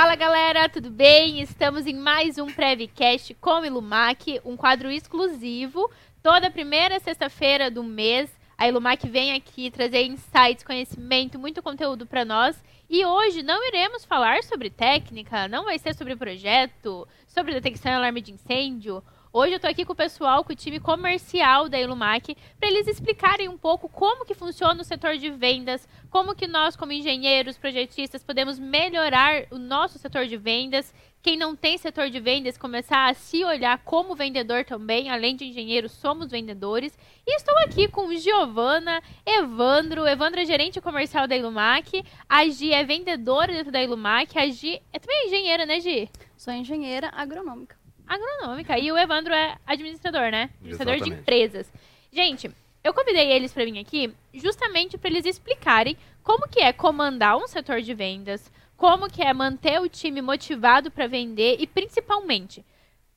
Fala 0.00 0.14
galera, 0.14 0.68
tudo 0.68 0.90
bem? 0.90 1.40
Estamos 1.40 1.84
em 1.84 1.96
mais 1.96 2.38
um 2.38 2.46
Prevcast 2.46 3.34
com 3.34 3.64
Ilumac, 3.64 4.40
um 4.44 4.56
quadro 4.56 4.92
exclusivo. 4.92 5.90
Toda 6.22 6.52
primeira 6.52 7.00
sexta-feira 7.00 7.68
do 7.68 7.82
mês, 7.82 8.30
a 8.56 8.68
Ilumac 8.68 9.08
vem 9.08 9.32
aqui 9.32 9.72
trazer 9.72 10.04
insights, 10.04 10.62
conhecimento, 10.62 11.36
muito 11.36 11.60
conteúdo 11.60 12.06
para 12.06 12.24
nós. 12.24 12.62
E 12.88 13.04
hoje 13.04 13.42
não 13.42 13.66
iremos 13.66 14.04
falar 14.04 14.44
sobre 14.44 14.70
técnica, 14.70 15.48
não 15.48 15.64
vai 15.64 15.80
ser 15.80 15.96
sobre 15.96 16.14
projeto, 16.14 17.04
sobre 17.26 17.54
detecção 17.54 17.90
e 17.90 17.94
alarme 17.96 18.20
de 18.20 18.30
incêndio. 18.30 19.02
Hoje 19.40 19.52
eu 19.52 19.56
estou 19.58 19.70
aqui 19.70 19.84
com 19.84 19.92
o 19.92 19.94
pessoal, 19.94 20.42
com 20.42 20.52
o 20.52 20.56
time 20.56 20.80
comercial 20.80 21.68
da 21.68 21.78
Ilumac, 21.78 22.36
para 22.58 22.68
eles 22.68 22.88
explicarem 22.88 23.48
um 23.48 23.56
pouco 23.56 23.88
como 23.88 24.24
que 24.24 24.34
funciona 24.34 24.82
o 24.82 24.84
setor 24.84 25.16
de 25.16 25.30
vendas, 25.30 25.86
como 26.10 26.34
que 26.34 26.48
nós, 26.48 26.74
como 26.74 26.90
engenheiros, 26.90 27.56
projetistas, 27.56 28.24
podemos 28.24 28.58
melhorar 28.58 29.44
o 29.52 29.56
nosso 29.56 29.96
setor 29.96 30.26
de 30.26 30.36
vendas. 30.36 30.92
Quem 31.22 31.36
não 31.36 31.54
tem 31.54 31.78
setor 31.78 32.10
de 32.10 32.18
vendas, 32.18 32.58
começar 32.58 33.08
a 33.08 33.14
se 33.14 33.44
olhar 33.44 33.78
como 33.84 34.16
vendedor 34.16 34.64
também, 34.64 35.08
além 35.08 35.36
de 35.36 35.44
engenheiro, 35.44 35.88
somos 35.88 36.32
vendedores. 36.32 36.98
E 37.24 37.36
estou 37.36 37.56
aqui 37.58 37.86
com 37.86 38.12
Giovana, 38.16 39.00
Evandro. 39.24 40.04
Evandro 40.04 40.40
é 40.40 40.46
gerente 40.46 40.80
comercial 40.80 41.28
da 41.28 41.36
Ilumac, 41.36 42.04
a 42.28 42.44
Gi 42.48 42.72
é 42.72 42.82
vendedora 42.82 43.52
dentro 43.52 43.70
da 43.70 43.80
Ilumac, 43.80 44.36
a 44.36 44.48
Gi 44.48 44.82
é 44.92 44.98
também 44.98 45.28
engenheira, 45.28 45.64
né, 45.64 45.78
Gi? 45.78 46.10
Sou 46.36 46.52
engenheira 46.52 47.12
agronômica 47.14 47.77
agronômica. 48.08 48.78
E 48.78 48.90
o 48.90 48.96
Evandro 48.98 49.32
é 49.34 49.56
administrador, 49.66 50.30
né? 50.30 50.50
Administrador 50.58 50.94
Exatamente. 50.94 51.16
de 51.16 51.20
empresas. 51.20 51.72
Gente, 52.12 52.50
eu 52.82 52.94
convidei 52.94 53.30
eles 53.30 53.52
para 53.52 53.64
vir 53.64 53.78
aqui 53.78 54.12
justamente 54.32 54.96
para 54.96 55.10
eles 55.10 55.26
explicarem 55.26 55.96
como 56.22 56.48
que 56.48 56.60
é 56.60 56.72
comandar 56.72 57.36
um 57.36 57.46
setor 57.46 57.80
de 57.80 57.92
vendas, 57.94 58.50
como 58.76 59.10
que 59.10 59.22
é 59.22 59.32
manter 59.32 59.80
o 59.80 59.88
time 59.88 60.22
motivado 60.22 60.90
para 60.90 61.06
vender 61.06 61.56
e 61.58 61.66
principalmente 61.66 62.64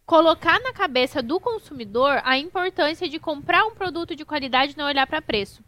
colocar 0.05 0.59
na 0.59 0.73
cabeça 0.73 1.21
do 1.21 1.39
consumidor 1.39 2.21
a 2.25 2.37
importância 2.37 3.07
de 3.07 3.19
comprar 3.19 3.65
um 3.65 3.75
produto 3.75 4.15
de 4.15 4.25
qualidade 4.25 4.73
e 4.73 4.77
não 4.77 4.85
olhar 4.85 5.07
para 5.07 5.21
preço. 5.21 5.63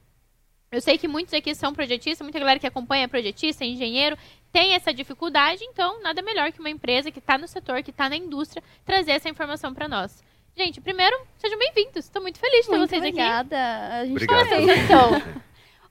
Eu 0.75 0.81
sei 0.81 0.97
que 0.97 1.07
muitos 1.07 1.33
aqui 1.33 1.53
são 1.53 1.73
projetistas, 1.73 2.25
muita 2.25 2.39
galera 2.39 2.59
que 2.59 2.67
acompanha 2.67 3.05
é 3.05 3.07
projetista, 3.07 3.63
é 3.63 3.67
engenheiro, 3.67 4.17
tem 4.51 4.73
essa 4.73 4.93
dificuldade, 4.93 5.63
então 5.63 6.01
nada 6.01 6.21
melhor 6.21 6.51
que 6.51 6.59
uma 6.59 6.69
empresa 6.69 7.11
que 7.11 7.19
está 7.19 7.37
no 7.37 7.47
setor, 7.47 7.81
que 7.83 7.91
está 7.91 8.09
na 8.09 8.15
indústria, 8.15 8.63
trazer 8.85 9.11
essa 9.11 9.29
informação 9.29 9.73
para 9.73 9.87
nós. 9.87 10.23
Gente, 10.55 10.79
primeiro, 10.79 11.15
sejam 11.37 11.57
bem-vindos. 11.57 12.05
Estou 12.05 12.21
muito 12.21 12.37
feliz 12.39 12.65
de 12.65 12.69
ter 12.69 12.77
muito 12.77 12.89
vocês 12.89 13.01
obrigada. 13.01 13.55
aqui. 13.57 13.95
A 13.95 14.05
gente 14.05 14.11
Obrigada. 14.11 14.45
Qual 14.45 14.59
é 14.59 14.63
a 14.63 14.75
sensação? 14.75 15.21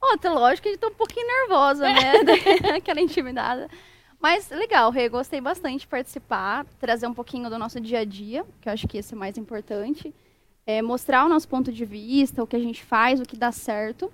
oh, 0.00 0.18
tá 0.18 0.32
lógico 0.32 0.62
que 0.62 0.68
a 0.68 0.72
gente 0.72 0.80
tá 0.80 0.86
um 0.86 0.94
pouquinho 0.94 1.26
nervosa, 1.26 1.88
né? 1.88 2.12
Aquela 2.76 3.00
intimidada. 3.00 3.68
Mas 4.20 4.50
legal, 4.50 4.88
Rê, 4.92 5.08
gostei 5.08 5.40
bastante 5.40 5.80
de 5.80 5.88
participar, 5.88 6.64
trazer 6.78 7.08
um 7.08 7.14
pouquinho 7.14 7.50
do 7.50 7.58
nosso 7.58 7.80
dia 7.80 7.98
a 7.98 8.04
dia, 8.04 8.46
que 8.60 8.68
eu 8.68 8.72
acho 8.72 8.86
que 8.86 8.98
esse 8.98 9.14
é 9.14 9.16
mais 9.16 9.36
importante. 9.36 10.14
É, 10.64 10.80
mostrar 10.80 11.26
o 11.26 11.28
nosso 11.28 11.48
ponto 11.48 11.72
de 11.72 11.84
vista, 11.84 12.40
o 12.40 12.46
que 12.46 12.54
a 12.54 12.60
gente 12.60 12.84
faz, 12.84 13.20
o 13.20 13.24
que 13.24 13.36
dá 13.36 13.50
certo. 13.50 14.12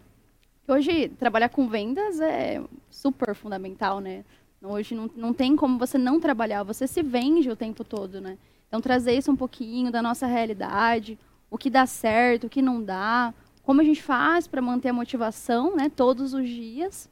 Hoje, 0.69 1.09
trabalhar 1.19 1.49
com 1.49 1.67
vendas 1.67 2.21
é 2.21 2.63
super 2.91 3.35
fundamental, 3.35 4.01
né? 4.01 4.23
Hoje 4.63 4.95
não, 4.95 5.11
não 5.17 5.33
tem 5.33 5.57
como 5.57 5.79
você 5.79 5.97
não 5.97 6.21
trabalhar, 6.21 6.63
você 6.63 6.87
se 6.87 7.03
vende 7.03 7.49
o 7.49 7.57
tempo 7.57 7.83
todo, 7.83 8.21
né? 8.21 8.37
Então, 8.69 8.79
trazer 8.79 9.15
isso 9.15 9.33
um 9.33 9.37
pouquinho 9.37 9.91
da 9.91 10.03
nossa 10.03 10.27
realidade, 10.27 11.19
o 11.51 11.57
que 11.57 11.71
dá 11.71 11.87
certo, 11.87 12.45
o 12.45 12.51
que 12.51 12.61
não 12.61 12.83
dá, 12.83 13.33
como 13.63 13.81
a 13.81 13.85
gente 13.85 14.03
faz 14.03 14.47
para 14.47 14.61
manter 14.61 14.91
a 14.91 14.93
motivação, 14.93 15.75
né, 15.75 15.91
todos 15.95 16.35
os 16.35 16.47
dias. 16.47 17.09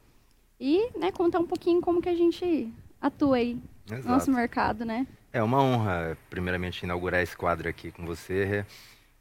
E, 0.59 0.91
né, 0.95 1.11
contar 1.11 1.39
um 1.39 1.47
pouquinho 1.47 1.81
como 1.81 1.99
que 1.99 2.09
a 2.09 2.15
gente 2.15 2.71
atua 3.01 3.37
aí 3.37 3.59
Exato. 3.87 4.03
no 4.03 4.13
nosso 4.13 4.31
mercado, 4.31 4.85
né? 4.85 5.07
É 5.33 5.41
uma 5.41 5.59
honra, 5.61 6.15
primeiramente, 6.29 6.83
inaugurar 6.83 7.23
esse 7.23 7.35
quadro 7.35 7.67
aqui 7.67 7.91
com 7.91 8.05
você. 8.05 8.63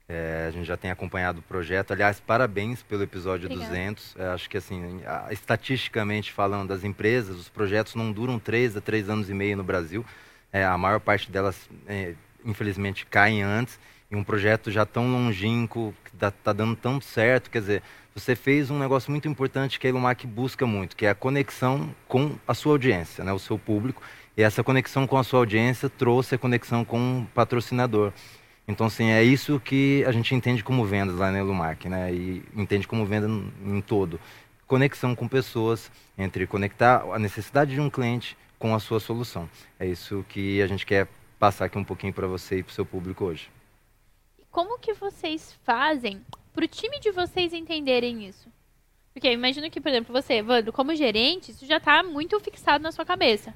É, 0.09 0.47
a 0.49 0.51
gente 0.53 0.67
já 0.67 0.77
tem 0.77 0.91
acompanhado 0.91 1.41
o 1.41 1.43
projeto. 1.43 1.93
Aliás, 1.93 2.21
parabéns 2.21 2.83
pelo 2.83 3.03
episódio 3.03 3.47
Obrigada. 3.47 3.71
200. 3.71 4.17
É, 4.17 4.27
acho 4.29 4.49
que, 4.49 4.57
assim, 4.57 5.01
a, 5.05 5.33
estatisticamente 5.33 6.33
falando, 6.33 6.69
das 6.69 6.85
empresas, 6.85 7.37
os 7.37 7.49
projetos 7.49 7.95
não 7.95 8.13
duram 8.13 8.39
três 8.39 8.77
a 8.77 8.81
três 8.81 9.11
anos 9.11 9.29
e 9.29 9.35
meio 9.35 9.57
no 9.57 9.65
Brasil. 9.65 10.05
É, 10.53 10.65
a 10.65 10.79
maior 10.79 11.01
parte 11.01 11.31
delas, 11.31 11.69
é, 11.89 12.15
infelizmente, 12.45 13.05
caem 13.05 13.43
antes. 13.43 13.79
E 14.09 14.15
um 14.15 14.23
projeto 14.23 14.71
já 14.71 14.87
tão 14.87 15.11
longínquo, 15.11 15.93
que 16.05 16.15
está 16.15 16.31
tá 16.31 16.53
dando 16.53 16.77
tão 16.77 17.01
certo, 17.01 17.51
quer 17.51 17.59
dizer, 17.59 17.83
você 18.15 18.37
fez 18.37 18.71
um 18.71 18.79
negócio 18.79 19.11
muito 19.11 19.27
importante 19.27 19.81
que 19.81 19.87
a 19.87 19.91
Ilumac 19.91 20.25
busca 20.27 20.65
muito, 20.65 20.97
que 20.97 21.05
é 21.05 21.11
a 21.11 21.15
conexão 21.15 21.95
com 22.07 22.37
a 22.47 22.55
sua 22.55 22.73
audiência, 22.73 23.25
né, 23.25 23.33
o 23.33 23.39
seu 23.39 23.59
público. 23.59 24.01
E 24.37 24.43
essa 24.43 24.63
conexão 24.63 25.07
com 25.07 25.19
a 25.19 25.25
sua 25.25 25.41
audiência 25.41 25.89
trouxe 25.89 26.37
a 26.37 26.39
conexão 26.39 26.85
com 26.85 27.23
o 27.23 27.27
patrocinador. 27.35 28.13
Então, 28.69 28.87
assim, 28.87 29.11
é 29.11 29.23
isso 29.23 29.61
que 29.61 30.05
a 30.07 30.13
gente 30.13 30.35
entende 30.35 30.65
como 30.65 30.85
vendas 30.85 31.17
lá 31.17 31.31
na 31.31 31.39
Elumark, 31.39 31.85
né? 31.85 32.13
E 32.13 32.43
entende 32.55 32.87
como 32.87 33.07
venda 33.07 33.29
em 33.65 33.81
todo. 33.81 34.21
Conexão 34.67 35.15
com 35.15 35.29
pessoas, 35.29 35.91
entre 36.19 36.47
conectar 36.47 37.03
a 37.13 37.19
necessidade 37.19 37.73
de 37.73 37.81
um 37.81 37.89
cliente 37.89 38.37
com 38.59 38.75
a 38.75 38.81
sua 38.81 38.99
solução. 38.99 39.49
É 39.79 39.87
isso 39.87 40.25
que 40.29 40.61
a 40.61 40.67
gente 40.67 40.85
quer 40.85 41.07
passar 41.39 41.67
aqui 41.67 41.79
um 41.79 41.85
pouquinho 41.85 42.13
para 42.13 42.27
você 42.27 42.59
e 42.59 42.63
para 42.63 42.71
o 42.71 42.75
seu 42.75 42.85
público 42.85 43.25
hoje. 43.25 43.49
Como 44.51 44.79
que 44.79 44.95
vocês 44.95 45.57
fazem 45.63 46.21
para 46.53 46.65
o 46.65 46.69
time 46.69 46.99
de 46.99 47.13
vocês 47.13 47.53
entenderem 47.53 48.27
isso? 48.27 48.49
Porque 49.13 49.31
imagino 49.31 49.71
que, 49.71 49.81
por 49.81 49.89
exemplo, 49.89 50.13
você, 50.13 50.35
Evandro, 50.35 50.73
como 50.73 50.95
gerente, 50.95 51.53
isso 51.53 51.65
já 51.65 51.77
está 51.77 52.03
muito 52.03 52.39
fixado 52.41 52.83
na 52.83 52.91
sua 52.91 53.05
cabeça. 53.05 53.55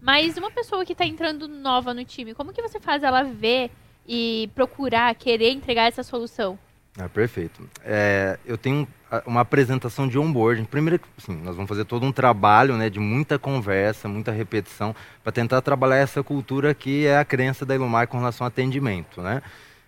Mas 0.00 0.36
uma 0.36 0.50
pessoa 0.50 0.84
que 0.84 0.92
está 0.92 1.06
entrando 1.06 1.48
nova 1.48 1.94
no 1.94 2.04
time, 2.04 2.34
como 2.34 2.52
que 2.52 2.62
você 2.62 2.78
faz 2.78 3.02
ela 3.02 3.22
ver 3.22 3.70
e 4.12 4.50
procurar, 4.56 5.14
querer 5.14 5.52
entregar 5.52 5.86
essa 5.86 6.02
solução? 6.02 6.58
Ah, 6.98 7.08
perfeito. 7.08 7.62
É, 7.84 8.36
eu 8.44 8.58
tenho 8.58 8.86
uma 9.24 9.42
apresentação 9.42 10.08
de 10.08 10.18
onboarding. 10.18 10.64
Primeiro, 10.64 11.00
nós 11.28 11.54
vamos 11.54 11.68
fazer 11.68 11.84
todo 11.84 12.04
um 12.04 12.10
trabalho 12.10 12.76
né, 12.76 12.90
de 12.90 12.98
muita 12.98 13.38
conversa, 13.38 14.08
muita 14.08 14.32
repetição, 14.32 14.94
para 15.22 15.30
tentar 15.30 15.60
trabalhar 15.62 15.98
essa 15.98 16.24
cultura 16.24 16.74
que 16.74 17.06
é 17.06 17.18
a 17.18 17.24
crença 17.24 17.64
da 17.64 17.76
Ilumar 17.76 18.08
com 18.08 18.18
relação 18.18 18.44
ao 18.44 18.48
atendimento. 18.48 19.22
Né? 19.22 19.40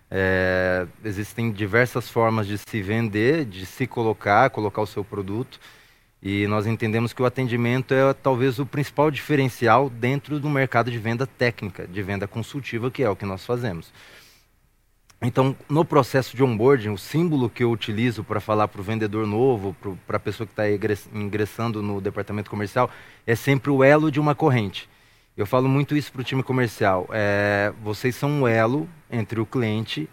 É, 0.09 0.87
existem 1.03 1.51
diversas 1.51 2.09
formas 2.09 2.47
de 2.47 2.57
se 2.57 2.81
vender, 2.81 3.43
de 3.43 3.65
se 3.65 3.85
colocar, 3.85 4.49
colocar 4.51 4.81
o 4.81 4.87
seu 4.87 5.03
produto. 5.03 5.59
E 6.25 6.47
nós 6.47 6.65
entendemos 6.65 7.11
que 7.11 7.21
o 7.21 7.25
atendimento 7.25 7.93
é 7.93 8.13
talvez 8.13 8.57
o 8.57 8.65
principal 8.65 9.11
diferencial 9.11 9.89
dentro 9.89 10.39
do 10.39 10.49
mercado 10.49 10.89
de 10.89 10.97
venda 10.97 11.27
técnica, 11.27 11.85
de 11.85 12.01
venda 12.01 12.25
consultiva, 12.25 12.89
que 12.89 13.03
é 13.03 13.09
o 13.09 13.15
que 13.15 13.25
nós 13.25 13.45
fazemos. 13.45 13.91
Então, 15.21 15.53
no 15.67 15.83
processo 15.83 16.33
de 16.35 16.41
onboarding, 16.41 16.91
o 16.91 16.97
símbolo 16.97 17.49
que 17.49 17.63
eu 17.63 17.71
utilizo 17.71 18.23
para 18.23 18.39
falar 18.39 18.69
para 18.69 18.79
o 18.79 18.83
vendedor 18.83 19.27
novo, 19.27 19.75
para 20.07 20.15
a 20.15 20.19
pessoa 20.19 20.47
que 20.47 20.53
está 20.53 20.63
ingressando 21.13 21.81
no 21.81 21.99
departamento 21.99 22.49
comercial, 22.49 22.89
é 23.27 23.35
sempre 23.35 23.69
o 23.69 23.83
elo 23.83 24.09
de 24.09 24.19
uma 24.19 24.33
corrente. 24.33 24.89
Eu 25.35 25.45
falo 25.45 25.67
muito 25.67 25.93
isso 25.93 26.11
para 26.11 26.21
o 26.21 26.23
time 26.23 26.43
comercial. 26.43 27.05
É, 27.11 27.73
vocês 27.83 28.15
são 28.15 28.29
um 28.29 28.47
elo 28.47 28.87
entre 29.11 29.41
o 29.41 29.45
cliente 29.45 30.09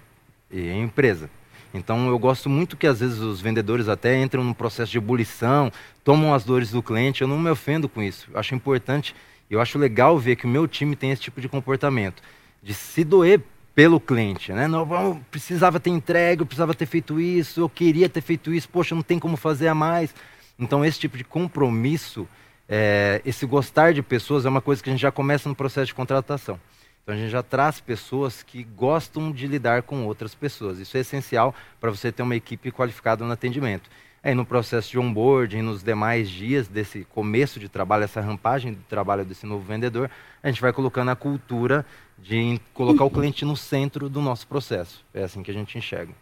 e 0.50 0.70
a 0.70 0.76
empresa. 0.76 1.30
Então 1.72 2.08
eu 2.08 2.18
gosto 2.18 2.48
muito 2.48 2.76
que 2.76 2.86
às 2.86 3.00
vezes 3.00 3.18
os 3.18 3.40
vendedores 3.40 3.88
até 3.88 4.20
entram 4.20 4.42
num 4.42 4.52
processo 4.52 4.90
de 4.90 4.98
ebulição, 4.98 5.72
tomam 6.02 6.34
as 6.34 6.44
dores 6.44 6.70
do 6.70 6.82
cliente. 6.82 7.22
Eu 7.22 7.28
não 7.28 7.38
me 7.38 7.50
ofendo 7.50 7.88
com 7.88 8.02
isso. 8.02 8.28
Eu 8.32 8.38
acho 8.38 8.54
importante, 8.54 9.14
eu 9.48 9.60
acho 9.60 9.78
legal 9.78 10.18
ver 10.18 10.36
que 10.36 10.46
o 10.46 10.48
meu 10.48 10.66
time 10.66 10.96
tem 10.96 11.10
esse 11.10 11.22
tipo 11.22 11.40
de 11.40 11.48
comportamento, 11.48 12.22
de 12.62 12.74
se 12.74 13.04
doer 13.04 13.40
pelo 13.74 14.00
cliente, 14.00 14.52
né? 14.52 14.66
Não, 14.66 14.84
não 14.84 15.20
precisava 15.30 15.78
ter 15.78 15.90
entregue, 15.90 16.42
eu 16.42 16.46
precisava 16.46 16.74
ter 16.74 16.86
feito 16.86 17.20
isso, 17.20 17.60
eu 17.60 17.68
queria 17.68 18.08
ter 18.08 18.20
feito 18.20 18.52
isso, 18.52 18.68
poxa, 18.68 18.94
não 18.94 19.02
tem 19.02 19.18
como 19.18 19.36
fazer 19.36 19.68
a 19.68 19.74
mais. 19.74 20.14
Então 20.58 20.84
esse 20.84 20.98
tipo 20.98 21.16
de 21.16 21.24
compromisso, 21.24 22.28
é, 22.68 23.22
esse 23.24 23.46
gostar 23.46 23.94
de 23.94 24.02
pessoas 24.02 24.44
é 24.44 24.48
uma 24.48 24.60
coisa 24.60 24.82
que 24.82 24.90
a 24.90 24.92
gente 24.92 25.00
já 25.00 25.12
começa 25.12 25.48
no 25.48 25.54
processo 25.54 25.86
de 25.86 25.94
contratação. 25.94 26.60
Então 27.02 27.14
a 27.14 27.18
gente 27.18 27.30
já 27.30 27.42
traz 27.42 27.80
pessoas 27.80 28.42
que 28.42 28.62
gostam 28.62 29.32
de 29.32 29.46
lidar 29.46 29.82
com 29.82 30.06
outras 30.06 30.34
pessoas. 30.34 30.78
Isso 30.78 30.96
é 30.96 31.00
essencial 31.00 31.54
para 31.80 31.90
você 31.90 32.12
ter 32.12 32.22
uma 32.22 32.36
equipe 32.36 32.70
qualificada 32.70 33.24
no 33.24 33.32
atendimento. 33.32 33.90
Aí 34.22 34.34
no 34.34 34.44
processo 34.44 34.90
de 34.90 34.98
onboarding, 34.98 35.62
nos 35.62 35.82
demais 35.82 36.28
dias 36.28 36.68
desse 36.68 37.04
começo 37.06 37.58
de 37.58 37.70
trabalho, 37.70 38.04
essa 38.04 38.20
rampagem 38.20 38.74
de 38.74 38.80
trabalho 38.80 39.24
desse 39.24 39.46
novo 39.46 39.64
vendedor, 39.64 40.10
a 40.42 40.48
gente 40.48 40.60
vai 40.60 40.72
colocando 40.74 41.10
a 41.10 41.16
cultura 41.16 41.86
de 42.18 42.60
colocar 42.74 43.04
o 43.04 43.10
cliente 43.10 43.46
no 43.46 43.56
centro 43.56 44.10
do 44.10 44.20
nosso 44.20 44.46
processo. 44.46 45.02
É 45.14 45.22
assim 45.22 45.42
que 45.42 45.50
a 45.50 45.54
gente 45.54 45.78
enxerga. 45.78 46.12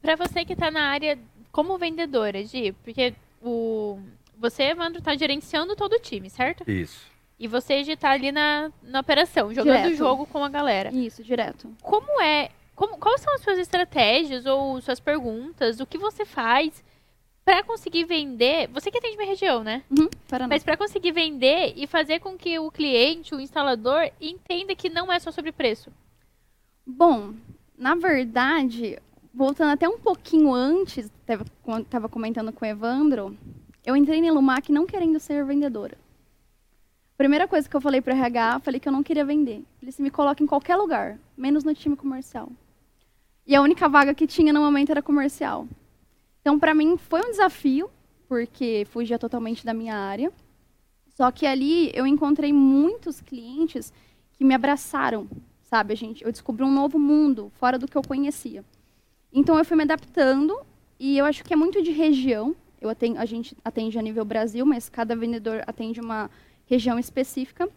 Para 0.00 0.16
você 0.16 0.42
que 0.44 0.54
está 0.54 0.70
na 0.70 0.84
área 0.84 1.18
como 1.52 1.76
vendedora, 1.76 2.42
Gi, 2.42 2.72
porque 2.82 3.14
o, 3.42 4.00
você, 4.38 4.64
Evandro, 4.64 5.00
está 5.00 5.14
gerenciando 5.16 5.76
todo 5.76 5.94
o 5.94 6.00
time, 6.00 6.30
certo? 6.30 6.68
Isso. 6.70 7.07
E 7.38 7.46
você 7.46 7.84
já 7.84 7.96
tá 7.96 8.10
ali 8.10 8.32
na, 8.32 8.72
na 8.82 9.00
operação, 9.00 9.54
jogando 9.54 9.86
o 9.86 9.94
jogo 9.94 10.26
com 10.26 10.42
a 10.42 10.48
galera. 10.48 10.92
Isso, 10.92 11.22
direto. 11.22 11.70
Como 11.82 12.20
é. 12.20 12.50
Como, 12.74 12.96
quais 12.98 13.20
são 13.20 13.34
as 13.34 13.40
suas 13.42 13.58
estratégias 13.58 14.46
ou 14.46 14.80
suas 14.80 15.00
perguntas? 15.00 15.80
O 15.80 15.86
que 15.86 15.98
você 15.98 16.24
faz 16.24 16.82
Pra 17.48 17.62
conseguir 17.62 18.04
vender, 18.04 18.68
você 18.68 18.90
que 18.90 18.98
atende 18.98 19.16
minha 19.16 19.30
região, 19.30 19.64
né? 19.64 19.82
Uhum, 19.90 20.10
Paraná. 20.28 20.48
Mas 20.48 20.62
pra 20.62 20.76
conseguir 20.76 21.12
vender 21.12 21.72
e 21.76 21.86
fazer 21.86 22.20
com 22.20 22.36
que 22.36 22.58
o 22.58 22.70
cliente, 22.70 23.34
o 23.34 23.40
instalador, 23.40 24.10
entenda 24.20 24.74
que 24.74 24.90
não 24.90 25.10
é 25.10 25.18
só 25.18 25.32
sobre 25.32 25.50
preço. 25.50 25.90
Bom, 26.86 27.32
na 27.78 27.94
verdade, 27.94 28.98
voltando 29.32 29.70
até 29.70 29.88
um 29.88 29.98
pouquinho 29.98 30.52
antes, 30.52 31.10
quando 31.62 31.84
estava 31.84 32.06
comentando 32.06 32.52
com 32.52 32.66
o 32.66 32.68
Evandro, 32.68 33.34
eu 33.82 33.96
entrei 33.96 34.20
na 34.20 34.30
Lumac 34.30 34.70
não 34.70 34.84
querendo 34.84 35.18
ser 35.18 35.42
vendedora. 35.42 35.96
Primeira 37.18 37.48
coisa 37.48 37.68
que 37.68 37.74
eu 37.74 37.80
falei 37.80 38.00
para 38.00 38.14
RH, 38.14 38.60
falei 38.60 38.78
que 38.78 38.88
eu 38.88 38.92
não 38.92 39.02
queria 39.02 39.24
vender. 39.24 39.64
Ele 39.82 39.90
se 39.90 40.00
me 40.00 40.08
coloca 40.08 40.40
em 40.40 40.46
qualquer 40.46 40.76
lugar, 40.76 41.18
menos 41.36 41.64
no 41.64 41.74
time 41.74 41.96
comercial. 41.96 42.48
E 43.44 43.56
a 43.56 43.60
única 43.60 43.88
vaga 43.88 44.14
que 44.14 44.24
tinha 44.24 44.52
no 44.52 44.60
momento 44.60 44.90
era 44.90 45.02
comercial. 45.02 45.66
Então, 46.40 46.60
para 46.60 46.72
mim, 46.72 46.96
foi 46.96 47.20
um 47.20 47.30
desafio, 47.32 47.90
porque 48.28 48.86
fugia 48.90 49.18
totalmente 49.18 49.66
da 49.66 49.74
minha 49.74 49.96
área. 49.96 50.32
Só 51.08 51.32
que 51.32 51.44
ali 51.44 51.90
eu 51.92 52.06
encontrei 52.06 52.52
muitos 52.52 53.20
clientes 53.20 53.92
que 54.34 54.44
me 54.44 54.54
abraçaram, 54.54 55.26
sabe? 55.62 55.94
A 55.94 55.96
gente, 55.96 56.24
eu 56.24 56.30
descobri 56.30 56.62
um 56.62 56.70
novo 56.70 57.00
mundo 57.00 57.50
fora 57.56 57.76
do 57.76 57.88
que 57.88 57.98
eu 57.98 58.02
conhecia. 58.02 58.64
Então 59.32 59.58
eu 59.58 59.64
fui 59.64 59.76
me 59.76 59.82
adaptando 59.82 60.56
e 61.00 61.18
eu 61.18 61.24
acho 61.24 61.42
que 61.42 61.52
é 61.52 61.56
muito 61.56 61.82
de 61.82 61.90
região. 61.90 62.54
Eu 62.80 62.88
atendo, 62.88 63.18
a 63.18 63.24
gente 63.24 63.56
atende 63.64 63.98
a 63.98 64.02
nível 64.02 64.24
Brasil, 64.24 64.64
mas 64.64 64.88
cada 64.88 65.16
vendedor 65.16 65.64
atende 65.66 66.00
uma 66.00 66.30
região 66.68 66.98
específica. 66.98 67.68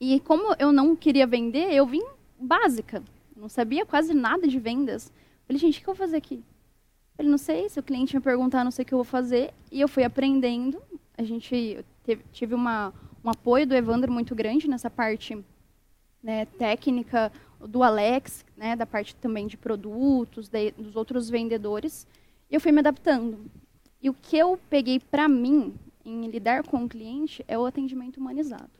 E 0.00 0.20
como 0.20 0.54
eu 0.58 0.72
não 0.72 0.96
queria 0.96 1.26
vender, 1.26 1.72
eu 1.72 1.86
vim 1.86 2.02
básica. 2.40 3.02
Não 3.36 3.48
sabia 3.48 3.84
quase 3.84 4.14
nada 4.14 4.48
de 4.48 4.58
vendas. 4.58 5.12
Falei, 5.46 5.60
gente, 5.60 5.78
o 5.78 5.82
que 5.82 5.88
eu 5.88 5.94
vou 5.94 6.06
fazer 6.06 6.16
aqui? 6.16 6.42
Falei, 7.16 7.30
não 7.30 7.38
sei, 7.38 7.68
se 7.68 7.78
o 7.78 7.82
cliente 7.82 8.16
me 8.16 8.22
perguntar, 8.22 8.64
não 8.64 8.70
sei 8.70 8.84
o 8.84 8.86
que 8.86 8.94
eu 8.94 8.98
vou 8.98 9.04
fazer. 9.04 9.52
E 9.70 9.80
eu 9.80 9.88
fui 9.88 10.04
aprendendo. 10.04 10.80
A 11.16 11.22
gente 11.22 11.84
teve, 12.04 12.22
tive 12.32 12.54
uma, 12.54 12.92
um 13.24 13.30
apoio 13.30 13.66
do 13.66 13.74
Evandro 13.74 14.10
muito 14.10 14.34
grande 14.34 14.68
nessa 14.68 14.88
parte 14.88 15.36
né, 16.22 16.46
técnica, 16.46 17.30
do 17.60 17.82
Alex, 17.82 18.44
né, 18.56 18.76
da 18.76 18.86
parte 18.86 19.16
também 19.16 19.46
de 19.46 19.56
produtos, 19.56 20.48
de, 20.48 20.70
dos 20.72 20.94
outros 20.96 21.28
vendedores. 21.28 22.06
E 22.50 22.54
eu 22.54 22.60
fui 22.60 22.70
me 22.70 22.78
adaptando. 22.78 23.38
E 24.00 24.08
o 24.08 24.14
que 24.14 24.38
eu 24.38 24.58
peguei 24.70 25.00
para 25.00 25.28
mim 25.28 25.74
em 26.08 26.26
lidar 26.28 26.62
com 26.64 26.84
o 26.84 26.88
cliente 26.88 27.44
é 27.46 27.58
o 27.58 27.66
atendimento 27.66 28.18
humanizado. 28.18 28.70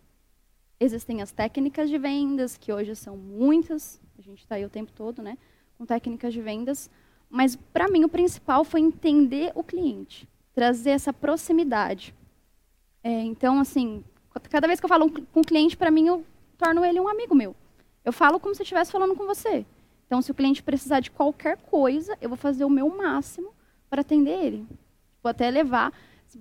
Existem 0.81 1.21
as 1.21 1.33
técnicas 1.33 1.91
de 1.91 1.99
vendas, 1.99 2.57
que 2.57 2.73
hoje 2.73 2.95
são 2.95 3.17
muitas, 3.17 4.01
a 4.19 4.23
gente 4.23 4.41
está 4.41 4.55
aí 4.55 4.65
o 4.65 4.71
tempo 4.71 4.93
todo, 4.93 5.23
né, 5.23 5.37
com 5.77 5.85
técnicas 5.85 6.33
de 6.33 6.41
vendas, 6.41 6.91
mas 7.29 7.57
para 7.57 7.89
mim 7.89 8.05
o 8.05 8.09
principal 8.09 8.65
foi 8.65 8.81
entender 8.81 9.53
o 9.55 9.63
cliente, 9.63 10.29
trazer 10.55 10.91
essa 10.91 11.13
proximidade. 11.13 12.15
É, 13.03 13.11
então, 13.11 13.61
assim, 13.61 14.05
cada 14.51 14.67
vez 14.67 14.81
que 14.81 14.87
eu 14.87 14.89
falo 14.89 15.11
com 15.11 15.41
o 15.41 15.45
cliente, 15.45 15.77
para 15.77 15.91
mim 15.91 16.07
eu 16.07 16.25
torno 16.57 16.85
ele 16.85 17.01
um 17.01 17.09
amigo 17.09 17.35
meu. 17.35 17.55
Eu 18.05 18.13
falo 18.13 18.41
como 18.41 18.55
se 18.55 18.63
eu 18.63 18.65
estivesse 18.65 18.91
falando 18.91 19.15
com 19.15 19.27
você. 19.27 19.67
Então, 20.07 20.23
se 20.23 20.31
o 20.31 20.35
cliente 20.35 20.63
precisar 20.63 21.01
de 21.01 21.11
qualquer 21.11 21.59
coisa, 21.59 22.17
eu 22.21 22.29
vou 22.29 22.39
fazer 22.39 22.65
o 22.65 22.71
meu 22.71 22.89
máximo 22.89 23.53
para 23.91 24.01
atender 24.01 24.45
ele. 24.45 24.67
Vou 25.23 25.31
até 25.31 25.51
levar 25.51 25.93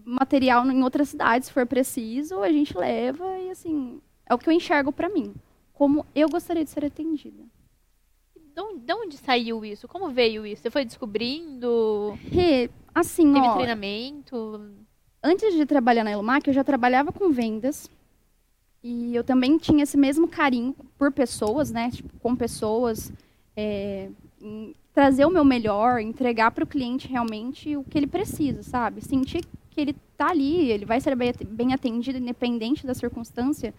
material 0.06 0.70
em 0.70 0.84
outras 0.84 1.10
cidades, 1.10 1.48
se 1.48 1.54
for 1.54 1.66
preciso, 1.66 2.42
a 2.42 2.52
gente 2.52 2.78
leva 2.78 3.38
e 3.40 3.50
assim, 3.50 4.02
é 4.26 4.34
o 4.34 4.38
que 4.38 4.50
eu 4.50 4.54
enxergo 4.54 4.92
para 4.92 5.10
mim, 5.10 5.34
como 5.74 6.06
eu 6.16 6.28
gostaria 6.30 6.64
de 6.64 6.70
ser 6.70 6.86
atendida. 6.86 7.44
De 8.56 8.62
onde, 8.62 8.80
de 8.80 8.94
onde 8.94 9.18
saiu 9.18 9.64
isso? 9.64 9.88
Como 9.88 10.10
veio 10.10 10.46
isso? 10.46 10.64
Você 10.64 10.72
foi 10.72 10.84
descobrindo? 10.84 12.18
E, 12.32 12.70
assim, 12.94 13.32
Teve 13.34 13.48
ó, 13.48 13.54
treinamento? 13.54 14.62
antes 15.24 15.54
de 15.54 15.66
trabalhar 15.66 16.04
na 16.04 16.12
Elomac, 16.12 16.48
eu 16.48 16.54
já 16.54 16.64
trabalhava 16.64 17.12
com 17.12 17.32
vendas. 17.32 17.90
E 18.84 19.16
eu 19.16 19.24
também 19.24 19.58
tinha 19.58 19.84
esse 19.84 19.98
mesmo 19.98 20.28
carinho 20.28 20.76
por 20.98 21.12
pessoas, 21.12 21.72
né? 21.72 21.92
Tipo, 21.92 22.10
com 22.20 22.36
pessoas. 22.36 23.12
é, 23.56 24.10
trazer 24.94 25.26
o 25.26 25.30
meu 25.30 25.46
melhor, 25.46 26.00
entregar 26.00 26.50
para 26.50 26.64
o 26.64 26.68
cliente 26.68 27.08
realmente 27.08 27.76
o 27.78 27.84
que 27.84 27.98
ele 27.98 28.08
precisa, 28.08 28.64
sabe? 28.64 29.00
Sentir 29.02 29.46
que 29.78 29.82
ele 29.82 29.96
tá 30.18 30.32
ali, 30.32 30.72
ele 30.72 30.86
vai 30.86 31.00
ser 31.00 31.16
bem 31.16 31.30
at- 31.30 31.44
bem 31.44 31.72
atendido, 31.72 32.18
independente 32.18 32.88
da 32.88 32.96
circunstância. 32.96 33.72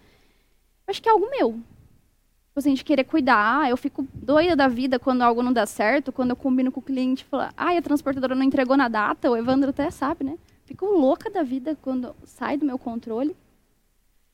Acho 0.87 1.01
que 1.01 1.09
é 1.09 1.11
algo 1.11 1.29
meu. 1.29 1.51
Tipo 1.51 2.55
assim, 2.59 2.73
de 2.73 2.85
querer 2.85 3.03
cuidar. 3.03 3.69
Eu 3.69 3.75
fico 3.75 4.07
doida 4.13 4.55
da 4.55 4.69
vida 4.69 4.97
quando 4.97 5.23
algo 5.23 5.43
não 5.43 5.51
dá 5.51 5.65
certo, 5.65 6.13
quando 6.13 6.29
eu 6.29 6.37
combino 6.37 6.71
com 6.71 6.79
o 6.79 6.83
cliente 6.83 7.23
e 7.23 7.25
falo, 7.25 7.51
ai, 7.57 7.75
a 7.75 7.81
transportadora 7.81 8.33
não 8.33 8.43
entregou 8.43 8.77
na 8.77 8.87
data, 8.87 9.29
o 9.29 9.35
Evandro 9.35 9.71
até 9.71 9.91
sabe, 9.91 10.23
né? 10.23 10.37
Fico 10.63 10.85
louca 10.85 11.29
da 11.29 11.43
vida 11.43 11.77
quando 11.81 12.15
sai 12.23 12.55
do 12.55 12.65
meu 12.65 12.79
controle. 12.79 13.35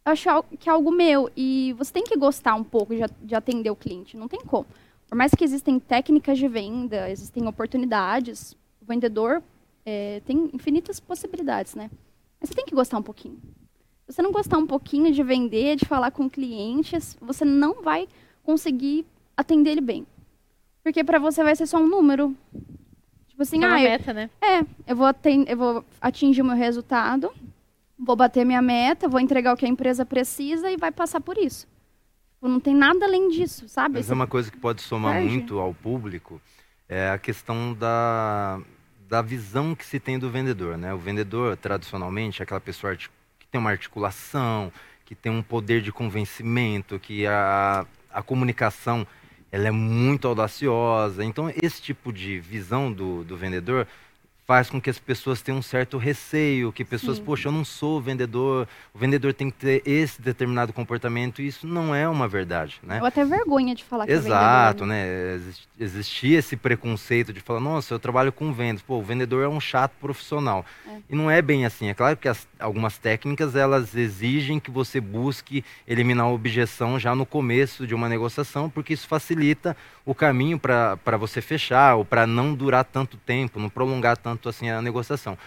Eu 0.06 0.12
acho 0.12 0.29
que 0.59 0.69
é 0.69 0.71
algo 0.71 0.91
meu. 0.91 1.31
E 1.35 1.73
você 1.79 1.91
tem 1.91 2.03
que 2.03 2.15
gostar 2.15 2.53
um 2.53 2.63
pouco 2.63 2.94
de, 2.94 3.01
de 3.23 3.33
atender 3.33 3.71
o 3.71 3.75
cliente. 3.75 4.15
Não 4.15 4.27
tem 4.27 4.41
como. 4.41 4.67
Por 5.09 5.15
mais 5.15 5.33
que 5.33 5.44
existem 5.44 5.79
técnicas 5.79 6.38
de 6.38 6.47
venda, 6.47 7.09
existem 7.09 7.47
oportunidades, 7.47 8.56
o 8.79 8.85
vendedor 8.85 9.41
é, 9.86 10.22
tem 10.26 10.50
infinitas 10.54 11.00
possibilidades, 11.00 11.76
né? 11.76 11.90
Mas 12.40 12.50
você 12.50 12.56
tem 12.56 12.66
que 12.66 12.76
gostar 12.76 12.98
um 12.98 13.04
pouquinho. 13.04 13.38
Se 14.08 14.14
você 14.14 14.22
não 14.22 14.32
gostar 14.32 14.58
um 14.58 14.68
pouquinho 14.68 15.12
de 15.12 15.24
vender, 15.24 15.76
de 15.76 15.86
falar 15.86 16.12
com 16.12 16.30
clientes, 16.30 17.18
você 17.22 17.44
não 17.46 17.82
vai 17.82 18.08
conseguir 18.44 19.06
atender 19.36 19.72
ele 19.72 19.82
bem. 19.82 20.06
Porque 20.84 21.04
para 21.04 21.18
você 21.20 21.44
vai 21.44 21.56
ser 21.56 21.66
só 21.66 21.78
um 21.78 21.88
número. 21.88 22.36
Tipo 23.28 23.42
assim, 23.42 23.64
é 23.64 23.68
uma 23.68 23.76
ah, 23.76 23.82
eu- 23.84 23.90
meta, 23.90 24.14
né? 24.14 24.30
é, 24.42 24.60
eu 24.88 24.96
vou, 24.96 25.08
eu 25.48 25.58
vou 25.58 25.86
atingir 26.00 26.42
o 26.42 26.46
meu 26.46 26.56
resultado, 26.56 27.32
vou 27.98 28.16
bater 28.16 28.46
minha 28.46 28.62
meta, 28.62 29.10
vou 29.10 29.20
entregar 29.20 29.54
o 29.54 29.58
que 29.58 29.66
a 29.66 29.70
empresa 29.70 30.06
precisa 30.06 30.72
e 30.72 30.78
vai 30.78 30.92
passar 30.92 31.20
por 31.20 31.38
isso. 31.38 31.68
Tipo, 32.36 32.48
Não 32.48 32.60
tem 32.60 32.76
nada 32.76 33.06
além 33.06 33.30
disso, 33.30 33.68
sabe? 33.68 33.96
Mas 33.96 34.06
Você- 34.06 34.12
é 34.12 34.16
uma 34.16 34.28
coisa 34.28 34.52
que 34.52 34.58
pode 34.58 34.82
somar 34.84 35.14
perde. 35.16 35.30
muito 35.30 35.60
ao 35.60 35.74
público 35.74 36.40
é 36.88 37.10
a 37.10 37.18
questão 37.18 37.74
da, 37.74 38.62
da 39.07 39.22
visão 39.22 39.75
que 39.75 39.86
se 39.86 40.00
tem 40.00 40.18
do 40.18 40.30
vendedor, 40.30 40.78
né? 40.78 40.94
O 40.94 40.98
vendedor, 40.98 41.56
tradicionalmente, 41.57 42.42
é 42.42 42.44
aquela 42.44 42.60
pessoa 42.60 42.96
que 42.96 43.10
tem 43.52 43.60
uma 43.60 43.69
articulação, 43.69 44.72
que 45.06 45.13
tem 45.13 45.31
um 45.31 45.42
poder 45.42 45.81
de 45.81 45.92
convencimento, 45.92 47.00
que 47.00 47.28
a, 47.28 47.86
a 48.12 48.22
comunicação 48.24 49.06
ela 49.52 49.68
é 49.68 49.72
muito 49.72 50.28
audaciosa. 50.28 51.24
Então, 51.24 51.52
esse 51.62 51.81
tipo 51.81 52.12
de 52.12 52.40
visão 52.40 52.92
do, 52.92 53.24
do 53.24 53.38
vendedor 53.38 53.88
faz 54.45 54.69
com 54.69 54.80
que 54.80 54.89
as 54.89 55.00
pessoas 55.00 55.42
tenham 55.42 55.57
um 55.57 55.62
certo 55.63 55.97
receio, 55.97 56.71
que 56.71 56.86
pessoas, 56.86 57.18
Sim. 57.18 57.24
poxa, 57.24 57.48
eu 57.48 57.51
não 57.51 57.65
sou 57.65 58.00
vendedor, 58.00 58.67
o 58.93 58.98
vendedor 59.00 59.34
tem 59.34 59.50
que 59.50 59.58
ter 59.58 59.81
esse 59.86 60.22
determinado 60.22 60.72
comportamento, 60.72 61.41
e 61.41 61.48
isso 61.48 61.65
não 61.65 61.96
é 61.96 62.08
uma 62.08 62.27
verdade, 62.27 62.79
né? 62.84 63.00
Eu 63.00 63.05
até 63.05 63.25
vergonha 63.25 63.74
de 63.74 63.84
falar 63.84 64.05
que 64.05 64.12
é 64.12 64.15
Exato, 64.15 64.84
vendedor, 64.84 64.88
né? 64.88 65.05
né? 65.05 65.36
Exis- 65.36 65.65
Existia 65.77 66.39
esse 66.39 66.55
preconceito 66.55 67.34
de 67.34 67.41
falar, 67.41 67.60
nossa, 67.60 67.93
eu 67.93 68.00
trabalho 68.00 68.31
com 68.31 68.53
vendas. 68.53 68.81
Pô, 68.81 68.98
o 68.98 69.03
vendedor 69.03 69.43
é 69.43 69.48
um 69.48 69.60
chato 69.60 69.91
profissional. 70.00 70.65
É. 70.88 71.00
E 71.10 71.15
não 71.15 71.29
é 71.29 71.41
bem 71.41 71.65
assim. 71.65 71.89
É 71.89 71.93
claro 71.93 72.15
que 72.15 72.29
as- 72.29 72.48
algumas 72.58 72.98
técnicas, 72.98 73.55
elas 73.58 73.93
exigem 73.93 74.58
que 74.58 74.72
você 74.72 75.01
busque 75.01 75.65
eliminar 75.86 76.27
a 76.27 76.29
objeção 76.29 76.98
já 76.98 77.13
no 77.13 77.25
começo 77.25 77.86
de 77.86 77.93
uma 77.93 78.08
negociação, 78.08 78.70
porque 78.70 78.93
isso 78.93 79.05
facilita 79.05 79.75
o 80.05 80.15
caminho 80.15 80.58
para 80.58 81.17
você 81.17 81.41
fechar, 81.41 81.96
ou 81.96 82.05
para 82.05 82.25
não 82.25 82.53
durar 82.53 82.86
tanto 82.86 83.17
tempo, 83.17 83.60
não 83.60 83.70
prolongar 83.70 84.15
tanto 84.15 84.35
assim 84.48 84.70
a 84.70 84.82
negociação. 84.82 85.38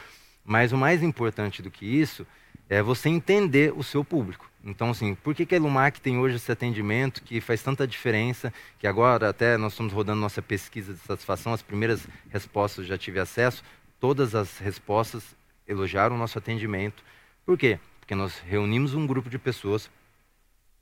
Mas 0.44 0.72
o 0.72 0.76
mais 0.76 1.02
importante 1.02 1.60
do 1.62 1.70
que 1.70 1.84
isso 1.84 2.26
é 2.68 2.82
você 2.82 3.08
entender 3.08 3.72
o 3.76 3.82
seu 3.82 4.04
público. 4.04 4.48
Então, 4.64 4.90
assim, 4.90 5.14
por 5.14 5.34
que, 5.34 5.46
que 5.46 5.54
a 5.54 5.60
Lumac 5.60 6.00
tem 6.00 6.18
hoje 6.18 6.36
esse 6.36 6.50
atendimento 6.50 7.22
que 7.22 7.40
faz 7.40 7.62
tanta 7.62 7.86
diferença, 7.86 8.52
que 8.78 8.86
agora 8.86 9.30
até 9.30 9.56
nós 9.56 9.72
estamos 9.72 9.92
rodando 9.92 10.20
nossa 10.20 10.42
pesquisa 10.42 10.92
de 10.92 11.00
satisfação, 11.00 11.52
as 11.52 11.62
primeiras 11.62 12.06
respostas 12.28 12.86
já 12.86 12.98
tive 12.98 13.20
acesso, 13.20 13.62
todas 14.00 14.34
as 14.34 14.58
respostas 14.58 15.36
elogiaram 15.66 16.16
o 16.16 16.18
nosso 16.18 16.38
atendimento. 16.38 17.02
Por 17.46 17.56
quê? 17.56 17.78
Porque 18.00 18.14
nós 18.14 18.38
reunimos 18.46 18.94
um 18.94 19.06
grupo 19.06 19.30
de 19.30 19.38
pessoas 19.38 19.90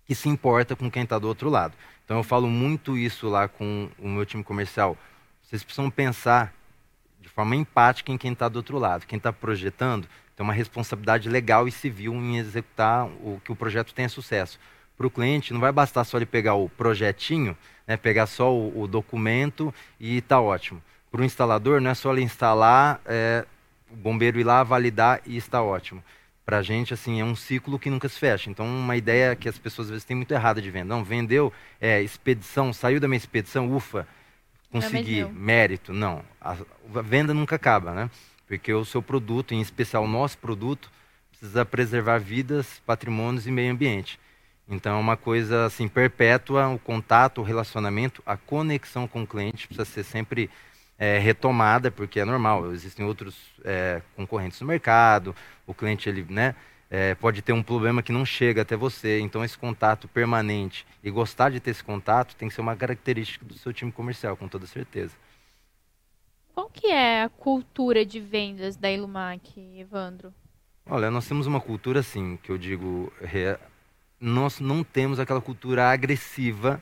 que 0.07 0.15
se 0.15 0.29
importa 0.29 0.75
com 0.75 0.91
quem 0.91 1.03
está 1.03 1.19
do 1.19 1.29
outro 1.29 1.51
lado. 1.51 1.75
Então 2.05 2.17
eu 2.17 2.23
falo 2.23 2.49
muito 2.49 2.97
isso 2.97 3.29
lá 3.29 3.49
com 3.49 3.91
o 3.99 4.09
meu 4.09 4.25
time 4.25 4.43
comercial. 4.43 4.97
Vocês 5.43 5.63
precisam 5.63 5.91
pensar 5.91 6.55
forma 7.37 7.55
empática 7.55 8.11
em 8.11 8.17
quem 8.17 8.33
está 8.33 8.49
do 8.49 8.57
outro 8.57 8.79
lado. 8.79 9.07
Quem 9.07 9.19
está 9.19 9.31
projetando 9.31 10.09
tem 10.35 10.43
uma 10.43 10.55
responsabilidade 10.55 11.29
legal 11.29 11.69
e 11.69 11.71
civil 11.71 12.15
em 12.15 12.39
executar 12.39 13.05
o 13.23 13.39
que 13.45 13.53
o 13.53 13.57
projeto 13.57 13.93
tenha 13.93 14.09
sucesso. 14.09 14.59
Para 14.97 15.07
o 15.07 15.11
cliente, 15.11 15.53
não 15.53 15.61
vai 15.61 15.71
bastar 15.71 16.05
só 16.05 16.17
ele 16.17 16.25
pegar 16.25 16.55
o 16.55 16.71
projetinho, 16.71 17.55
né, 17.87 17.95
pegar 17.99 18.27
só 18.27 18.51
o, 18.51 18.81
o 18.81 18.89
documento 18.89 19.73
e 20.01 20.17
está 20.17 20.41
ótimo. 20.41 20.83
Para 21.13 21.21
o 21.21 21.25
instalador, 21.25 21.79
não 21.79 21.91
é 21.91 21.95
só 21.95 22.11
ele 22.11 22.23
instalar, 22.23 23.03
é, 23.05 23.45
o 23.93 23.97
bombeiro 23.97 24.41
ir 24.41 24.45
lá, 24.45 24.63
validar 24.63 25.21
e 25.27 25.37
está 25.37 25.63
ótimo. 25.63 26.03
Para 26.45 26.59
a 26.59 26.63
gente, 26.63 26.95
assim, 26.95 27.21
é 27.21 27.25
um 27.25 27.37
ciclo 27.37 27.79
que 27.79 27.91
nunca 27.91 28.09
se 28.09 28.19
fecha. 28.19 28.49
Então, 28.49 28.65
uma 28.65 28.97
ideia 28.97 29.37
que 29.37 29.49
as 29.49 29.59
pessoas 29.59 29.89
às 29.89 29.91
vezes 29.91 30.05
têm 30.05 30.17
muito 30.17 30.33
errada 30.33 30.63
de 30.63 30.71
venda. 30.71 30.95
Não, 30.95 31.05
vendeu, 31.05 31.53
é, 31.79 32.01
expedição, 32.01 32.73
saiu 32.73 32.99
da 32.99 33.07
minha 33.07 33.19
expedição, 33.19 33.71
ufa, 33.75 34.09
consegui, 34.71 35.17
meu. 35.17 35.31
mérito. 35.31 35.93
Não, 35.93 36.23
a, 36.41 36.53
a 36.95 37.03
venda 37.03 37.33
nunca 37.33 37.57
acaba, 37.57 37.93
né? 37.93 38.11
porque 38.47 38.73
o 38.73 38.85
seu 38.85 39.03
produto, 39.03 39.53
em 39.53 39.61
especial 39.61 40.05
o 40.05 40.09
nosso 40.09 40.39
produto, 40.39 40.91
precisa 41.31 41.65
preservar 41.65 42.19
vidas, 42.19 42.81
patrimônios 42.87 43.47
e 43.47 43.51
meio 43.51 43.73
ambiente. 43.73 44.19
Então 44.69 44.97
é 44.97 45.01
uma 45.01 45.17
coisa 45.17 45.67
assim 45.67 45.87
perpétua, 45.89 46.69
o 46.69 46.79
contato, 46.79 47.41
o 47.41 47.45
relacionamento, 47.45 48.23
a 48.25 48.37
conexão 48.37 49.07
com 49.07 49.23
o 49.23 49.27
cliente 49.27 49.67
precisa 49.67 49.85
ser 49.85 50.05
sempre 50.05 50.51
é, 50.99 51.19
retomada, 51.19 51.91
porque 51.91 52.21
é 52.21 52.25
normal, 52.25 52.73
existem 52.73 53.05
outros 53.05 53.37
é, 53.65 54.01
concorrentes 54.17 54.61
no 54.61 54.67
mercado, 54.67 55.37
o 55.67 55.75
cliente 55.75 56.09
ele, 56.09 56.27
né, 56.29 56.55
é, 56.91 57.15
pode 57.15 57.43
ter 57.43 57.53
um 57.53 57.63
problema 57.63 58.03
que 58.03 58.13
não 58.13 58.25
chega 58.25 58.63
até 58.63 58.77
você, 58.77 59.21
então 59.21 59.45
esse 59.45 59.59
contato 59.59 60.07
permanente 60.09 60.87
e 61.03 61.11
gostar 61.11 61.51
de 61.51 61.61
ter 61.61 61.71
esse 61.71 61.83
contato 61.83 62.37
tem 62.37 62.49
que 62.49 62.55
ser 62.55 62.61
uma 62.61 62.77
característica 62.77 63.45
do 63.45 63.55
seu 63.55 63.73
time 63.73 63.91
comercial, 63.91 64.37
com 64.37 64.49
toda 64.49 64.67
certeza. 64.67 65.13
Qual 66.55 66.71
que 66.71 66.87
é 66.87 67.23
a 67.23 67.29
cultura 67.29 68.07
de 68.07 68.21
vendas 68.21 68.77
da 68.77 68.91
Ilumac, 68.91 69.61
Evandro? 69.79 70.33
Olha, 70.89 71.11
nós 71.11 71.27
temos 71.27 71.47
uma 71.47 71.61
cultura 71.61 72.01
assim, 72.01 72.39
que 72.43 72.51
eu 72.51 72.57
digo, 72.57 73.13
nós 74.21 74.61
não 74.61 74.85
temos 74.85 75.19
aquela 75.19 75.41
cultura 75.41 75.91
agressiva 75.91 76.81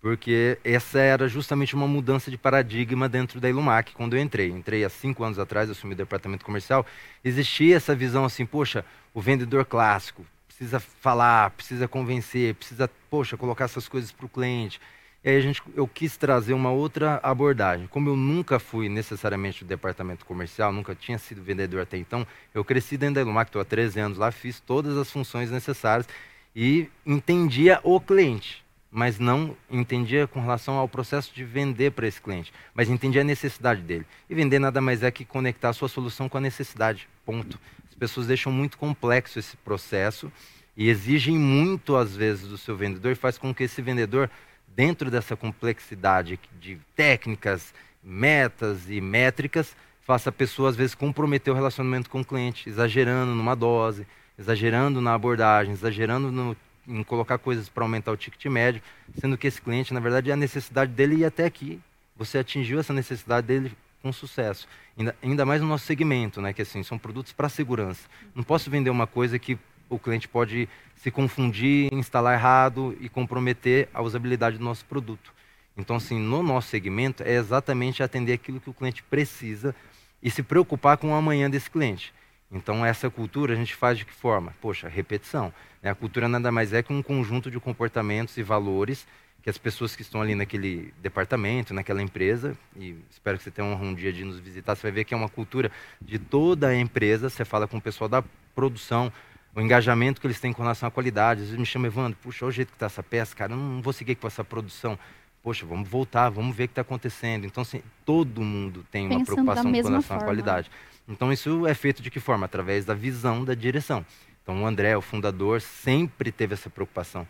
porque 0.00 0.58
essa 0.64 0.98
era 0.98 1.28
justamente 1.28 1.74
uma 1.74 1.88
mudança 1.88 2.30
de 2.30 2.38
paradigma 2.38 3.08
dentro 3.08 3.40
da 3.40 3.48
Ilumac 3.48 3.92
quando 3.92 4.16
eu 4.16 4.22
entrei. 4.22 4.48
Entrei 4.48 4.84
há 4.84 4.88
cinco 4.88 5.24
anos 5.24 5.38
atrás, 5.38 5.68
assumi 5.68 5.94
o 5.94 5.96
departamento 5.96 6.44
comercial, 6.44 6.86
existia 7.24 7.76
essa 7.76 7.94
visão 7.94 8.24
assim, 8.24 8.46
poxa, 8.46 8.84
o 9.12 9.20
vendedor 9.20 9.64
clássico 9.64 10.24
precisa 10.46 10.80
falar, 10.80 11.50
precisa 11.50 11.86
convencer, 11.86 12.54
precisa, 12.54 12.90
poxa, 13.10 13.36
colocar 13.36 13.64
essas 13.64 13.88
coisas 13.88 14.10
para 14.10 14.26
o 14.26 14.28
cliente. 14.28 14.80
E 15.22 15.30
aí 15.30 15.36
a 15.36 15.40
gente, 15.40 15.62
eu 15.74 15.86
quis 15.86 16.16
trazer 16.16 16.52
uma 16.52 16.70
outra 16.70 17.18
abordagem. 17.22 17.86
Como 17.88 18.08
eu 18.08 18.16
nunca 18.16 18.58
fui 18.58 18.88
necessariamente 18.88 19.64
do 19.64 19.68
departamento 19.68 20.24
comercial, 20.24 20.72
nunca 20.72 20.94
tinha 20.94 21.18
sido 21.18 21.42
vendedor 21.42 21.82
até 21.82 21.96
então, 21.96 22.26
eu 22.54 22.64
cresci 22.64 22.96
dentro 22.96 23.16
da 23.16 23.20
Ilumac, 23.22 23.48
estou 23.48 23.60
há 23.60 23.64
13 23.64 24.00
anos 24.00 24.18
lá, 24.18 24.30
fiz 24.30 24.60
todas 24.60 24.96
as 24.96 25.10
funções 25.10 25.50
necessárias 25.50 26.08
e 26.54 26.88
entendia 27.04 27.80
o 27.82 28.00
cliente 28.00 28.64
mas 28.90 29.18
não 29.18 29.56
entendia 29.70 30.26
com 30.26 30.40
relação 30.40 30.76
ao 30.76 30.88
processo 30.88 31.34
de 31.34 31.44
vender 31.44 31.92
para 31.92 32.06
esse 32.06 32.20
cliente, 32.20 32.52
mas 32.74 32.88
entendia 32.88 33.20
a 33.20 33.24
necessidade 33.24 33.82
dele. 33.82 34.06
E 34.28 34.34
vender 34.34 34.58
nada 34.58 34.80
mais 34.80 35.02
é 35.02 35.10
que 35.10 35.24
conectar 35.24 35.70
a 35.70 35.72
sua 35.72 35.88
solução 35.88 36.28
com 36.28 36.38
a 36.38 36.40
necessidade. 36.40 37.08
Ponto. 37.24 37.58
As 37.88 37.94
pessoas 37.94 38.26
deixam 38.26 38.50
muito 38.50 38.78
complexo 38.78 39.38
esse 39.38 39.56
processo 39.58 40.32
e 40.76 40.88
exigem 40.88 41.36
muito 41.36 41.96
às 41.96 42.16
vezes 42.16 42.48
do 42.48 42.56
seu 42.56 42.76
vendedor 42.76 43.12
e 43.12 43.16
faz 43.16 43.36
com 43.36 43.54
que 43.54 43.64
esse 43.64 43.82
vendedor 43.82 44.30
dentro 44.74 45.10
dessa 45.10 45.36
complexidade 45.36 46.38
de 46.60 46.78
técnicas, 46.94 47.74
metas 48.02 48.88
e 48.88 49.00
métricas, 49.00 49.76
faça 50.02 50.30
a 50.30 50.32
pessoa 50.32 50.70
às 50.70 50.76
vezes 50.76 50.94
comprometer 50.94 51.52
o 51.52 51.56
relacionamento 51.56 52.08
com 52.08 52.20
o 52.20 52.24
cliente, 52.24 52.68
exagerando 52.68 53.34
numa 53.34 53.54
dose, 53.54 54.06
exagerando 54.38 55.00
na 55.00 55.14
abordagem, 55.14 55.72
exagerando 55.72 56.30
no 56.30 56.56
em 56.88 57.02
colocar 57.02 57.38
coisas 57.38 57.68
para 57.68 57.84
aumentar 57.84 58.10
o 58.10 58.16
ticket 58.16 58.44
médio, 58.46 58.82
sendo 59.20 59.36
que 59.36 59.46
esse 59.46 59.60
cliente, 59.60 59.92
na 59.92 60.00
verdade, 60.00 60.30
é 60.30 60.32
a 60.32 60.36
necessidade 60.36 60.92
dele 60.92 61.16
ir 61.16 61.24
até 61.24 61.44
aqui. 61.44 61.80
Você 62.16 62.38
atingiu 62.38 62.80
essa 62.80 62.92
necessidade 62.92 63.46
dele 63.46 63.72
com 64.02 64.12
sucesso. 64.12 64.66
Ainda, 64.96 65.16
ainda 65.22 65.46
mais 65.46 65.60
no 65.60 65.68
nosso 65.68 65.84
segmento, 65.84 66.40
né, 66.40 66.52
que 66.52 66.62
assim, 66.62 66.82
são 66.82 66.98
produtos 66.98 67.32
para 67.32 67.48
segurança. 67.48 68.08
Não 68.34 68.42
posso 68.42 68.70
vender 68.70 68.90
uma 68.90 69.06
coisa 69.06 69.38
que 69.38 69.58
o 69.88 69.98
cliente 69.98 70.26
pode 70.26 70.68
se 70.96 71.10
confundir, 71.10 71.92
instalar 71.92 72.38
errado 72.38 72.96
e 73.00 73.08
comprometer 73.08 73.88
a 73.92 74.02
usabilidade 74.02 74.58
do 74.58 74.64
nosso 74.64 74.84
produto. 74.84 75.32
Então, 75.76 75.96
assim, 75.96 76.18
no 76.18 76.42
nosso 76.42 76.68
segmento 76.68 77.22
é 77.22 77.34
exatamente 77.34 78.02
atender 78.02 78.32
aquilo 78.32 78.60
que 78.60 78.68
o 78.68 78.74
cliente 78.74 79.02
precisa 79.02 79.74
e 80.22 80.30
se 80.30 80.42
preocupar 80.42 80.96
com 80.96 81.12
o 81.12 81.14
amanhã 81.14 81.48
desse 81.48 81.70
cliente. 81.70 82.12
Então, 82.50 82.84
essa 82.84 83.10
cultura 83.10 83.52
a 83.52 83.56
gente 83.56 83.74
faz 83.74 83.98
de 83.98 84.04
que 84.04 84.12
forma? 84.12 84.54
Poxa, 84.60 84.88
repetição. 84.88 85.52
Né? 85.82 85.90
A 85.90 85.94
cultura 85.94 86.28
nada 86.28 86.50
mais 86.50 86.72
é 86.72 86.82
que 86.82 86.92
um 86.92 87.02
conjunto 87.02 87.50
de 87.50 87.60
comportamentos 87.60 88.36
e 88.36 88.42
valores 88.42 89.06
que 89.42 89.50
as 89.50 89.58
pessoas 89.58 89.94
que 89.94 90.02
estão 90.02 90.20
ali 90.20 90.34
naquele 90.34 90.92
departamento, 91.00 91.72
naquela 91.72 92.02
empresa, 92.02 92.56
e 92.76 92.96
espero 93.10 93.38
que 93.38 93.44
você 93.44 93.50
tenha 93.50 93.66
um, 93.66 93.94
dia 93.94 94.12
de 94.12 94.24
nos 94.24 94.38
visitar, 94.40 94.74
você 94.74 94.82
vai 94.82 94.90
ver 94.90 95.04
que 95.04 95.14
é 95.14 95.16
uma 95.16 95.28
cultura 95.28 95.70
de 96.00 96.18
toda 96.18 96.68
a 96.68 96.76
empresa. 96.76 97.30
Você 97.30 97.44
fala 97.44 97.68
com 97.68 97.76
o 97.76 97.80
pessoal 97.80 98.08
da 98.08 98.22
produção, 98.54 99.12
o 99.54 99.60
engajamento 99.60 100.20
que 100.20 100.26
eles 100.26 100.40
têm 100.40 100.52
com 100.52 100.62
relação 100.62 100.88
à 100.88 100.90
qualidade. 100.90 101.42
Às 101.42 101.46
vezes 101.48 101.58
me 101.58 101.66
chama, 101.66 101.86
Evandro, 101.86 102.18
puxa, 102.20 102.44
olha 102.44 102.50
o 102.50 102.52
jeito 102.52 102.68
que 102.68 102.76
está 102.76 102.86
essa 102.86 103.02
peça, 103.02 103.34
cara, 103.34 103.52
eu 103.52 103.56
não 103.56 103.80
vou 103.80 103.92
seguir 103.92 104.16
com 104.16 104.26
essa 104.26 104.42
produção. 104.42 104.98
Poxa, 105.42 105.64
vamos 105.64 105.88
voltar, 105.88 106.28
vamos 106.28 106.54
ver 106.54 106.64
o 106.64 106.68
que 106.68 106.72
está 106.72 106.82
acontecendo. 106.82 107.46
Então, 107.46 107.62
assim, 107.62 107.82
todo 108.04 108.42
mundo 108.42 108.84
tem 108.90 109.06
uma 109.06 109.18
Pensando 109.18 109.26
preocupação 109.26 109.64
com 109.64 109.70
relação 109.70 110.02
forma. 110.02 110.22
à 110.22 110.24
qualidade. 110.24 110.70
Então, 111.08 111.32
isso 111.32 111.66
é 111.66 111.74
feito 111.74 112.02
de 112.02 112.10
que 112.10 112.20
forma? 112.20 112.44
Através 112.44 112.84
da 112.84 112.94
visão 112.94 113.44
da 113.44 113.54
direção. 113.54 114.04
Então, 114.42 114.62
o 114.62 114.66
André, 114.66 114.96
o 114.96 115.02
fundador, 115.02 115.60
sempre 115.60 116.32
teve 116.32 116.54
essa 116.54 116.70
preocupação, 116.70 117.26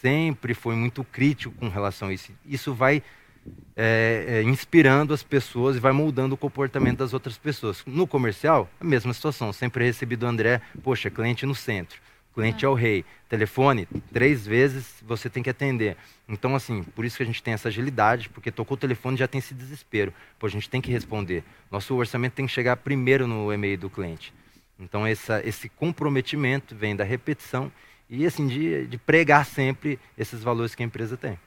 sempre 0.00 0.54
foi 0.54 0.76
muito 0.76 1.02
crítico 1.02 1.54
com 1.54 1.68
relação 1.68 2.08
a 2.08 2.12
isso. 2.12 2.32
Isso 2.44 2.74
vai 2.74 3.02
é, 3.76 4.24
é, 4.28 4.42
inspirando 4.42 5.14
as 5.14 5.22
pessoas 5.22 5.76
e 5.76 5.80
vai 5.80 5.92
moldando 5.92 6.34
o 6.34 6.38
comportamento 6.38 6.98
das 6.98 7.12
outras 7.12 7.38
pessoas. 7.38 7.82
No 7.86 8.06
comercial, 8.06 8.68
a 8.80 8.84
mesma 8.84 9.12
situação. 9.14 9.52
Sempre 9.52 9.84
recebi 9.84 10.16
do 10.16 10.26
André, 10.26 10.60
poxa, 10.82 11.10
cliente 11.10 11.46
no 11.46 11.54
centro, 11.54 11.98
cliente 12.34 12.64
é 12.64 12.68
o 12.68 12.74
rei. 12.74 13.04
Telefone, 13.28 13.86
três 14.12 14.46
vezes 14.46 15.02
você 15.02 15.28
tem 15.28 15.42
que 15.42 15.50
atender. 15.50 15.96
Então, 16.28 16.54
assim, 16.54 16.82
por 16.82 17.04
isso 17.04 17.16
que 17.16 17.22
a 17.22 17.26
gente 17.26 17.42
tem 17.42 17.54
essa 17.54 17.68
agilidade, 17.68 18.28
porque 18.28 18.50
tocou 18.50 18.76
o 18.76 18.80
telefone 18.80 19.16
já 19.16 19.28
tem 19.28 19.38
esse 19.38 19.54
desespero. 19.54 20.12
Pô, 20.38 20.46
a 20.46 20.50
gente 20.50 20.68
tem 20.68 20.80
que 20.80 20.90
responder. 20.90 21.44
Nosso 21.70 21.94
orçamento 21.94 22.34
tem 22.34 22.46
que 22.46 22.52
chegar 22.52 22.76
primeiro 22.76 23.26
no 23.26 23.52
e-mail 23.52 23.78
do 23.78 23.90
cliente. 23.90 24.32
Então, 24.78 25.06
essa, 25.06 25.46
esse 25.46 25.68
comprometimento 25.68 26.74
vem 26.74 26.94
da 26.94 27.04
repetição 27.04 27.70
e, 28.08 28.24
assim, 28.24 28.46
de, 28.46 28.86
de 28.86 28.96
pregar 28.96 29.44
sempre 29.44 29.98
esses 30.16 30.42
valores 30.42 30.74
que 30.74 30.82
a 30.82 30.86
empresa 30.86 31.16
tem. 31.16 31.38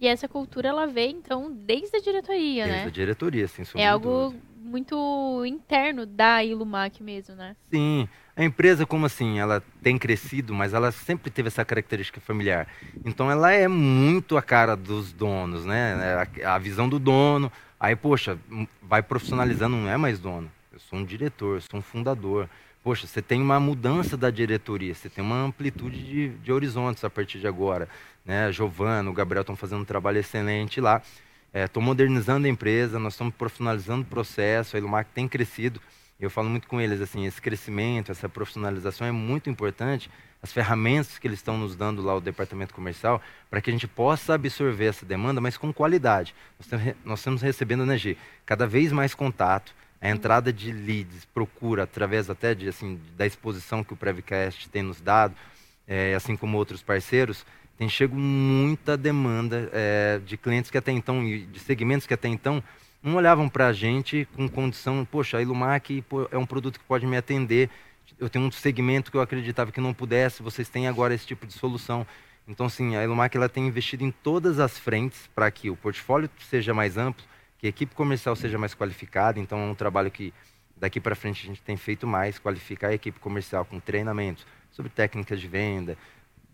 E 0.00 0.06
essa 0.06 0.28
cultura, 0.28 0.68
ela 0.68 0.86
vem, 0.86 1.16
então, 1.16 1.52
desde 1.52 1.96
a 1.96 2.00
diretoria, 2.00 2.64
desde 2.64 2.70
né? 2.70 2.82
Desde 2.84 2.88
a 2.88 3.04
diretoria, 3.04 3.48
sim. 3.48 3.62
É 3.74 3.88
algo 3.88 4.30
dúvida. 4.30 4.42
muito 4.56 5.44
interno 5.44 6.06
da 6.06 6.44
Ilumac 6.44 7.02
mesmo, 7.02 7.34
né? 7.34 7.56
Sim. 7.68 8.08
A 8.38 8.44
empresa, 8.44 8.86
como 8.86 9.04
assim, 9.04 9.38
ela 9.38 9.62
tem 9.82 9.98
crescido, 9.98 10.54
mas 10.54 10.72
ela 10.72 10.92
sempre 10.92 11.30
teve 11.30 11.48
essa 11.48 11.64
característica 11.64 12.20
familiar. 12.20 12.68
Então, 13.04 13.30
ela 13.30 13.52
é 13.52 13.66
muito 13.66 14.36
a 14.36 14.42
cara 14.42 14.76
dos 14.76 15.12
donos, 15.12 15.64
né? 15.64 16.26
A, 16.44 16.54
a 16.54 16.58
visão 16.58 16.88
do 16.88 17.00
dono. 17.00 17.50
Aí, 17.80 17.96
poxa, 17.96 18.38
vai 18.80 19.02
profissionalizando, 19.02 19.76
não 19.76 19.90
é 19.90 19.96
mais 19.96 20.20
dono. 20.20 20.50
Eu 20.72 20.78
sou 20.78 21.00
um 21.00 21.04
diretor, 21.04 21.60
sou 21.62 21.80
um 21.80 21.82
fundador 21.82 22.48
poxa, 22.88 23.06
você 23.06 23.20
tem 23.20 23.42
uma 23.42 23.60
mudança 23.60 24.16
da 24.16 24.30
diretoria, 24.30 24.94
você 24.94 25.10
tem 25.10 25.22
uma 25.22 25.42
amplitude 25.42 26.02
de, 26.02 26.28
de 26.30 26.50
horizontes 26.50 27.04
a 27.04 27.10
partir 27.10 27.38
de 27.38 27.46
agora. 27.46 27.86
Né? 28.24 28.50
Giovana, 28.50 29.10
o 29.10 29.12
Gabriel 29.12 29.42
estão 29.42 29.54
fazendo 29.54 29.82
um 29.82 29.84
trabalho 29.84 30.16
excelente 30.16 30.80
lá. 30.80 31.02
Estou 31.52 31.82
é, 31.82 31.84
modernizando 31.84 32.46
a 32.46 32.50
empresa, 32.50 32.98
nós 32.98 33.12
estamos 33.12 33.34
profissionalizando 33.34 34.02
o 34.02 34.06
processo, 34.06 34.74
a 34.74 34.78
Ilumac 34.78 35.10
tem 35.14 35.28
crescido. 35.28 35.82
Eu 36.20 36.28
falo 36.28 36.50
muito 36.50 36.66
com 36.66 36.80
eles, 36.80 37.00
assim, 37.00 37.26
esse 37.26 37.40
crescimento, 37.40 38.10
essa 38.10 38.28
profissionalização 38.28 39.06
é 39.06 39.12
muito 39.12 39.48
importante, 39.48 40.10
as 40.42 40.52
ferramentas 40.52 41.16
que 41.16 41.28
eles 41.28 41.38
estão 41.38 41.56
nos 41.56 41.76
dando 41.76 42.02
lá, 42.02 42.14
o 42.16 42.20
departamento 42.20 42.74
comercial, 42.74 43.22
para 43.48 43.60
que 43.60 43.70
a 43.70 43.72
gente 43.72 43.86
possa 43.86 44.34
absorver 44.34 44.86
essa 44.86 45.06
demanda, 45.06 45.40
mas 45.40 45.56
com 45.56 45.72
qualidade. 45.72 46.34
Nós 47.04 47.20
estamos 47.20 47.40
recebendo, 47.40 47.86
né, 47.86 47.96
G, 47.96 48.16
cada 48.44 48.66
vez 48.66 48.90
mais 48.90 49.14
contato, 49.14 49.72
a 50.00 50.08
entrada 50.08 50.52
de 50.52 50.72
leads, 50.72 51.24
procura, 51.26 51.84
através 51.84 52.28
até 52.28 52.52
de, 52.54 52.68
assim, 52.68 53.00
da 53.16 53.24
exposição 53.26 53.84
que 53.84 53.92
o 53.92 53.96
Prevcast 53.96 54.68
tem 54.70 54.82
nos 54.82 55.00
dado, 55.00 55.36
é, 55.86 56.14
assim 56.14 56.36
como 56.36 56.56
outros 56.56 56.82
parceiros, 56.82 57.46
tem 57.76 57.88
chego 57.88 58.16
muita 58.16 58.96
demanda 58.96 59.70
é, 59.72 60.20
de 60.24 60.36
clientes 60.36 60.68
que 60.68 60.78
até 60.78 60.90
então, 60.90 61.24
de 61.24 61.60
segmentos 61.60 62.08
que 62.08 62.14
até 62.14 62.26
então, 62.26 62.62
não 63.02 63.14
olhavam 63.14 63.48
para 63.48 63.68
a 63.68 63.72
gente 63.72 64.26
com 64.34 64.48
condição, 64.48 65.04
poxa, 65.04 65.38
a 65.38 65.42
Ilumac 65.42 66.04
é 66.30 66.38
um 66.38 66.46
produto 66.46 66.78
que 66.78 66.84
pode 66.84 67.06
me 67.06 67.16
atender, 67.16 67.70
eu 68.18 68.28
tenho 68.28 68.44
um 68.44 68.50
segmento 68.50 69.10
que 69.10 69.16
eu 69.16 69.20
acreditava 69.20 69.70
que 69.70 69.80
não 69.80 69.94
pudesse, 69.94 70.42
vocês 70.42 70.68
têm 70.68 70.88
agora 70.88 71.14
esse 71.14 71.26
tipo 71.26 71.46
de 71.46 71.52
solução. 71.52 72.06
Então, 72.46 72.68
sim, 72.68 72.96
a 72.96 73.04
Ilumac 73.04 73.36
ela 73.36 73.48
tem 73.48 73.66
investido 73.66 74.02
em 74.04 74.10
todas 74.10 74.58
as 74.58 74.78
frentes 74.78 75.28
para 75.34 75.50
que 75.50 75.68
o 75.68 75.76
portfólio 75.76 76.30
seja 76.48 76.72
mais 76.72 76.96
amplo, 76.96 77.24
que 77.58 77.66
a 77.66 77.70
equipe 77.70 77.94
comercial 77.94 78.34
seja 78.34 78.56
mais 78.56 78.74
qualificada. 78.74 79.38
Então, 79.38 79.58
é 79.58 79.66
um 79.66 79.74
trabalho 79.74 80.10
que 80.10 80.32
daqui 80.76 81.00
para 81.00 81.14
frente 81.14 81.44
a 81.44 81.46
gente 81.48 81.60
tem 81.60 81.76
feito 81.76 82.06
mais, 82.06 82.38
qualificar 82.38 82.88
a 82.88 82.94
equipe 82.94 83.20
comercial 83.20 83.64
com 83.64 83.78
treinamentos 83.78 84.46
sobre 84.70 84.90
técnicas 84.90 85.40
de 85.40 85.46
venda. 85.46 85.98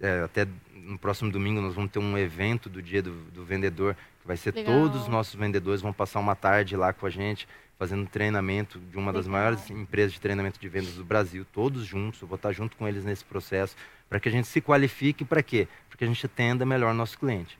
É, 0.00 0.22
até 0.22 0.46
no 0.74 0.98
próximo 0.98 1.30
domingo 1.30 1.60
nós 1.60 1.74
vamos 1.74 1.90
ter 1.90 2.00
um 2.00 2.18
evento 2.18 2.68
do 2.68 2.82
dia 2.82 3.00
do, 3.00 3.12
do 3.30 3.44
vendedor, 3.44 3.96
que 4.24 4.28
vai 4.28 4.38
ser 4.38 4.54
Legal. 4.54 4.74
todos 4.74 5.02
os 5.02 5.08
nossos 5.08 5.34
vendedores 5.34 5.82
vão 5.82 5.92
passar 5.92 6.18
uma 6.18 6.34
tarde 6.34 6.74
lá 6.76 6.94
com 6.94 7.04
a 7.04 7.10
gente, 7.10 7.46
fazendo 7.78 8.08
treinamento 8.08 8.78
de 8.78 8.96
uma 8.96 9.10
Legal. 9.10 9.14
das 9.14 9.28
maiores 9.28 9.70
empresas 9.70 10.14
de 10.14 10.20
treinamento 10.20 10.58
de 10.58 10.66
vendas 10.66 10.94
do 10.94 11.04
Brasil, 11.04 11.46
todos 11.52 11.84
juntos, 11.84 12.22
eu 12.22 12.26
vou 12.26 12.36
estar 12.36 12.50
junto 12.50 12.74
com 12.74 12.88
eles 12.88 13.04
nesse 13.04 13.22
processo, 13.22 13.76
para 14.08 14.18
que 14.18 14.28
a 14.28 14.32
gente 14.32 14.48
se 14.48 14.62
qualifique, 14.62 15.24
para 15.24 15.42
quê? 15.42 15.68
Para 15.88 15.98
que 15.98 16.04
a 16.04 16.06
gente 16.06 16.24
atenda 16.24 16.64
melhor 16.64 16.94
nosso 16.94 17.18
cliente. 17.18 17.58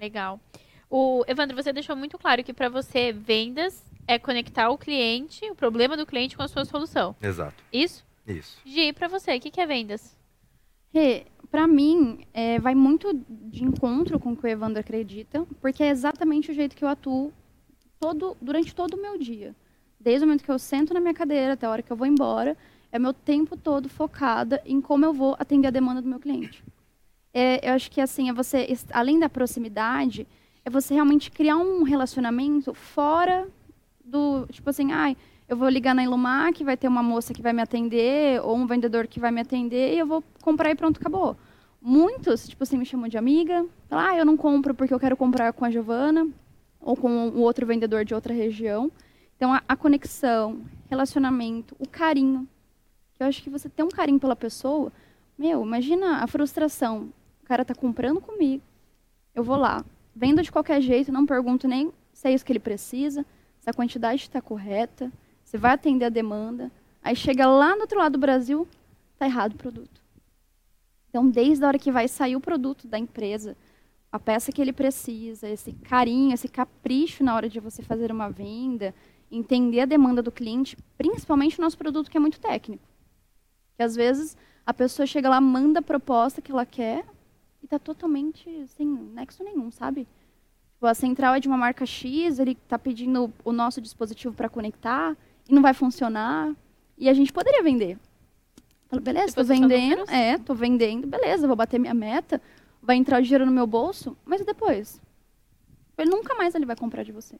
Legal. 0.00 0.40
O 0.90 1.24
Evandro, 1.28 1.54
você 1.54 1.72
deixou 1.72 1.94
muito 1.94 2.18
claro 2.18 2.42
que 2.42 2.52
para 2.52 2.68
você 2.68 3.12
vendas 3.12 3.84
é 4.08 4.18
conectar 4.18 4.70
o 4.70 4.76
cliente, 4.76 5.48
o 5.48 5.54
problema 5.54 5.96
do 5.96 6.04
cliente 6.04 6.36
com 6.36 6.42
a 6.42 6.48
sua 6.48 6.64
solução. 6.64 7.14
Exato. 7.22 7.62
Isso? 7.72 8.04
Isso. 8.26 8.60
Gi, 8.64 8.92
pra 8.92 9.06
você, 9.06 9.36
o 9.36 9.40
que, 9.40 9.52
que 9.52 9.60
é 9.60 9.66
vendas? 9.66 10.16
Rê, 10.92 11.26
pra 11.50 11.66
mim, 11.66 12.20
é, 12.34 12.58
vai 12.58 12.74
muito 12.74 13.12
de 13.28 13.64
encontro 13.64 14.18
com 14.18 14.32
o 14.32 14.36
que 14.36 14.44
o 14.44 14.48
Evandro 14.48 14.80
acredita, 14.80 15.46
porque 15.60 15.82
é 15.82 15.88
exatamente 15.88 16.50
o 16.50 16.54
jeito 16.54 16.76
que 16.76 16.84
eu 16.84 16.88
atuo 16.88 17.32
todo, 17.98 18.36
durante 18.40 18.74
todo 18.74 18.94
o 18.94 19.00
meu 19.02 19.16
dia. 19.18 19.54
Desde 19.98 20.24
o 20.24 20.26
momento 20.26 20.44
que 20.44 20.50
eu 20.50 20.58
sento 20.58 20.94
na 20.94 21.00
minha 21.00 21.14
cadeira 21.14 21.52
até 21.52 21.66
a 21.66 21.70
hora 21.70 21.82
que 21.82 21.92
eu 21.92 21.96
vou 21.96 22.06
embora, 22.06 22.56
é 22.90 22.98
meu 22.98 23.12
tempo 23.12 23.56
todo 23.56 23.88
focada 23.88 24.60
em 24.64 24.80
como 24.80 25.04
eu 25.04 25.12
vou 25.12 25.36
atender 25.38 25.68
a 25.68 25.70
demanda 25.70 26.02
do 26.02 26.08
meu 26.08 26.18
cliente. 26.18 26.64
É, 27.32 27.68
eu 27.68 27.74
acho 27.74 27.90
que 27.90 28.00
assim, 28.00 28.28
é 28.28 28.32
você, 28.32 28.66
além 28.92 29.18
da 29.18 29.28
proximidade, 29.28 30.26
é 30.64 30.70
você 30.70 30.94
realmente 30.94 31.30
criar 31.30 31.56
um 31.56 31.84
relacionamento 31.84 32.74
fora 32.74 33.46
do, 34.04 34.46
tipo 34.50 34.68
assim, 34.70 34.90
ai, 34.90 35.16
eu 35.50 35.56
vou 35.56 35.68
ligar 35.68 35.96
na 35.96 36.04
Ilumac, 36.04 36.62
vai 36.62 36.76
ter 36.76 36.86
uma 36.86 37.02
moça 37.02 37.34
que 37.34 37.42
vai 37.42 37.52
me 37.52 37.60
atender, 37.60 38.40
ou 38.40 38.56
um 38.56 38.68
vendedor 38.68 39.08
que 39.08 39.18
vai 39.18 39.32
me 39.32 39.40
atender, 39.40 39.92
e 39.92 39.98
eu 39.98 40.06
vou 40.06 40.22
comprar 40.40 40.70
e 40.70 40.76
pronto, 40.76 41.00
acabou. 41.00 41.36
Muitos, 41.82 42.48
tipo 42.48 42.62
assim, 42.62 42.78
me 42.78 42.86
chamam 42.86 43.08
de 43.08 43.18
amiga, 43.18 43.66
falam, 43.88 44.06
ah, 44.06 44.16
eu 44.16 44.24
não 44.24 44.36
compro 44.36 44.72
porque 44.72 44.94
eu 44.94 45.00
quero 45.00 45.16
comprar 45.16 45.52
com 45.52 45.64
a 45.64 45.70
Giovana, 45.70 46.28
ou 46.80 46.96
com 46.96 47.10
um 47.10 47.40
outro 47.40 47.66
vendedor 47.66 48.04
de 48.04 48.14
outra 48.14 48.32
região. 48.32 48.92
Então, 49.36 49.52
a, 49.52 49.60
a 49.66 49.74
conexão, 49.74 50.60
relacionamento, 50.88 51.74
o 51.80 51.88
carinho. 51.88 52.48
Eu 53.18 53.26
acho 53.26 53.42
que 53.42 53.50
você 53.50 53.68
ter 53.68 53.82
um 53.82 53.88
carinho 53.88 54.20
pela 54.20 54.36
pessoa, 54.36 54.92
meu, 55.36 55.66
imagina 55.66 56.22
a 56.22 56.28
frustração. 56.28 57.12
O 57.42 57.46
cara 57.46 57.64
tá 57.64 57.74
comprando 57.74 58.20
comigo, 58.20 58.62
eu 59.34 59.42
vou 59.42 59.56
lá, 59.56 59.84
vendo 60.14 60.44
de 60.44 60.52
qualquer 60.52 60.80
jeito, 60.80 61.10
não 61.10 61.26
pergunto 61.26 61.66
nem 61.66 61.92
se 62.12 62.28
é 62.28 62.32
isso 62.32 62.44
que 62.44 62.52
ele 62.52 62.60
precisa, 62.60 63.26
se 63.58 63.68
a 63.68 63.72
quantidade 63.72 64.22
está 64.22 64.40
correta, 64.40 65.10
se 65.50 65.58
vai 65.58 65.72
atender 65.72 66.04
a 66.04 66.08
demanda. 66.08 66.70
Aí 67.02 67.16
chega 67.16 67.44
lá 67.44 67.74
no 67.74 67.82
outro 67.82 67.98
lado 67.98 68.12
do 68.12 68.18
Brasil, 68.20 68.68
tá 69.18 69.26
errado 69.26 69.54
o 69.54 69.58
produto. 69.58 70.00
Então, 71.08 71.28
desde 71.28 71.64
a 71.64 71.66
hora 71.66 71.78
que 71.78 71.90
vai 71.90 72.06
sair 72.06 72.36
o 72.36 72.40
produto 72.40 72.86
da 72.86 72.96
empresa, 72.96 73.56
a 74.12 74.18
peça 74.18 74.52
que 74.52 74.62
ele 74.62 74.72
precisa, 74.72 75.48
esse 75.48 75.72
carinho, 75.72 76.32
esse 76.32 76.46
capricho 76.46 77.24
na 77.24 77.34
hora 77.34 77.48
de 77.48 77.58
você 77.58 77.82
fazer 77.82 78.12
uma 78.12 78.30
venda, 78.30 78.94
entender 79.28 79.80
a 79.80 79.86
demanda 79.86 80.22
do 80.22 80.30
cliente, 80.30 80.76
principalmente 80.96 81.58
o 81.58 81.62
nosso 81.62 81.76
produto 81.76 82.08
que 82.08 82.16
é 82.16 82.20
muito 82.20 82.38
técnico. 82.38 82.86
Que 83.76 83.82
às 83.82 83.96
vezes 83.96 84.36
a 84.64 84.72
pessoa 84.72 85.04
chega 85.04 85.28
lá, 85.28 85.40
manda 85.40 85.80
a 85.80 85.82
proposta 85.82 86.40
que 86.40 86.52
ela 86.52 86.64
quer 86.64 87.04
e 87.60 87.66
tá 87.66 87.76
totalmente 87.76 88.68
sem 88.68 88.86
nexo 88.86 89.42
nenhum, 89.42 89.68
sabe? 89.72 90.06
Tipo, 90.74 90.86
a 90.86 90.94
central 90.94 91.34
é 91.34 91.40
de 91.40 91.48
uma 91.48 91.58
marca 91.58 91.84
X, 91.84 92.38
ele 92.38 92.54
tá 92.54 92.78
pedindo 92.78 93.32
o 93.44 93.50
nosso 93.50 93.80
dispositivo 93.80 94.32
para 94.32 94.48
conectar 94.48 95.16
e 95.50 95.54
não 95.54 95.60
vai 95.60 95.74
funcionar. 95.74 96.54
E 96.96 97.08
a 97.08 97.14
gente 97.14 97.32
poderia 97.32 97.62
vender. 97.62 97.98
Falo, 98.88 99.02
beleza, 99.02 99.34
fosse 99.34 99.48
só 99.48 99.54
vendendo, 99.54 100.08
é, 100.10 100.38
tô 100.38 100.54
vendendo, 100.54 101.06
beleza, 101.06 101.46
vou 101.46 101.56
bater 101.56 101.78
minha 101.78 101.94
meta, 101.94 102.40
vai 102.82 102.96
entrar 102.96 103.20
o 103.20 103.22
dinheiro 103.22 103.46
no 103.46 103.52
meu 103.52 103.66
bolso, 103.66 104.16
mas 104.24 104.40
e 104.40 104.44
depois? 104.44 105.00
Ele 105.96 106.10
nunca 106.10 106.34
mais 106.34 106.54
ele 106.54 106.66
vai 106.66 106.74
comprar 106.74 107.02
de 107.02 107.12
você. 107.12 107.36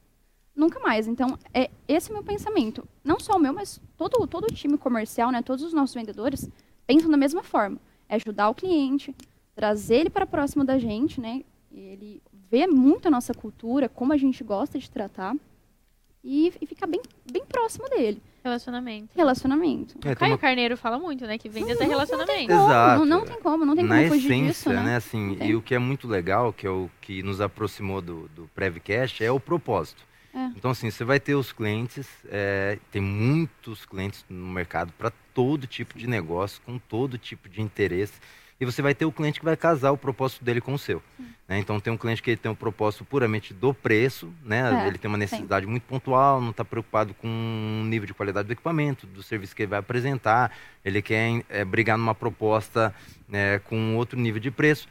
Nunca 0.55 0.79
mais. 0.81 1.09
Então, 1.09 1.39
é 1.55 1.71
esse 1.89 2.11
é 2.11 2.13
o 2.13 2.15
meu 2.15 2.23
pensamento. 2.23 2.87
Não 3.03 3.19
só 3.19 3.37
o 3.37 3.39
meu, 3.39 3.53
mas 3.53 3.81
todo, 3.97 4.27
todo 4.27 4.45
o 4.45 4.55
time 4.55 4.77
comercial, 4.77 5.31
né, 5.31 5.43
todos 5.43 5.65
os 5.65 5.73
nossos 5.73 5.95
vendedores 5.95 6.49
pensam 6.87 7.11
da 7.11 7.17
mesma 7.17 7.43
forma. 7.43 7.79
É 8.09 8.17
ajudar 8.17 8.49
o 8.49 8.55
cliente, 8.55 9.15
trazer 9.55 9.97
ele 9.97 10.11
para 10.11 10.27
próximo 10.27 10.65
da 10.65 10.79
gente, 10.79 11.21
né? 11.21 11.43
Ele 11.73 12.23
vê 12.51 12.67
muito 12.67 13.07
a 13.07 13.11
nossa 13.11 13.33
cultura, 13.33 13.89
como 13.89 14.13
a 14.13 14.17
gente 14.17 14.43
gosta 14.45 14.79
de 14.79 14.91
tratar 14.91 15.35
e, 16.23 16.53
e 16.61 16.67
ficar 16.67 16.87
bem, 16.87 17.01
bem 17.31 17.45
próximo 17.45 17.89
dele. 17.89 18.23
Relacionamento. 18.43 19.11
Relacionamento. 19.15 19.95
É, 19.99 20.01
tem 20.01 20.15
Caio 20.15 20.33
uma- 20.33 20.39
Carneiro 20.39 20.77
fala 20.77 20.99
muito, 20.99 21.27
né? 21.27 21.37
Que 21.37 21.49
é 21.49 21.51
Não, 21.61 21.69
não 21.69 21.89
relacionamento. 21.89 22.49
Como? 22.49 22.65
Exato. 22.65 22.99
Não, 23.01 23.07
não 23.07 23.25
tem 23.27 23.41
como, 23.41 23.65
não 23.67 23.77
tem 23.77 23.85
na 23.85 23.97
como 23.97 24.09
fugir 24.09 24.27
essência, 24.33 24.71
disso, 24.71 24.71
né? 24.71 24.97
assim, 24.97 25.35
tem. 25.35 25.51
e 25.51 25.55
o 25.55 25.61
que 25.63 25.75
é 25.75 25.79
muito 25.79 26.09
legal, 26.09 26.53
que 26.53 26.67
é 26.67 26.71
o 26.71 26.89
que 27.03 27.23
nos 27.23 27.41
aproximou 27.41 28.01
do, 28.01 28.29
do 28.35 28.49
Prevcast, 28.55 29.23
é 29.23 29.31
o 29.31 29.39
propósito. 29.39 30.03
É. 30.33 30.47
Então, 30.57 30.71
assim, 30.71 30.91
você 30.91 31.05
vai 31.05 31.19
ter 31.21 31.35
os 31.35 31.53
clientes, 31.53 32.09
é, 32.29 32.79
tem 32.91 33.03
muitos 33.03 33.85
clientes 33.85 34.25
no 34.29 34.47
mercado 34.47 34.93
para 34.97 35.11
todo 35.35 35.67
tipo 35.67 35.99
de 35.99 36.07
negócio, 36.07 36.63
com 36.65 36.79
todo 36.79 37.19
tipo 37.19 37.49
de 37.49 37.61
interesse. 37.61 38.15
E 38.61 38.65
você 38.67 38.83
vai 38.83 38.95
ter 38.95 39.07
o 39.07 39.13
cliente 39.13 39.39
que 39.39 39.45
vai 39.45 39.57
casar 39.57 39.91
o 39.91 39.97
propósito 39.97 40.45
dele 40.45 40.61
com 40.61 40.75
o 40.75 40.79
seu. 40.79 41.03
né? 41.49 41.59
Então, 41.59 41.81
tem 41.81 41.91
um 41.91 41.97
cliente 41.97 42.23
que 42.23 42.37
tem 42.37 42.53
um 42.53 42.55
propósito 42.55 43.07
puramente 43.07 43.55
do 43.55 43.73
preço, 43.73 44.31
né? 44.45 44.85
É, 44.85 44.87
ele 44.87 44.99
tem 44.99 45.09
uma 45.09 45.17
necessidade 45.17 45.67
muito 45.67 45.85
pontual, 45.85 46.43
não 46.43 46.51
está 46.51 46.63
preocupado 46.63 47.15
com 47.15 47.27
o 47.27 47.85
nível 47.87 48.07
de 48.07 48.13
qualidade 48.13 48.47
do 48.47 48.53
equipamento, 48.53 49.07
do 49.07 49.23
serviço 49.23 49.57
que 49.57 49.63
ele 49.63 49.71
vai 49.71 49.79
apresentar. 49.79 50.53
Ele 50.85 51.01
quer 51.01 51.43
é, 51.49 51.65
brigar 51.65 51.97
numa 51.97 52.15
proposta 52.15 52.95
né, 53.27 53.59
com 53.61 53.97
outro 53.97 54.21
nível 54.21 54.41
de 54.41 54.51
preço. 54.51 54.87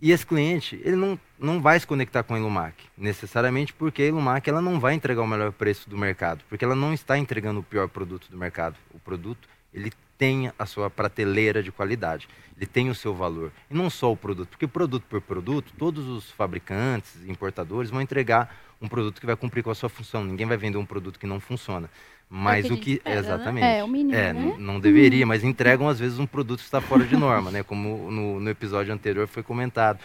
E 0.00 0.12
esse 0.12 0.24
cliente, 0.24 0.80
ele 0.84 0.94
não, 0.94 1.18
não 1.38 1.60
vai 1.60 1.80
se 1.80 1.86
conectar 1.86 2.22
com 2.22 2.34
a 2.34 2.38
Ilumac, 2.38 2.76
necessariamente 2.96 3.72
porque 3.72 4.02
a 4.02 4.06
Ilumac 4.06 4.48
ela 4.48 4.62
não 4.62 4.78
vai 4.78 4.94
entregar 4.94 5.22
o 5.22 5.26
melhor 5.26 5.50
preço 5.50 5.90
do 5.90 5.98
mercado, 5.98 6.44
porque 6.48 6.64
ela 6.64 6.76
não 6.76 6.92
está 6.92 7.18
entregando 7.18 7.60
o 7.60 7.64
pior 7.64 7.88
produto 7.88 8.30
do 8.30 8.36
mercado. 8.36 8.76
O 8.94 8.98
produto, 9.00 9.48
ele 9.74 9.90
tem 10.18 10.52
a 10.58 10.66
sua 10.66 10.90
prateleira 10.90 11.62
de 11.62 11.70
qualidade, 11.70 12.28
ele 12.56 12.66
tem 12.66 12.90
o 12.90 12.94
seu 12.94 13.14
valor. 13.14 13.52
E 13.70 13.74
não 13.74 13.88
só 13.88 14.12
o 14.12 14.16
produto, 14.16 14.48
porque 14.48 14.66
produto 14.66 15.04
por 15.08 15.20
produto, 15.20 15.72
todos 15.78 16.06
os 16.08 16.30
fabricantes, 16.32 17.16
importadores 17.28 17.88
vão 17.88 18.02
entregar 18.02 18.54
um 18.82 18.88
produto 18.88 19.20
que 19.20 19.26
vai 19.26 19.36
cumprir 19.36 19.62
com 19.62 19.70
a 19.70 19.74
sua 19.74 19.88
função. 19.88 20.24
Ninguém 20.24 20.46
vai 20.46 20.56
vender 20.56 20.76
um 20.76 20.84
produto 20.84 21.18
que 21.18 21.26
não 21.26 21.38
funciona. 21.38 21.88
Mas 22.28 22.66
É 22.66 22.68
o 22.68 22.74
o 22.74 22.78
que 22.78 22.92
espera, 22.94 23.14
né? 23.14 23.20
exatamente. 23.20 23.64
É, 23.64 23.84
o 23.84 23.88
mínimo, 23.88 24.14
É, 24.14 24.32
né? 24.32 24.56
não 24.58 24.78
deveria, 24.78 25.24
mas 25.24 25.42
entregam 25.42 25.88
às 25.88 25.98
vezes 25.98 26.18
um 26.18 26.26
produto 26.26 26.58
que 26.58 26.64
está 26.64 26.80
fora 26.80 27.04
de 27.04 27.16
norma, 27.16 27.50
né? 27.50 27.62
Como 27.62 28.10
no, 28.10 28.40
no 28.40 28.50
episódio 28.50 28.92
anterior 28.92 29.26
foi 29.26 29.42
comentado, 29.42 29.98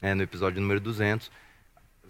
né? 0.00 0.14
no 0.14 0.22
episódio 0.22 0.60
número 0.60 0.80
200, 0.80 1.30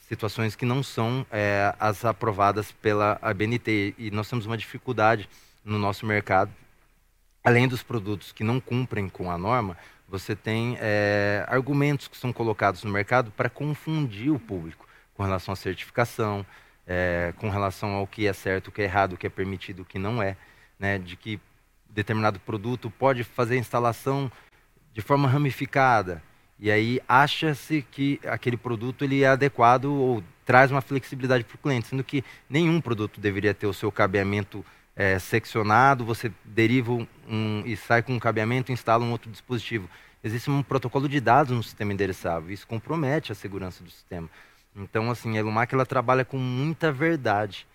situações 0.08 0.56
que 0.56 0.66
não 0.66 0.82
são 0.82 1.24
é, 1.30 1.74
as 1.78 2.04
aprovadas 2.04 2.72
pela 2.72 3.18
ABNT 3.22 3.94
e 3.96 4.10
nós 4.10 4.28
temos 4.28 4.46
uma 4.46 4.56
dificuldade 4.58 5.28
no 5.64 5.78
nosso 5.78 6.04
mercado. 6.06 6.50
Além 7.44 7.66
dos 7.66 7.82
produtos 7.82 8.32
que 8.32 8.44
não 8.44 8.60
cumprem 8.60 9.08
com 9.08 9.30
a 9.30 9.36
norma, 9.36 9.76
você 10.08 10.36
tem 10.36 10.76
é, 10.80 11.44
argumentos 11.48 12.06
que 12.08 12.16
são 12.16 12.32
colocados 12.32 12.84
no 12.84 12.90
mercado 12.90 13.30
para 13.30 13.48
confundir 13.48 14.30
o 14.30 14.38
público 14.38 14.86
com 15.14 15.22
relação 15.22 15.52
à 15.52 15.56
certificação, 15.56 16.46
é, 16.86 17.32
com 17.38 17.48
relação 17.48 17.90
ao 17.94 18.06
que 18.06 18.26
é 18.26 18.32
certo, 18.32 18.68
o 18.68 18.72
que 18.72 18.82
é 18.82 18.84
errado, 18.84 19.14
o 19.14 19.16
que 19.16 19.26
é 19.26 19.30
permitido, 19.30 19.80
o 19.80 19.84
que 19.84 19.98
não 19.98 20.22
é, 20.22 20.36
né? 20.78 20.98
De 20.98 21.16
que 21.16 21.40
determinado 21.88 22.38
produto 22.40 22.90
pode 22.90 23.24
fazer 23.24 23.54
a 23.54 23.58
instalação 23.58 24.30
de 24.92 25.00
forma 25.00 25.28
ramificada 25.28 26.22
e 26.62 26.70
aí 26.70 27.00
acha-se 27.08 27.84
que 27.90 28.20
aquele 28.24 28.56
produto 28.56 29.02
ele 29.02 29.24
é 29.24 29.26
adequado 29.26 29.86
ou 29.86 30.22
traz 30.44 30.70
uma 30.70 30.80
flexibilidade 30.80 31.42
para 31.42 31.56
o 31.56 31.58
cliente, 31.58 31.88
sendo 31.88 32.04
que 32.04 32.24
nenhum 32.48 32.80
produto 32.80 33.20
deveria 33.20 33.52
ter 33.52 33.66
o 33.66 33.74
seu 33.74 33.90
cabeamento 33.90 34.64
é, 34.94 35.18
seccionado, 35.18 36.04
você 36.04 36.30
deriva 36.44 36.92
um, 36.92 37.62
e 37.64 37.76
sai 37.76 38.02
com 38.02 38.12
um 38.12 38.18
cabeamento 38.18 38.70
e 38.70 38.74
instala 38.74 39.04
um 39.04 39.12
outro 39.12 39.30
dispositivo. 39.30 39.88
Existe 40.22 40.50
um 40.50 40.62
protocolo 40.62 41.08
de 41.08 41.20
dados 41.20 41.54
no 41.54 41.62
sistema 41.62 41.92
endereçável, 41.92 42.50
isso 42.50 42.66
compromete 42.66 43.32
a 43.32 43.34
segurança 43.34 43.82
do 43.82 43.90
sistema. 43.90 44.28
Então, 44.74 45.10
assim, 45.10 45.36
a 45.36 45.40
Elumac 45.40 45.74
ela 45.74 45.84
trabalha 45.84 46.24
com 46.24 46.38
muita 46.38 46.90
verdade. 46.92 47.66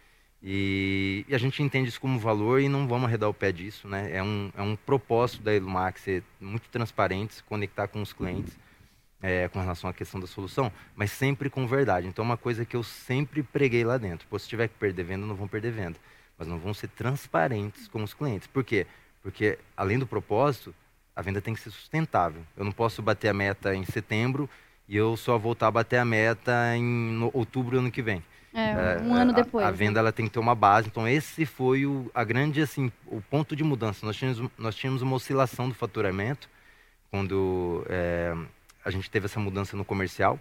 E, 0.42 1.26
e 1.28 1.34
a 1.34 1.38
gente 1.38 1.62
entende 1.64 1.90
isso 1.90 2.00
como 2.00 2.20
valor 2.20 2.62
e 2.62 2.70
não 2.70 2.88
vamos 2.88 3.06
arredar 3.06 3.28
o 3.28 3.34
pé 3.34 3.52
disso, 3.52 3.88
né? 3.88 4.16
É 4.16 4.22
um, 4.22 4.52
é 4.56 4.62
um 4.62 4.76
propósito 4.76 5.42
da 5.42 5.54
Elumac 5.54 6.00
ser 6.00 6.24
muito 6.40 6.70
transparente, 6.70 7.36
se 7.36 7.44
conectar 7.44 7.88
com 7.88 8.02
os 8.02 8.14
clientes 8.14 8.56
é, 9.22 9.48
com 9.48 9.60
relação 9.60 9.90
à 9.90 9.94
questão 9.94 10.20
da 10.20 10.28
solução, 10.28 10.72
mas 10.96 11.12
sempre 11.12 11.50
com 11.50 11.66
verdade. 11.68 12.08
Então, 12.08 12.24
uma 12.24 12.38
coisa 12.38 12.66
que 12.66 12.76
eu 12.76 12.84
sempre 12.84 13.42
preguei 13.42 13.84
lá 13.84 13.98
dentro: 13.98 14.28
pô, 14.28 14.38
se 14.38 14.48
tiver 14.48 14.68
que 14.68 14.76
perder 14.76 15.04
venda, 15.04 15.26
não 15.26 15.36
vão 15.36 15.48
perder 15.48 15.72
venda, 15.72 15.98
mas 16.38 16.48
não 16.48 16.58
vão 16.60 16.74
ser 16.74 16.88
transparentes 16.90 17.88
com 17.88 18.04
os 18.04 18.14
clientes. 18.14 18.48
Por 18.48 18.64
quê? 18.64 18.86
Porque, 19.24 19.58
além 19.76 19.98
do 20.00 20.06
propósito, 20.08 20.74
a 21.16 21.22
venda 21.22 21.42
tem 21.42 21.54
que 21.54 21.60
ser 21.60 21.72
sustentável. 21.72 22.42
Eu 22.56 22.64
não 22.64 22.72
posso 22.72 23.02
bater 23.02 23.28
a 23.30 23.34
meta 23.34 23.76
em 23.76 23.84
setembro 23.86 24.50
e 24.88 24.96
eu 24.96 25.18
só 25.18 25.38
voltar 25.38 25.68
a 25.68 25.72
bater 25.72 25.98
a 25.98 26.06
meta 26.06 26.76
em 26.76 27.30
outubro 27.34 27.80
ano 27.80 27.92
que 27.92 28.02
vem. 28.02 28.24
É, 28.54 29.00
um 29.02 29.16
É, 29.18 29.22
ano 29.22 29.32
a- 29.32 29.36
depois. 29.36 29.66
A, 29.66 29.72
né? 29.72 29.78
venda 29.78 30.00
ela 30.00 30.12
tem 30.12 30.26
que 30.28 30.32
ter 30.32 30.40
uma 30.40 30.56
base. 30.56 30.88
Então 30.88 31.08
esse 31.08 31.46
foi 31.46 31.86
o, 31.86 32.10
a 32.14 32.24
grande 32.24 32.62
assim 32.62 32.92
o 33.08 33.20
ponto 33.22 33.56
de 33.56 33.64
mudança. 33.64 34.06
Nós 34.06 34.16
tínhamos 34.16 34.50
nós 34.58 34.76
tínhamos 34.76 35.02
uma 35.02 35.16
oscilação 35.16 35.68
do 35.70 35.76
faturamento 35.76 36.50
quando 37.12 37.86
é, 37.90 38.34
a 38.86 38.90
gente 38.92 39.10
teve 39.10 39.26
essa 39.26 39.40
mudança 39.40 39.76
no 39.76 39.84
comercial. 39.86 40.40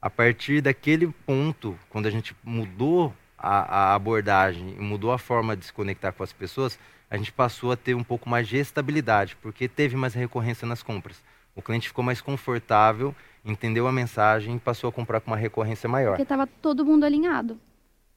A 0.00 0.10
partir 0.10 0.60
daquele 0.60 1.08
ponto, 1.24 1.78
quando 1.88 2.06
a 2.06 2.10
gente 2.10 2.36
mudou 2.42 3.14
a, 3.44 3.90
a 3.90 3.94
abordagem 3.94 4.74
e 4.78 4.80
mudou 4.80 5.12
a 5.12 5.18
forma 5.18 5.56
de 5.56 5.66
se 5.66 5.72
conectar 5.72 6.12
com 6.12 6.22
as 6.22 6.32
pessoas, 6.32 6.78
a 7.10 7.16
gente 7.16 7.30
passou 7.30 7.70
a 7.70 7.76
ter 7.76 7.94
um 7.94 8.02
pouco 8.02 8.28
mais 8.28 8.48
de 8.48 8.56
estabilidade, 8.56 9.36
porque 9.42 9.68
teve 9.68 9.96
mais 9.96 10.14
recorrência 10.14 10.66
nas 10.66 10.82
compras. 10.82 11.22
O 11.54 11.62
cliente 11.62 11.88
ficou 11.88 12.02
mais 12.02 12.20
confortável, 12.20 13.14
entendeu 13.44 13.86
a 13.86 13.92
mensagem 13.92 14.56
e 14.56 14.58
passou 14.58 14.88
a 14.88 14.92
comprar 14.92 15.20
com 15.20 15.30
uma 15.30 15.36
recorrência 15.36 15.88
maior. 15.88 16.12
Porque 16.12 16.24
tava 16.24 16.46
todo 16.46 16.84
mundo 16.84 17.04
alinhado. 17.04 17.60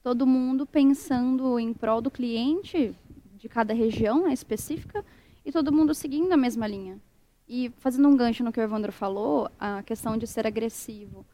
todo 0.02 0.26
mundo 0.26 0.64
pensando 0.64 1.58
em 1.58 1.74
prol 1.74 2.00
do 2.00 2.10
cliente 2.10 2.94
de 3.36 3.48
cada 3.48 3.74
região 3.74 4.24
né, 4.24 4.32
específica 4.32 5.04
e 5.44 5.52
todo 5.52 5.70
mundo 5.70 5.94
seguindo 5.94 6.32
a 6.32 6.36
mesma 6.36 6.66
linha. 6.66 6.98
E 7.46 7.70
fazendo 7.78 8.08
um 8.08 8.16
gancho 8.16 8.42
no 8.42 8.52
que 8.52 8.60
o 8.60 8.62
Evandro 8.62 8.92
falou, 8.92 9.50
a 9.60 9.82
questão 9.82 10.16
de 10.16 10.26
ser 10.26 10.46
agressivo. 10.46 11.26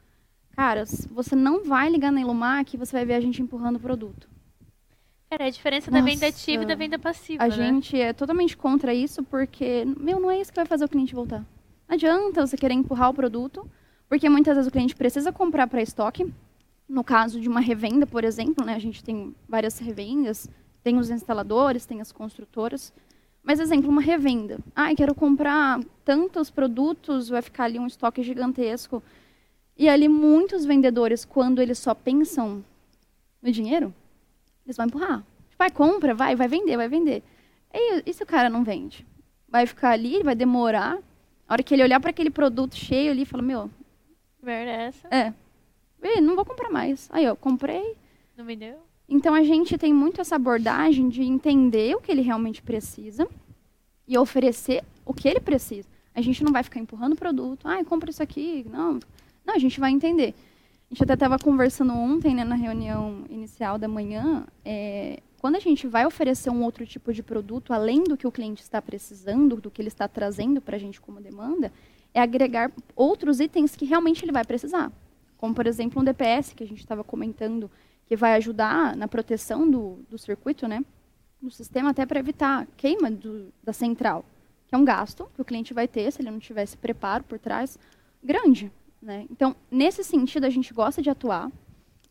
Cara, 0.57 0.85
você 1.11 1.35
não 1.35 1.65
vai 1.65 1.91
ligar 1.91 2.13
na 2.13 2.21
Ilumac 2.21 2.75
e 2.75 2.79
você 2.79 2.93
vai 2.97 3.05
ver 3.05 3.15
a 3.15 3.21
gente 3.21 3.43
empurrando 3.43 3.77
o 3.77 3.81
produto. 3.81 4.29
Cara, 5.31 5.45
é 5.45 5.47
a 5.49 5.51
diferença 5.51 5.91
Nossa, 5.91 6.05
da 6.05 6.11
venda 6.11 6.27
ativa 6.29 6.63
e 6.63 6.67
da 6.67 6.75
venda 6.77 6.99
passiva. 6.99 7.43
A 7.43 7.49
né? 7.49 7.55
gente 7.55 8.01
é 8.01 8.13
totalmente 8.13 8.57
contra 8.57 8.95
isso 8.95 9.23
porque, 9.25 9.85
meu, 9.99 10.21
não 10.21 10.31
é 10.31 10.41
isso 10.41 10.53
que 10.53 10.57
vai 10.57 10.67
fazer 10.67 10.85
o 10.85 10.89
cliente 10.89 11.15
voltar. 11.15 11.45
Não 11.89 11.95
adianta 11.95 12.47
você 12.47 12.57
querer 12.57 12.75
empurrar 12.75 13.11
o 13.11 13.15
produto, 13.15 13.69
porque 14.09 14.29
muitas 14.29 14.55
vezes 14.55 14.69
o 14.69 14.73
cliente 14.73 14.95
precisa 14.95 15.33
comprar 15.33 15.67
para 15.67 15.83
estoque. 15.83 16.33
No 16.89 17.03
caso 17.03 17.41
de 17.41 17.49
uma 17.49 17.61
revenda, 17.61 18.07
por 18.07 18.23
exemplo, 18.23 18.65
né, 18.65 18.75
a 18.75 18.79
gente 18.79 19.03
tem 19.03 19.35
várias 19.49 19.79
revendas, 19.79 20.49
tem 20.85 20.99
os 20.99 21.11
instaladores, 21.11 21.87
tem 21.87 22.01
as 22.01 22.13
construtoras. 22.13 22.93
Mas, 23.43 23.59
exemplo, 23.59 23.91
uma 23.91 24.01
revenda. 24.01 24.59
Ah, 24.75 24.95
quero 24.95 25.15
comprar 25.15 25.81
tantos 26.05 26.51
produtos, 26.51 27.29
vai 27.29 27.43
ficar 27.43 27.65
ali 27.65 27.79
um 27.79 27.87
estoque 27.87 28.23
gigantesco. 28.23 29.03
E 29.77 29.89
ali 29.89 30.09
muitos 30.09 30.65
vendedores, 30.65 31.25
quando 31.25 31.61
eles 31.61 31.79
só 31.79 31.95
pensam 31.95 32.65
no 33.43 33.51
dinheiro, 33.51 33.93
eles 34.65 34.77
vão 34.77 34.87
empurrar. 34.87 35.25
Vai, 35.59 35.71
compra, 35.71 36.15
vai, 36.15 36.37
vai 36.37 36.49
vender, 36.49 36.77
vai 36.77 36.89
vender. 36.89 37.23
E, 37.73 38.03
e 38.07 38.15
se 38.15 38.23
o 38.23 38.27
cara 38.27 38.49
não 38.49 38.63
vende? 38.63 39.07
Vai 39.49 39.67
ficar 39.67 39.91
ali, 39.91 40.23
vai 40.23 40.35
demorar. 40.35 40.99
A 41.49 41.53
hora 41.53 41.63
que 41.63 41.75
ele 41.75 41.83
olhar 41.83 42.01
para 42.01 42.11
aquele 42.11 42.31
produto 42.31 42.77
cheio 42.77 43.11
ali, 43.11 43.25
fala, 43.25 43.43
meu... 43.43 43.71
Merece. 44.43 45.07
É. 45.11 45.33
E, 46.03 46.21
não 46.21 46.37
vou 46.37 46.45
comprar 46.45 46.71
mais. 46.71 47.09
Aí, 47.13 47.25
eu 47.25 47.35
comprei. 47.35 47.97
Não 48.37 48.45
vendeu? 48.45 48.79
Então 49.09 49.35
a 49.35 49.43
gente 49.43 49.77
tem 49.77 49.93
muito 49.93 50.21
essa 50.21 50.37
abordagem 50.37 51.09
de 51.09 51.23
entender 51.23 51.95
o 51.95 52.01
que 52.01 52.11
ele 52.11 52.23
realmente 52.23 52.63
precisa 52.63 53.29
e 54.09 54.17
oferecer 54.17 54.83
o 55.05 55.13
que 55.13 55.29
ele 55.29 55.41
precisa. 55.41 55.89
A 56.15 56.21
gente 56.21 56.43
não 56.43 56.53
vai 56.53 56.63
ficar 56.63 56.81
empurrando 56.81 57.13
o 57.13 57.17
produto, 57.17 57.67
ah, 57.67 57.85
compra 57.85 58.11
isso 58.11 58.23
aqui. 58.23 58.65
Não, 58.71 58.99
não, 59.47 59.55
a 59.55 59.59
gente 59.59 59.79
vai 59.81 59.91
entender. 59.91 60.35
A 60.91 60.95
gente 60.95 61.03
até 61.03 61.15
estava 61.15 61.39
conversando 61.39 61.93
ontem, 61.93 62.35
né, 62.35 62.45
na 62.45 62.55
reunião 62.55 63.25
inicial 63.29 63.79
da 63.79 63.89
manhã, 63.89 64.47
é, 64.65 65.21
quando 65.45 65.57
a 65.57 65.61
gente 65.61 65.87
vai 65.87 66.07
oferecer 66.07 66.49
um 66.49 66.63
outro 66.63 66.87
tipo 66.87 67.13
de 67.13 67.23
produto, 67.23 67.73
além 67.73 68.03
do 68.05 68.17
que 68.17 68.27
o 68.27 68.33
cliente 68.33 68.63
está 68.63 68.81
precisando, 68.81 69.61
do 69.61 69.71
que 69.71 69.83
ele 69.83 69.89
está 69.89 70.09
trazendo 70.09 70.61
para 70.61 70.77
a 70.77 70.79
gente 70.79 71.01
como 71.01 71.21
demanda, 71.21 71.71
é 72.15 72.21
agregar 72.21 72.73
outros 72.97 73.41
itens 73.41 73.77
que 73.77 73.85
realmente 73.85 74.25
ele 74.25 74.33
vai 74.33 74.45
precisar. 74.45 74.91
Como, 75.37 75.55
por 75.55 75.67
exemplo, 75.67 76.01
um 76.01 76.05
DPS, 76.05 76.55
que 76.55 76.65
a 76.65 76.67
gente 76.67 76.79
estava 76.79 77.05
comentando, 77.05 77.71
que 78.07 78.17
vai 78.17 78.35
ajudar 78.37 78.97
na 78.97 79.07
proteção 79.07 79.69
do, 79.69 79.99
do 80.09 80.17
circuito, 80.17 80.67
né? 80.67 80.83
Do 81.43 81.51
sistema, 81.51 81.91
até 81.91 82.07
para 82.07 82.21
evitar 82.21 82.67
queima 82.77 83.11
do, 83.11 83.53
da 83.63 83.73
central, 83.73 84.25
que 84.67 84.75
é 84.75 84.79
um 84.79 84.85
gasto 84.85 85.29
que 85.35 85.43
o 85.43 85.45
cliente 85.45 85.75
vai 85.75 85.87
ter 85.87 86.11
se 86.11 86.23
ele 86.23 86.31
não 86.31 86.39
tivesse 86.39 86.77
preparo 86.77 87.23
por 87.25 87.39
trás, 87.39 87.79
grande. 88.23 88.73
Né? 89.05 89.27
Então, 89.31 89.55
nesse 89.71 90.03
sentido, 90.03 90.47
a 90.47 90.51
gente 90.51 90.73
gosta 90.73 91.03
de 91.03 91.11
atuar 91.11 91.51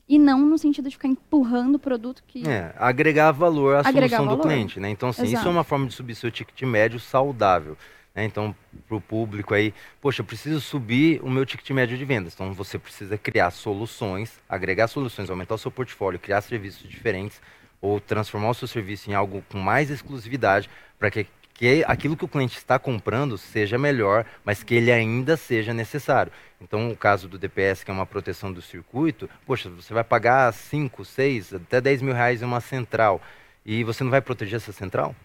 e 0.07 0.19
não 0.19 0.39
no 0.39 0.59
sentido 0.59 0.87
de 0.87 0.95
ficar 0.95 1.07
empurrando 1.07 1.75
o 1.75 1.79
produto 1.79 2.23
que. 2.27 2.47
É, 2.47 2.71
agregar 2.77 3.31
valor 3.31 3.77
à 3.77 3.79
agregar 3.79 4.17
solução 4.17 4.25
valor. 4.25 4.37
do 4.37 4.43
cliente. 4.43 4.79
Né? 4.79 4.89
Então, 4.91 5.09
assim, 5.09 5.23
isso 5.23 5.47
é 5.47 5.49
uma 5.49 5.63
forma 5.63 5.87
de 5.87 5.93
subir 5.93 6.13
seu 6.13 6.29
ticket 6.29 6.61
médio 6.61 6.99
saudável. 6.99 7.75
Né? 8.13 8.25
Então, 8.25 8.55
para 8.87 8.95
o 8.95 9.01
público 9.01 9.55
aí, 9.55 9.73
poxa, 9.99 10.21
eu 10.21 10.25
preciso 10.25 10.61
subir 10.61 11.19
o 11.23 11.29
meu 11.31 11.47
ticket 11.47 11.67
médio 11.71 11.97
de 11.97 12.05
vendas. 12.05 12.35
Então, 12.35 12.53
você 12.53 12.77
precisa 12.77 13.17
criar 13.17 13.49
soluções, 13.49 14.39
agregar 14.47 14.87
soluções, 14.87 15.31
aumentar 15.31 15.55
o 15.55 15.57
seu 15.57 15.71
portfólio, 15.71 16.19
criar 16.19 16.41
serviços 16.41 16.87
diferentes 16.87 17.41
ou 17.81 17.99
transformar 17.99 18.51
o 18.51 18.53
seu 18.53 18.67
serviço 18.67 19.09
em 19.09 19.15
algo 19.15 19.43
com 19.51 19.57
mais 19.57 19.89
exclusividade 19.89 20.69
para 20.99 21.09
que, 21.09 21.25
que 21.53 21.83
aquilo 21.87 22.17
que 22.17 22.25
o 22.25 22.27
cliente 22.27 22.57
está 22.57 22.79
comprando 22.79 23.37
seja 23.37 23.77
melhor, 23.77 24.25
mas 24.43 24.63
que 24.63 24.73
ele 24.73 24.91
ainda 24.91 25.37
seja 25.37 25.73
necessário. 25.73 26.31
Então, 26.59 26.89
o 26.89 26.95
caso 26.95 27.27
do 27.27 27.37
DPS, 27.37 27.83
que 27.83 27.91
é 27.91 27.93
uma 27.93 28.05
proteção 28.05 28.51
do 28.51 28.61
circuito, 28.61 29.29
poxa, 29.45 29.69
você 29.69 29.93
vai 29.93 30.03
pagar 30.03 30.51
5, 30.51 31.05
6, 31.05 31.53
até 31.53 31.79
10 31.79 32.01
mil 32.01 32.13
reais 32.13 32.41
em 32.41 32.45
uma 32.45 32.61
central 32.61 33.21
e 33.65 33.83
você 33.83 34.03
não 34.03 34.11
vai 34.11 34.21
proteger 34.21 34.55
essa 34.55 34.71
central? 34.71 35.15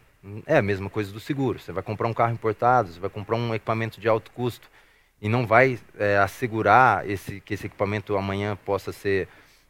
É 0.46 0.58
a 0.58 0.62
mesma 0.62 0.90
coisa 0.90 1.12
do 1.12 1.20
seguro. 1.20 1.58
Você 1.58 1.72
vai 1.72 1.82
comprar 1.82 2.08
um 2.08 2.14
carro 2.14 2.32
importado, 2.32 2.92
você 2.92 3.00
vai 3.00 3.08
comprar 3.08 3.36
um 3.36 3.54
equipamento 3.54 4.00
de 4.00 4.08
alto 4.08 4.30
custo 4.32 4.68
e 5.22 5.28
não 5.28 5.46
vai 5.46 5.78
é, 5.98 6.18
assegurar 6.18 7.08
esse, 7.08 7.40
que 7.40 7.54
esse 7.54 7.66
equipamento 7.66 8.16
amanhã 8.16 8.56
possa 8.64 8.92
ser 8.92 9.28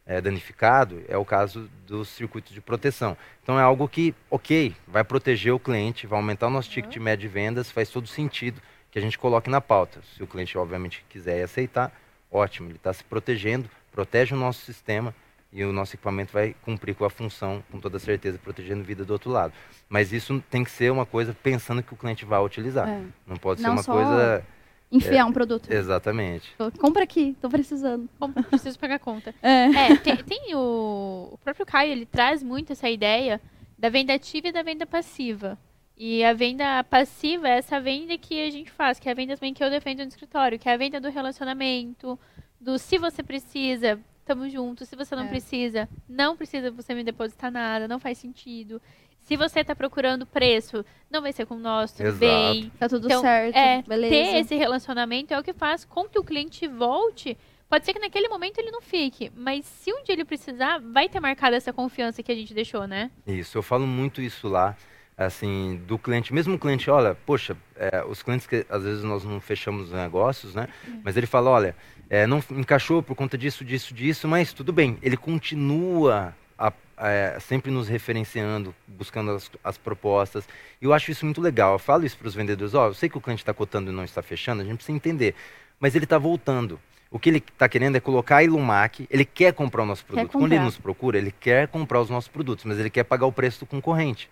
é, 0.09 0.19
danificado, 0.19 1.03
é 1.07 1.15
o 1.15 1.23
caso 1.23 1.69
do 1.85 2.03
circuito 2.03 2.51
de 2.51 2.59
proteção. 2.59 3.15
Então 3.43 3.59
é 3.59 3.61
algo 3.61 3.87
que, 3.87 4.15
ok, 4.27 4.75
vai 4.87 5.03
proteger 5.03 5.53
o 5.53 5.59
cliente, 5.59 6.07
vai 6.07 6.17
aumentar 6.17 6.47
o 6.47 6.49
nosso 6.49 6.67
ticket 6.67 6.95
uhum. 6.95 7.03
médio 7.03 7.29
de 7.29 7.33
vendas, 7.33 7.69
faz 7.69 7.91
todo 7.91 8.07
sentido 8.07 8.59
que 8.89 8.97
a 8.97 9.01
gente 9.01 9.19
coloque 9.19 9.51
na 9.51 9.61
pauta. 9.61 10.01
Se 10.15 10.23
o 10.23 10.25
cliente, 10.25 10.57
obviamente, 10.57 11.05
quiser 11.07 11.43
aceitar, 11.43 11.93
ótimo, 12.31 12.69
ele 12.69 12.77
está 12.77 12.91
se 12.91 13.03
protegendo, 13.03 13.69
protege 13.91 14.33
o 14.33 14.37
nosso 14.37 14.65
sistema 14.65 15.13
e 15.53 15.63
o 15.63 15.71
nosso 15.71 15.95
equipamento 15.95 16.33
vai 16.33 16.55
cumprir 16.63 16.95
com 16.95 17.05
a 17.05 17.09
função, 17.11 17.63
com 17.71 17.79
toda 17.79 17.99
certeza, 17.99 18.39
protegendo 18.39 18.81
a 18.81 18.85
vida 18.85 19.05
do 19.05 19.13
outro 19.13 19.29
lado. 19.29 19.53
Mas 19.87 20.11
isso 20.11 20.43
tem 20.49 20.63
que 20.63 20.71
ser 20.71 20.91
uma 20.91 21.05
coisa 21.05 21.37
pensando 21.43 21.83
que 21.83 21.93
o 21.93 21.97
cliente 21.97 22.25
vai 22.25 22.39
utilizar. 22.39 22.89
É. 22.89 23.03
Não 23.27 23.37
pode 23.37 23.61
Não 23.61 23.77
ser 23.77 23.91
uma 23.91 23.95
coisa. 23.95 24.43
Enfiar 24.91 25.21
é, 25.21 25.25
um 25.25 25.31
produto. 25.31 25.71
Exatamente. 25.71 26.51
Compra 26.79 27.03
aqui, 27.03 27.29
estou 27.29 27.49
precisando. 27.49 28.09
Compra, 28.19 28.41
preciso 28.49 28.79
pagar 28.79 28.99
conta. 28.99 29.35
É, 29.41 29.65
é 29.65 29.95
tem, 29.97 30.17
tem, 30.17 30.55
o, 30.55 31.29
o 31.33 31.37
próprio 31.43 31.65
Caio, 31.65 31.91
ele 31.91 32.05
traz 32.05 32.41
muito 32.41 32.73
essa 32.73 32.89
ideia 32.89 33.39
da 33.77 33.89
venda 33.89 34.13
ativa 34.13 34.47
e 34.47 34.51
da 34.51 34.63
venda 34.63 34.85
passiva. 34.85 35.57
E 35.95 36.23
a 36.23 36.33
venda 36.33 36.83
passiva 36.85 37.47
é 37.47 37.57
essa 37.57 37.79
venda 37.79 38.17
que 38.17 38.41
a 38.41 38.49
gente 38.49 38.71
faz, 38.71 38.99
que 38.99 39.09
é 39.09 39.11
a 39.11 39.15
venda 39.15 39.35
também 39.35 39.53
que 39.53 39.63
eu 39.63 39.69
defendo 39.69 39.99
no 39.99 40.07
escritório, 40.07 40.57
que 40.57 40.69
é 40.69 40.73
a 40.73 40.77
venda 40.77 40.99
do 40.99 41.09
relacionamento, 41.09 42.17
do 42.59 42.79
se 42.79 42.97
você 42.97 43.21
precisa, 43.21 43.99
estamos 44.19 44.51
juntos. 44.51 44.87
Se 44.87 44.95
você 44.95 45.15
não 45.15 45.25
é. 45.25 45.27
precisa, 45.27 45.89
não 46.07 46.37
precisa 46.37 46.71
você 46.71 46.93
me 46.93 47.03
depositar 47.03 47.51
nada, 47.51 47.87
não 47.87 47.99
faz 47.99 48.17
sentido. 48.17 48.81
Se 49.23 49.37
você 49.37 49.59
está 49.59 49.75
procurando 49.75 50.25
preço, 50.25 50.83
não 51.09 51.21
vai 51.21 51.31
ser 51.31 51.45
com 51.45 51.55
nós, 51.55 51.91
tudo 51.91 52.07
Exato. 52.07 52.19
bem. 52.19 52.71
Tá 52.79 52.89
tudo 52.89 53.05
então, 53.05 53.21
certo, 53.21 53.55
é, 53.55 53.83
beleza. 53.83 54.09
Ter 54.13 54.37
esse 54.37 54.55
relacionamento 54.55 55.33
é 55.33 55.39
o 55.39 55.43
que 55.43 55.53
faz 55.53 55.85
com 55.85 56.05
que 56.05 56.17
o 56.17 56.23
cliente 56.23 56.67
volte. 56.67 57.37
Pode 57.69 57.85
ser 57.85 57.93
que 57.93 57.99
naquele 57.99 58.27
momento 58.27 58.57
ele 58.57 58.71
não 58.71 58.81
fique, 58.81 59.31
mas 59.35 59.65
se 59.65 59.93
um 59.93 60.03
dia 60.03 60.15
ele 60.15 60.25
precisar, 60.25 60.79
vai 60.79 61.07
ter 61.07 61.19
marcado 61.19 61.55
essa 61.55 61.71
confiança 61.71 62.23
que 62.23 62.31
a 62.31 62.35
gente 62.35 62.51
deixou, 62.51 62.87
né? 62.87 63.11
Isso, 63.27 63.57
eu 63.57 63.61
falo 63.61 63.85
muito 63.85 64.21
isso 64.21 64.47
lá 64.47 64.75
assim, 65.19 65.81
do 65.85 65.99
cliente, 65.99 66.33
mesmo 66.33 66.55
o 66.55 66.59
cliente, 66.59 66.89
olha, 66.89 67.13
poxa, 67.13 67.55
é, 67.75 68.03
os 68.05 68.23
clientes 68.23 68.47
que 68.47 68.65
às 68.69 68.83
vezes 68.83 69.03
nós 69.03 69.25
não 69.25 69.41
fechamos 69.41 69.91
negócios, 69.91 70.55
né? 70.55 70.69
Mas 71.03 71.17
ele 71.17 71.27
fala, 71.27 71.49
olha, 71.49 71.75
é, 72.09 72.25
não 72.25 72.41
encaixou 72.51 73.03
por 73.03 73.15
conta 73.15 73.37
disso, 73.37 73.65
disso, 73.65 73.93
disso, 73.93 74.29
mas 74.29 74.53
tudo 74.53 74.71
bem. 74.71 74.97
Ele 75.01 75.17
continua 75.17 76.33
a, 76.57 76.71
é, 76.99 77.37
sempre 77.39 77.71
nos 77.71 77.87
referenciando, 77.87 78.75
buscando 78.87 79.31
as, 79.31 79.51
as, 79.63 79.77
propostas. 79.77 80.47
E 80.81 80.85
eu 80.85 80.93
acho 80.93 81.11
isso 81.11 81.25
muito 81.25 81.41
legal. 81.41 81.73
Eu 81.73 81.79
falo 81.79 82.05
isso 82.05 82.17
para 82.17 82.27
os 82.27 82.35
vendedores, 82.35 82.73
ó, 82.73 82.87
eu 82.87 82.93
sei 82.93 83.09
que 83.09 83.17
o 83.17 83.21
cliente 83.21 83.41
está 83.41 83.53
cotando 83.53 83.91
e 83.91 83.93
não 83.93 84.03
está 84.03 84.21
fechando, 84.21 84.61
a 84.61 84.65
gente 84.65 84.77
precisa 84.77 84.95
entender. 84.95 85.35
Mas 85.79 85.95
ele 85.95 86.05
está 86.05 86.17
voltando. 86.17 86.79
O 87.11 87.17
que 87.17 87.29
ele 87.29 87.39
está 87.39 87.67
querendo 87.67 87.95
é 87.95 87.99
colocar 87.99 88.37
a 88.37 88.43
Ilumac, 88.43 89.07
ele 89.09 89.25
quer 89.25 89.53
comprar 89.53 89.81
o 89.81 89.85
nosso 89.85 90.05
produto. 90.05 90.31
Quando 90.31 90.53
ele 90.53 90.63
nos 90.63 90.77
procura, 90.77 91.17
ele 91.17 91.31
quer 91.31 91.67
comprar 91.67 91.99
os 91.99 92.09
nossos 92.09 92.27
produtos, 92.27 92.65
mas 92.65 92.77
ele 92.77 92.89
quer 92.89 93.03
pagar 93.03 93.25
o 93.25 93.31
preço 93.31 93.61
do 93.61 93.65
concorrente. 93.65 94.29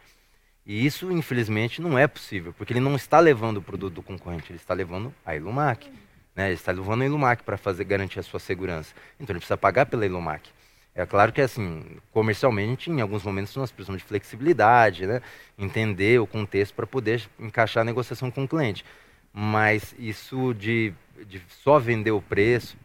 E 0.64 0.86
isso, 0.86 1.12
infelizmente, 1.12 1.82
não 1.82 1.98
é 1.98 2.06
possível, 2.06 2.54
porque 2.54 2.74
ele 2.74 2.80
não 2.80 2.96
está 2.96 3.20
levando 3.20 3.58
o 3.58 3.62
produto 3.62 3.96
do 3.96 4.04
concorrente, 4.04 4.52
ele 4.52 4.60
está 4.60 4.74
levando 4.74 5.14
a 5.26 5.36
Ilumac. 5.36 5.90
Né? 6.36 6.48
Ele 6.48 6.54
está 6.54 6.72
levando 6.72 7.02
a 7.02 7.06
Ilumac 7.06 7.42
para 7.42 7.58
fazer 7.58 7.84
garantir 7.86 8.20
a 8.20 8.24
sua 8.24 8.40
segurança. 8.40 8.94
Então 9.20 9.34
ele 9.34 9.40
precisa 9.40 9.58
pagar 9.58 9.88
pela 9.88 10.06
Ilumac. 10.06 10.52
É 10.98 11.06
claro 11.06 11.32
que, 11.32 11.40
assim, 11.40 11.86
comercialmente, 12.12 12.90
em 12.90 13.00
alguns 13.00 13.24
momentos 13.24 13.56
nós 13.56 13.72
precisamos 13.72 14.02
de 14.02 14.08
flexibilidade, 14.08 15.06
né? 15.06 15.22
entender 15.58 16.20
o 16.20 16.28
contexto 16.28 16.74
para 16.74 16.88
poder 16.88 17.22
encaixar 17.40 17.82
a 17.82 17.86
negociação 17.86 18.30
com 18.30 18.44
o 18.44 18.48
cliente. 18.48 18.84
Mas 19.32 19.96
isso 20.00 20.54
de, 20.54 20.92
de 21.28 21.42
só 21.48 21.78
vender 21.78 22.12
o 22.12 22.22
preço 22.22 22.76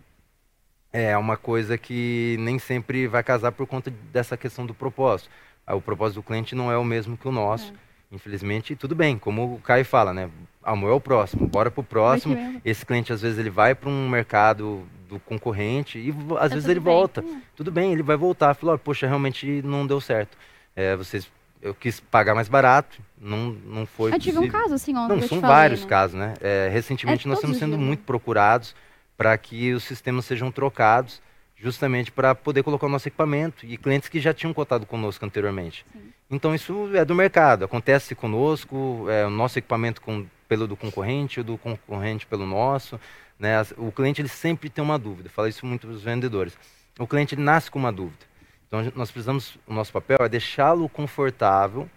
é 0.92 1.16
uma 1.16 1.38
coisa 1.38 1.78
que 1.78 2.36
nem 2.38 2.58
sempre 2.58 3.08
vai 3.08 3.22
casar 3.22 3.50
por 3.50 3.66
conta 3.66 3.90
dessa 4.12 4.36
questão 4.36 4.66
do 4.66 4.74
propósito 4.74 5.30
o 5.74 5.80
propósito 5.80 6.16
do 6.16 6.22
cliente 6.22 6.54
não 6.54 6.70
é 6.70 6.76
o 6.76 6.84
mesmo 6.84 7.16
que 7.16 7.28
o 7.28 7.32
nosso. 7.32 7.72
É. 7.72 7.92
Infelizmente, 8.14 8.76
tudo 8.76 8.94
bem, 8.94 9.16
como 9.16 9.54
o 9.54 9.58
Caio 9.60 9.84
fala, 9.84 10.12
né? 10.12 10.28
Amor 10.62 10.90
é 10.90 10.94
o 10.94 11.00
próximo, 11.00 11.46
bora 11.46 11.70
pro 11.70 11.82
próximo. 11.82 12.60
Esse 12.64 12.84
cliente, 12.84 13.12
às 13.12 13.22
vezes, 13.22 13.38
ele 13.38 13.48
vai 13.48 13.74
para 13.74 13.88
um 13.88 14.08
mercado 14.08 14.86
do 15.12 15.20
concorrente 15.20 15.98
e 15.98 16.10
às 16.38 16.48
tá 16.48 16.54
vezes 16.54 16.68
ele 16.68 16.80
bem. 16.80 16.92
volta. 16.92 17.24
Tudo 17.54 17.70
bem, 17.70 17.92
ele 17.92 18.02
vai 18.02 18.16
voltar. 18.16 18.54
Falou, 18.54 18.76
poxa, 18.78 19.06
realmente 19.06 19.62
não 19.62 19.86
deu 19.86 20.00
certo. 20.00 20.36
É, 20.74 20.96
vocês, 20.96 21.30
eu 21.60 21.74
quis 21.74 22.00
pagar 22.00 22.34
mais 22.34 22.48
barato, 22.48 22.98
não, 23.20 23.50
não 23.64 23.86
foi 23.86 24.12
Eu 24.12 24.18
tive 24.18 24.38
um 24.38 24.48
caso 24.48 24.74
assim 24.74 24.96
ontem. 24.96 25.20
Não, 25.20 25.28
são 25.28 25.40
vários 25.40 25.82
né? 25.82 25.88
casos, 25.88 26.18
né? 26.18 26.34
É, 26.40 26.68
recentemente 26.72 27.26
é, 27.26 27.28
nós 27.28 27.38
estamos 27.38 27.58
sendo 27.58 27.76
muito 27.76 28.02
procurados 28.04 28.74
para 29.16 29.36
que 29.36 29.72
os 29.72 29.84
sistemas 29.84 30.24
sejam 30.24 30.50
trocados 30.50 31.20
justamente 31.54 32.10
para 32.10 32.34
poder 32.34 32.64
colocar 32.64 32.86
o 32.86 32.88
nosso 32.88 33.06
equipamento 33.06 33.64
e 33.64 33.76
clientes 33.76 34.08
que 34.08 34.18
já 34.18 34.34
tinham 34.34 34.52
cotado 34.52 34.84
conosco 34.84 35.24
anteriormente. 35.24 35.86
Sim. 35.92 36.12
Então 36.28 36.54
isso 36.54 36.90
é 36.94 37.04
do 37.04 37.14
mercado, 37.14 37.64
acontece 37.64 38.14
conosco, 38.14 39.06
é, 39.08 39.24
o 39.26 39.30
nosso 39.30 39.58
equipamento 39.58 40.00
com, 40.00 40.26
pelo 40.48 40.66
do 40.66 40.76
concorrente, 40.76 41.38
o 41.38 41.44
do 41.44 41.56
concorrente 41.56 42.26
pelo 42.26 42.46
nosso. 42.46 42.98
Né? 43.42 43.60
O 43.76 43.90
cliente 43.90 44.22
ele 44.22 44.28
sempre 44.28 44.70
tem 44.70 44.84
uma 44.84 44.96
dúvida, 44.96 45.28
fala 45.28 45.48
isso 45.48 45.66
muito 45.66 45.88
para 45.88 45.96
os 45.96 46.02
vendedores. 46.04 46.56
O 46.96 47.08
cliente 47.08 47.34
ele 47.34 47.42
nasce 47.42 47.68
com 47.68 47.76
uma 47.76 47.90
dúvida. 47.90 48.24
Então 48.68 48.92
nós 48.94 49.10
precisamos, 49.10 49.58
o 49.66 49.74
nosso 49.74 49.92
papel 49.92 50.18
é 50.20 50.28
deixá-lo 50.28 50.88
confortável 50.88 51.90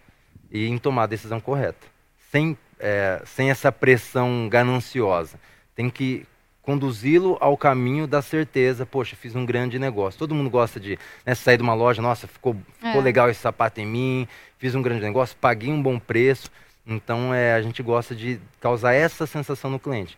e 0.49 0.65
em 0.65 0.79
tomar 0.79 1.03
a 1.03 1.05
decisão 1.05 1.39
correta, 1.39 1.85
sem, 2.31 2.57
é, 2.79 3.21
sem 3.27 3.51
essa 3.51 3.71
pressão 3.71 4.49
gananciosa. 4.49 5.39
Tem 5.75 5.87
que 5.87 6.25
conduzi-lo 6.63 7.37
ao 7.39 7.55
caminho 7.55 8.07
da 8.07 8.23
certeza. 8.23 8.83
Poxa, 8.83 9.15
fiz 9.15 9.35
um 9.35 9.45
grande 9.45 9.77
negócio. 9.77 10.17
Todo 10.17 10.33
mundo 10.33 10.49
gosta 10.49 10.79
de 10.79 10.97
né, 11.23 11.35
sair 11.35 11.57
de 11.57 11.63
uma 11.63 11.75
loja, 11.75 12.01
nossa, 12.01 12.25
ficou, 12.27 12.55
ficou 12.79 13.01
é. 13.01 13.03
legal 13.03 13.29
esse 13.29 13.41
sapato 13.41 13.79
em 13.79 13.85
mim, 13.85 14.27
fiz 14.57 14.73
um 14.73 14.81
grande 14.81 15.03
negócio, 15.03 15.37
paguei 15.39 15.71
um 15.71 15.79
bom 15.79 15.99
preço. 15.99 16.49
Então 16.87 17.31
é, 17.31 17.53
a 17.53 17.61
gente 17.61 17.83
gosta 17.83 18.15
de 18.15 18.39
causar 18.59 18.93
essa 18.93 19.27
sensação 19.27 19.69
no 19.69 19.79
cliente. 19.79 20.17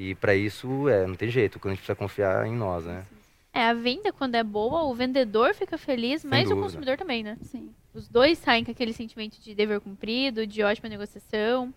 E 0.00 0.14
para 0.14 0.34
isso 0.34 0.88
é, 0.88 1.06
não 1.06 1.14
tem 1.14 1.28
jeito, 1.28 1.56
o 1.56 1.60
cliente 1.60 1.80
precisa 1.80 1.94
confiar 1.94 2.46
em 2.46 2.56
nós, 2.56 2.86
né? 2.86 3.04
É, 3.52 3.64
a 3.64 3.74
venda, 3.74 4.10
quando 4.10 4.34
é 4.34 4.42
boa, 4.42 4.84
o 4.84 4.94
vendedor 4.94 5.54
fica 5.54 5.76
feliz, 5.76 6.22
Sem 6.22 6.30
mas 6.30 6.44
dúvida. 6.44 6.58
o 6.58 6.62
consumidor 6.62 6.96
também, 6.96 7.22
né? 7.22 7.36
Sim. 7.42 7.70
Os 7.92 8.08
dois 8.08 8.38
saem 8.38 8.64
com 8.64 8.70
aquele 8.70 8.94
sentimento 8.94 9.38
de 9.42 9.54
dever 9.54 9.78
cumprido, 9.78 10.46
de 10.46 10.62
ótima 10.62 10.88
negociação. 10.88 11.74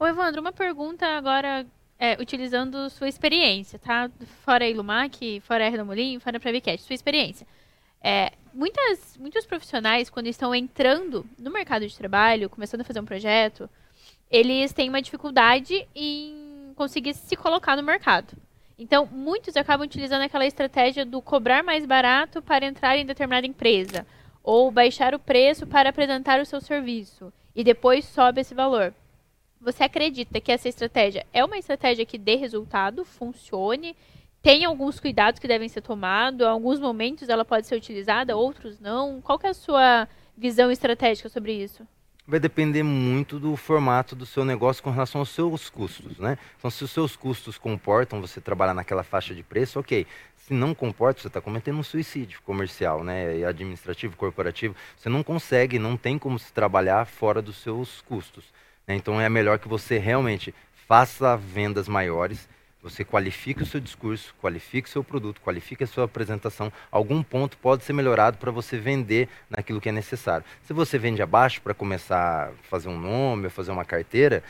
Ô, 0.00 0.06
Evandro, 0.06 0.40
uma 0.40 0.52
pergunta 0.52 1.04
agora 1.04 1.66
é, 1.98 2.16
utilizando 2.18 2.88
sua 2.88 3.10
experiência, 3.10 3.78
tá? 3.78 4.10
Fora 4.42 4.64
a 4.64 4.68
Ilumac, 4.70 5.40
fora 5.40 5.66
a 5.66 5.68
Renamolim, 5.68 6.18
fora 6.18 6.38
a 6.38 6.40
Previcast, 6.40 6.86
sua 6.86 6.94
experiência. 6.94 7.46
É, 8.02 8.32
muitas, 8.54 9.18
muitos 9.18 9.44
profissionais, 9.44 10.08
quando 10.08 10.28
estão 10.28 10.54
entrando 10.54 11.26
no 11.38 11.50
mercado 11.50 11.86
de 11.86 11.94
trabalho, 11.94 12.48
começando 12.48 12.80
a 12.80 12.84
fazer 12.84 13.00
um 13.00 13.04
projeto, 13.04 13.68
eles 14.30 14.72
têm 14.72 14.88
uma 14.88 15.02
dificuldade 15.02 15.86
em 15.94 16.45
conseguir 16.76 17.14
se 17.14 17.34
colocar 17.34 17.74
no 17.74 17.82
mercado. 17.82 18.36
Então, 18.78 19.08
muitos 19.10 19.56
acabam 19.56 19.86
utilizando 19.86 20.22
aquela 20.22 20.46
estratégia 20.46 21.04
do 21.04 21.22
cobrar 21.22 21.62
mais 21.62 21.86
barato 21.86 22.42
para 22.42 22.66
entrar 22.66 22.96
em 22.96 23.06
determinada 23.06 23.46
empresa, 23.46 24.06
ou 24.44 24.70
baixar 24.70 25.14
o 25.14 25.18
preço 25.18 25.66
para 25.66 25.88
apresentar 25.88 26.40
o 26.40 26.44
seu 26.44 26.60
serviço, 26.60 27.32
e 27.54 27.64
depois 27.64 28.04
sobe 28.04 28.42
esse 28.42 28.54
valor. 28.54 28.92
Você 29.60 29.82
acredita 29.82 30.40
que 30.40 30.52
essa 30.52 30.68
estratégia 30.68 31.26
é 31.32 31.42
uma 31.42 31.56
estratégia 31.56 32.04
que 32.04 32.18
dê 32.18 32.36
resultado, 32.36 33.04
funcione? 33.04 33.96
Tem 34.42 34.64
alguns 34.64 35.00
cuidados 35.00 35.40
que 35.40 35.48
devem 35.48 35.68
ser 35.68 35.80
tomados? 35.80 36.46
Alguns 36.46 36.78
momentos 36.78 37.30
ela 37.30 37.44
pode 37.44 37.66
ser 37.66 37.74
utilizada, 37.74 38.36
outros 38.36 38.78
não? 38.78 39.20
Qual 39.22 39.40
é 39.42 39.48
a 39.48 39.54
sua 39.54 40.06
visão 40.36 40.70
estratégica 40.70 41.30
sobre 41.30 41.54
isso? 41.54 41.88
Vai 42.28 42.40
depender 42.40 42.82
muito 42.82 43.38
do 43.38 43.54
formato 43.54 44.16
do 44.16 44.26
seu 44.26 44.44
negócio 44.44 44.82
com 44.82 44.90
relação 44.90 45.20
aos 45.20 45.28
seus 45.28 45.70
custos, 45.70 46.18
né? 46.18 46.36
Então, 46.58 46.68
se 46.68 46.82
os 46.82 46.90
seus 46.90 47.14
custos 47.14 47.56
comportam 47.56 48.20
você 48.20 48.40
trabalhar 48.40 48.74
naquela 48.74 49.04
faixa 49.04 49.32
de 49.32 49.44
preço, 49.44 49.78
ok. 49.78 50.04
Se 50.36 50.52
não 50.52 50.74
comporta, 50.74 51.20
você 51.20 51.28
está 51.28 51.40
cometendo 51.40 51.78
um 51.78 51.84
suicídio 51.84 52.40
comercial, 52.42 53.04
né? 53.04 53.44
Administrativo, 53.44 54.16
corporativo. 54.16 54.74
Você 54.96 55.08
não 55.08 55.22
consegue, 55.22 55.78
não 55.78 55.96
tem 55.96 56.18
como 56.18 56.36
se 56.36 56.52
trabalhar 56.52 57.06
fora 57.06 57.40
dos 57.40 57.58
seus 57.58 58.00
custos. 58.02 58.44
Né? 58.86 58.96
Então 58.96 59.20
é 59.20 59.28
melhor 59.28 59.58
que 59.60 59.68
você 59.68 59.98
realmente 59.98 60.52
faça 60.86 61.36
vendas 61.36 61.88
maiores, 61.88 62.48
você 62.88 63.04
qualifique 63.04 63.64
o 63.64 63.66
seu 63.66 63.80
discurso, 63.80 64.32
qualifique 64.40 64.88
o 64.88 64.92
seu 64.92 65.02
produto, 65.02 65.40
qualifique 65.40 65.82
a 65.82 65.86
sua 65.86 66.04
apresentação. 66.04 66.72
Algum 66.90 67.20
ponto 67.20 67.58
pode 67.58 67.82
ser 67.82 67.92
melhorado 67.92 68.38
para 68.38 68.52
você 68.52 68.78
vender 68.78 69.28
naquilo 69.50 69.80
que 69.80 69.88
é 69.88 69.92
necessário. 69.92 70.46
Se 70.62 70.72
você 70.72 70.96
vende 70.96 71.20
abaixo 71.20 71.60
para 71.60 71.74
começar 71.74 72.48
a 72.48 72.52
fazer 72.68 72.88
um 72.88 72.98
nome, 72.98 73.48
fazer 73.48 73.72
uma 73.72 73.84
carteira, 73.84 74.42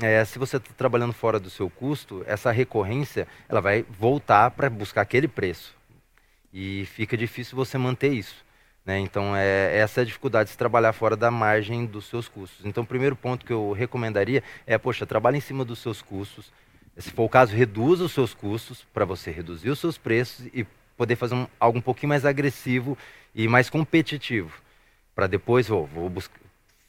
é, 0.00 0.24
se 0.24 0.38
você 0.38 0.58
está 0.58 0.72
trabalhando 0.76 1.12
fora 1.12 1.40
do 1.40 1.50
seu 1.50 1.68
custo, 1.68 2.22
essa 2.28 2.52
recorrência 2.52 3.26
ela 3.48 3.60
vai 3.60 3.84
voltar 3.90 4.52
para 4.52 4.70
buscar 4.70 5.00
aquele 5.00 5.26
preço. 5.26 5.74
E 6.52 6.86
fica 6.86 7.16
difícil 7.16 7.56
você 7.56 7.76
manter 7.76 8.12
isso. 8.12 8.44
Né? 8.86 9.00
Então, 9.00 9.34
é, 9.34 9.76
essa 9.76 10.00
é 10.00 10.02
a 10.02 10.06
dificuldade 10.06 10.50
de 10.50 10.56
trabalhar 10.56 10.92
fora 10.92 11.16
da 11.16 11.30
margem 11.30 11.86
dos 11.86 12.06
seus 12.06 12.28
custos. 12.28 12.64
Então, 12.64 12.84
o 12.84 12.86
primeiro 12.86 13.16
ponto 13.16 13.44
que 13.44 13.52
eu 13.52 13.72
recomendaria 13.72 14.44
é, 14.64 14.78
poxa, 14.78 15.04
trabalhe 15.04 15.38
em 15.38 15.40
cima 15.40 15.64
dos 15.64 15.80
seus 15.80 16.00
custos. 16.00 16.52
Se 16.96 17.10
for 17.10 17.24
o 17.24 17.28
caso, 17.28 17.54
reduza 17.54 18.04
os 18.04 18.12
seus 18.12 18.34
custos 18.34 18.86
para 18.92 19.04
você 19.04 19.30
reduzir 19.30 19.70
os 19.70 19.78
seus 19.78 19.96
preços 19.96 20.46
e 20.52 20.66
poder 20.96 21.16
fazer 21.16 21.34
um, 21.34 21.46
algo 21.58 21.78
um 21.78 21.82
pouquinho 21.82 22.10
mais 22.10 22.26
agressivo 22.26 22.96
e 23.34 23.48
mais 23.48 23.70
competitivo. 23.70 24.52
Para 25.14 25.26
depois, 25.26 25.70
oh, 25.70 25.86
vou 25.86 26.10
buscar, 26.10 26.38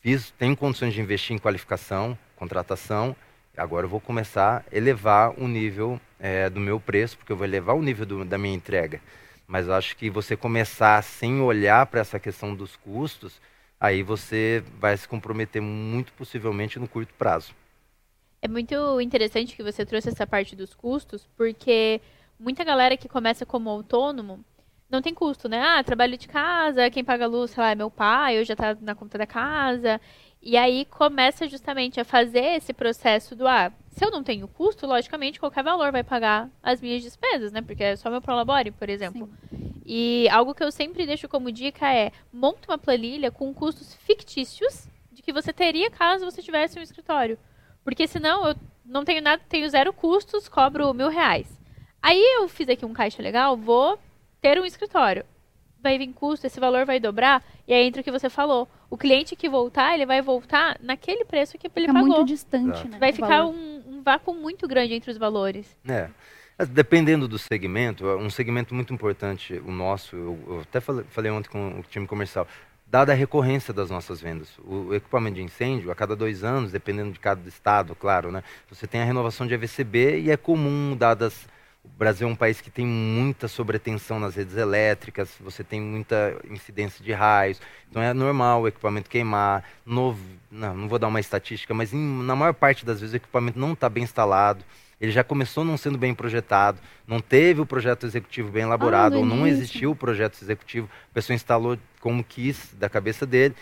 fiz, 0.02 0.32
tenho 0.32 0.56
condições 0.58 0.94
de 0.94 1.02
investir 1.02 1.36
em 1.36 1.40
qualificação, 1.40 2.18
contratação, 2.36 3.16
agora 3.56 3.86
eu 3.86 3.90
vou 3.90 4.02
começar 4.02 4.66
a 4.70 4.76
elevar 4.76 5.34
o 5.40 5.48
nível 5.48 6.00
é, 6.20 6.50
do 6.50 6.60
meu 6.60 6.80
preço, 6.80 7.18
porque 7.18 7.32
eu 7.32 7.38
vou 7.38 7.46
elevar 7.46 7.76
o 7.76 7.82
nível 7.82 8.06
do, 8.06 8.26
da 8.26 8.38
minha 8.38 8.56
entrega. 8.56 9.00
Mas 9.48 9.68
eu 9.68 9.74
acho 9.74 9.96
que 9.96 10.10
você 10.10 10.36
começar 10.36 11.02
sem 11.04 11.40
olhar 11.42 11.86
para 11.86 12.02
essa 12.02 12.20
questão 12.20 12.56
dos 12.56 12.76
custos, 12.76 13.40
aí 13.80 14.04
você 14.04 14.64
vai 14.80 14.96
se 14.98 15.08
comprometer 15.08 15.62
muito 15.62 16.12
possivelmente 16.14 16.80
no 16.80 16.88
curto 16.88 17.14
prazo. 17.14 17.54
É 18.42 18.48
muito 18.48 19.00
interessante 19.00 19.56
que 19.56 19.62
você 19.62 19.86
trouxe 19.86 20.10
essa 20.10 20.26
parte 20.26 20.56
dos 20.56 20.74
custos, 20.74 21.28
porque 21.38 22.02
muita 22.40 22.64
galera 22.64 22.98
que 22.98 23.08
começa 23.08 23.46
como 23.46 23.70
autônomo 23.70 24.44
não 24.90 25.02
tem 25.02 25.14
custo, 25.14 25.48
né? 25.48 25.62
Ah, 25.62 25.84
trabalho 25.84 26.18
de 26.18 26.28
casa, 26.28 26.90
quem 26.90 27.04
paga 27.04 27.26
a 27.26 27.28
luz, 27.28 27.52
sei 27.52 27.64
lá, 27.64 27.72
é 27.72 27.76
meu 27.76 27.90
pai, 27.90 28.38
eu 28.38 28.44
já 28.44 28.56
tá 28.56 28.76
na 28.82 28.96
conta 28.96 29.18
da 29.18 29.28
casa. 29.28 30.02
E 30.42 30.58
aí 30.58 30.86
começa 30.86 31.48
justamente 31.48 32.00
a 32.00 32.04
fazer 32.04 32.58
esse 32.58 32.74
processo 32.74 33.36
do 33.36 33.48
ah, 33.48 33.72
se 33.92 34.04
eu 34.04 34.10
não 34.10 34.24
tenho 34.24 34.48
custo, 34.48 34.88
logicamente 34.88 35.40
qualquer 35.40 35.64
valor 35.64 35.92
vai 35.92 36.04
pagar 36.04 36.50
as 36.64 36.82
minhas 36.82 37.04
despesas, 37.04 37.52
né? 37.52 37.62
Porque 37.62 37.84
é 37.84 37.96
só 37.96 38.10
meu 38.10 38.22
prolabore, 38.22 38.72
por 38.72 38.90
exemplo. 38.90 39.30
Sim. 39.50 39.72
E 39.86 40.28
algo 40.30 40.56
que 40.56 40.64
eu 40.64 40.72
sempre 40.72 41.06
deixo 41.06 41.30
como 41.30 41.52
dica 41.52 41.94
é 41.94 42.12
monte 42.34 42.68
uma 42.68 42.78
planilha 42.78 43.30
com 43.30 43.54
custos 43.54 43.94
fictícios 43.94 44.88
de 45.12 45.22
que 45.22 45.32
você 45.32 45.54
teria 45.54 45.92
caso 45.92 46.26
você 46.26 46.42
tivesse 46.42 46.80
um 46.80 46.82
escritório. 46.82 47.38
Porque 47.84 48.08
senão 48.08 48.50
eu 48.50 48.56
não 48.86 49.04
tenho 49.04 49.22
nada, 49.22 49.42
tenho 49.50 49.70
zero 49.70 49.92
custos, 49.94 50.48
cobro 50.48 50.94
mil 50.94 51.10
reais. 51.10 51.48
Aí 52.02 52.20
eu 52.38 52.48
fiz 52.48 52.68
aqui 52.70 52.86
um 52.86 52.94
caixa 52.94 53.22
legal, 53.22 53.56
vou 53.56 54.00
ter 54.42 54.60
um 54.60 54.66
escritório 54.66 55.26
vai 55.82 55.98
vir 55.98 56.14
custo, 56.14 56.46
esse 56.46 56.60
valor 56.60 56.86
vai 56.86 57.00
dobrar, 57.00 57.44
e 57.68 57.74
aí 57.74 57.86
entra 57.86 58.02
o 58.02 58.04
que 58.04 58.12
você 58.12 58.30
falou. 58.30 58.68
O 58.90 58.98
cliente 58.98 59.36
que 59.36 59.50
voltar, 59.50 59.94
ele 59.94 60.06
vai 60.06 60.22
voltar 60.22 60.78
naquele 60.82 61.26
preço 61.26 61.58
que 61.58 61.68
ele 61.68 61.88
Fica 61.88 61.94
pagou. 61.94 62.08
muito 62.08 62.26
distante, 62.28 62.88
né? 62.88 62.98
Vai 63.00 63.12
ficar 63.12 63.46
um, 63.46 63.82
um, 63.88 64.04
vácuo 64.04 64.34
muito 64.34 64.68
grande 64.68 64.94
entre 64.94 65.10
os 65.10 65.18
valores. 65.18 65.78
É. 65.88 66.10
Dependendo 66.70 67.28
do 67.28 67.40
segmento, 67.40 68.06
um 68.06 68.30
segmento 68.30 68.76
muito 68.76 68.94
importante, 68.94 69.54
o 69.66 69.72
nosso, 69.72 70.16
eu, 70.16 70.40
eu 70.48 70.60
até 70.60 70.80
falei, 70.80 71.06
falei, 71.10 71.32
ontem 71.32 71.50
com 71.50 71.80
o 71.80 71.84
time 71.84 72.06
comercial, 72.06 72.48
dada 72.92 73.14
a 73.14 73.16
recorrência 73.16 73.74
das 73.74 73.90
nossas 73.90 74.20
vendas. 74.20 74.50
O, 74.60 74.94
equipamento 74.94 75.38
de 75.38 75.42
incêndio, 75.42 75.90
a 75.90 75.96
cada 75.96 76.14
dois 76.14 76.44
anos, 76.44 76.74
dependendo 76.74 77.14
de 77.14 77.20
cada 77.20 77.48
estado, 77.48 77.96
claro, 77.96 78.30
né? 78.32 78.44
Você 78.70 78.86
tem 78.86 79.02
a 79.02 79.06
renovação 79.06 79.48
de 79.48 79.54
AVCB 79.54 80.20
e 80.20 80.30
é 80.30 80.36
comum, 80.36 80.96
dadas 80.98 81.48
o 81.84 81.90
Brasil 81.98 82.28
é 82.28 82.32
um 82.32 82.36
país 82.36 82.62
que 82.62 82.70
tem 82.70 82.86
muita 82.86 83.48
sobretensão 83.48 84.20
nas 84.20 84.36
redes 84.36 84.56
elétricas, 84.56 85.32
você 85.40 85.64
tem 85.64 85.82
muita 85.82 86.38
incidência 86.48 87.04
de 87.04 87.12
raios, 87.12 87.60
então 87.90 88.02
é 88.04 88.14
normal 88.14 88.62
o 88.62 88.68
equipamento 88.68 89.10
queimar. 89.10 89.64
No, 89.84 90.16
não, 90.52 90.76
não 90.76 90.88
vou 90.88 91.00
dar 91.00 91.08
uma 91.08 91.20
estatística, 91.20 91.74
mas 91.74 91.92
em, 91.92 92.24
na 92.24 92.36
maior 92.36 92.54
parte 92.54 92.86
das 92.86 93.00
vezes 93.00 93.14
o 93.14 93.18
equipamento 93.18 93.58
não 93.58 93.74
está 93.74 93.90
bem 93.90 94.04
instalado, 94.04 94.64
ele 95.02 95.12
já 95.12 95.24
começou 95.24 95.66
não 95.66 95.78
sendo 95.78 95.98
bem 95.98 96.14
projetado, 96.14 96.80
não 97.08 97.20
teve 97.20 97.60
o 97.60 97.66
projeto 97.66 98.06
executivo 98.06 98.52
bem 98.52 98.62
elaborado, 98.62 99.16
ah, 99.16 99.20
ou 99.20 99.26
não 99.26 99.48
existiu 99.48 99.92
o 99.92 99.96
projeto 99.96 100.40
executivo, 100.40 100.88
a 101.10 101.14
pessoa 101.16 101.36
instalou 101.36 101.76
como 102.00 102.24
quis, 102.24 102.72
da 102.76 102.88
cabeça 102.88 103.26
dele, 103.26 103.56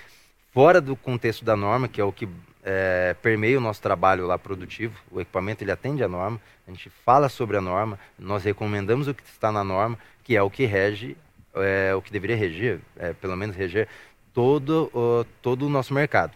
fora 0.52 0.82
do 0.82 0.98
contexto 0.98 1.46
da 1.46 1.56
norma, 1.56 1.88
que 1.88 2.02
é 2.02 2.04
o 2.04 2.12
que 2.12 2.28
é, 2.62 3.16
permeia 3.22 3.58
o 3.58 3.62
nosso 3.62 3.82
trabalho 3.82 4.28
lá 4.28 4.38
produtivo. 4.38 5.00
O 5.10 5.22
equipamento 5.22 5.64
ele 5.64 5.72
atende 5.72 6.04
a 6.04 6.10
norma, 6.10 6.42
a 6.68 6.72
gente 6.72 6.90
fala 7.06 7.30
sobre 7.30 7.56
a 7.56 7.62
norma, 7.62 7.98
nós 8.18 8.44
recomendamos 8.44 9.08
o 9.08 9.14
que 9.14 9.24
está 9.24 9.50
na 9.50 9.64
norma, 9.64 9.98
que 10.26 10.36
é 10.36 10.44
o 10.44 10.50
que 10.50 10.66
rege, 10.66 11.16
é, 11.56 11.96
o 11.96 12.02
que 12.02 12.12
deveria 12.12 12.36
reger, 12.36 12.82
é, 12.98 13.14
pelo 13.14 13.38
menos 13.38 13.56
reger 13.56 13.88
todo 14.34 14.92
o, 14.94 15.26
todo 15.42 15.66
o 15.66 15.70
nosso 15.70 15.94
mercado. 15.94 16.34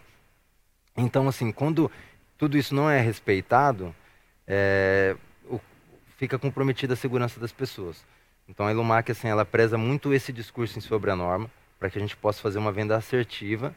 Então, 0.96 1.28
assim, 1.28 1.52
quando 1.52 1.90
tudo 2.38 2.56
isso 2.56 2.74
não 2.74 2.88
é 2.88 3.00
respeitado, 3.00 3.94
é, 4.46 5.16
o, 5.48 5.60
fica 6.16 6.38
comprometida 6.38 6.94
a 6.94 6.96
segurança 6.96 7.38
das 7.40 7.52
pessoas. 7.52 8.04
Então, 8.48 8.66
a 8.66 8.72
Ilumac, 8.72 9.10
assim, 9.10 9.28
ela 9.28 9.44
preza 9.44 9.78
muito 9.78 10.12
esse 10.12 10.32
discurso 10.32 10.80
sobre 10.80 11.10
a 11.10 11.16
norma, 11.16 11.50
para 11.78 11.90
que 11.90 11.98
a 11.98 12.00
gente 12.00 12.16
possa 12.16 12.40
fazer 12.40 12.58
uma 12.58 12.72
venda 12.72 12.96
assertiva 12.96 13.74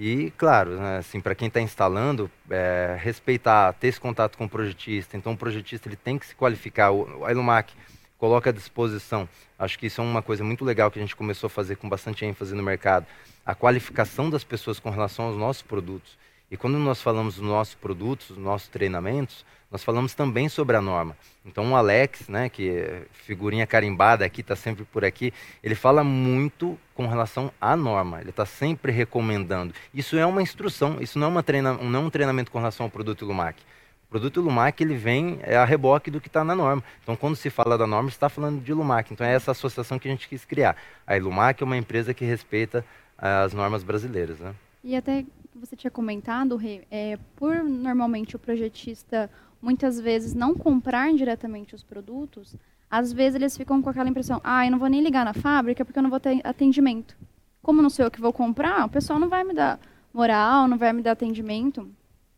e, 0.00 0.32
claro, 0.38 0.78
né, 0.78 0.98
assim, 0.98 1.20
para 1.20 1.34
quem 1.34 1.48
está 1.48 1.60
instalando, 1.60 2.30
é, 2.48 2.96
respeitar, 3.00 3.72
ter 3.72 3.88
esse 3.88 4.00
contato 4.00 4.38
com 4.38 4.44
o 4.44 4.48
projetista. 4.48 5.16
Então, 5.16 5.32
o 5.32 5.36
projetista 5.36 5.88
ele 5.88 5.96
tem 5.96 6.16
que 6.16 6.24
se 6.24 6.36
qualificar. 6.36 6.92
O, 6.92 7.24
a 7.24 7.32
Ilumac, 7.32 7.74
coloca 8.16 8.50
à 8.50 8.52
disposição. 8.52 9.28
Acho 9.58 9.76
que 9.76 9.86
isso 9.86 10.00
é 10.00 10.04
uma 10.04 10.22
coisa 10.22 10.44
muito 10.44 10.64
legal 10.64 10.88
que 10.88 11.00
a 11.00 11.02
gente 11.02 11.16
começou 11.16 11.48
a 11.48 11.50
fazer 11.50 11.74
com 11.76 11.88
bastante 11.88 12.24
ênfase 12.24 12.54
no 12.54 12.62
mercado. 12.62 13.06
A 13.44 13.56
qualificação 13.56 14.30
das 14.30 14.44
pessoas 14.44 14.78
com 14.78 14.88
relação 14.88 15.26
aos 15.26 15.36
nossos 15.36 15.62
produtos. 15.62 16.16
E 16.50 16.56
quando 16.56 16.78
nós 16.78 17.02
falamos 17.02 17.36
dos 17.36 17.44
nossos 17.44 17.74
produtos, 17.74 18.28
dos 18.28 18.38
nossos 18.38 18.68
treinamentos, 18.68 19.44
nós 19.70 19.84
falamos 19.84 20.14
também 20.14 20.48
sobre 20.48 20.76
a 20.76 20.80
norma. 20.80 21.16
Então 21.44 21.72
o 21.72 21.76
Alex, 21.76 22.28
né, 22.28 22.48
que 22.48 22.70
é 22.70 23.02
figurinha 23.12 23.66
carimbada 23.66 24.24
aqui, 24.24 24.40
está 24.40 24.56
sempre 24.56 24.84
por 24.84 25.04
aqui, 25.04 25.32
ele 25.62 25.74
fala 25.74 26.02
muito 26.02 26.78
com 26.94 27.06
relação 27.06 27.52
à 27.60 27.76
norma. 27.76 28.20
Ele 28.20 28.30
está 28.30 28.46
sempre 28.46 28.90
recomendando. 28.90 29.74
Isso 29.92 30.16
é 30.16 30.24
uma 30.24 30.40
instrução, 30.40 30.96
isso 31.00 31.18
não 31.18 31.38
é, 31.38 31.42
treina, 31.42 31.74
não 31.74 32.00
é 32.00 32.02
um 32.02 32.10
treinamento 32.10 32.50
com 32.50 32.58
relação 32.58 32.84
ao 32.84 32.90
produto 32.90 33.26
Lumac. 33.26 33.60
O 34.06 34.08
produto 34.08 34.40
Lumac 34.40 34.82
ele 34.82 34.96
vem 34.96 35.38
é 35.42 35.54
a 35.54 35.66
reboque 35.66 36.10
do 36.10 36.18
que 36.18 36.28
está 36.28 36.42
na 36.42 36.54
norma. 36.54 36.82
Então, 37.02 37.14
quando 37.14 37.36
se 37.36 37.50
fala 37.50 37.76
da 37.76 37.86
norma, 37.86 38.08
está 38.08 38.30
falando 38.30 38.58
de 38.62 38.72
Lumac. 38.72 39.12
Então, 39.12 39.26
é 39.26 39.34
essa 39.34 39.50
associação 39.50 39.98
que 39.98 40.08
a 40.08 40.10
gente 40.10 40.26
quis 40.26 40.46
criar. 40.46 40.76
A 41.06 41.14
Lumac 41.16 41.62
é 41.62 41.66
uma 41.66 41.76
empresa 41.76 42.14
que 42.14 42.24
respeita 42.24 42.82
as 43.18 43.52
normas 43.52 43.82
brasileiras. 43.82 44.38
Né? 44.38 44.54
E 44.82 44.96
até 44.96 45.26
você 45.58 45.76
tinha 45.76 45.90
comentado, 45.90 46.56
Rê, 46.56 46.86
é, 46.90 47.18
por 47.36 47.62
normalmente 47.62 48.36
o 48.36 48.38
projetista 48.38 49.30
muitas 49.60 50.00
vezes 50.00 50.34
não 50.34 50.54
comprar 50.54 51.12
diretamente 51.14 51.74
os 51.74 51.82
produtos, 51.82 52.56
às 52.90 53.12
vezes 53.12 53.34
eles 53.36 53.56
ficam 53.56 53.82
com 53.82 53.90
aquela 53.90 54.08
impressão, 54.08 54.40
ah, 54.42 54.64
eu 54.64 54.70
não 54.70 54.78
vou 54.78 54.88
nem 54.88 55.02
ligar 55.02 55.24
na 55.24 55.34
fábrica 55.34 55.84
porque 55.84 55.98
eu 55.98 56.02
não 56.02 56.10
vou 56.10 56.20
ter 56.20 56.40
atendimento. 56.44 57.16
Como 57.62 57.82
não 57.82 57.90
sou 57.90 58.06
eu 58.06 58.10
que 58.10 58.20
vou 58.20 58.32
comprar, 58.32 58.86
o 58.86 58.88
pessoal 58.88 59.18
não 59.18 59.28
vai 59.28 59.44
me 59.44 59.52
dar 59.52 59.78
moral, 60.12 60.66
não 60.66 60.78
vai 60.78 60.92
me 60.92 61.02
dar 61.02 61.12
atendimento. 61.12 61.90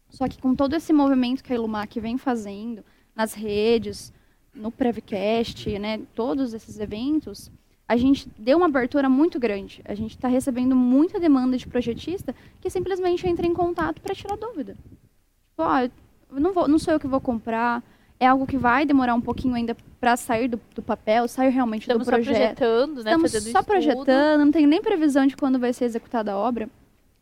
Só 0.08 0.26
que 0.26 0.40
com 0.40 0.54
todo 0.54 0.74
esse 0.74 0.92
movimento 0.92 1.44
que 1.44 1.52
a 1.52 1.56
Ilumac 1.56 2.00
vem 2.00 2.18
fazendo 2.18 2.84
nas 3.14 3.34
redes, 3.34 4.12
no 4.52 4.72
Prevcast, 4.72 5.78
né, 5.78 6.00
todos 6.14 6.52
esses 6.52 6.80
eventos, 6.80 7.50
a 7.90 7.96
gente 7.96 8.28
deu 8.38 8.56
uma 8.56 8.66
abertura 8.66 9.08
muito 9.08 9.36
grande. 9.40 9.82
A 9.84 9.96
gente 9.96 10.12
está 10.12 10.28
recebendo 10.28 10.76
muita 10.76 11.18
demanda 11.18 11.56
de 11.56 11.66
projetista 11.66 12.32
que 12.60 12.70
simplesmente 12.70 13.26
entra 13.26 13.44
em 13.44 13.52
contato 13.52 14.00
para 14.00 14.14
tirar 14.14 14.36
dúvida. 14.36 14.74
Tipo, 14.74 15.64
ó, 15.64 15.88
não, 16.30 16.52
vou, 16.52 16.68
não 16.68 16.78
sou 16.78 16.94
eu 16.94 17.00
que 17.00 17.08
vou 17.08 17.20
comprar, 17.20 17.82
é 18.20 18.28
algo 18.28 18.46
que 18.46 18.56
vai 18.56 18.86
demorar 18.86 19.12
um 19.16 19.20
pouquinho 19.20 19.56
ainda 19.56 19.76
para 19.98 20.16
sair 20.16 20.46
do, 20.46 20.60
do, 20.72 20.80
papel, 20.80 21.26
sair 21.26 21.50
realmente 21.50 21.82
Estamos 21.82 22.06
do 22.06 22.10
projeto. 22.12 22.32
Estamos 22.32 22.56
projetando, 22.56 22.94
né? 23.02 23.10
Estamos 23.10 23.32
Fazendo 23.32 23.50
só 23.50 23.58
estudo. 23.58 23.64
projetando, 23.64 24.44
não 24.44 24.52
tem 24.52 24.68
nem 24.68 24.80
previsão 24.80 25.26
de 25.26 25.36
quando 25.36 25.58
vai 25.58 25.72
ser 25.72 25.86
executada 25.86 26.30
a 26.30 26.36
obra, 26.36 26.70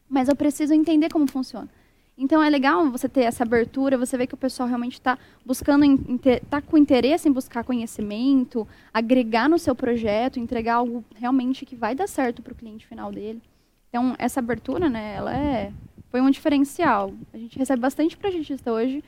mas 0.06 0.28
eu 0.28 0.36
preciso 0.36 0.74
entender 0.74 1.08
como 1.10 1.26
funciona. 1.26 1.68
Então 2.20 2.42
é 2.42 2.50
legal 2.50 2.90
você 2.90 3.08
ter 3.08 3.22
essa 3.22 3.44
abertura, 3.44 3.96
você 3.96 4.18
vê 4.18 4.26
que 4.26 4.34
o 4.34 4.36
pessoal 4.36 4.68
realmente 4.68 4.94
está 4.94 5.16
buscando, 5.46 5.84
está 6.24 6.60
com 6.60 6.76
interesse 6.76 7.28
em 7.28 7.32
buscar 7.32 7.62
conhecimento, 7.62 8.66
agregar 8.92 9.48
no 9.48 9.56
seu 9.56 9.72
projeto, 9.72 10.40
entregar 10.40 10.74
algo 10.74 11.04
realmente 11.14 11.64
que 11.64 11.76
vai 11.76 11.94
dar 11.94 12.08
certo 12.08 12.42
para 12.42 12.52
o 12.52 12.56
cliente 12.56 12.84
final 12.86 13.12
dele. 13.12 13.40
Então 13.88 14.16
essa 14.18 14.40
abertura, 14.40 14.90
né, 14.90 15.14
ela 15.14 15.32
é 15.32 15.72
foi 16.10 16.20
um 16.20 16.30
diferencial. 16.30 17.12
A 17.32 17.38
gente 17.38 17.58
recebe 17.58 17.80
bastante 17.80 18.16
projetista 18.16 18.72
hoje, 18.72 19.04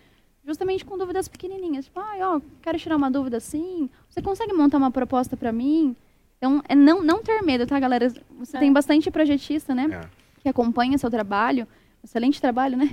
justamente 0.47 0.85
com 0.85 0.97
dúvidas 0.97 1.29
pequenininhas. 1.29 1.87
Tipo, 1.87 2.01
ah, 2.01 2.15
ó, 2.37 2.41
quero 2.63 2.79
tirar 2.79 2.97
uma 2.97 3.11
dúvida 3.11 3.39
assim. 3.39 3.89
Você 4.09 4.23
consegue 4.23 4.53
montar 4.53 4.79
uma 4.79 4.91
proposta 4.91 5.37
para 5.37 5.51
mim? 5.51 5.97
Então, 6.37 6.63
é 6.69 6.75
não, 6.75 7.03
não 7.03 7.23
ter 7.23 7.43
medo, 7.43 7.67
tá, 7.67 7.79
galera? 7.81 8.13
Você 8.39 8.57
é. 8.57 8.61
tem 8.61 8.73
bastante 8.73 9.11
projetista, 9.11 9.75
né? 9.75 9.89
É. 9.93 10.09
Que 10.43 10.49
acompanha 10.49 10.97
seu 10.97 11.11
trabalho. 11.11 11.67
Excelente 12.03 12.41
trabalho, 12.41 12.77
né? 12.77 12.89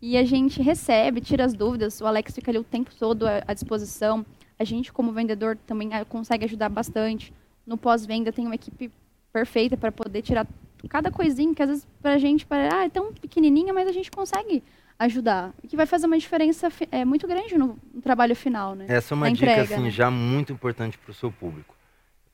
E 0.00 0.16
a 0.16 0.24
gente 0.24 0.60
recebe, 0.60 1.20
tira 1.20 1.44
as 1.44 1.54
dúvidas. 1.54 2.00
O 2.00 2.06
Alex 2.06 2.34
fica 2.34 2.50
ali 2.50 2.58
o 2.58 2.64
tempo 2.64 2.90
todo 2.98 3.26
à 3.26 3.52
disposição. 3.54 4.24
A 4.58 4.64
gente, 4.64 4.92
como 4.92 5.12
vendedor, 5.12 5.56
também 5.66 5.92
ah, 5.94 6.04
consegue 6.04 6.44
ajudar 6.44 6.68
bastante. 6.68 7.32
No 7.66 7.76
pós-venda, 7.76 8.32
tem 8.32 8.46
uma 8.46 8.54
equipe 8.54 8.90
perfeita 9.32 9.76
para 9.76 9.90
poder 9.90 10.22
tirar 10.22 10.46
cada 10.88 11.10
coisinha 11.10 11.54
que 11.54 11.62
às 11.62 11.68
vezes 11.68 11.88
pra 12.00 12.18
gente 12.18 12.46
parece, 12.46 12.74
ah, 12.74 12.84
é 12.84 12.88
tão 12.88 13.12
pequenininha, 13.12 13.72
mas 13.72 13.88
a 13.88 13.92
gente 13.92 14.10
consegue 14.10 14.62
ajudar. 14.98 15.52
Que 15.66 15.76
vai 15.76 15.86
fazer 15.86 16.06
uma 16.06 16.18
diferença 16.18 16.68
é, 16.90 17.04
muito 17.04 17.26
grande 17.26 17.56
no, 17.58 17.78
no 17.92 18.00
trabalho 18.00 18.36
final, 18.36 18.74
né? 18.74 18.86
Essa 18.88 19.14
é 19.14 19.16
uma 19.16 19.30
dica, 19.30 19.44
entrega, 19.44 19.74
assim, 19.74 19.84
né? 19.84 19.90
já 19.90 20.10
muito 20.10 20.52
importante 20.52 20.96
para 20.98 21.10
o 21.10 21.14
seu 21.14 21.30
público. 21.30 21.74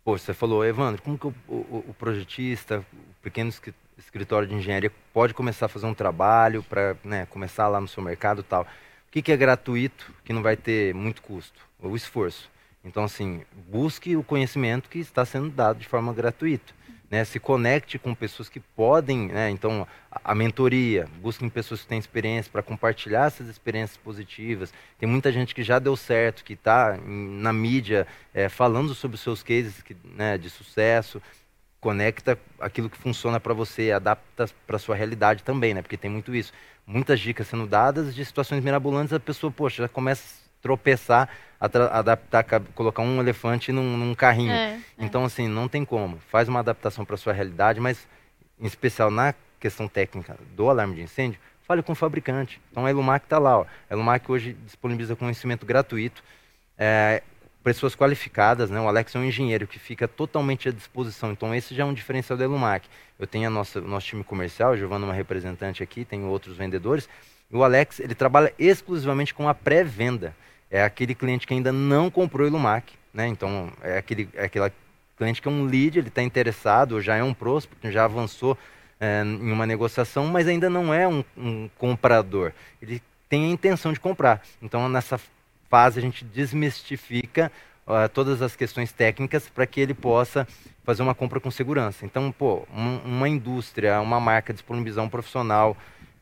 Pô, 0.05 0.19
você 0.19 0.35
falou, 0.35 0.65
Evandro, 0.65 1.01
como 1.01 1.17
que 1.17 1.27
o, 1.27 1.35
o, 1.49 1.85
o 1.89 1.95
projetista, 1.97 2.85
o 2.93 3.23
pequeno 3.23 3.51
escritório 3.99 4.49
de 4.49 4.55
engenharia 4.55 4.93
pode 5.13 5.35
começar 5.35 5.67
a 5.67 5.69
fazer 5.69 5.87
um 5.87 5.95
trabalho 5.95 6.63
para 6.63 6.97
né, 7.05 7.27
começar 7.27 7.69
lá 7.69 7.81
no 7.81 7.89
seu 7.89 8.03
mercado 8.03 8.43
tal? 8.43 8.63
O 8.63 8.67
que, 9.11 9.23
que 9.23 9.33
é 9.33 9.37
gratuito, 9.37 10.13
que 10.25 10.33
não 10.33 10.43
vai 10.43 10.57
ter 10.57 10.95
muito 10.95 11.23
custo? 11.23 11.61
O 11.81 11.95
esforço. 11.95 12.51
Então, 12.85 13.05
assim, 13.05 13.43
busque 13.69 14.17
o 14.17 14.23
conhecimento 14.23 14.89
que 14.89 14.99
está 14.99 15.25
sendo 15.25 15.51
dado 15.51 15.79
de 15.79 15.87
forma 15.87 16.13
gratuita 16.13 16.73
né, 17.13 17.27
se 17.27 17.39
conecte 17.39 17.99
com 17.99 18.15
pessoas 18.15 18.49
que 18.49 18.59
podem, 18.59 19.27
né, 19.27 19.51
então 19.51 19.87
a, 20.11 20.33
a 20.33 20.35
mentoria, 20.35 21.07
busquem 21.21 21.47
pessoas 21.51 21.83
que 21.83 21.87
têm 21.87 21.99
experiência 21.99 22.51
para 22.51 22.63
compartilhar 22.63 23.27
essas 23.27 23.49
experiências 23.49 23.99
positivas. 23.99 24.73
Tem 24.99 25.07
muita 25.07 25.31
gente 25.31 25.55
que 25.55 25.63
já 25.63 25.79
deu 25.79 25.95
certo, 25.95 26.43
que 26.43 26.55
está 26.55 26.99
na 27.07 27.53
mídia 27.53 28.07
é, 28.33 28.49
falando 28.49 28.95
sobre 28.95 29.17
os 29.17 29.21
seus 29.21 29.43
cases 29.43 29.83
que, 29.83 29.95
né, 30.03 30.39
de 30.39 30.49
sucesso. 30.49 31.21
Conecta 31.83 32.39
aquilo 32.59 32.89
que 32.89 32.97
funciona 32.97 33.39
para 33.39 33.53
você, 33.53 33.93
adapta 33.93 34.49
para 34.67 34.79
sua 34.79 34.97
realidade 34.97 35.43
também, 35.43 35.75
né? 35.75 35.83
Porque 35.83 35.99
tem 35.99 36.11
muito 36.11 36.35
isso. 36.35 36.53
Muitas 36.87 37.21
dicas 37.21 37.47
sendo 37.47 37.67
dadas 37.67 38.15
de 38.15 38.25
situações 38.25 38.65
mirabolantes, 38.65 39.13
a 39.13 39.21
pessoa, 39.21 39.51
poxa, 39.51 39.83
já 39.83 39.89
começa 39.89 40.43
tropeçar, 40.63 41.29
adaptar, 41.61 42.45
colocar 42.75 43.03
um 43.03 43.21
elefante 43.21 43.73
num, 43.73 43.97
num 43.97 44.15
carrinho. 44.15 44.53
É, 44.53 44.75
é. 44.75 44.81
então, 44.97 45.25
assim, 45.25 45.49
não 45.49 45.69
tem 45.69 45.85
como. 45.85 46.19
Faz 46.31 46.49
uma 46.49 46.61
adaptação 46.61 47.05
para 47.05 47.17
sua 47.17 47.33
realidade, 47.33 47.81
mas, 47.81 48.07
em 48.59 48.67
especial 48.67 49.11
na 49.11 49.35
questão 49.59 49.89
técnica 49.89 50.39
do 50.57 50.71
alarme 50.71 50.95
de 50.95 51.03
incêndio, 51.03 51.39
fale 51.67 51.83
com 51.83 51.93
o 51.93 51.97
fabricante. 51.97 52.61
Então, 52.71 52.87
a 52.87 52.91
Elumac 52.91 53.27
está 53.27 53.39
lá. 53.39 53.59
Ó. 53.59 53.67
A 53.91 53.93
Elumac 53.93 54.31
hoje 54.31 54.57
disponibiliza 54.65 55.17
conhecimento 55.17 55.67
gratuito. 55.67 56.23
É, 56.79 57.23
pessoas 57.63 57.95
qualificadas, 57.95 58.71
né? 58.71 58.81
O 58.81 58.89
Alex 58.89 59.15
é 59.15 59.19
um 59.19 59.25
engenheiro 59.25 59.67
que 59.67 59.79
fica 59.79 60.09
totalmente 60.09 60.69
à 60.69 60.73
disposição. 60.73 61.33
Então 61.33 61.55
esse 61.55 61.75
já 61.75 61.83
é 61.83 61.87
um 61.87 61.95
diferencial 61.95 62.37
da 62.37 62.45
Elumac. 62.45 62.89
Eu 63.19 63.27
tenho 63.27 63.47
a 63.47 63.51
nossa, 63.51 63.81
nosso 63.81 64.07
time 64.07 64.25
comercial, 64.25 64.77
Giovana 64.77 65.05
é 65.05 65.09
uma 65.09 65.15
representante 65.15 65.83
aqui, 65.83 66.05
tenho 66.05 66.27
outros 66.27 66.57
vendedores. 66.57 67.09
O 67.51 67.63
Alex, 67.63 68.01
ele 68.01 68.15
trabalha 68.15 68.53
exclusivamente 68.59 69.35
com 69.35 69.49
a 69.49 69.55
pré-venda 69.55 70.35
é 70.73 70.83
aquele 70.83 71.15
cliente 71.15 71.47
que 71.47 71.53
ainda 71.53 71.71
não 71.71 72.11
comprou 72.11 72.47
o 72.47 72.49
Ilumac, 72.49 72.95
né? 73.13 73.29
Então, 73.29 73.71
é 73.83 73.99
aquele, 73.99 74.27
é 74.33 74.47
aquele 74.47 74.73
cliente 75.19 75.43
que 75.43 75.47
é 75.47 75.51
um 75.51 75.67
lead, 75.67 75.99
ele 75.99 76.09
está 76.09 76.23
interessado, 76.23 76.99
já 76.99 77.15
é 77.15 77.23
um 77.23 77.35
prospect, 77.35 77.93
já 77.93 78.07
avançou 78.07 78.57
é, 78.99 79.23
em 79.23 79.53
uma 79.53 79.67
negociação, 79.67 80.27
mas 80.29 80.49
ainda 80.49 80.71
não 80.71 80.93
é 80.93 81.07
um, 81.07 81.23
um 81.37 81.69
comprador. 81.77 82.53
Ele 82.81 83.03
tem 83.29 83.45
a 83.45 83.49
intenção 83.49 83.93
de 83.93 84.01
comprar. 84.01 84.41
Então, 84.63 84.89
nessa 84.89 85.21
fase, 85.73 85.99
a 85.99 86.03
gente 86.03 86.23
desmistifica 86.23 87.51
uh, 87.87 88.07
todas 88.13 88.43
as 88.43 88.55
questões 88.55 88.93
técnicas 88.93 89.49
para 89.49 89.67
que 89.67 89.81
ele 89.81 89.95
possa 89.95 90.47
fazer 90.85 91.03
uma 91.03 91.15
compra 91.15 91.41
com 91.41 91.51
segurança. 91.51 92.05
Então, 92.05 92.31
pô, 92.31 92.67
um, 92.77 92.99
uma 92.99 93.27
indústria, 93.27 93.99
uma 94.03 94.21
marca 94.21 94.53
disponibilizar 94.53 95.03
um 95.03 95.09
profissional 95.09 95.75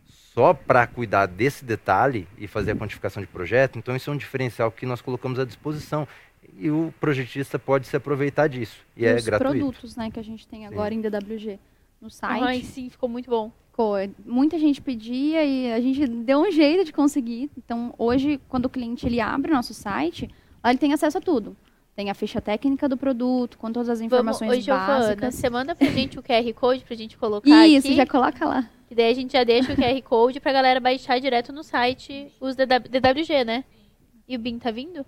só 0.07 0.55
para 0.55 0.87
cuidar 0.87 1.27
desse 1.27 1.65
detalhe 1.65 2.29
e 2.39 2.47
fazer 2.47 2.71
a 2.71 2.77
quantificação 2.77 3.21
de 3.21 3.27
projeto, 3.27 3.77
então 3.77 3.97
isso 3.97 4.09
é 4.09 4.13
um 4.13 4.17
diferencial 4.17 4.71
que 4.71 4.87
nós 4.87 5.01
colocamos 5.01 5.41
à 5.41 5.45
disposição. 5.45 6.07
E 6.57 6.71
o 6.71 6.95
projetista 7.01 7.59
pode 7.59 7.89
se 7.89 7.97
aproveitar 7.97 8.49
disso. 8.49 8.79
E, 8.97 9.03
e 9.03 9.07
é 9.07 9.17
os 9.17 9.25
gratuito. 9.25 9.59
produtos 9.59 9.97
né, 9.97 10.13
que 10.13 10.21
a 10.21 10.23
gente 10.25 10.47
tem 10.47 10.65
agora 10.65 10.95
sim. 10.95 10.99
em 10.99 11.01
DWG 11.01 11.59
no 12.01 12.09
site. 12.09 12.45
Ai, 12.45 12.61
sim, 12.63 12.89
ficou 12.89 13.09
muito 13.09 13.29
bom. 13.29 13.51
Ficou. 13.81 13.97
Muita 14.27 14.59
gente 14.59 14.81
pedia 14.81 15.43
e 15.43 15.73
a 15.73 15.81
gente 15.81 16.07
deu 16.07 16.41
um 16.41 16.51
jeito 16.51 16.85
de 16.85 16.93
conseguir. 16.93 17.51
Então, 17.57 17.95
hoje, 17.97 18.39
quando 18.49 18.67
o 18.67 18.69
cliente 18.69 19.07
ele 19.07 19.21
abre 19.21 19.51
o 19.51 19.55
nosso 19.55 19.73
site, 19.73 20.29
lá 20.63 20.71
ele 20.71 20.79
tem 20.79 20.93
acesso 20.93 21.17
a 21.17 21.21
tudo. 21.21 21.57
Tem 21.97 22.11
a 22.11 22.15
ficha 22.15 22.41
técnica 22.41 22.89
do 22.89 22.97
produto, 22.97 23.59
com 23.59 23.73
todas 23.73 23.89
as 23.89 24.01
informações 24.01 24.49
Vamos, 24.49 24.59
hoje, 24.59 24.71
básicas. 24.71 25.07
Giovana, 25.07 25.31
você 25.31 25.51
manda 25.51 25.75
pra 25.75 25.89
gente 25.89 26.19
o 26.19 26.23
QR 26.23 26.53
Code 26.55 26.85
pra 26.85 26.95
gente 26.95 27.17
colocar 27.17 27.67
Isso, 27.67 27.87
aqui. 27.87 27.97
já 27.97 28.07
coloca 28.07 28.45
lá. 28.47 28.71
E 28.91 28.95
daí 28.95 29.11
a 29.11 29.15
gente 29.15 29.33
já 29.33 29.45
deixa 29.45 29.73
o 29.73 29.77
QR 29.77 30.03
Code 30.03 30.41
pra 30.41 30.53
galera 30.53 30.81
baixar 30.81 31.21
direto 31.21 31.53
no 31.53 31.63
site 31.63 32.33
os 32.41 32.57
DWG, 32.57 33.45
né? 33.45 33.65
E 34.29 34.37
o 34.37 34.39
BIM 34.39 34.59
tá 34.59 34.71
vindo? 34.71 35.05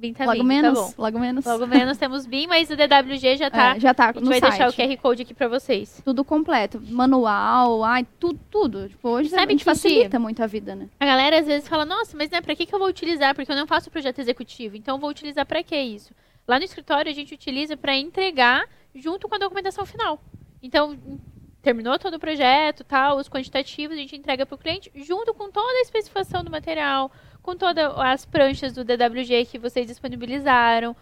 BIM 0.00 0.14
tá 0.14 0.24
logo 0.24 0.38
vindo, 0.38 0.46
menos, 0.46 0.78
tá 0.78 0.84
bom. 0.86 0.94
Logo 0.96 1.18
menos. 1.18 1.44
Logo 1.44 1.66
menos 1.68 1.98
temos 1.98 2.26
BIM, 2.26 2.46
mas 2.46 2.70
o 2.70 2.76
DWG 2.76 3.36
já 3.36 3.50
tá. 3.50 3.76
É, 3.76 3.80
já 3.80 3.94
tá 3.94 4.10
A 4.10 4.12
gente 4.12 4.24
vai 4.24 4.40
site. 4.40 4.50
deixar 4.50 4.68
o 4.68 4.72
QR 4.72 4.96
Code 5.00 5.22
aqui 5.22 5.34
pra 5.34 5.46
vocês. 5.46 6.00
Tudo 6.04 6.24
completo. 6.24 6.80
Manual, 6.88 7.84
ai, 7.84 8.06
tudo, 8.18 8.40
tudo. 8.50 8.88
Tipo, 8.88 9.08
hoje 9.10 9.28
Sabe 9.28 9.44
a 9.44 9.50
gente 9.50 9.64
facilita 9.64 10.18
muito 10.18 10.42
a 10.42 10.46
vida, 10.46 10.74
né? 10.74 10.88
A 10.98 11.06
galera 11.06 11.38
às 11.38 11.46
vezes 11.46 11.68
fala, 11.68 11.84
nossa, 11.84 12.16
mas 12.16 12.30
né, 12.30 12.40
pra 12.40 12.56
que, 12.56 12.66
que 12.66 12.74
eu 12.74 12.78
vou 12.78 12.88
utilizar? 12.88 13.34
Porque 13.34 13.52
eu 13.52 13.56
não 13.56 13.66
faço 13.66 13.90
projeto 13.90 14.18
executivo. 14.18 14.76
Então 14.76 14.96
eu 14.96 15.00
vou 15.00 15.10
utilizar 15.10 15.44
pra 15.46 15.62
que 15.62 15.76
isso? 15.76 16.12
Lá 16.48 16.58
no 16.58 16.64
escritório 16.64 17.10
a 17.10 17.14
gente 17.14 17.34
utiliza 17.34 17.76
para 17.76 17.94
entregar 17.96 18.64
junto 18.94 19.28
com 19.28 19.34
a 19.34 19.38
documentação 19.38 19.86
final. 19.86 20.20
Então, 20.62 20.98
terminou 21.62 21.98
todo 21.98 22.14
o 22.14 22.18
projeto, 22.18 22.84
tal, 22.84 23.18
os 23.18 23.28
quantitativos, 23.28 23.96
a 23.96 24.00
gente 24.00 24.16
entrega 24.16 24.46
para 24.46 24.54
o 24.54 24.58
cliente 24.58 24.90
junto 24.94 25.32
com 25.34 25.50
toda 25.50 25.78
a 25.78 25.82
especificação 25.82 26.42
do 26.42 26.50
material, 26.50 27.10
com 27.42 27.56
todas 27.56 27.92
as 27.98 28.24
pranchas 28.24 28.72
do 28.72 28.84
DWG 28.84 29.46
que 29.46 29.58
vocês 29.58 29.86
disponibilizaram. 29.86 30.94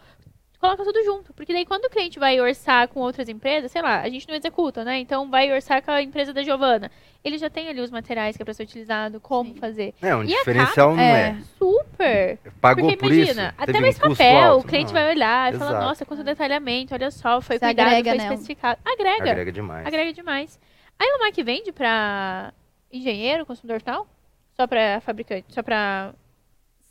Coloca 0.61 0.83
tudo 0.83 1.05
junto, 1.05 1.33
porque 1.35 1.53
daí 1.53 1.65
quando 1.65 1.85
o 1.85 1.91
cliente 1.91 2.19
vai 2.19 2.41
orçar 2.41 2.89
com 2.89 2.99
outras 2.99 3.29
empresas, 3.29 3.71
sei 3.71 3.81
lá, 3.81 4.01
a 4.01 4.09
gente 4.09 4.27
não 4.27 4.35
executa, 4.35 4.83
né? 4.85 4.99
Então 4.99 5.31
vai 5.31 5.53
orçar 5.53 5.81
com 5.81 5.93
a 5.93 6.03
empresa 6.03 6.33
da 6.33 6.43
Giovana. 6.43 6.91
Ele 7.23 7.39
já 7.39 7.49
tem 7.49 7.69
ali 7.69 7.81
os 7.81 7.93
materiais 7.93 8.37
que 8.37 8.43
é 8.43 8.45
para 8.45 8.53
ser 8.55 8.65
utilizado, 8.65 9.21
como 9.21 9.53
Sim. 9.55 9.61
fazer. 9.61 9.95
É, 10.03 10.17
um 10.17 10.25
E 10.25 10.27
diferencial 10.27 10.97
não 10.97 11.01
É. 11.03 11.29
é. 11.29 11.37
Super! 11.57 12.39
Pagou 12.61 12.85
Porque 12.87 12.97
por 12.97 13.13
imagina, 13.13 13.49
isso? 13.51 13.55
até 13.57 13.81
mais 13.81 13.97
um 13.99 14.01
papel, 14.09 14.53
alto? 14.53 14.65
o 14.65 14.69
cliente 14.69 14.87
Não. 14.93 15.01
vai 15.01 15.11
olhar 15.15 15.55
e 15.55 15.59
falar, 15.59 15.81
nossa, 15.81 16.05
quanto 16.05 16.25
detalhamento, 16.25 16.93
olha 16.93 17.11
só, 17.13 17.41
foi 17.41 17.57
Você 17.57 17.65
cuidado, 17.67 17.87
agrega, 17.87 18.11
foi 18.11 18.19
né? 18.19 18.25
especificado. 18.25 18.81
Agrega, 18.85 19.23
Agrega 19.31 19.53
demais. 19.53 19.87
agrega 19.87 20.13
demais. 20.13 20.59
A 20.99 21.05
Ilumac 21.07 21.41
vende 21.45 21.71
para 21.71 22.53
engenheiro, 22.93 23.47
consumidor 23.47 23.79
final? 23.81 24.09
Só 24.57 24.67
para 24.67 25.01
fabricante, 25.03 25.55
só 25.55 25.63
para 25.63 26.13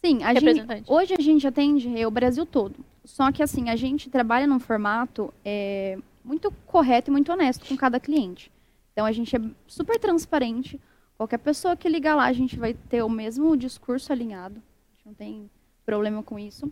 Sim, 0.03 0.23
a 0.23 0.33
gente, 0.33 0.83
hoje 0.87 1.13
a 1.17 1.21
gente 1.21 1.47
atende 1.47 2.05
o 2.05 2.11
Brasil 2.11 2.45
todo. 2.45 2.75
Só 3.03 3.31
que 3.31 3.41
assim, 3.41 3.69
a 3.69 3.75
gente 3.75 4.09
trabalha 4.09 4.45
num 4.45 4.59
formato 4.59 5.33
é, 5.43 5.97
muito 6.23 6.51
correto 6.65 7.09
e 7.09 7.11
muito 7.11 7.31
honesto 7.31 7.65
com 7.65 7.75
cada 7.75 7.99
cliente. 7.99 8.51
Então 8.91 9.05
a 9.05 9.11
gente 9.11 9.35
é 9.35 9.39
super 9.65 9.99
transparente. 9.99 10.79
Qualquer 11.15 11.39
pessoa 11.39 11.75
que 11.75 11.87
ligar 11.87 12.15
lá, 12.15 12.25
a 12.25 12.33
gente 12.33 12.57
vai 12.57 12.73
ter 12.73 13.01
o 13.01 13.09
mesmo 13.09 13.55
discurso 13.55 14.11
alinhado. 14.11 14.61
A 14.91 14.95
gente 14.95 15.05
não 15.05 15.13
tem 15.13 15.49
problema 15.85 16.21
com 16.21 16.37
isso. 16.37 16.71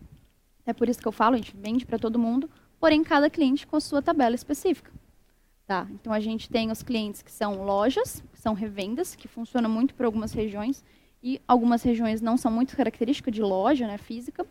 É 0.65 0.73
por 0.73 0.89
isso 0.89 0.99
que 0.99 1.07
eu 1.07 1.11
falo, 1.11 1.35
a 1.35 1.37
gente 1.37 1.55
vende 1.55 1.85
para 1.85 1.97
todo 1.97 2.19
mundo, 2.19 2.49
porém 2.79 3.03
cada 3.03 3.29
cliente 3.29 3.65
com 3.65 3.75
a 3.75 3.79
sua 3.79 4.01
tabela 4.01 4.35
específica. 4.35 4.91
Tá? 5.65 5.87
Então 5.91 6.11
a 6.11 6.19
gente 6.19 6.49
tem 6.49 6.69
os 6.69 6.83
clientes 6.83 7.21
que 7.21 7.31
são 7.31 7.63
lojas, 7.63 8.23
que 8.33 8.39
são 8.39 8.53
revendas, 8.53 9.15
que 9.15 9.27
funcionam 9.27 9.69
muito 9.69 9.95
para 9.95 10.05
algumas 10.05 10.31
regiões 10.31 10.83
e 11.25 11.41
algumas 11.47 11.81
regiões 11.81 12.21
não 12.21 12.37
são 12.37 12.51
muito 12.51 12.77
características 12.77 13.33
de 13.33 13.41
loja, 13.41 13.87
né, 13.87 13.97
física. 13.97 14.45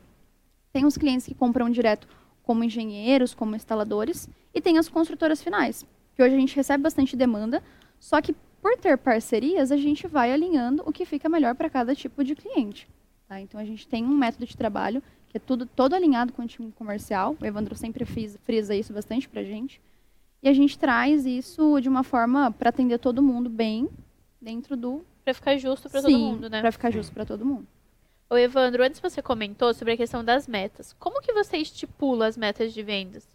Tem 0.72 0.84
os 0.84 0.98
clientes 0.98 1.24
que 1.24 1.32
compram 1.34 1.70
direto 1.70 2.08
como 2.42 2.64
engenheiros, 2.64 3.32
como 3.32 3.54
instaladores 3.54 4.28
e 4.52 4.60
tem 4.60 4.76
as 4.76 4.88
construtoras 4.88 5.40
finais, 5.40 5.86
que 6.16 6.22
hoje 6.22 6.34
a 6.34 6.38
gente 6.38 6.56
recebe 6.56 6.82
bastante 6.82 7.16
demanda, 7.16 7.62
só 8.00 8.20
que 8.20 8.34
por 8.60 8.76
ter 8.76 8.98
parcerias 8.98 9.70
a 9.70 9.76
gente 9.76 10.08
vai 10.08 10.32
alinhando 10.32 10.82
o 10.84 10.92
que 10.92 11.06
fica 11.06 11.28
melhor 11.28 11.54
para 11.54 11.70
cada 11.70 11.94
tipo 11.94 12.24
de 12.24 12.34
cliente. 12.34 12.88
tá? 13.28 13.40
Então 13.40 13.60
a 13.60 13.64
gente 13.64 13.86
tem 13.86 14.04
um 14.04 14.08
método 14.16 14.44
de 14.44 14.56
trabalho 14.56 15.00
que 15.28 15.36
é 15.36 15.40
tudo 15.40 15.66
todo 15.66 15.94
alinhado 15.94 16.32
com 16.32 16.42
o 16.42 16.46
time 16.46 16.72
comercial. 16.72 17.36
O 17.40 17.46
Evandro 17.46 17.76
sempre 17.76 18.04
fris- 18.04 18.36
frisa 18.42 18.74
isso 18.74 18.92
bastante 18.92 19.28
para 19.28 19.44
gente. 19.44 19.80
E 20.42 20.48
a 20.48 20.52
gente 20.52 20.76
traz 20.78 21.24
isso 21.24 21.80
de 21.80 21.88
uma 21.88 22.02
forma 22.02 22.50
para 22.50 22.70
atender 22.70 22.98
todo 22.98 23.22
mundo 23.22 23.48
bem 23.48 23.88
dentro 24.40 24.76
do 24.76 25.04
Para 25.24 25.34
ficar 25.34 25.56
justo 25.56 25.88
para 25.88 26.02
todo 26.02 26.10
Sim, 26.10 26.18
mundo, 26.18 26.50
né? 26.50 26.60
Para 26.60 26.72
ficar 26.72 26.90
justo 26.90 27.12
para 27.12 27.24
todo 27.24 27.44
mundo. 27.44 27.66
Ô, 28.28 28.36
Evandro, 28.36 28.82
antes 28.82 29.00
você 29.00 29.22
comentou 29.22 29.72
sobre 29.72 29.94
a 29.94 29.96
questão 29.96 30.24
das 30.24 30.46
metas. 30.46 30.94
Como 30.98 31.20
que 31.22 31.32
você 31.32 31.56
estipula 31.56 32.26
as 32.26 32.36
metas 32.36 32.72
de 32.74 32.82
vendas? 32.82 33.26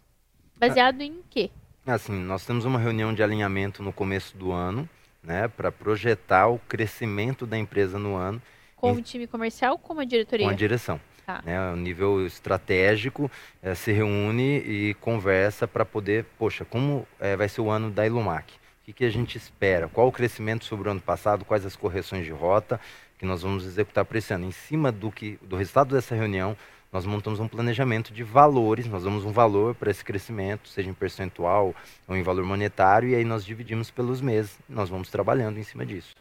Baseado 0.56 1.00
em 1.00 1.20
quê? 1.28 1.50
Assim, 1.86 2.12
nós 2.12 2.44
temos 2.44 2.64
uma 2.64 2.78
reunião 2.78 3.12
de 3.12 3.22
alinhamento 3.22 3.82
no 3.82 3.92
começo 3.92 4.36
do 4.36 4.52
ano, 4.52 4.88
né, 5.22 5.48
para 5.48 5.72
projetar 5.72 6.48
o 6.48 6.58
crescimento 6.58 7.46
da 7.46 7.58
empresa 7.58 7.98
no 7.98 8.14
ano 8.14 8.40
Com 8.76 8.90
Em- 8.90 8.98
o 8.98 9.02
time 9.02 9.26
comercial, 9.26 9.78
com 9.78 9.98
a 9.98 10.04
diretoria? 10.04 10.46
com 10.46 10.50
a 10.50 10.54
direção. 10.54 11.00
Tá. 11.26 11.42
Né, 11.44 11.72
o 11.72 11.76
nível 11.76 12.26
estratégico 12.26 13.30
eh, 13.62 13.74
se 13.74 13.92
reúne 13.92 14.58
e 14.58 14.94
conversa 14.94 15.66
para 15.66 15.84
poder, 15.84 16.24
poxa, 16.38 16.64
como 16.64 17.06
eh, 17.18 17.36
vai 17.36 17.48
ser 17.48 17.60
o 17.60 17.70
ano 17.70 17.90
da 17.90 18.06
Ilumac? 18.06 18.59
O 18.90 18.92
que, 18.92 19.04
a 19.04 19.10
gente 19.10 19.38
espera? 19.38 19.88
Qual 19.88 20.08
o 20.08 20.12
crescimento 20.12 20.64
sobre 20.64 20.88
o 20.88 20.90
ano 20.90 21.00
passado? 21.00 21.44
Quais 21.44 21.64
as 21.64 21.76
correções 21.76 22.24
de 22.24 22.32
rota 22.32 22.80
que 23.18 23.24
nós 23.24 23.42
vamos 23.42 23.64
executar 23.64 24.04
para 24.04 24.18
esse 24.18 24.34
ano? 24.34 24.46
Em 24.46 24.50
cima 24.50 24.90
do 24.90 25.12
que 25.12 25.38
do 25.42 25.54
resultado 25.54 25.94
dessa 25.94 26.14
reunião, 26.14 26.56
nós 26.92 27.06
montamos 27.06 27.38
um 27.38 27.46
planejamento 27.46 28.12
de 28.12 28.24
valores, 28.24 28.86
nós 28.86 29.04
damos 29.04 29.24
um 29.24 29.30
valor 29.30 29.76
para 29.76 29.92
esse 29.92 30.04
crescimento, 30.04 30.68
seja 30.68 30.90
em 30.90 30.92
percentual 30.92 31.72
ou 32.08 32.16
em 32.16 32.22
valor 32.24 32.44
monetário, 32.44 33.08
e 33.08 33.14
aí 33.14 33.24
nós 33.24 33.44
dividimos 33.44 33.92
pelos 33.92 34.20
meses, 34.20 34.58
nós 34.68 34.88
vamos 34.88 35.08
trabalhando 35.08 35.58
em 35.58 35.62
cima 35.62 35.86
disso. 35.86 36.16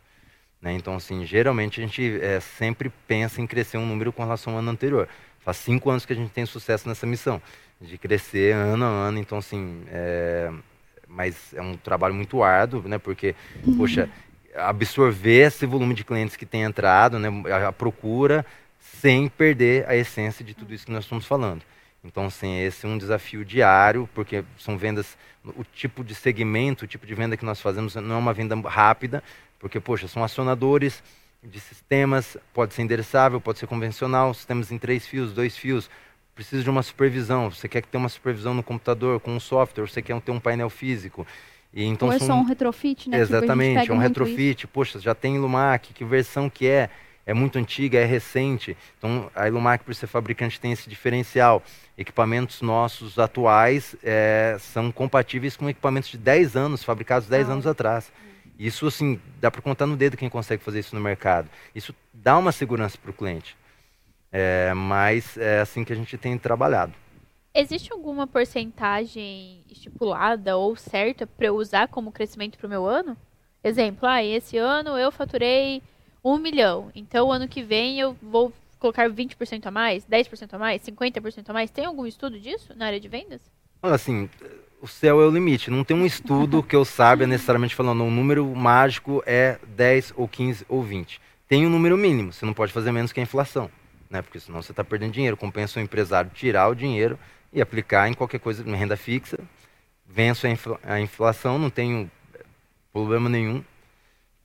né? 0.62 0.72
Então, 0.74 0.96
assim, 0.96 1.26
geralmente 1.26 1.82
a 1.82 1.84
gente 1.84 2.20
eh, 2.22 2.40
sempre 2.40 2.92
pensa 3.08 3.42
em 3.42 3.48
crescer 3.48 3.78
um 3.78 3.86
número 3.86 4.14
com 4.14 4.22
relação 4.22 4.54
ao 4.54 4.60
ano 4.60 4.70
anterior. 4.70 5.10
Faz 5.40 5.58
cinco 5.58 5.90
anos 5.90 6.06
que 6.06 6.14
a 6.14 6.16
gente 6.16 6.30
tem 6.30 6.46
sucesso 6.46 6.88
nessa 6.88 7.08
missão, 7.08 7.42
de 7.82 7.98
crescer 7.98 8.54
ano 8.54 8.86
a 8.86 8.90
ano, 8.90 9.18
então, 9.18 9.40
assim, 9.40 9.84
é, 9.88 10.52
mas 11.10 11.54
é 11.54 11.62
um 11.62 11.76
trabalho 11.76 12.14
muito 12.14 12.44
árduo, 12.44 12.88
né? 12.88 13.00
Porque, 13.00 13.36
poxa, 13.76 14.10
absorver 14.56 15.48
esse 15.48 15.66
volume 15.66 15.94
de 15.94 16.04
clientes 16.04 16.36
que 16.36 16.46
tem 16.46 16.62
entrado, 16.62 17.18
né? 17.18 17.30
A, 17.68 17.72
procura, 17.72 18.46
sem 18.80 19.28
perder 19.28 19.90
a 19.90 19.96
essência 19.96 20.46
de 20.46 20.54
tudo 20.54 20.74
isso 20.74 20.86
que 20.86 20.92
nós 20.92 21.04
estamos 21.04 21.26
falando. 21.26 21.64
Então, 22.04 22.28
assim, 22.28 22.60
esse 22.60 22.86
é 22.86 22.90
um 22.90 22.98
desafio 22.98 23.44
diário, 23.44 24.08
porque 24.14 24.44
são 24.58 24.78
vendas, 24.78 25.18
o 25.44 25.64
tipo 25.64 26.04
de 26.04 26.16
segmento, 26.16 26.86
o 26.86 26.88
tipo 26.88 27.06
de 27.06 27.14
venda 27.14 27.36
que 27.36 27.44
nós 27.44 27.60
fazemos 27.60 27.96
não 27.96 28.16
é 28.16 28.18
uma 28.18 28.34
venda 28.34 28.56
rápida, 28.56 29.22
porque, 29.60 29.80
poxa, 29.80 30.08
são 30.08 30.24
acionadores 30.24 31.04
de 31.44 31.60
sistemas, 31.60 32.38
pode 32.54 32.74
ser 32.74 32.84
endereçável, 32.84 33.42
pode 33.42 33.60
ser 33.60 33.68
convencional, 33.68 34.34
sistemas 34.34 34.72
em 34.72 34.78
três 34.78 35.08
fios, 35.08 35.34
dois 35.34 35.58
fios, 35.58 35.90
precisa 36.40 36.64
de 36.64 36.70
uma 36.70 36.82
supervisão, 36.82 37.52
você 37.52 37.68
quer 37.68 37.82
que 37.82 37.90
tenha 37.90 38.02
uma 38.02 38.08
supervisão 38.08 38.54
no 38.54 38.64
computador 38.64 39.20
com 39.20 39.36
um 39.36 39.42
software, 39.42 39.86
você 39.86 40.02
quer 40.02 40.18
ter 40.22 40.32
um 40.32 40.40
painel 40.40 40.70
físico. 40.70 41.28
E 41.74 41.84
então 41.84 42.08
Ou 42.08 42.14
é 42.14 42.18
são 42.18 42.28
só 42.28 42.34
um 42.36 42.44
retrofit, 42.44 43.10
né? 43.10 43.20
Tipo, 43.20 43.36
Exatamente, 43.36 43.80
pega 43.82 43.94
é 43.94 43.96
um 43.96 44.00
retrofit. 44.00 44.66
Poxa, 44.66 45.00
já 45.02 45.14
tem 45.14 45.38
Lumac, 45.38 45.94
que 45.94 46.06
versão 46.06 46.50
que 46.50 46.66
é? 46.66 46.90
É 47.26 47.34
muito 47.34 47.60
antiga, 47.60 48.00
é 48.00 48.06
recente. 48.06 48.76
Então, 48.98 49.30
a 49.36 49.48
Ilumac, 49.50 49.84
por 49.84 49.94
ser 49.94 50.08
fabricante, 50.08 50.60
tem 50.62 50.72
esse 50.72 50.90
diferencial. 50.90 51.62
Equipamentos 51.98 52.62
nossos 52.62 53.20
atuais 53.20 53.96
é, 54.02 54.56
são 54.60 54.94
compatíveis 54.94 55.58
com 55.58 55.70
equipamentos 55.70 56.10
de 56.10 56.18
10 56.18 56.56
anos, 56.56 56.84
fabricados 56.84 57.28
10 57.28 57.48
Uau. 57.48 57.54
anos 57.54 57.68
atrás. 57.68 58.12
Isso, 58.58 58.88
assim, 58.88 59.20
dá 59.42 59.52
para 59.52 59.62
contar 59.62 59.86
no 59.86 59.98
dedo 59.98 60.16
quem 60.16 60.30
consegue 60.30 60.64
fazer 60.64 60.80
isso 60.80 60.96
no 60.96 61.02
mercado. 61.02 61.50
Isso 61.76 61.94
dá 62.14 62.38
uma 62.38 62.54
segurança 62.54 62.98
para 62.98 63.12
o 63.12 63.14
cliente. 63.14 63.59
É, 64.32 64.74
mas 64.74 65.38
é 65.38 65.62
assim 65.62 65.84
que 65.84 65.94
a 65.94 65.96
gente 65.96 66.18
tem 66.18 66.38
trabalhado. 66.38 66.94
Existe 67.54 67.92
alguma 67.92 68.28
porcentagem 68.28 69.64
estipulada 69.70 70.56
ou 70.56 70.76
certa 70.76 71.26
para 71.26 71.48
eu 71.48 71.56
usar 71.56 71.88
como 71.88 72.12
crescimento 72.12 72.58
para 72.58 72.68
o 72.68 72.70
meu 72.70 72.86
ano? 72.86 73.18
Exemplo, 73.64 74.08
ah, 74.08 74.24
esse 74.24 74.58
ano 74.58 74.98
eu 74.98 75.12
faturei 75.12 75.82
um 76.24 76.38
milhão, 76.38 76.92
então 76.96 77.28
o 77.28 77.32
ano 77.32 77.48
que 77.48 77.64
vem 77.64 78.00
eu 78.00 78.16
vou 78.22 78.54
colocar 78.78 79.10
20% 79.10 79.66
a 79.66 79.72
mais, 79.72 80.06
10% 80.06 80.54
a 80.54 80.58
mais, 80.58 80.82
50% 80.82 81.50
a 81.50 81.54
mais. 81.54 81.70
Tem 81.70 81.86
algum 81.86 82.06
estudo 82.06 82.40
disso 82.40 82.74
na 82.76 82.86
área 82.86 83.00
de 83.00 83.08
vendas? 83.08 83.42
Assim, 83.82 84.30
o 84.82 84.88
céu 84.88 85.22
é 85.22 85.26
o 85.26 85.32
limite. 85.32 85.70
Não 85.70 85.84
tem 85.84 85.98
um 85.98 86.06
estudo 86.06 86.64
que 86.64 86.76
eu 86.76 86.86
saiba 86.86 87.28
necessariamente 87.28 87.76
falando, 87.76 88.04
o 88.04 88.12
número 88.12 88.46
mágico 88.56 89.22
é 89.26 89.60
10 89.76 90.14
ou 90.16 90.28
15 90.28 90.66
ou 90.70 90.82
20. 90.82 91.20
Tem 91.48 91.66
um 91.66 91.70
número 91.70 91.98
mínimo, 91.98 92.32
você 92.32 92.46
não 92.46 92.54
pode 92.54 92.72
fazer 92.72 92.92
menos 92.92 93.12
que 93.12 93.20
a 93.20 93.24
inflação, 93.24 93.70
né? 94.10 94.22
Porque 94.22 94.40
senão 94.40 94.62
você 94.62 94.72
está 94.72 94.84
perdendo 94.84 95.12
dinheiro. 95.12 95.38
Compensa 95.38 95.80
o 95.80 95.84
empresário 95.84 96.32
tirar 96.34 96.68
o 96.70 96.76
dinheiro 96.76 97.18
e 97.54 97.62
aplicar 97.62 98.10
em 98.10 98.14
qualquer 98.14 98.40
coisa, 98.40 98.68
em 98.68 98.76
renda 98.76 98.98
fixa. 98.98 99.38
Venço 100.06 100.48
a, 100.48 100.50
infla- 100.50 100.80
a 100.84 101.00
inflação, 101.00 101.60
não 101.60 101.70
tenho 101.70 102.10
problema 102.92 103.30
nenhum 103.30 103.64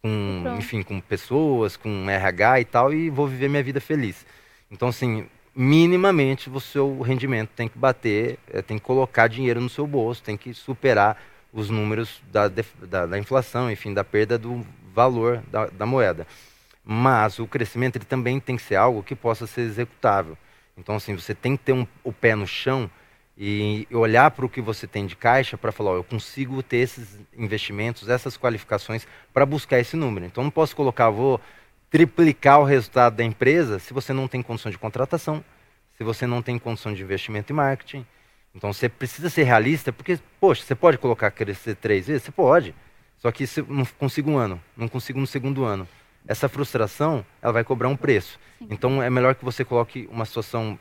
com, 0.02 0.40
Pronto. 0.42 0.58
enfim, 0.58 0.82
com 0.82 1.00
pessoas, 1.00 1.76
com 1.76 2.08
RH 2.10 2.60
e 2.60 2.64
tal, 2.66 2.92
e 2.92 3.08
vou 3.08 3.26
viver 3.26 3.48
minha 3.48 3.62
vida 3.62 3.80
feliz. 3.80 4.26
Então, 4.70 4.88
assim, 4.88 5.26
minimamente 5.54 6.50
o 6.50 6.60
seu 6.60 7.00
rendimento 7.00 7.50
tem 7.56 7.68
que 7.68 7.78
bater, 7.78 8.38
eh, 8.52 8.60
tem 8.60 8.78
que 8.78 8.84
colocar 8.84 9.28
dinheiro 9.28 9.60
no 9.62 9.68
seu 9.70 9.86
bolso, 9.86 10.22
tem 10.22 10.36
que 10.36 10.52
superar 10.52 11.16
os 11.52 11.70
números 11.70 12.20
da, 12.30 12.48
da, 12.48 13.06
da 13.06 13.18
inflação, 13.18 13.70
enfim, 13.70 13.94
da 13.94 14.04
perda 14.04 14.36
do 14.36 14.66
valor 14.92 15.42
da, 15.50 15.66
da 15.66 15.86
moeda. 15.86 16.26
Mas 16.84 17.38
o 17.38 17.46
crescimento 17.46 17.96
ele 17.96 18.04
também 18.04 18.38
tem 18.38 18.56
que 18.56 18.62
ser 18.62 18.76
algo 18.76 19.02
que 19.02 19.14
possa 19.14 19.46
ser 19.46 19.62
executável. 19.62 20.36
Então, 20.76 20.96
assim, 20.96 21.14
você 21.14 21.34
tem 21.34 21.56
que 21.56 21.64
ter 21.64 21.72
um, 21.72 21.86
o 22.02 22.12
pé 22.12 22.34
no 22.34 22.46
chão 22.46 22.90
e 23.36 23.86
olhar 23.90 24.30
para 24.30 24.44
o 24.44 24.48
que 24.48 24.60
você 24.60 24.86
tem 24.86 25.06
de 25.06 25.16
caixa 25.16 25.56
para 25.56 25.72
falar, 25.72 25.92
ó, 25.92 25.96
eu 25.96 26.04
consigo 26.04 26.62
ter 26.62 26.78
esses 26.78 27.18
investimentos, 27.36 28.08
essas 28.08 28.36
qualificações 28.36 29.06
para 29.32 29.44
buscar 29.44 29.80
esse 29.80 29.96
número. 29.96 30.26
Então, 30.26 30.44
não 30.44 30.50
posso 30.50 30.76
colocar, 30.76 31.10
vou 31.10 31.40
triplicar 31.90 32.60
o 32.60 32.64
resultado 32.64 33.16
da 33.16 33.24
empresa 33.24 33.78
se 33.78 33.92
você 33.92 34.12
não 34.12 34.28
tem 34.28 34.42
condição 34.42 34.70
de 34.70 34.78
contratação, 34.78 35.44
se 35.96 36.04
você 36.04 36.26
não 36.26 36.42
tem 36.42 36.58
condição 36.58 36.92
de 36.92 37.02
investimento 37.02 37.52
em 37.52 37.56
marketing. 37.56 38.06
Então, 38.54 38.72
você 38.72 38.88
precisa 38.88 39.28
ser 39.30 39.44
realista, 39.44 39.92
porque, 39.92 40.18
poxa, 40.38 40.62
você 40.62 40.74
pode 40.74 40.98
colocar 40.98 41.30
crescer 41.30 41.74
três 41.74 42.06
vezes? 42.06 42.22
Você 42.22 42.32
pode. 42.32 42.74
Só 43.18 43.32
que 43.32 43.44
não 43.68 43.84
consigo 43.84 44.30
um 44.30 44.38
ano, 44.38 44.60
não 44.76 44.86
consigo 44.86 45.18
no 45.18 45.26
segundo 45.26 45.64
ano. 45.64 45.88
Essa 46.26 46.48
frustração, 46.48 47.24
ela 47.42 47.52
vai 47.52 47.64
cobrar 47.64 47.88
um 47.88 47.96
preço. 47.96 48.38
Sim. 48.58 48.68
Então, 48.70 49.02
é 49.02 49.10
melhor 49.10 49.34
que 49.34 49.44
você 49.44 49.64
coloque 49.64 50.08
uma 50.10 50.24
situação, 50.24 50.78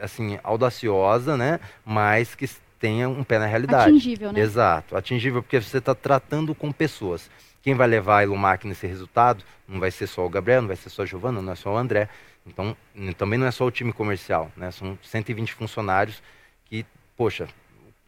assim, 0.00 0.38
audaciosa, 0.42 1.36
né? 1.36 1.60
Mas 1.84 2.34
que 2.34 2.48
tenha 2.78 3.08
um 3.08 3.22
pé 3.22 3.38
na 3.38 3.46
realidade. 3.46 3.90
Atingível, 3.90 4.32
né? 4.32 4.40
Exato, 4.40 4.96
atingível, 4.96 5.42
porque 5.42 5.60
você 5.60 5.78
está 5.78 5.94
tratando 5.94 6.54
com 6.54 6.72
pessoas. 6.72 7.30
quem 7.62 7.74
vai 7.74 7.86
levar 7.86 8.18
a 8.18 8.22
Ilumac 8.24 8.66
nesse 8.66 8.86
resultado 8.86 9.44
não 9.68 9.78
vai 9.78 9.90
ser 9.90 10.08
só 10.08 10.26
o 10.26 10.28
Gabriel, 10.28 10.62
não 10.62 10.68
vai 10.68 10.76
ser 10.76 10.90
só 10.90 11.02
a 11.02 11.06
Giovana, 11.06 11.40
não 11.40 11.52
é 11.52 11.56
só 11.56 11.72
o 11.72 11.76
André. 11.76 12.08
Então, 12.44 12.76
também 13.16 13.38
não 13.38 13.46
é 13.46 13.52
só 13.52 13.64
o 13.64 13.70
time 13.70 13.92
comercial, 13.92 14.50
né? 14.56 14.72
São 14.72 14.98
120 15.00 15.54
funcionários 15.54 16.20
que, 16.64 16.84
poxa, 17.16 17.48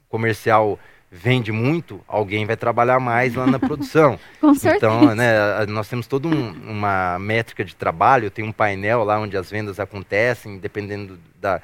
comercial 0.09 0.79
vende 1.11 1.53
muito, 1.53 2.01
alguém 2.09 2.45
vai 2.45 2.57
trabalhar 2.57 2.99
mais 2.99 3.35
lá 3.35 3.47
na 3.47 3.59
produção. 3.59 4.19
Com 4.41 4.55
certeza. 4.55 4.77
Então, 4.77 5.15
né, 5.15 5.65
nós 5.69 5.89
temos 5.89 6.07
toda 6.07 6.29
um, 6.29 6.51
uma 6.69 7.19
métrica 7.19 7.65
de 7.65 7.75
trabalho, 7.77 8.31
tem 8.31 8.45
um 8.45 8.53
painel 8.53 9.05
lá 9.05 9.19
onde 9.19 9.37
as 9.37 9.51
vendas 9.51 9.79
acontecem, 9.79 10.59
dependendo 10.59 11.19
da, 11.41 11.61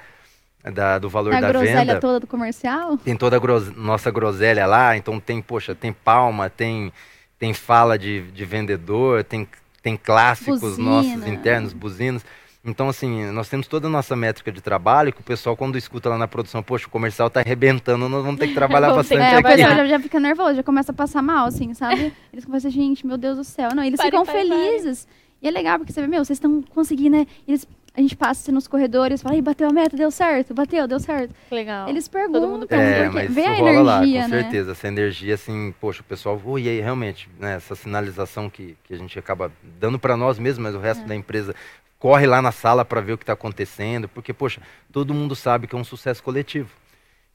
da, 0.63 0.99
do 0.99 1.09
valor 1.09 1.35
a 1.35 1.41
da 1.41 1.49
groselha 1.49 1.85
venda. 1.85 2.01
toda 2.01 2.21
do 2.21 2.27
comercial? 2.27 2.97
Tem 2.99 3.17
toda 3.17 3.37
a 3.37 3.39
gros, 3.39 3.75
nossa 3.75 4.11
groselha 4.11 4.67
lá, 4.67 4.97
então 4.97 5.19
tem, 5.19 5.43
poxa, 5.43 5.75
tem 5.75 5.93
palma, 5.93 6.49
tem, 6.49 6.93
tem 7.39 7.53
fala 7.53 7.99
de, 7.99 8.23
de 8.31 8.45
vendedor, 8.45 9.25
tem, 9.25 9.49
tem 9.83 9.97
clássicos 9.97 10.61
Buzina. 10.61 10.91
nossos 10.91 11.27
internos, 11.27 11.73
buzinas. 11.73 12.25
Então, 12.63 12.91
assim, 12.91 13.25
nós 13.33 13.49
temos 13.49 13.67
toda 13.67 13.87
a 13.87 13.91
nossa 13.91 14.15
métrica 14.15 14.53
de 14.53 14.61
trabalho 14.61 15.13
que 15.15 15.21
o 15.21 15.25
pessoal, 15.25 15.57
quando 15.57 15.79
escuta 15.79 16.11
lá 16.11 16.19
na 16.19 16.29
produção, 16.29 16.63
poxa, 16.63 16.87
o 16.87 16.91
comercial 16.91 17.29
está 17.29 17.41
arrebentando, 17.41 18.07
nós 18.07 18.23
vamos 18.23 18.39
ter 18.39 18.49
que 18.49 18.55
trabalhar 18.55 18.93
bastante 18.95 19.23
É, 19.23 19.37
o 19.37 19.39
aqui. 19.39 19.49
pessoal 19.57 19.77
já, 19.77 19.87
já 19.87 20.01
fica 20.01 20.21
nervoso, 20.21 20.57
já 20.57 20.63
começa 20.63 20.93
a 20.93 20.95
passar 20.95 21.23
mal, 21.23 21.47
assim, 21.47 21.73
sabe? 21.73 22.13
Eles 22.31 22.45
começam 22.45 22.69
a 22.69 22.73
gente, 22.73 23.07
meu 23.07 23.17
Deus 23.17 23.39
do 23.39 23.45
céu. 23.45 23.71
Não, 23.75 23.83
eles 23.83 23.97
Pare, 23.97 24.11
ficam 24.11 24.27
pare, 24.27 24.39
felizes. 24.41 25.09
E 25.41 25.49
é 25.49 25.51
legal, 25.51 25.79
porque 25.79 25.91
você 25.91 26.03
vê, 26.03 26.07
meu, 26.07 26.23
vocês 26.23 26.37
estão 26.37 26.61
conseguindo, 26.61 27.17
né? 27.17 27.27
Eles, 27.49 27.67
a 27.97 28.01
gente 28.03 28.15
passa 28.15 28.43
assim, 28.43 28.53
nos 28.53 28.69
corredores, 28.69 29.23
fala, 29.23 29.37
aí, 29.37 29.41
bateu 29.41 29.67
a 29.67 29.73
meta, 29.73 29.97
deu 29.97 30.11
certo, 30.11 30.53
bateu, 30.53 30.87
deu 30.87 31.01
certo. 31.01 31.35
Legal. 31.51 31.89
Eles 31.89 32.07
Todo 32.09 32.47
mundo 32.47 32.67
perguntam, 32.67 32.79
É, 32.79 33.05
porque 33.05 33.19
mas 33.21 33.35
vê 33.35 33.47
a 33.47 33.55
rola 33.55 33.81
lá, 33.81 33.97
energia, 34.03 34.23
com 34.25 34.29
né? 34.29 34.43
certeza. 34.43 34.73
Essa 34.73 34.87
energia, 34.89 35.35
assim, 35.35 35.75
poxa, 35.81 36.03
o 36.03 36.05
pessoal, 36.05 36.39
"Ui, 36.45 36.69
aí, 36.69 36.79
realmente, 36.79 37.27
né, 37.39 37.55
essa 37.57 37.75
sinalização 37.75 38.51
que, 38.51 38.77
que 38.85 38.93
a 38.93 38.99
gente 38.99 39.19
acaba 39.19 39.51
dando 39.81 39.99
para 39.99 40.15
nós 40.15 40.39
mesmos, 40.39 40.63
mas 40.63 40.75
o 40.75 40.79
É. 40.85 40.89
resto 40.89 41.07
da 41.07 41.17
empresa 41.17 41.55
corre 42.01 42.27
lá 42.27 42.41
na 42.41 42.51
sala 42.51 42.85
para 42.85 43.01
ver 43.01 43.13
o 43.13 43.19
que 43.19 43.23
está 43.23 43.35
acontecendo, 43.35 44.09
porque, 44.09 44.33
poxa, 44.33 44.61
todo 44.91 45.15
mundo 45.15 45.37
sabe 45.37 45.67
que 45.67 45.77
é 45.77 45.79
um 45.79 45.85
sucesso 45.85 46.23
coletivo. 46.23 46.71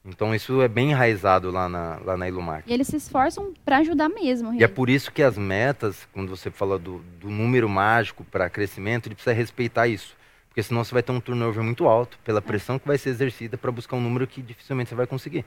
Então, 0.03 0.35
isso 0.35 0.61
é 0.61 0.67
bem 0.67 0.91
enraizado 0.91 1.49
lá 1.49 1.69
na, 1.69 1.99
lá 2.03 2.17
na 2.17 2.27
Ilumac. 2.27 2.63
E 2.67 2.73
eles 2.73 2.87
se 2.87 2.95
esforçam 2.95 3.53
pra 3.63 3.77
ajudar 3.77 4.09
mesmo. 4.09 4.53
E 4.53 4.63
é 4.63 4.67
por 4.67 4.89
isso 4.89 5.11
que 5.11 5.23
as 5.23 5.37
metas, 5.37 6.07
quando 6.11 6.29
você 6.29 6.51
fala 6.51 6.77
do, 6.77 6.99
do 7.19 7.29
número 7.29 7.69
mágico 7.69 8.23
para 8.23 8.49
crescimento, 8.49 9.07
ele 9.07 9.15
precisa 9.15 9.33
respeitar 9.33 9.87
isso. 9.87 10.15
Porque 10.49 10.61
senão 10.61 10.83
você 10.83 10.93
vai 10.93 11.01
ter 11.03 11.11
um 11.11 11.19
turnover 11.19 11.63
muito 11.63 11.87
alto 11.87 12.19
pela 12.23 12.41
pressão 12.41 12.77
que 12.77 12.87
vai 12.87 12.97
ser 12.97 13.09
exercida 13.09 13.57
para 13.57 13.71
buscar 13.71 13.95
um 13.95 14.01
número 14.01 14.27
que 14.27 14.41
dificilmente 14.41 14.89
você 14.89 14.95
vai 14.95 15.07
conseguir. 15.07 15.43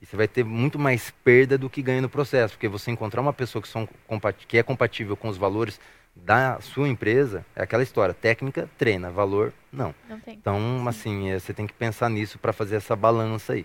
E 0.00 0.06
você 0.06 0.16
vai 0.16 0.28
ter 0.28 0.44
muito 0.44 0.78
mais 0.78 1.10
perda 1.22 1.58
do 1.58 1.68
que 1.68 1.82
ganho 1.82 2.02
no 2.02 2.08
processo. 2.08 2.54
Porque 2.54 2.68
você 2.68 2.90
encontrar 2.90 3.20
uma 3.20 3.32
pessoa 3.32 3.60
que, 3.60 3.68
são, 3.68 3.88
que 4.46 4.56
é 4.56 4.62
compatível 4.62 5.16
com 5.16 5.28
os 5.28 5.36
valores 5.36 5.78
da 6.14 6.60
sua 6.60 6.88
empresa, 6.88 7.44
é 7.54 7.62
aquela 7.62 7.82
história. 7.82 8.14
Técnica, 8.14 8.68
treina. 8.76 9.10
Valor, 9.10 9.52
não. 9.72 9.94
Não 10.08 10.20
tem. 10.20 10.34
Então, 10.34 10.86
assim, 10.86 11.30
é, 11.30 11.38
você 11.38 11.54
tem 11.54 11.66
que 11.66 11.72
pensar 11.72 12.08
nisso 12.08 12.38
para 12.38 12.52
fazer 12.52 12.76
essa 12.76 12.96
balança 12.96 13.54
aí. 13.54 13.64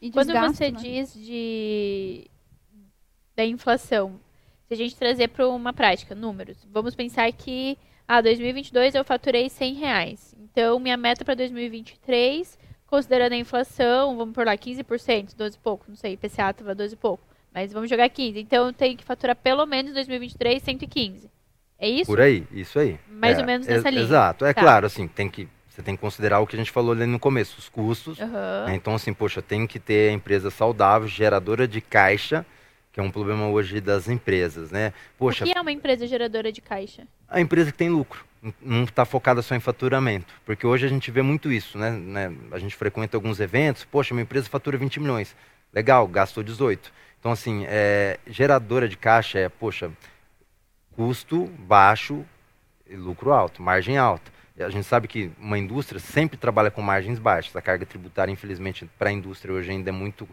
E 0.00 0.10
Quando 0.10 0.32
desgaste, 0.32 0.56
você 0.56 0.70
né? 0.70 0.78
diz 0.80 1.14
de 1.14 2.26
da 3.34 3.46
inflação, 3.46 4.20
se 4.66 4.74
a 4.74 4.76
gente 4.76 4.96
trazer 4.96 5.28
para 5.28 5.48
uma 5.48 5.72
prática, 5.72 6.14
números, 6.14 6.66
vamos 6.70 6.94
pensar 6.94 7.32
que 7.32 7.78
ah, 8.06 8.20
2022 8.20 8.94
eu 8.94 9.04
faturei 9.04 9.48
100 9.48 9.74
reais. 9.74 10.34
Então, 10.38 10.78
minha 10.78 10.96
meta 10.96 11.24
para 11.24 11.34
2023, 11.34 12.58
considerando 12.86 13.32
a 13.32 13.36
inflação, 13.36 14.16
vamos 14.16 14.34
por 14.34 14.44
lá, 14.44 14.56
15%, 14.56 15.34
12 15.34 15.56
e 15.56 15.60
pouco, 15.60 15.86
não 15.88 15.96
sei, 15.96 16.12
IPCA 16.12 16.50
estava 16.50 16.74
12 16.74 16.92
e 16.92 16.96
pouco, 16.96 17.24
mas 17.54 17.72
vamos 17.72 17.88
jogar 17.88 18.08
15. 18.10 18.38
Então, 18.38 18.66
eu 18.66 18.72
tenho 18.72 18.98
que 18.98 19.04
faturar 19.04 19.36
pelo 19.36 19.64
menos 19.64 19.92
em 19.92 19.94
2023 19.94 20.62
115. 20.62 21.30
É 21.82 21.88
isso? 21.88 22.06
Por 22.06 22.20
aí, 22.20 22.46
isso 22.52 22.78
aí. 22.78 22.96
Mais 23.10 23.36
É, 23.36 23.40
ou 23.40 23.46
menos 23.46 23.66
é- 23.66 23.74
nessa 23.74 23.90
linha. 23.90 24.02
Exato. 24.04 24.44
É 24.44 24.54
Tá. 24.54 24.60
claro, 24.60 24.86
assim, 24.86 25.08
tem 25.08 25.28
que, 25.28 25.48
você 25.68 25.82
tem 25.82 25.96
que 25.96 26.00
considerar 26.00 26.38
o 26.38 26.46
que 26.46 26.54
a 26.54 26.58
gente 26.58 26.70
falou 26.70 26.92
ali 26.92 27.06
no 27.06 27.18
começo, 27.18 27.56
os 27.58 27.68
custos. 27.68 28.20
Aham. 28.20 28.66
né? 28.68 28.76
Então, 28.76 28.94
assim, 28.94 29.12
poxa, 29.12 29.42
tem 29.42 29.66
que 29.66 29.80
ter 29.80 30.10
a 30.10 30.12
empresa 30.12 30.48
saudável, 30.48 31.08
geradora 31.08 31.66
de 31.66 31.80
caixa, 31.80 32.46
que 32.92 33.00
é 33.00 33.02
um 33.02 33.10
problema 33.10 33.48
hoje 33.48 33.80
das 33.80 34.08
empresas, 34.08 34.70
né? 34.70 34.92
Poxa, 35.18 35.42
O 35.44 35.48
que 35.48 35.58
é 35.58 35.60
uma 35.60 35.72
empresa 35.72 36.06
geradora 36.06 36.52
de 36.52 36.60
caixa? 36.60 37.02
a 37.28 37.40
empresa 37.40 37.72
que 37.72 37.78
tem 37.78 37.88
lucro, 37.88 38.24
não 38.60 38.84
está 38.84 39.04
focada 39.04 39.42
só 39.42 39.56
em 39.56 39.60
faturamento, 39.60 40.32
porque 40.46 40.64
hoje 40.64 40.86
a 40.86 40.88
gente 40.88 41.10
vê 41.10 41.20
muito 41.22 41.50
isso, 41.50 41.76
né? 41.78 41.90
né? 41.90 42.32
A 42.52 42.60
gente 42.60 42.76
frequenta 42.76 43.16
alguns 43.16 43.40
eventos, 43.40 43.84
poxa, 43.84 44.14
minha 44.14 44.22
empresa 44.22 44.48
fatura 44.48 44.78
20 44.78 45.00
milhões, 45.00 45.34
legal, 45.72 46.06
gastou 46.06 46.44
18. 46.44 46.92
Então, 47.18 47.32
assim, 47.32 47.64
é, 47.66 48.18
geradora 48.26 48.88
de 48.88 48.96
caixa 48.96 49.38
é, 49.38 49.48
poxa, 49.48 49.90
custo 50.96 51.46
baixo 51.58 52.24
e 52.88 52.96
lucro 52.96 53.32
alto, 53.32 53.62
margem 53.62 53.96
alta. 53.96 54.30
E 54.56 54.62
a 54.62 54.68
gente 54.68 54.84
sabe 54.84 55.08
que 55.08 55.30
uma 55.38 55.58
indústria 55.58 55.98
sempre 55.98 56.36
trabalha 56.36 56.70
com 56.70 56.82
margens 56.82 57.18
baixas. 57.18 57.54
A 57.56 57.62
carga 57.62 57.86
tributária, 57.86 58.30
infelizmente, 58.30 58.88
para 58.98 59.08
a 59.08 59.12
indústria 59.12 59.54
hoje 59.54 59.70
ainda 59.70 59.88
é 59.88 59.92
muito 59.92 60.28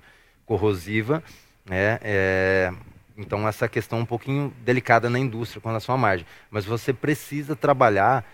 corrosiva. 0.46 1.24
Né? 1.66 2.00
É, 2.02 2.74
então, 3.18 3.48
essa 3.48 3.68
questão 3.68 4.00
é 4.00 4.02
um 4.02 4.06
pouquinho 4.06 4.54
delicada 4.64 5.10
na 5.10 5.18
indústria 5.18 5.62
com 5.62 5.70
relação 5.70 5.96
à 5.96 5.98
margem. 5.98 6.26
Mas 6.52 6.66
você 6.66 6.92
precisa 6.92 7.56
trabalhar 7.56 8.26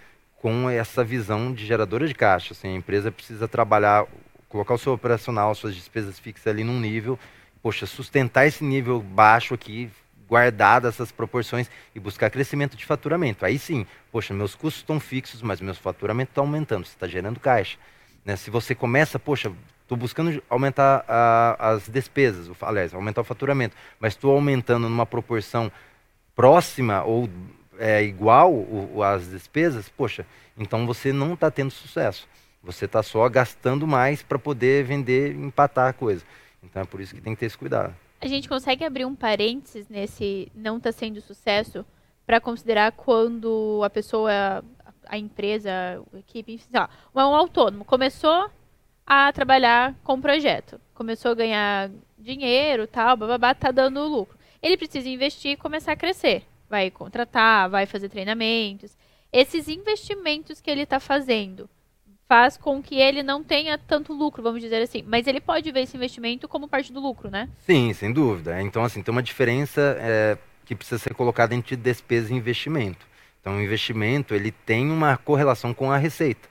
com 0.42 0.70
essa 0.70 1.04
visão 1.04 1.54
de 1.54 1.66
geradora 1.66 2.08
de 2.08 2.16
caixa. 2.16 2.54
Assim, 2.54 2.70
a 2.70 2.78
empresa 2.78 3.12
precisa 3.12 3.48
trabalhar, 3.48 4.06
colocar 4.50 4.74
o 4.74 4.78
seu 4.78 4.94
operacional, 4.94 5.54
suas 5.54 5.76
despesas 5.76 6.18
fixas 6.18 6.48
ali 6.48 6.64
num 6.64 6.80
nível, 6.80 7.18
poxa, 7.62 7.86
sustentar 7.86 8.46
esse 8.48 8.64
nível 8.64 9.02
baixo 9.02 9.54
aqui, 9.54 9.90
guardar 10.28 10.84
essas 10.86 11.12
proporções 11.12 11.70
e 11.94 12.00
buscar 12.00 12.30
crescimento 12.30 12.76
de 12.76 12.86
faturamento. 12.86 13.46
Aí 13.46 13.60
sim, 13.60 13.86
poxa, 14.12 14.34
meus 14.34 14.56
custos 14.56 14.82
estão 14.82 15.00
fixos, 15.00 15.42
mas 15.42 15.62
meus 15.62 15.78
faturamentos 15.78 16.32
estão 16.32 16.46
aumentando, 16.46 16.86
você 16.86 16.94
está 16.94 17.08
gerando 17.08 17.40
caixa. 17.40 17.78
Né? 18.24 18.36
Se 18.36 18.50
você 18.50 18.74
começa, 18.74 19.20
poxa, 19.20 19.52
estou 19.84 19.98
buscando 19.98 20.42
aumentar 20.50 21.06
a- 21.08 21.56
as 21.74 21.88
despesas, 21.88 22.50
aliás, 22.62 22.94
aumentar 22.94 23.22
o 23.22 23.24
faturamento, 23.24 23.76
mas 24.00 24.14
estou 24.14 24.34
aumentando 24.34 24.90
numa 24.90 25.06
proporção 25.06 25.72
próxima 26.36 27.04
ou 27.04 27.30
é, 27.78 28.02
igual 28.04 28.66
às 29.04 29.30
despesas, 29.30 29.90
poxa, 29.90 30.26
então 30.58 30.86
você 30.88 31.12
não 31.12 31.34
está 31.34 31.52
tendo 31.52 31.72
sucesso. 31.72 32.28
Você 32.64 32.86
está 32.86 33.04
só 33.04 33.28
gastando 33.30 33.86
mais 33.86 34.24
para 34.24 34.40
poder 34.40 34.84
vender 34.86 35.36
empatar 35.36 35.90
a 35.90 35.94
coisa. 35.94 36.24
Então 36.64 36.82
é 36.82 36.86
por 36.86 37.00
isso 37.00 37.14
que 37.14 37.22
tem 37.22 37.36
que 37.36 37.42
ter 37.42 37.46
esse 37.46 37.58
cuidado. 37.58 37.94
A 38.26 38.28
gente 38.28 38.50
consegue 38.50 38.84
abrir 38.84 39.06
um 39.06 39.14
parênteses 39.14 39.88
nesse 39.88 40.52
não 40.56 40.78
está 40.78 40.92
sendo 40.92 41.22
sucesso 41.22 41.86
para 42.26 42.42
considerar 42.42 42.92
quando 42.92 43.82
a 43.84 43.90
pessoa, 43.90 44.66
a 45.06 45.16
empresa, 45.16 45.70
a 46.12 46.18
equipe, 46.18 46.54
enfim, 46.54 46.66
lá, 46.74 46.90
um 47.14 47.36
autônomo 47.36 47.86
começou 47.86 48.50
a 49.06 49.32
trabalhar 49.32 49.94
com 50.04 50.16
o 50.16 50.22
projeto, 50.22 50.82
começou 50.96 51.34
a 51.34 51.36
ganhar 51.36 51.92
dinheiro, 52.18 52.88
tal, 52.88 53.16
bababá, 53.16 53.54
tá 53.54 53.70
dando 53.70 54.08
lucro. 54.08 54.36
Ele 54.60 54.76
precisa 54.76 55.08
investir 55.08 55.52
e 55.52 55.56
começar 55.56 55.92
a 55.92 55.96
crescer. 55.96 56.46
Vai 56.68 56.90
contratar, 56.90 57.70
vai 57.70 57.86
fazer 57.86 58.10
treinamentos. 58.10 58.98
Esses 59.32 59.68
investimentos 59.68 60.60
que 60.60 60.72
ele 60.72 60.82
está 60.82 61.00
fazendo 61.00 61.70
faz 62.28 62.58
com 62.58 62.82
que 62.82 62.96
ele 62.96 63.22
não 63.24 63.44
tenha 63.44 63.78
tanto 63.78 64.14
lucro, 64.14 64.42
vamos 64.42 64.62
dizer 64.62 64.82
assim. 64.82 65.04
Mas 65.06 65.28
ele 65.28 65.40
pode 65.40 65.72
ver 65.72 65.82
esse 65.82 65.96
investimento 65.96 66.48
como 66.48 66.68
parte 66.68 66.92
do 66.92 67.00
lucro, 67.00 67.30
né? 67.30 67.50
Sim, 67.60 67.94
sem 67.94 68.12
dúvida. 68.12 68.62
Então, 68.62 68.84
assim, 68.84 69.02
tem 69.02 69.12
uma 69.12 69.24
diferença 69.24 69.98
é, 70.00 70.38
que 70.66 70.76
precisa 70.76 70.98
ser 70.98 71.14
colocada 71.14 71.54
entre 71.54 71.76
despesa 71.76 72.34
e 72.34 72.38
investimento. 72.38 73.06
Então, 73.40 73.58
o 73.58 73.62
investimento, 73.62 74.34
ele 74.34 74.52
tem 74.52 74.90
uma 74.90 75.18
correlação 75.18 75.74
com 75.74 75.92
a 75.92 75.98
receita. 75.98 76.50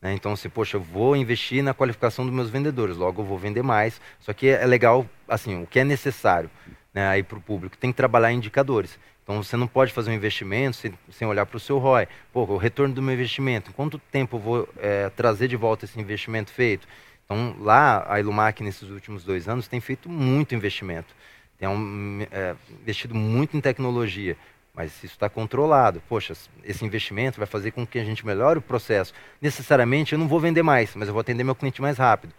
né? 0.00 0.14
Então, 0.14 0.34
se, 0.34 0.48
poxa, 0.48 0.78
eu 0.78 0.80
vou 0.80 1.14
investir 1.14 1.62
na 1.62 1.74
qualificação 1.74 2.24
dos 2.24 2.34
meus 2.34 2.48
vendedores, 2.48 2.96
logo 2.96 3.20
eu 3.20 3.26
vou 3.26 3.38
vender 3.38 3.62
mais. 3.62 4.00
Só 4.20 4.32
que 4.32 4.48
é 4.48 4.66
legal, 4.66 5.06
assim, 5.28 5.62
o 5.62 5.66
que 5.66 5.78
é 5.80 5.84
necessário 5.84 6.50
né, 6.92 7.06
aí 7.06 7.22
para 7.22 7.38
o 7.38 7.40
público, 7.40 7.76
tem 7.76 7.92
que 7.92 7.96
trabalhar 7.96 8.32
indicadores. 8.32 8.98
Então, 9.30 9.44
você 9.44 9.56
não 9.56 9.68
pode 9.68 9.92
fazer 9.92 10.10
um 10.10 10.14
investimento 10.14 10.76
sem, 10.76 10.92
sem 11.08 11.28
olhar 11.28 11.46
para 11.46 11.56
o 11.56 11.60
seu 11.60 11.78
ROI. 11.78 12.08
Pô, 12.32 12.42
o 12.42 12.56
retorno 12.56 12.92
do 12.92 13.00
meu 13.00 13.14
investimento, 13.14 13.72
quanto 13.72 13.96
tempo 13.96 14.36
eu 14.36 14.40
vou 14.40 14.68
é, 14.76 15.08
trazer 15.10 15.46
de 15.46 15.54
volta 15.54 15.84
esse 15.84 16.00
investimento 16.00 16.50
feito? 16.50 16.88
Então, 17.24 17.54
lá, 17.60 18.04
a 18.12 18.18
Ilumac, 18.18 18.60
nesses 18.60 18.90
últimos 18.90 19.22
dois 19.22 19.48
anos, 19.48 19.68
tem 19.68 19.80
feito 19.80 20.08
muito 20.08 20.52
investimento. 20.52 21.14
Tem 21.56 21.68
um, 21.68 22.26
é, 22.28 22.56
investido 22.82 23.14
muito 23.14 23.56
em 23.56 23.60
tecnologia, 23.60 24.36
mas 24.74 24.96
isso 24.96 25.14
está 25.14 25.28
controlado. 25.28 26.02
Poxa, 26.08 26.34
esse 26.64 26.84
investimento 26.84 27.38
vai 27.38 27.46
fazer 27.46 27.70
com 27.70 27.86
que 27.86 28.00
a 28.00 28.04
gente 28.04 28.26
melhore 28.26 28.58
o 28.58 28.62
processo. 28.62 29.14
Necessariamente, 29.40 30.12
eu 30.12 30.18
não 30.18 30.26
vou 30.26 30.40
vender 30.40 30.64
mais, 30.64 30.96
mas 30.96 31.06
eu 31.06 31.14
vou 31.14 31.20
atender 31.20 31.44
meu 31.44 31.54
cliente 31.54 31.80
mais 31.80 31.98
rápido. 31.98 32.34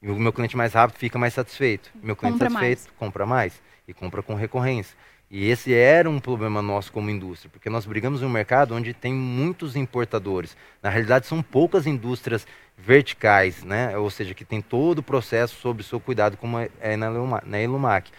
E 0.00 0.08
o 0.08 0.18
meu 0.18 0.32
cliente 0.32 0.56
mais 0.56 0.72
rápido 0.72 0.96
fica 0.96 1.18
mais 1.18 1.34
satisfeito. 1.34 1.90
Meu 2.02 2.16
cliente 2.16 2.38
Compra 2.38 2.48
satisfeito 2.48 2.84
mais. 2.84 2.98
compra 2.98 3.26
mais 3.26 3.69
e 3.90 3.94
compra 3.94 4.22
com 4.22 4.34
recorrência. 4.34 4.96
E 5.30 5.48
esse 5.48 5.72
era 5.72 6.10
um 6.10 6.18
problema 6.18 6.60
nosso 6.60 6.90
como 6.90 7.08
indústria, 7.08 7.50
porque 7.52 7.70
nós 7.70 7.86
brigamos 7.86 8.20
em 8.20 8.24
um 8.24 8.30
mercado 8.30 8.74
onde 8.74 8.92
tem 8.92 9.12
muitos 9.14 9.76
importadores. 9.76 10.56
Na 10.82 10.90
realidade, 10.90 11.26
são 11.26 11.40
poucas 11.40 11.86
indústrias 11.86 12.46
verticais, 12.76 13.62
né? 13.62 13.96
ou 13.96 14.10
seja, 14.10 14.34
que 14.34 14.44
tem 14.44 14.60
todo 14.60 14.98
o 14.98 15.02
processo 15.02 15.54
sob 15.60 15.84
seu 15.84 16.00
cuidado, 16.00 16.36
como 16.36 16.58
é 16.58 16.96
na 16.96 17.06
Iluma- 17.10 17.42
na 17.46 17.60
Ilumac. 17.60 18.10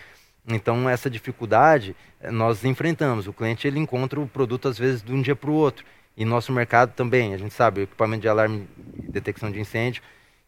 Então, 0.47 0.89
essa 0.89 1.09
dificuldade 1.09 1.95
eh, 2.21 2.31
nós 2.31 2.63
enfrentamos. 2.63 3.27
O 3.27 3.33
cliente 3.33 3.67
ele 3.67 3.79
encontra 3.79 4.19
o 4.19 4.27
produto, 4.27 4.67
às 4.67 4.77
vezes, 4.77 5.03
de 5.03 5.13
um 5.13 5.21
dia 5.21 5.35
para 5.35 5.49
o 5.49 5.53
outro. 5.53 5.85
E 6.15 6.25
nosso 6.25 6.51
mercado 6.51 6.93
também, 6.93 7.33
a 7.33 7.37
gente 7.37 7.53
sabe, 7.53 7.81
equipamento 7.81 8.21
de 8.21 8.27
alarme 8.29 8.67
e 8.97 9.11
detecção 9.11 9.51
de 9.51 9.59
incêndio, 9.59 10.01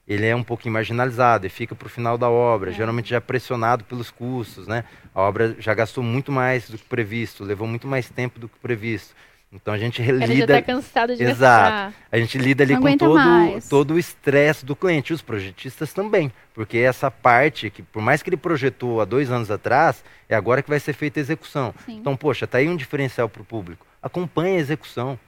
ele 0.07 0.25
é 0.25 0.35
um 0.35 0.43
pouquinho 0.43 0.73
marginalizado 0.73 1.47
e 1.47 1.49
fica 1.49 1.73
para 1.73 1.85
o 1.85 1.89
final 1.89 2.17
da 2.17 2.29
obra, 2.29 2.71
é. 2.71 2.73
geralmente 2.73 3.09
já 3.09 3.17
é 3.17 3.21
pressionado 3.21 3.83
pelos 3.85 4.11
custos, 4.11 4.67
né? 4.67 4.83
A 5.13 5.21
obra 5.21 5.55
já 5.59 5.73
gastou 5.73 6.03
muito 6.03 6.31
mais 6.31 6.69
do 6.69 6.77
que 6.77 6.85
previsto, 6.85 7.43
levou 7.43 7.67
muito 7.67 7.87
mais 7.87 8.09
tempo 8.09 8.39
do 8.39 8.49
que 8.49 8.57
previsto. 8.59 9.15
Então 9.53 9.71
a 9.71 9.77
gente 9.77 10.01
lida. 10.01 10.25
Ele 10.25 10.37
já 10.37 10.47
tá 10.47 10.61
cansado 10.61 11.15
de 11.15 11.23
Exato. 11.23 11.37
Gastar. 11.37 11.93
A 12.11 12.17
gente 12.17 12.37
lida 12.39 12.63
ali 12.63 12.73
Não 12.73 12.81
com 12.81 12.97
todo, 12.97 13.69
todo 13.69 13.93
o 13.93 13.99
estresse 13.99 14.65
do 14.65 14.75
cliente. 14.75 15.13
Os 15.13 15.21
projetistas 15.21 15.93
também. 15.93 16.33
Porque 16.55 16.79
essa 16.79 17.11
parte, 17.11 17.69
que 17.69 17.83
por 17.83 18.01
mais 18.01 18.23
que 18.23 18.29
ele 18.29 18.37
projetou 18.37 18.99
há 18.99 19.05
dois 19.05 19.29
anos 19.29 19.51
atrás, 19.51 20.03
é 20.27 20.35
agora 20.35 20.63
que 20.63 20.69
vai 20.69 20.79
ser 20.79 20.93
feita 20.93 21.19
a 21.19 21.21
execução. 21.21 21.73
Sim. 21.85 21.97
Então, 21.97 22.17
poxa, 22.17 22.47
tá 22.47 22.57
aí 22.57 22.67
um 22.67 22.75
diferencial 22.75 23.29
para 23.29 23.43
o 23.43 23.45
público. 23.45 23.85
Acompanhe 24.01 24.57
a 24.57 24.59
execução. 24.59 25.19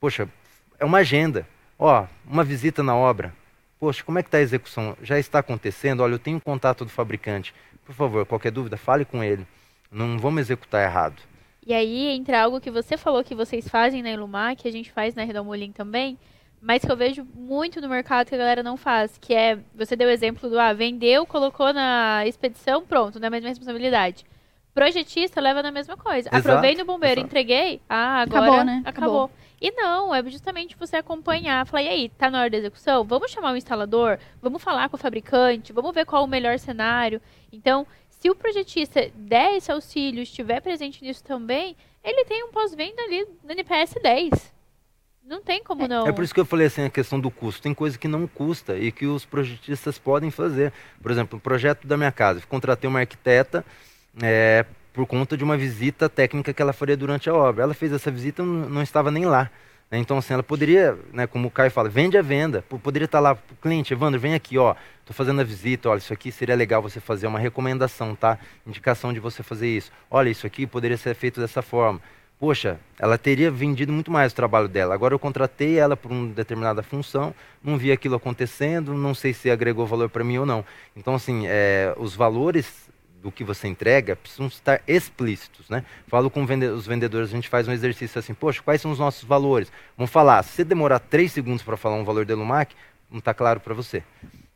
Poxa, 0.00 0.28
é 0.78 0.84
uma 0.84 0.98
agenda. 0.98 1.46
Ó, 1.76 2.06
uma 2.24 2.44
visita 2.44 2.80
na 2.80 2.94
obra. 2.94 3.32
Poxa, 3.78 4.02
como 4.04 4.18
é 4.18 4.22
que 4.22 4.28
está 4.28 4.38
a 4.38 4.42
execução? 4.42 4.96
Já 5.02 5.18
está 5.18 5.40
acontecendo? 5.40 6.02
Olha, 6.02 6.14
eu 6.14 6.18
tenho 6.18 6.40
contato 6.40 6.84
do 6.84 6.90
fabricante. 6.90 7.54
Por 7.84 7.94
favor, 7.94 8.24
qualquer 8.24 8.50
dúvida, 8.50 8.76
fale 8.76 9.04
com 9.04 9.22
ele. 9.22 9.46
Não 9.90 10.18
vamos 10.18 10.40
executar 10.40 10.82
errado. 10.82 11.20
E 11.66 11.72
aí 11.72 12.08
entra 12.08 12.42
algo 12.42 12.60
que 12.60 12.70
você 12.70 12.96
falou 12.96 13.24
que 13.24 13.34
vocês 13.34 13.66
fazem 13.68 14.02
na 14.02 14.10
Ilumar, 14.10 14.56
que 14.56 14.68
a 14.68 14.72
gente 14.72 14.92
faz 14.92 15.14
na 15.14 15.24
Redomolin 15.24 15.72
também, 15.72 16.18
mas 16.60 16.84
que 16.84 16.90
eu 16.90 16.96
vejo 16.96 17.26
muito 17.34 17.80
no 17.80 17.88
mercado 17.88 18.26
que 18.26 18.34
a 18.34 18.38
galera 18.38 18.62
não 18.62 18.76
faz, 18.76 19.18
que 19.18 19.34
é, 19.34 19.58
você 19.74 19.96
deu 19.96 20.08
o 20.08 20.10
exemplo 20.10 20.48
do, 20.48 20.58
ah, 20.58 20.72
vendeu, 20.72 21.26
colocou 21.26 21.72
na 21.72 22.26
expedição, 22.26 22.84
pronto, 22.84 23.18
na 23.18 23.30
mesma 23.30 23.48
responsabilidade. 23.48 24.24
Projetista 24.74 25.40
leva 25.40 25.62
na 25.62 25.70
mesma 25.70 25.96
coisa. 25.96 26.28
Exato, 26.28 26.36
Aprovei 26.36 26.74
no 26.74 26.84
bombeiro, 26.84 27.20
exato. 27.20 27.26
entreguei, 27.26 27.80
ah, 27.88 28.22
agora 28.22 28.46
acabou. 28.46 28.64
Né? 28.64 28.82
acabou. 28.84 29.24
acabou. 29.24 29.30
E 29.64 29.70
não, 29.70 30.14
é 30.14 30.22
justamente 30.24 30.76
você 30.78 30.96
acompanhar, 30.96 31.66
falar, 31.66 31.84
e 31.84 31.88
aí, 31.88 32.08
tá 32.10 32.30
na 32.30 32.38
hora 32.38 32.50
da 32.50 32.58
execução? 32.58 33.02
Vamos 33.02 33.30
chamar 33.30 33.54
o 33.54 33.56
instalador, 33.56 34.18
vamos 34.42 34.62
falar 34.62 34.90
com 34.90 34.96
o 34.96 35.00
fabricante, 35.00 35.72
vamos 35.72 35.94
ver 35.94 36.04
qual 36.04 36.22
o 36.22 36.26
melhor 36.26 36.58
cenário. 36.58 37.18
Então, 37.50 37.86
se 38.10 38.28
o 38.28 38.34
projetista 38.34 39.10
der 39.14 39.56
esse 39.56 39.72
auxílio, 39.72 40.22
estiver 40.22 40.60
presente 40.60 41.02
nisso 41.02 41.24
também, 41.24 41.74
ele 42.04 42.26
tem 42.26 42.44
um 42.44 42.52
pós-venda 42.52 43.00
ali 43.04 43.26
no 43.42 43.52
NPS 43.52 43.94
10. 44.02 44.52
Não 45.24 45.42
tem 45.42 45.64
como 45.64 45.88
não. 45.88 46.04
É, 46.04 46.10
é 46.10 46.12
por 46.12 46.22
isso 46.22 46.34
que 46.34 46.40
eu 46.40 46.44
falei 46.44 46.66
assim, 46.66 46.84
a 46.84 46.90
questão 46.90 47.18
do 47.18 47.30
custo. 47.30 47.62
Tem 47.62 47.72
coisa 47.72 47.96
que 47.96 48.06
não 48.06 48.26
custa 48.26 48.76
e 48.76 48.92
que 48.92 49.06
os 49.06 49.24
projetistas 49.24 49.98
podem 49.98 50.30
fazer. 50.30 50.74
Por 51.00 51.10
exemplo, 51.10 51.38
o 51.38 51.40
projeto 51.40 51.86
da 51.86 51.96
minha 51.96 52.12
casa. 52.12 52.40
Eu 52.40 52.46
contratei 52.46 52.86
uma 52.86 53.00
arquiteta 53.00 53.64
é, 54.22 54.66
por 54.94 55.04
conta 55.06 55.36
de 55.36 55.42
uma 55.42 55.56
visita 55.56 56.08
técnica 56.08 56.54
que 56.54 56.62
ela 56.62 56.72
faria 56.72 56.96
durante 56.96 57.28
a 57.28 57.34
obra. 57.34 57.64
Ela 57.64 57.74
fez 57.74 57.92
essa 57.92 58.10
visita 58.12 58.44
não 58.44 58.80
estava 58.80 59.10
nem 59.10 59.26
lá. 59.26 59.50
Né? 59.90 59.98
Então, 59.98 60.16
assim, 60.16 60.32
ela 60.32 60.42
poderia, 60.42 60.96
né, 61.12 61.26
como 61.26 61.48
o 61.48 61.50
Caio 61.50 61.70
fala, 61.70 61.88
vende 61.88 62.16
a 62.16 62.22
venda. 62.22 62.62
Poderia 62.62 63.04
estar 63.06 63.18
lá, 63.18 63.36
cliente, 63.60 63.92
Evandro, 63.92 64.20
vem 64.20 64.34
aqui, 64.34 64.56
ó, 64.56 64.76
estou 65.00 65.14
fazendo 65.14 65.40
a 65.40 65.44
visita, 65.44 65.88
olha, 65.88 65.98
isso 65.98 66.12
aqui 66.12 66.30
seria 66.30 66.54
legal 66.54 66.80
você 66.80 67.00
fazer 67.00 67.26
uma 67.26 67.40
recomendação, 67.40 68.14
tá? 68.14 68.38
Indicação 68.64 69.12
de 69.12 69.18
você 69.18 69.42
fazer 69.42 69.68
isso. 69.68 69.90
Olha, 70.08 70.30
isso 70.30 70.46
aqui 70.46 70.64
poderia 70.64 70.96
ser 70.96 71.14
feito 71.16 71.40
dessa 71.40 71.60
forma. 71.60 72.00
Poxa, 72.38 72.78
ela 72.98 73.18
teria 73.18 73.50
vendido 73.50 73.92
muito 73.92 74.12
mais 74.12 74.32
o 74.32 74.36
trabalho 74.36 74.68
dela. 74.68 74.94
Agora 74.94 75.12
eu 75.12 75.18
contratei 75.18 75.78
ela 75.78 75.96
por 75.96 76.12
uma 76.12 76.32
determinada 76.32 76.82
função, 76.82 77.34
não 77.62 77.76
vi 77.76 77.90
aquilo 77.90 78.14
acontecendo, 78.14 78.94
não 78.94 79.14
sei 79.14 79.32
se 79.32 79.50
agregou 79.50 79.86
valor 79.86 80.08
para 80.08 80.22
mim 80.22 80.38
ou 80.38 80.46
não. 80.46 80.64
Então, 80.96 81.14
assim, 81.14 81.44
é, 81.46 81.94
os 81.96 82.14
valores 82.14 82.84
do 83.24 83.32
que 83.32 83.42
você 83.42 83.66
entrega 83.66 84.14
precisam 84.14 84.46
estar 84.46 84.82
explícitos, 84.86 85.70
né? 85.70 85.82
Falo 86.06 86.28
com 86.28 86.44
os 86.44 86.86
vendedores, 86.86 87.30
a 87.30 87.34
gente 87.34 87.48
faz 87.48 87.66
um 87.66 87.72
exercício 87.72 88.18
assim, 88.18 88.34
poxa, 88.34 88.62
quais 88.62 88.82
são 88.82 88.90
os 88.90 88.98
nossos 88.98 89.24
valores? 89.24 89.72
Vamos 89.96 90.10
falar, 90.10 90.42
se 90.42 90.62
demorar 90.62 90.98
três 90.98 91.32
segundos 91.32 91.62
para 91.62 91.74
falar 91.74 91.96
um 91.96 92.04
valor 92.04 92.26
de 92.26 92.34
Lumac, 92.34 92.76
não 93.10 93.20
está 93.20 93.32
claro 93.32 93.60
para 93.60 93.72
você. 93.72 94.02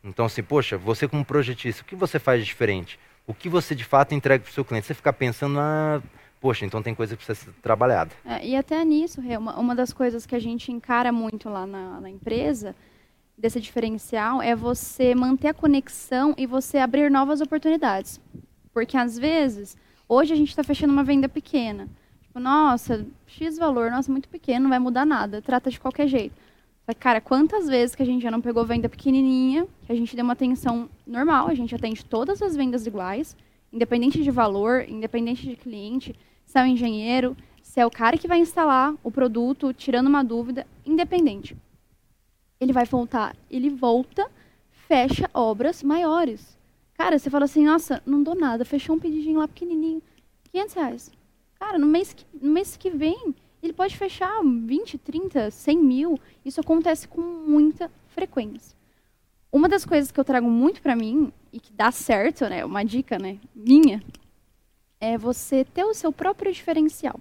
Então, 0.03 0.25
assim, 0.25 0.43
poxa, 0.43 0.77
você 0.77 1.07
como 1.07 1.25
projetista, 1.25 1.81
o 1.81 1.85
que 1.85 1.95
você 1.95 2.19
faz 2.19 2.41
de 2.41 2.45
diferente? 2.45 2.99
O 3.25 3.33
que 3.33 3.49
você 3.49 3.73
de 3.73 3.83
fato 3.83 4.13
entrega 4.13 4.43
para 4.43 4.51
o 4.51 4.53
seu 4.53 4.63
cliente? 4.63 4.85
Você 4.85 4.93
ficar 4.93 5.13
pensando, 5.13 5.59
ah, 5.59 5.99
poxa, 6.39 6.63
então 6.63 6.83
tem 6.83 6.93
coisa 6.93 7.17
que 7.17 7.25
precisa 7.25 7.51
ser 7.51 7.59
trabalhada. 7.63 8.11
É, 8.23 8.45
e 8.45 8.55
até 8.55 8.85
nisso, 8.85 9.19
uma, 9.19 9.57
uma 9.57 9.75
das 9.75 9.91
coisas 9.91 10.27
que 10.27 10.35
a 10.35 10.39
gente 10.39 10.71
encara 10.71 11.11
muito 11.11 11.49
lá 11.49 11.65
na, 11.65 11.99
na 12.01 12.09
empresa, 12.09 12.75
desse 13.35 13.59
diferencial, 13.59 14.43
é 14.43 14.55
você 14.55 15.15
manter 15.15 15.47
a 15.47 15.53
conexão 15.53 16.35
e 16.37 16.45
você 16.45 16.77
abrir 16.77 17.09
novas 17.09 17.41
oportunidades. 17.41 18.19
Porque 18.79 18.95
às 18.95 19.19
vezes, 19.19 19.75
hoje 20.07 20.31
a 20.31 20.37
gente 20.37 20.47
está 20.47 20.63
fechando 20.63 20.93
uma 20.93 21.03
venda 21.03 21.27
pequena. 21.27 21.89
Tipo, 22.21 22.39
nossa, 22.39 23.05
X 23.27 23.57
valor, 23.57 23.91
nossa, 23.91 24.09
muito 24.09 24.29
pequeno, 24.29 24.63
não 24.63 24.69
vai 24.69 24.79
mudar 24.79 25.05
nada, 25.05 25.41
trata 25.41 25.69
de 25.69 25.77
qualquer 25.77 26.07
jeito. 26.07 26.33
Que, 26.87 26.95
cara, 26.95 27.19
quantas 27.19 27.67
vezes 27.67 27.93
que 27.93 28.01
a 28.01 28.05
gente 28.05 28.23
já 28.23 28.31
não 28.31 28.39
pegou 28.39 28.65
venda 28.65 28.87
pequenininha, 28.87 29.67
que 29.85 29.91
a 29.91 29.95
gente 29.95 30.15
deu 30.15 30.23
uma 30.23 30.31
atenção 30.31 30.89
normal, 31.05 31.49
a 31.49 31.53
gente 31.53 31.75
atende 31.75 32.05
todas 32.05 32.41
as 32.41 32.55
vendas 32.55 32.87
iguais, 32.87 33.35
independente 33.71 34.23
de 34.23 34.31
valor, 34.31 34.85
independente 34.87 35.45
de 35.45 35.57
cliente, 35.57 36.15
se 36.45 36.57
é 36.57 36.63
o 36.63 36.65
engenheiro, 36.65 37.35
se 37.61 37.81
é 37.81 37.85
o 37.85 37.91
cara 37.91 38.17
que 38.17 38.29
vai 38.29 38.39
instalar 38.39 38.95
o 39.03 39.11
produto, 39.11 39.73
tirando 39.73 40.07
uma 40.07 40.23
dúvida, 40.23 40.65
independente. 40.85 41.55
Ele 42.61 42.71
vai 42.71 42.85
voltar, 42.85 43.35
ele 43.51 43.69
volta, 43.69 44.31
fecha 44.87 45.29
obras 45.33 45.83
maiores. 45.83 46.57
Cara, 46.99 47.17
você 47.17 47.29
fala 47.29 47.45
assim, 47.45 47.63
nossa, 47.63 48.03
não 48.05 48.21
dou 48.21 48.35
nada, 48.35 48.65
fechou 48.65 48.93
um 48.93 48.99
pedidinho 48.99 49.39
lá 49.39 49.47
pequenininho, 49.47 50.03
500 50.51 50.73
reais. 50.73 51.11
Cara, 51.57 51.77
no 51.79 51.87
mês 51.87 52.11
que, 52.11 52.25
no 52.41 52.51
mês 52.51 52.75
que 52.75 52.89
vem, 52.89 53.33
ele 53.63 53.71
pode 53.71 53.95
fechar 53.95 54.43
20, 54.43 54.97
30, 54.97 55.49
100 55.49 55.77
mil. 55.77 56.19
Isso 56.43 56.59
acontece 56.59 57.07
com 57.07 57.21
muita 57.21 57.89
frequência. 58.09 58.75
Uma 59.49 59.69
das 59.69 59.85
coisas 59.85 60.11
que 60.11 60.19
eu 60.19 60.25
trago 60.25 60.49
muito 60.49 60.81
para 60.81 60.93
mim, 60.93 61.31
e 61.53 61.59
que 61.61 61.71
dá 61.71 61.89
certo, 61.89 62.49
né, 62.49 62.65
uma 62.65 62.83
dica, 62.83 63.17
né, 63.17 63.39
minha, 63.55 64.03
é 64.99 65.17
você 65.17 65.63
ter 65.63 65.85
o 65.85 65.93
seu 65.93 66.11
próprio 66.11 66.51
diferencial. 66.51 67.17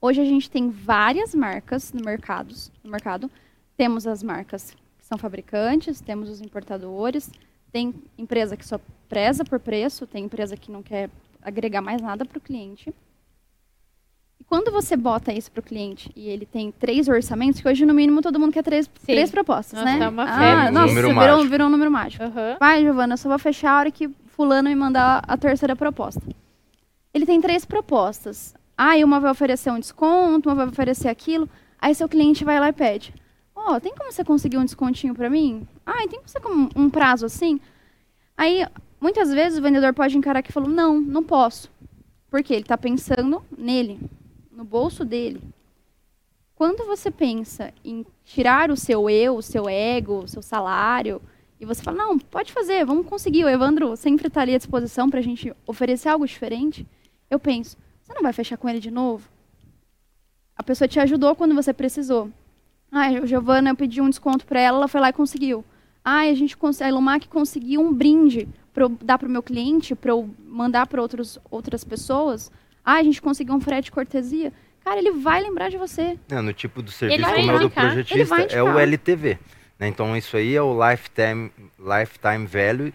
Hoje 0.00 0.22
a 0.22 0.24
gente 0.24 0.50
tem 0.50 0.70
várias 0.70 1.34
marcas 1.34 1.92
no 1.92 2.02
mercado, 2.02 2.54
no 2.82 2.90
mercado. 2.90 3.30
Temos 3.76 4.06
as 4.06 4.22
marcas 4.22 4.70
que 4.70 5.04
são 5.04 5.18
fabricantes, 5.18 6.00
temos 6.00 6.30
os 6.30 6.40
importadores, 6.40 7.30
tem 7.70 7.94
empresa 8.16 8.56
que 8.56 8.64
só 8.64 8.80
preza 9.10 9.44
por 9.44 9.58
preço, 9.58 10.06
tem 10.06 10.24
empresa 10.24 10.56
que 10.56 10.70
não 10.70 10.82
quer 10.82 11.10
agregar 11.42 11.82
mais 11.82 12.00
nada 12.00 12.24
para 12.24 12.38
o 12.38 12.40
cliente. 12.40 12.94
E 14.38 14.44
quando 14.44 14.70
você 14.70 14.96
bota 14.96 15.32
isso 15.32 15.50
para 15.50 15.58
o 15.58 15.62
cliente 15.62 16.10
e 16.14 16.28
ele 16.28 16.46
tem 16.46 16.70
três 16.70 17.08
orçamentos, 17.08 17.60
que 17.60 17.68
hoje 17.68 17.84
no 17.84 17.92
mínimo 17.92 18.22
todo 18.22 18.38
mundo 18.38 18.52
quer 18.52 18.62
três, 18.62 18.88
três 19.04 19.30
propostas, 19.30 19.78
nossa, 19.80 19.92
né? 19.92 19.98
Tá 19.98 20.08
uma 20.08 20.22
ah, 20.22 20.70
nossa, 20.70 20.94
virou, 20.94 21.44
virou 21.44 21.66
um 21.66 21.70
número 21.70 21.90
mágico. 21.90 22.24
Uhum. 22.24 22.56
Vai, 22.58 22.82
Giovana, 22.82 23.14
eu 23.14 23.18
só 23.18 23.28
vou 23.28 23.38
fechar 23.38 23.72
a 23.72 23.78
hora 23.80 23.90
que 23.90 24.08
fulano 24.28 24.68
me 24.68 24.76
mandar 24.76 25.22
a 25.26 25.36
terceira 25.36 25.74
proposta. 25.74 26.22
Ele 27.12 27.26
tem 27.26 27.40
três 27.40 27.64
propostas. 27.64 28.54
Ah, 28.78 28.96
e 28.96 29.04
uma 29.04 29.20
vai 29.20 29.30
oferecer 29.30 29.70
um 29.70 29.78
desconto, 29.78 30.48
uma 30.48 30.54
vai 30.54 30.68
oferecer 30.68 31.08
aquilo. 31.08 31.48
Aí 31.78 31.94
seu 31.94 32.08
cliente 32.08 32.44
vai 32.44 32.58
lá 32.60 32.68
e 32.68 32.72
pede. 32.72 33.12
Ó, 33.54 33.74
oh, 33.74 33.80
tem 33.80 33.92
como 33.94 34.10
você 34.10 34.24
conseguir 34.24 34.56
um 34.56 34.64
descontinho 34.64 35.14
para 35.14 35.28
mim? 35.28 35.66
Ah, 35.84 35.98
tem 36.08 36.18
como 36.18 36.28
você 36.28 36.40
com 36.40 36.68
um 36.74 36.88
prazo 36.88 37.26
assim? 37.26 37.60
Aí, 38.40 38.64
muitas 39.00 39.32
vezes 39.32 39.58
o 39.58 39.62
vendedor 39.62 39.94
pode 39.94 40.16
encarar 40.16 40.42
que 40.42 40.52
falou: 40.52 40.68
"Não, 40.68 41.00
não 41.00 41.22
posso". 41.22 41.70
Porque 42.30 42.52
ele 42.52 42.62
está 42.62 42.78
pensando 42.78 43.42
nele, 43.56 43.98
no 44.52 44.64
bolso 44.64 45.04
dele. 45.04 45.40
Quando 46.54 46.86
você 46.86 47.10
pensa 47.10 47.72
em 47.84 48.04
tirar 48.24 48.70
o 48.70 48.76
seu 48.76 49.08
eu, 49.08 49.36
o 49.36 49.42
seu 49.42 49.68
ego, 49.68 50.24
o 50.24 50.28
seu 50.28 50.42
salário, 50.42 51.20
e 51.58 51.64
você 51.64 51.82
fala: 51.82 51.98
"Não, 51.98 52.18
pode 52.18 52.52
fazer, 52.52 52.84
vamos 52.84 53.06
conseguir". 53.06 53.44
O 53.44 53.48
Evandro 53.48 53.96
sempre 53.96 54.28
está 54.28 54.42
ali 54.42 54.54
à 54.54 54.58
disposição 54.58 55.08
para 55.08 55.20
a 55.20 55.22
gente 55.22 55.54
oferecer 55.66 56.08
algo 56.08 56.26
diferente. 56.26 56.86
Eu 57.30 57.38
penso: 57.38 57.76
"Você 58.02 58.12
não 58.14 58.22
vai 58.22 58.32
fechar 58.32 58.56
com 58.56 58.68
ele 58.68 58.80
de 58.80 58.90
novo?" 58.90 59.28
A 60.56 60.62
pessoa 60.62 60.86
te 60.86 61.00
ajudou 61.00 61.34
quando 61.34 61.54
você 61.54 61.72
precisou. 61.72 62.30
Ah, 62.92 63.24
Giovana, 63.24 63.70
eu 63.70 63.76
pedi 63.76 64.00
um 64.00 64.10
desconto 64.10 64.44
para 64.44 64.60
ela, 64.60 64.76
ela 64.76 64.88
foi 64.88 65.00
lá 65.00 65.08
e 65.08 65.12
conseguiu. 65.12 65.64
Ah, 66.04 66.20
a 66.20 66.34
gente 66.34 66.56
a 66.82 66.88
Ilumac 66.88 67.28
conseguiu 67.28 67.80
um 67.80 67.92
brinde 67.92 68.48
para 68.72 68.88
dar 69.02 69.18
para 69.18 69.28
o 69.28 69.30
meu 69.30 69.42
cliente, 69.42 69.94
para 69.94 70.12
eu 70.12 70.28
mandar 70.46 70.86
para 70.86 71.00
outras 71.02 71.84
pessoas. 71.84 72.50
Ah, 72.84 72.94
a 72.94 73.02
gente 73.02 73.20
conseguiu 73.20 73.54
um 73.54 73.60
frete 73.60 73.86
de 73.86 73.92
cortesia. 73.92 74.52
Cara, 74.84 74.98
ele 74.98 75.12
vai 75.12 75.42
lembrar 75.42 75.68
de 75.68 75.76
você. 75.76 76.18
É, 76.30 76.40
no 76.40 76.52
tipo 76.52 76.82
do 76.82 76.90
serviço 76.90 77.22
como 77.22 77.50
é 77.50 77.54
o 77.54 77.58
do 77.58 77.70
projetista, 77.70 78.42
é 78.50 78.62
o 78.62 78.78
LTV. 78.78 79.38
Né? 79.78 79.88
Então, 79.88 80.16
isso 80.16 80.36
aí 80.36 80.54
é 80.54 80.62
o 80.62 80.74
lifetime, 80.88 81.52
lifetime 81.78 82.46
value. 82.46 82.92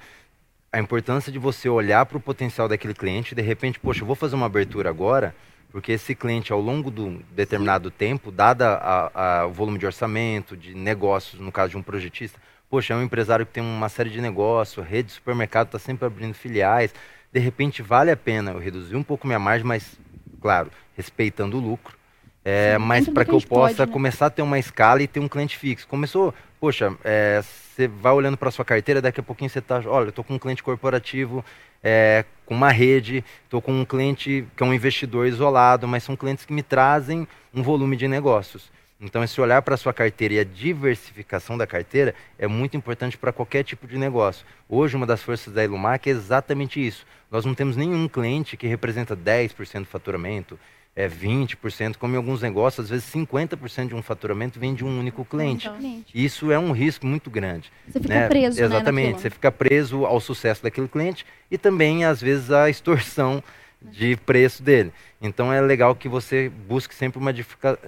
A 0.73 0.80
importância 0.80 1.32
de 1.32 1.39
você 1.39 1.69
olhar 1.69 2.05
para 2.05 2.17
o 2.17 2.21
potencial 2.21 2.67
daquele 2.67 2.93
cliente 2.93 3.36
de 3.36 3.41
repente, 3.41 3.80
poxa, 3.80 4.01
eu 4.01 4.07
vou 4.07 4.15
fazer 4.15 4.36
uma 4.36 4.47
abertura 4.47 4.89
agora 4.89 5.36
porque 5.76 5.91
esse 5.91 6.15
cliente, 6.15 6.53
ao 6.53 6.61
longo 6.61 6.89
do 6.89 7.21
determinado 7.32 7.91
tempo, 7.91 8.32
dada 8.32 8.76
a, 8.76 9.41
a, 9.41 9.45
o 9.45 9.51
volume 9.51 9.78
de 9.78 9.86
orçamento, 9.86 10.55
de 10.55 10.73
negócios, 10.73 11.41
no 11.41 11.51
caso 11.51 11.71
de 11.71 11.78
um 11.78 11.82
projetista, 11.82 12.39
poxa, 12.76 12.93
é 12.93 12.97
um 12.97 13.03
empresário 13.03 13.45
que 13.45 13.53
tem 13.53 13.63
uma 13.63 13.88
série 13.88 14.09
de 14.09 14.19
negócios, 14.19 14.86
rede 14.86 15.07
de 15.07 15.13
supermercado 15.13 15.67
está 15.67 15.80
sempre 15.80 16.05
abrindo 16.05 16.34
filiais, 16.34 16.93
de 17.32 17.39
repente 17.39 17.82
vale 17.82 18.11
a 18.11 18.17
pena 18.17 18.51
eu 18.51 18.59
reduzir 18.59 18.97
um 18.97 19.03
pouco 19.03 19.26
minha 19.26 19.39
margem, 19.39 19.65
mas, 19.65 19.97
claro, 20.41 20.69
respeitando 20.93 21.57
o 21.57 21.61
lucro. 21.61 21.97
É, 22.43 22.73
Sim, 22.73 22.80
mas 22.80 23.07
para 23.07 23.23
que 23.23 23.32
eu 23.32 23.39
gente 23.39 23.47
pode, 23.47 23.71
possa 23.71 23.86
né? 23.86 23.93
começar 23.93 24.26
a 24.26 24.30
ter 24.30 24.41
uma 24.41 24.59
escala 24.59 25.01
e 25.01 25.07
ter 25.07 25.21
um 25.21 25.28
cliente 25.30 25.57
fixo. 25.57 25.88
Começou, 25.88 26.34
poxa, 26.59 26.93
é, 27.01 27.41
você 27.41 27.88
vai 27.88 28.11
olhando 28.11 28.36
para 28.36 28.51
sua 28.51 28.65
carteira, 28.65 29.01
daqui 29.01 29.21
a 29.21 29.23
pouquinho 29.23 29.49
você 29.49 29.59
está, 29.59 29.82
olha, 29.86 30.07
eu 30.07 30.09
estou 30.09 30.26
com 30.26 30.34
um 30.34 30.39
cliente 30.39 30.61
corporativo, 30.61 31.45
é, 31.82 32.26
com 32.45 32.55
uma 32.55 32.71
rede, 32.71 33.23
estou 33.45 33.61
com 33.61 33.71
um 33.71 33.86
cliente 33.86 34.45
que 34.53 34.61
é 34.61 34.65
um 34.65 34.73
investidor 34.73 35.28
isolado, 35.28 35.88
mas 35.88 36.03
são 36.03 36.13
clientes 36.13 36.43
que 36.43 36.51
me 36.51 36.61
trazem 36.61 37.26
um 37.53 37.63
volume 37.63 37.95
de 37.95 38.05
negócios. 38.05 38.69
Então, 38.99 39.23
esse 39.23 39.39
olhar 39.41 39.61
para 39.61 39.75
a 39.75 39.77
sua 39.77 39.93
carteira 39.93 40.35
e 40.35 40.39
a 40.39 40.43
diversificação 40.43 41.57
da 41.57 41.67
carteira 41.67 42.15
é 42.39 42.47
muito 42.47 42.77
importante 42.77 43.17
para 43.17 43.33
qualquer 43.33 43.63
tipo 43.63 43.85
de 43.87 43.97
negócio. 43.97 44.45
Hoje, 44.69 44.95
uma 44.95 45.05
das 45.05 45.21
forças 45.21 45.53
da 45.53 45.63
Ilumac 45.63 46.09
é 46.09 46.13
exatamente 46.13 46.85
isso. 46.85 47.05
Nós 47.29 47.43
não 47.43 47.53
temos 47.53 47.75
nenhum 47.75 48.07
cliente 48.07 48.55
que 48.55 48.67
representa 48.67 49.15
10% 49.15 49.81
do 49.81 49.85
faturamento, 49.85 50.57
é 50.95 51.09
20%, 51.09 51.97
como 51.97 52.13
em 52.13 52.17
alguns 52.17 52.41
negócios, 52.41 52.85
às 52.85 52.89
vezes 52.89 53.05
50% 53.13 53.89
de 53.89 53.95
um 53.95 54.01
faturamento 54.01 54.57
vem 54.57 54.73
de 54.73 54.85
um 54.85 54.97
único 54.97 55.25
cliente. 55.25 55.69
Isso 56.13 56.53
é 56.53 56.57
um 56.57 56.71
risco 56.71 57.05
muito 57.05 57.29
grande. 57.29 57.69
Você 57.85 57.99
fica 57.99 58.13
né? 58.13 58.27
preso, 58.29 58.57
né, 58.57 58.65
Exatamente, 58.65 59.05
naquilo. 59.07 59.21
você 59.21 59.29
fica 59.29 59.51
preso 59.51 60.05
ao 60.05 60.21
sucesso 60.21 60.63
daquele 60.63 60.87
cliente 60.87 61.25
e 61.51 61.57
também, 61.57 62.05
às 62.05 62.21
vezes, 62.21 62.49
à 62.49 62.69
extorsão 62.69 63.43
de 63.91 64.15
preço 64.17 64.61
dele. 64.63 64.91
Então 65.21 65.51
é 65.51 65.59
legal 65.61 65.95
que 65.95 66.07
você 66.09 66.49
busque 66.49 66.93
sempre 66.93 67.19
uma 67.19 67.33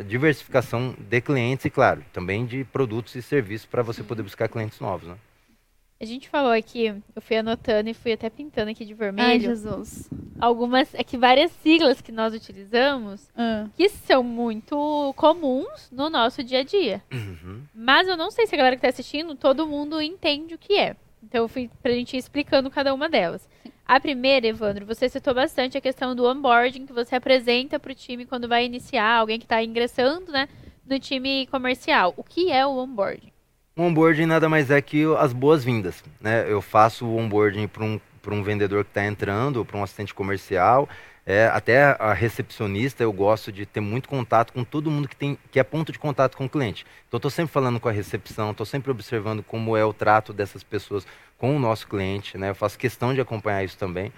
diversificação 0.06 0.96
de 0.98 1.22
clientes 1.22 1.66
e, 1.66 1.70
claro, 1.70 2.04
também 2.14 2.46
de 2.46 2.64
produtos 2.64 3.16
e 3.16 3.22
serviços 3.22 3.66
para 3.66 3.82
você 3.84 4.04
poder 4.04 4.24
buscar 4.24 4.48
clientes 4.48 4.80
novos. 4.80 5.08
Né? 5.10 5.16
A 6.00 6.06
gente 6.06 6.30
falou 6.30 6.52
aqui, 6.52 6.94
eu 7.16 7.22
fui 7.22 7.38
anotando 7.38 7.90
e 7.90 7.94
fui 7.94 8.14
até 8.14 8.30
pintando 8.30 8.70
aqui 8.70 8.86
de 8.86 8.92
Ai, 8.94 8.98
vermelho 8.98 9.42
Jesus. 9.42 10.08
algumas, 10.40 10.94
é 10.94 11.04
que 11.04 11.18
várias 11.18 11.52
siglas 11.64 12.02
que 12.02 12.12
nós 12.12 12.36
utilizamos 12.36 13.28
Ah. 13.36 13.66
que 13.76 13.90
são 13.90 14.22
muito 14.24 15.12
comuns 15.18 15.90
no 15.92 16.08
nosso 16.10 16.44
dia 16.44 16.60
a 16.60 16.64
dia. 16.64 17.02
Uhum. 17.12 17.64
Mas 17.74 18.08
eu 18.08 18.16
não 18.16 18.30
sei 18.30 18.46
se 18.46 18.54
a 18.54 18.58
galera 18.58 18.76
que 18.76 18.86
está 18.86 18.90
assistindo, 18.90 19.34
todo 19.34 19.66
mundo 19.66 20.00
entende 20.00 20.54
o 20.54 20.58
que 20.60 20.78
é. 20.78 20.96
Então 21.24 21.44
eu 21.44 21.48
fui 21.48 21.68
pra 21.82 21.92
gente 21.92 22.14
ir 22.16 22.20
explicando 22.20 22.70
cada 22.70 22.94
uma 22.94 23.10
delas. 23.10 23.50
A 23.88 24.02
primeira, 24.02 24.46
Evandro, 24.46 24.86
você 24.86 25.08
citou 25.08 25.34
bastante 25.34 25.78
a 25.78 25.82
questão 25.82 26.14
do 26.14 26.26
onboarding 26.26 26.86
que 26.86 26.92
você 26.92 27.16
apresenta 27.16 27.80
para 27.80 27.94
o 27.94 27.96
time 27.96 28.26
quando 28.26 28.46
vai 28.46 28.66
iniciar, 28.66 29.16
alguém 29.16 29.40
que 29.40 29.46
está 29.46 29.64
ingressando, 29.64 30.30
né, 30.30 30.50
no 30.86 31.00
time 31.00 31.48
comercial. 31.48 32.14
O 32.18 32.24
que 32.24 32.52
é 32.52 32.66
o 32.66 32.78
onboarding? 32.78 33.32
O 33.78 33.84
onboarding 33.84 34.26
nada 34.26 34.50
mais 34.50 34.70
é 34.70 34.82
que 34.82 35.06
as 35.18 35.32
boas-vindas. 35.32 36.04
Né? 36.20 36.52
Eu 36.52 36.62
faço 36.62 37.06
o 37.06 37.16
onboarding 37.16 37.66
para 37.70 37.86
um, 37.86 37.98
um 38.28 38.44
vendedor 38.44 38.84
que 38.84 38.90
está 38.90 39.06
entrando, 39.06 39.64
para 39.64 39.78
um 39.78 39.84
assistente 39.84 40.14
comercial, 40.14 40.90
é, 41.30 41.48
até 41.48 41.84
a 42.00 42.14
recepcionista, 42.14 43.04
eu 43.04 43.12
gosto 43.12 43.52
de 43.52 43.66
ter 43.66 43.82
muito 43.82 44.08
contato 44.08 44.54
com 44.54 44.64
todo 44.64 44.90
mundo 44.90 45.10
que, 45.10 45.16
tem, 45.16 45.38
que 45.52 45.60
é 45.60 45.64
ponto 45.64 45.92
de 45.92 46.00
contato 46.00 46.38
com 46.38 46.46
o 46.46 46.50
cliente. 46.50 46.86
Então, 47.06 47.18
estou 47.18 47.30
sempre 47.30 47.52
falando 47.52 47.82
com 47.82 47.90
a 47.90 47.92
recepção, 47.92 48.52
estou 48.52 48.66
sempre 48.66 48.92
observando 48.92 49.44
como 49.44 49.76
é 49.76 49.84
o 49.84 49.92
trato 49.92 50.32
dessas 50.32 50.64
pessoas 50.64 51.06
com 51.38 51.54
o 51.54 51.60
nosso 51.60 51.86
cliente. 51.86 52.38
Né? 52.38 52.52
Eu 52.52 52.56
faço 52.56 52.80
questão 52.80 53.14
de 53.14 53.20
acompanhar 53.20 53.62
isso 53.62 53.78
também. 53.78 54.14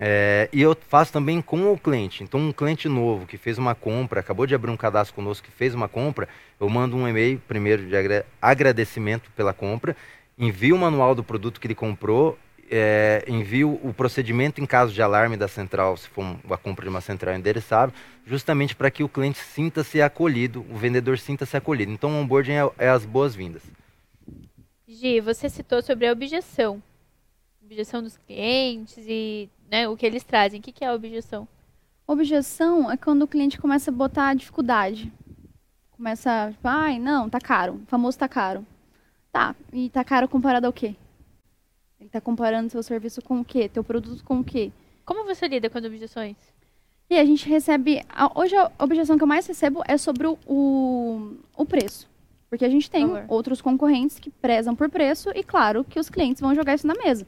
É, 0.00 0.48
e 0.52 0.60
eu 0.60 0.76
faço 0.88 1.12
também 1.12 1.40
com 1.40 1.72
o 1.72 1.78
cliente. 1.78 2.24
Então, 2.24 2.40
um 2.40 2.52
cliente 2.52 2.88
novo 2.88 3.26
que 3.26 3.36
fez 3.36 3.56
uma 3.56 3.76
compra, 3.76 4.18
acabou 4.18 4.44
de 4.44 4.52
abrir 4.52 4.72
um 4.72 4.76
cadastro 4.76 5.14
conosco 5.14 5.46
que 5.46 5.52
fez 5.52 5.72
uma 5.72 5.88
compra, 5.88 6.28
eu 6.58 6.68
mando 6.68 6.96
um 6.96 7.06
e-mail 7.06 7.40
primeiro 7.46 7.86
de 7.86 7.94
agra- 7.94 8.26
agradecimento 8.42 9.30
pela 9.36 9.52
compra, 9.52 9.96
envio 10.36 10.74
o 10.74 10.78
manual 10.80 11.14
do 11.14 11.22
produto 11.22 11.60
que 11.60 11.66
ele 11.68 11.76
comprou, 11.76 12.36
é, 12.70 13.24
envio 13.26 13.80
o 13.82 13.92
procedimento 13.92 14.60
em 14.60 14.66
caso 14.66 14.92
de 14.92 15.02
alarme 15.02 15.36
da 15.36 15.48
central, 15.48 15.96
se 15.96 16.08
for 16.08 16.24
a 16.48 16.56
compra 16.56 16.84
de 16.84 16.88
uma 16.88 17.00
central 17.00 17.34
endereçável, 17.34 17.92
justamente 18.24 18.76
para 18.76 18.90
que 18.90 19.02
o 19.02 19.08
cliente 19.08 19.38
sinta-se 19.38 20.00
acolhido, 20.00 20.64
o 20.70 20.76
vendedor 20.76 21.18
sinta-se 21.18 21.56
acolhido. 21.56 21.90
Então, 21.90 22.10
o 22.10 22.20
onboarding 22.20 22.52
é, 22.52 22.70
é 22.78 22.88
as 22.88 23.04
boas-vindas. 23.04 23.62
Gi, 24.86 25.20
você 25.20 25.48
citou 25.48 25.82
sobre 25.82 26.06
a 26.06 26.12
objeção. 26.12 26.80
Objeção 27.64 28.02
dos 28.02 28.16
clientes 28.16 28.98
e 29.06 29.48
né, 29.70 29.88
o 29.88 29.96
que 29.96 30.06
eles 30.06 30.22
trazem. 30.22 30.60
O 30.60 30.62
que, 30.62 30.72
que 30.72 30.84
é 30.84 30.88
a 30.88 30.94
objeção? 30.94 31.46
Objeção 32.06 32.90
é 32.90 32.96
quando 32.96 33.22
o 33.22 33.28
cliente 33.28 33.58
começa 33.58 33.90
a 33.90 33.94
botar 33.94 34.34
dificuldade. 34.34 35.12
Começa, 35.92 36.50
tipo, 36.50 36.66
ai, 36.66 36.98
não, 36.98 37.28
tá 37.28 37.40
caro. 37.40 37.74
O 37.74 37.86
famoso 37.86 38.18
tá 38.18 38.28
caro. 38.28 38.66
Tá, 39.32 39.54
e 39.72 39.88
tá 39.90 40.02
caro 40.02 40.28
comparado 40.28 40.66
ao 40.66 40.72
quê? 40.72 40.96
Ele 42.00 42.08
tá 42.08 42.20
comparando 42.20 42.70
seu 42.70 42.82
serviço 42.82 43.20
com 43.22 43.40
o 43.40 43.44
quê? 43.44 43.68
Teu 43.68 43.84
produto 43.84 44.24
com 44.24 44.40
o 44.40 44.44
quê? 44.44 44.72
Como 45.04 45.24
você 45.24 45.46
lida 45.46 45.68
com 45.68 45.78
as 45.78 45.84
objeções? 45.84 46.36
E 47.08 47.18
a 47.18 47.24
gente 47.24 47.48
recebe. 47.48 48.02
a- 48.08 48.30
Hoje 48.38 48.56
a 48.56 48.70
objeção 48.78 49.16
que 49.18 49.22
eu 49.22 49.28
mais 49.28 49.46
recebo 49.46 49.82
é 49.86 49.96
sobre 49.98 50.26
o, 50.26 50.38
o, 50.46 51.36
o 51.56 51.66
preço. 51.66 52.08
Porque 52.48 52.64
a 52.64 52.68
gente 52.68 52.90
tem 52.90 53.04
outros 53.28 53.60
concorrentes 53.60 54.18
que 54.18 54.30
prezam 54.30 54.74
por 54.74 54.88
preço 54.88 55.30
e, 55.34 55.42
claro, 55.42 55.84
que 55.84 56.00
os 56.00 56.08
clientes 56.08 56.40
vão 56.40 56.54
jogar 56.54 56.74
isso 56.74 56.86
na 56.86 56.94
mesa. 56.94 57.26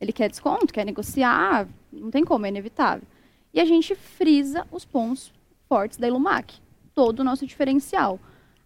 Ele 0.00 0.12
quer 0.12 0.28
desconto, 0.28 0.72
quer 0.72 0.84
negociar, 0.84 1.68
não 1.92 2.10
tem 2.10 2.24
como, 2.24 2.44
é 2.46 2.48
inevitável. 2.48 3.06
E 3.52 3.60
a 3.60 3.64
gente 3.64 3.94
frisa 3.94 4.66
os 4.72 4.84
pontos 4.84 5.32
fortes 5.68 5.96
da 5.96 6.08
Ilumac, 6.08 6.54
todo 6.92 7.20
o 7.20 7.24
nosso 7.24 7.46
diferencial. 7.46 8.18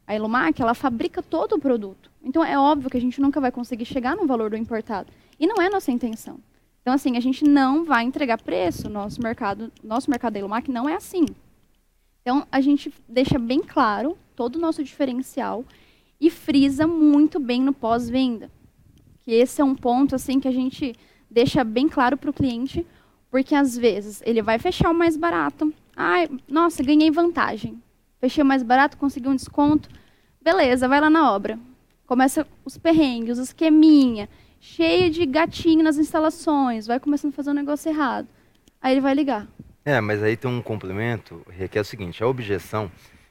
A 0.06 0.14
Ilumac, 0.16 0.60
ela 0.62 0.72
fabrica 0.74 1.22
todo 1.22 1.56
o 1.56 1.60
produto. 1.60 2.10
Então 2.22 2.42
é 2.42 2.58
óbvio 2.58 2.88
que 2.88 2.96
a 2.96 3.00
gente 3.00 3.20
nunca 3.20 3.38
vai 3.40 3.52
conseguir 3.52 3.84
chegar 3.84 4.16
no 4.16 4.26
valor 4.26 4.48
do 4.50 4.56
importado. 4.56 5.10
E 5.38 5.46
não 5.46 5.62
é 5.62 5.68
nossa 5.68 5.90
intenção. 5.90 6.40
Então, 6.80 6.94
assim, 6.94 7.16
a 7.16 7.20
gente 7.20 7.44
não 7.44 7.84
vai 7.84 8.04
entregar 8.04 8.40
preço. 8.40 8.88
Nosso 8.88 9.22
mercado, 9.22 9.70
nosso 9.82 10.10
mercado 10.10 10.32
da 10.32 10.38
Ilumac 10.38 10.70
não 10.70 10.88
é 10.88 10.94
assim. 10.94 11.26
Então, 12.22 12.46
a 12.50 12.60
gente 12.60 12.92
deixa 13.08 13.38
bem 13.38 13.60
claro 13.60 14.16
todo 14.34 14.56
o 14.56 14.58
nosso 14.58 14.82
diferencial 14.82 15.64
e 16.20 16.30
frisa 16.30 16.86
muito 16.86 17.38
bem 17.38 17.62
no 17.62 17.72
pós-venda. 17.72 18.50
Que 19.20 19.32
esse 19.32 19.60
é 19.60 19.64
um 19.64 19.74
ponto, 19.74 20.14
assim, 20.14 20.40
que 20.40 20.48
a 20.48 20.52
gente 20.52 20.94
deixa 21.30 21.62
bem 21.62 21.88
claro 21.88 22.16
para 22.16 22.30
o 22.30 22.32
cliente, 22.32 22.86
porque 23.30 23.54
às 23.54 23.76
vezes 23.76 24.22
ele 24.24 24.42
vai 24.42 24.58
fechar 24.58 24.90
o 24.90 24.94
mais 24.94 25.16
barato. 25.16 25.72
Ai, 25.94 26.28
nossa, 26.48 26.82
ganhei 26.82 27.10
vantagem. 27.10 27.80
Fechei 28.20 28.42
o 28.42 28.46
mais 28.46 28.62
barato, 28.62 28.96
consegui 28.96 29.28
um 29.28 29.36
desconto. 29.36 29.88
Beleza, 30.40 30.88
vai 30.88 31.00
lá 31.00 31.10
na 31.10 31.32
obra. 31.32 31.58
Começa 32.06 32.46
os 32.64 32.78
perrengues, 32.78 33.38
os 33.38 33.48
esqueminha, 33.48 34.28
cheio 34.60 35.10
de 35.10 35.24
gatinho 35.26 35.82
nas 35.82 35.96
instalações, 35.96 36.86
vai 36.86 37.00
começando 37.00 37.32
a 37.32 37.36
fazer 37.36 37.50
um 37.50 37.54
negócio 37.54 37.88
errado. 37.90 38.28
Aí 38.80 38.92
ele 38.92 39.00
vai 39.00 39.14
ligar. 39.14 39.46
É, 39.84 40.00
mas 40.00 40.22
aí 40.22 40.36
tem 40.36 40.50
um 40.50 40.60
complemento, 40.60 41.44
que 41.70 41.78
é 41.78 41.80
o 41.80 41.84
seguinte, 41.84 42.22
a 42.22 42.26
objeção, 42.26 42.90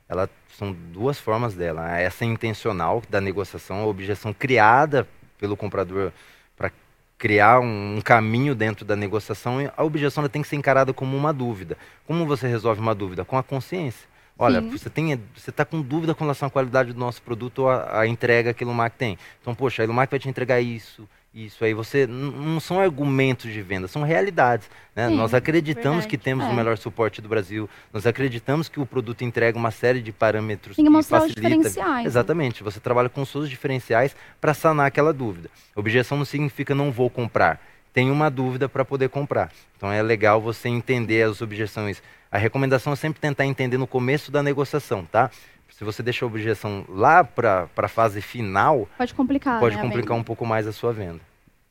ela 0.09 0.29
são 0.57 0.73
duas 0.73 1.19
formas 1.19 1.53
dela. 1.53 1.97
Essa 1.97 2.25
é 2.25 2.27
intencional 2.27 3.01
da 3.09 3.21
negociação, 3.21 3.81
a 3.81 3.85
objeção 3.85 4.33
criada 4.33 5.07
pelo 5.37 5.55
comprador 5.55 6.11
para 6.55 6.71
criar 7.17 7.59
um, 7.59 7.97
um 7.97 8.01
caminho 8.01 8.55
dentro 8.55 8.83
da 8.83 8.95
negociação, 8.95 9.57
a 9.75 9.83
objeção 9.83 10.21
ela 10.23 10.29
tem 10.29 10.41
que 10.41 10.47
ser 10.47 10.55
encarada 10.55 10.93
como 10.93 11.15
uma 11.15 11.31
dúvida. 11.31 11.77
Como 12.05 12.25
você 12.25 12.47
resolve 12.47 12.81
uma 12.81 12.95
dúvida? 12.95 13.23
Com 13.23 13.37
a 13.37 13.43
consciência. 13.43 14.07
Olha, 14.39 14.61
Sim. 14.61 14.69
você 14.69 14.89
tem, 14.89 15.19
você 15.35 15.49
está 15.49 15.65
com 15.65 15.81
dúvida 15.81 16.13
com 16.13 16.23
relação 16.23 16.47
à 16.47 16.51
qualidade 16.51 16.93
do 16.93 16.99
nosso 16.99 17.21
produto 17.23 17.63
ou 17.63 17.69
à, 17.69 18.07
entrega 18.07 18.53
que 18.53 18.63
a 18.63 18.65
Ilumac 18.65 18.95
tem. 18.95 19.17
Então, 19.41 19.55
poxa, 19.55 19.81
a 19.81 19.85
Ilumac 19.85 20.11
vai 20.11 20.19
te 20.19 20.29
entregar 20.29 20.61
isso, 20.61 21.09
isso 21.33 21.63
aí. 21.63 21.73
Você 21.73 22.07
não 22.07 22.59
são 22.59 22.79
argumentos 22.79 23.51
de 23.51 23.61
venda, 23.61 23.87
são 23.87 24.01
realidades. 24.03 24.69
né? 24.95 25.09
Sim, 25.09 25.15
Nós 25.15 25.33
acreditamos 25.33 25.97
verdade. 25.99 26.07
que 26.07 26.17
temos 26.17 26.45
É. 26.45 26.49
o 26.49 26.53
melhor 26.55 26.77
suporte 26.77 27.21
do 27.21 27.29
Brasil. 27.29 27.69
Nós 27.93 28.07
acreditamos 28.07 28.67
que 28.67 28.79
o 28.79 28.85
produto 28.85 29.23
entrega 29.23 29.57
uma 29.57 29.69
série 29.71 30.01
de 30.01 30.11
parâmetros 30.11 30.75
Tem 30.75 30.83
que 30.85 30.89
mostrar 30.91 31.19
os 31.19 31.23
facilita. 31.33 31.49
diferenciais. 31.49 32.03
né? 32.03 32.05
Exatamente. 32.05 32.63
Você 32.63 32.79
trabalha 32.79 33.07
com 33.09 33.21
os 33.21 33.29
seus 33.29 33.49
diferenciais 33.49 34.15
para 34.41 34.53
sanar 34.53 34.87
aquela 34.87 35.13
dúvida. 35.13 35.49
Objeção 35.75 36.17
não 36.17 36.25
significa 36.25 36.73
não 36.73 36.91
vou 36.91 37.09
comprar. 37.09 37.61
Tem 37.93 38.09
uma 38.11 38.29
dúvida 38.29 38.67
para 38.67 38.83
poder 38.85 39.09
comprar. 39.09 39.51
Então 39.75 39.91
é 39.91 40.01
legal 40.01 40.41
você 40.41 40.67
entender 40.69 41.23
as 41.23 41.41
objeções. 41.41 42.01
A 42.31 42.37
recomendação 42.37 42.91
é 42.93 42.95
sempre 42.95 43.19
tentar 43.21 43.45
entender 43.45 43.77
no 43.77 43.87
começo 43.87 44.31
da 44.31 44.43
negociação, 44.43 45.05
tá? 45.05 45.31
Se 45.77 45.83
você 45.83 46.01
deixa 46.01 46.25
a 46.25 46.27
objeção 46.27 46.83
lá 46.89 47.23
para 47.23 47.69
a 47.77 47.87
fase 47.87 48.19
final, 48.19 48.89
Pode 48.97 49.13
complicar, 49.13 49.59
pode 49.59 49.75
né, 49.75 49.81
complicar 49.83 50.17
um 50.17 50.23
pouco 50.23 50.43
mais 50.43 50.65
a 50.65 50.71
sua 50.71 50.91
venda. 50.91 51.19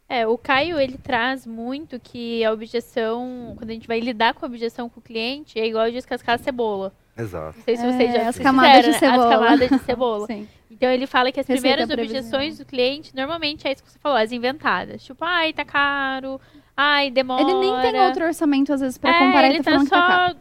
É, 0.08 0.24
o 0.24 0.38
Caio, 0.38 0.78
ele 0.78 0.96
traz 0.96 1.44
muito 1.44 1.98
que 1.98 2.44
a 2.44 2.52
objeção, 2.52 3.54
quando 3.58 3.70
a 3.70 3.72
gente 3.72 3.88
vai 3.88 3.98
lidar 3.98 4.32
com 4.34 4.46
a 4.46 4.48
objeção 4.48 4.88
com 4.88 5.00
o 5.00 5.02
cliente, 5.02 5.58
é 5.58 5.66
igual 5.66 5.86
a 5.86 5.90
descascar 5.90 6.36
a 6.36 6.38
cebola. 6.38 6.92
Exato. 7.18 7.56
Não 7.58 7.64
sei 7.64 7.76
se 7.76 7.82
É, 7.84 7.92
vocês 7.92 8.12
já 8.12 8.28
as 8.28 8.36
fizeram, 8.36 8.44
camadas 8.56 8.84
de 8.84 8.90
né? 8.92 8.98
cebola. 9.00 9.24
As 9.24 9.30
camadas 9.34 9.68
de 9.70 9.78
cebola. 9.80 10.26
Sim. 10.28 10.48
Então 10.70 10.88
ele 10.88 11.06
fala 11.08 11.32
que 11.32 11.40
as 11.40 11.46
Receita 11.48 11.60
primeiras 11.76 11.90
objeções 11.90 12.58
do 12.58 12.64
cliente, 12.64 13.12
normalmente 13.12 13.66
é 13.66 13.72
isso 13.72 13.82
que 13.82 13.90
você 13.90 13.98
falou, 13.98 14.16
as 14.16 14.30
inventadas. 14.30 15.02
Tipo, 15.02 15.24
ai, 15.24 15.52
tá 15.52 15.64
caro, 15.64 16.40
ai, 16.76 17.10
demora. 17.10 17.42
Ele 17.42 17.54
nem 17.54 17.80
tem 17.90 18.00
outro 18.02 18.24
orçamento, 18.24 18.72
às 18.72 18.80
vezes, 18.80 18.96
pra 18.98 19.10
é, 19.10 19.18
comparar 19.18 19.48
ele 19.48 19.58
e 19.58 19.62
tá 19.64 19.72
tá 19.72 19.78
tá 19.84 19.88
caro. 20.06 20.36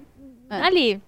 só 0.50 0.56
É. 0.56 0.62
ali. 0.62 1.02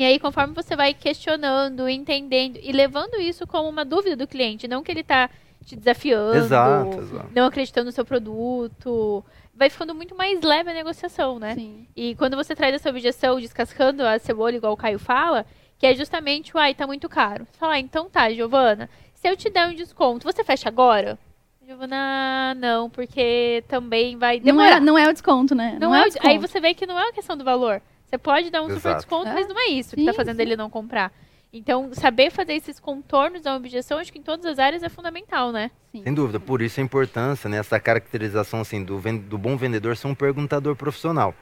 E 0.00 0.04
aí, 0.04 0.18
conforme 0.18 0.54
você 0.54 0.74
vai 0.74 0.94
questionando, 0.94 1.86
entendendo 1.86 2.58
e 2.62 2.72
levando 2.72 3.20
isso 3.20 3.46
como 3.46 3.68
uma 3.68 3.84
dúvida 3.84 4.16
do 4.16 4.26
cliente, 4.26 4.66
não 4.66 4.82
que 4.82 4.90
ele 4.90 5.02
tá 5.02 5.28
te 5.66 5.76
desafiando, 5.76 6.38
Exato, 6.38 7.00
exato. 7.02 7.28
não 7.36 7.44
acreditando 7.44 7.84
no 7.84 7.92
seu 7.92 8.02
produto. 8.02 9.22
Vai 9.54 9.68
ficando 9.68 9.94
muito 9.94 10.16
mais 10.16 10.40
leve 10.40 10.70
a 10.70 10.72
negociação, 10.72 11.38
né? 11.38 11.54
Sim. 11.54 11.86
E 11.94 12.14
quando 12.14 12.34
você 12.34 12.54
traz 12.56 12.74
essa 12.74 12.88
objeção 12.88 13.38
descascando 13.38 14.02
a 14.02 14.18
cebola, 14.18 14.52
igual 14.56 14.72
o 14.72 14.76
Caio 14.76 14.98
fala, 14.98 15.44
que 15.78 15.84
é 15.86 15.94
justamente 15.94 16.56
o 16.56 16.58
ai, 16.58 16.72
tá 16.74 16.86
muito 16.86 17.06
caro. 17.06 17.44
Você 17.52 17.58
fala, 17.58 17.74
ah, 17.74 17.78
então 17.78 18.08
tá, 18.08 18.30
Giovana, 18.32 18.88
se 19.12 19.28
eu 19.28 19.36
te 19.36 19.50
der 19.50 19.68
um 19.68 19.74
desconto, 19.74 20.24
você 20.24 20.42
fecha 20.42 20.66
agora? 20.66 21.18
Giovana, 21.66 22.54
não, 22.56 22.88
porque 22.88 23.62
também 23.68 24.16
vai 24.16 24.38
Não 24.38 24.44
demorar. 24.46 24.76
é, 24.78 24.80
não 24.80 24.96
é 24.96 25.06
o 25.08 25.12
desconto, 25.12 25.54
né? 25.54 25.76
Não 25.78 25.94
é 25.94 25.98
o 25.98 26.02
o- 26.02 26.04
desconto. 26.06 26.26
Aí 26.26 26.38
você 26.38 26.58
vê 26.58 26.72
que 26.72 26.86
não 26.86 26.98
é 26.98 27.02
uma 27.04 27.12
questão 27.12 27.36
do 27.36 27.44
valor. 27.44 27.82
Você 28.10 28.18
pode 28.18 28.50
dar 28.50 28.60
um 28.62 28.64
super 28.64 28.76
Exato. 28.76 28.96
desconto, 28.96 29.28
É. 29.28 29.34
mas 29.34 29.46
não 29.48 29.56
é 29.58 29.68
isso 29.68 29.94
que 29.94 30.04
tá 30.04 30.10
Sim, 30.10 30.16
fazendo 30.16 30.36
sim. 30.36 30.42
ele 30.42 30.56
não 30.56 30.68
comprar. 30.68 31.12
Então, 31.52 31.92
saber 31.94 32.30
fazer 32.30 32.54
esses 32.54 32.80
contornos 32.80 33.42
da 33.42 33.54
objeção, 33.56 33.98
acho 33.98 34.12
que 34.12 34.18
em 34.18 34.22
todas 34.22 34.44
as 34.46 34.58
áreas 34.58 34.82
é 34.82 34.88
fundamental, 34.88 35.52
né? 35.52 35.70
Sim. 35.92 36.02
Sem 36.02 36.14
dúvida, 36.14 36.38
por 36.40 36.60
isso 36.60 36.80
a 36.80 36.82
importância, 36.82 37.48
né, 37.48 37.58
essa 37.58 37.78
caracterização 37.78 38.60
assim, 38.60 38.82
do, 38.84 39.00
do 39.20 39.38
bom 39.38 39.56
vendedor 39.56 39.96
ser 39.96 40.08
um 40.08 40.14
perguntador 40.14 40.74
profissional. 40.74 41.34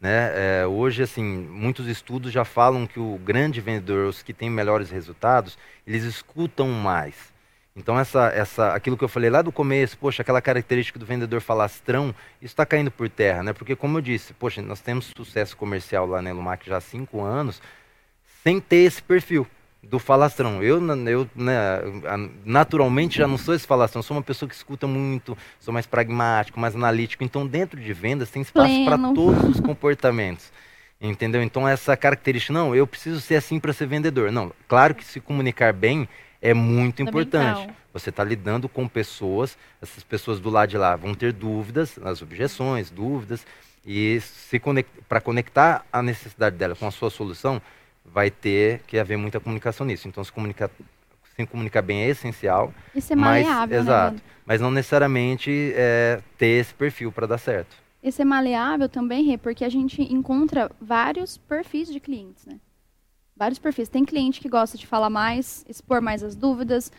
Né? 0.00 0.32
É, 0.62 0.66
hoje, 0.66 1.02
assim, 1.02 1.22
muitos 1.22 1.86
estudos 1.86 2.30
já 2.32 2.44
falam 2.44 2.86
que 2.86 3.00
o 3.00 3.18
grande 3.24 3.60
vendedor, 3.60 4.06
os 4.06 4.22
que 4.22 4.34
têm 4.34 4.50
melhores 4.50 4.90
resultados, 4.90 5.56
eles 5.86 6.04
escutam 6.04 6.68
mais. 6.68 7.32
Então, 7.76 7.98
essa, 7.98 8.28
essa, 8.28 8.72
aquilo 8.72 8.96
que 8.96 9.02
eu 9.02 9.08
falei 9.08 9.28
lá 9.28 9.42
do 9.42 9.50
começo, 9.50 9.98
poxa, 9.98 10.22
aquela 10.22 10.40
característica 10.40 10.96
do 10.96 11.04
vendedor 11.04 11.40
falastrão, 11.40 12.14
isso 12.40 12.52
está 12.52 12.64
caindo 12.64 12.90
por 12.90 13.08
terra, 13.08 13.42
né? 13.42 13.52
Porque, 13.52 13.74
como 13.74 13.98
eu 13.98 14.02
disse, 14.02 14.32
poxa, 14.32 14.62
nós 14.62 14.80
temos 14.80 15.12
sucesso 15.16 15.56
comercial 15.56 16.06
lá 16.06 16.22
na 16.22 16.30
Elumac 16.30 16.64
já 16.64 16.76
há 16.76 16.80
cinco 16.80 17.20
anos, 17.20 17.60
sem 18.44 18.60
ter 18.60 18.84
esse 18.84 19.02
perfil 19.02 19.44
do 19.82 19.98
falastrão. 19.98 20.62
Eu, 20.62 20.80
eu 21.08 21.28
né, 21.34 21.80
naturalmente 22.44 23.18
já 23.18 23.26
não 23.26 23.36
sou 23.36 23.54
esse 23.54 23.66
falastrão, 23.66 24.02
sou 24.02 24.16
uma 24.16 24.22
pessoa 24.22 24.48
que 24.48 24.54
escuta 24.54 24.86
muito, 24.86 25.36
sou 25.58 25.74
mais 25.74 25.84
pragmático, 25.86 26.60
mais 26.60 26.76
analítico. 26.76 27.24
Então, 27.24 27.44
dentro 27.44 27.80
de 27.80 27.92
vendas, 27.92 28.30
tem 28.30 28.42
espaço 28.42 28.84
para 28.84 28.98
todos 28.98 29.44
os 29.44 29.58
comportamentos. 29.60 30.52
Entendeu? 31.00 31.42
Então, 31.42 31.68
essa 31.68 31.96
característica, 31.96 32.52
não, 32.52 32.72
eu 32.72 32.86
preciso 32.86 33.20
ser 33.20 33.34
assim 33.34 33.58
para 33.58 33.72
ser 33.72 33.86
vendedor. 33.86 34.30
Não, 34.30 34.52
claro 34.68 34.94
que 34.94 35.04
se 35.04 35.18
comunicar 35.18 35.72
bem 35.72 36.08
é 36.44 36.52
muito 36.52 37.02
importante. 37.02 37.72
Você 37.90 38.10
está 38.10 38.22
lidando 38.22 38.68
com 38.68 38.86
pessoas, 38.86 39.56
essas 39.80 40.04
pessoas 40.04 40.38
do 40.38 40.50
lado 40.50 40.68
de 40.68 40.76
lá 40.76 40.94
vão 40.94 41.14
ter 41.14 41.32
dúvidas, 41.32 41.98
as 42.04 42.20
objeções, 42.20 42.90
dúvidas, 42.90 43.46
e 43.86 44.20
se 44.20 44.60
para 45.08 45.22
conectar 45.22 45.86
a 45.90 46.02
necessidade 46.02 46.56
dela 46.56 46.76
com 46.76 46.86
a 46.86 46.90
sua 46.90 47.08
solução, 47.08 47.62
vai 48.04 48.30
ter 48.30 48.82
que 48.86 48.98
haver 48.98 49.16
muita 49.16 49.40
comunicação 49.40 49.86
nisso. 49.86 50.06
Então, 50.06 50.22
se 50.22 50.30
comunicar, 50.30 50.68
se 51.34 51.46
comunicar 51.46 51.80
bem 51.80 52.02
é 52.02 52.08
essencial, 52.08 52.74
ser 53.00 53.16
mas, 53.16 53.46
maleável, 53.46 53.80
exato, 53.80 54.16
né? 54.16 54.22
mas 54.44 54.60
não 54.60 54.70
necessariamente 54.70 55.72
é, 55.74 56.20
ter 56.36 56.60
esse 56.60 56.74
perfil 56.74 57.10
para 57.10 57.26
dar 57.26 57.38
certo. 57.38 57.74
E 58.02 58.12
ser 58.12 58.26
maleável 58.26 58.86
também, 58.86 59.24
Rê, 59.24 59.38
porque 59.38 59.64
a 59.64 59.70
gente 59.70 60.02
encontra 60.02 60.70
vários 60.78 61.38
perfis 61.38 61.90
de 61.90 62.00
clientes, 62.00 62.44
né? 62.44 62.60
Vários 63.36 63.58
perfis. 63.58 63.88
Tem 63.88 64.04
cliente 64.04 64.40
que 64.40 64.48
gosta 64.48 64.78
de 64.78 64.86
falar 64.86 65.10
mais, 65.10 65.64
expor 65.68 66.00
mais 66.00 66.22
as 66.22 66.36
dúvidas. 66.36 66.92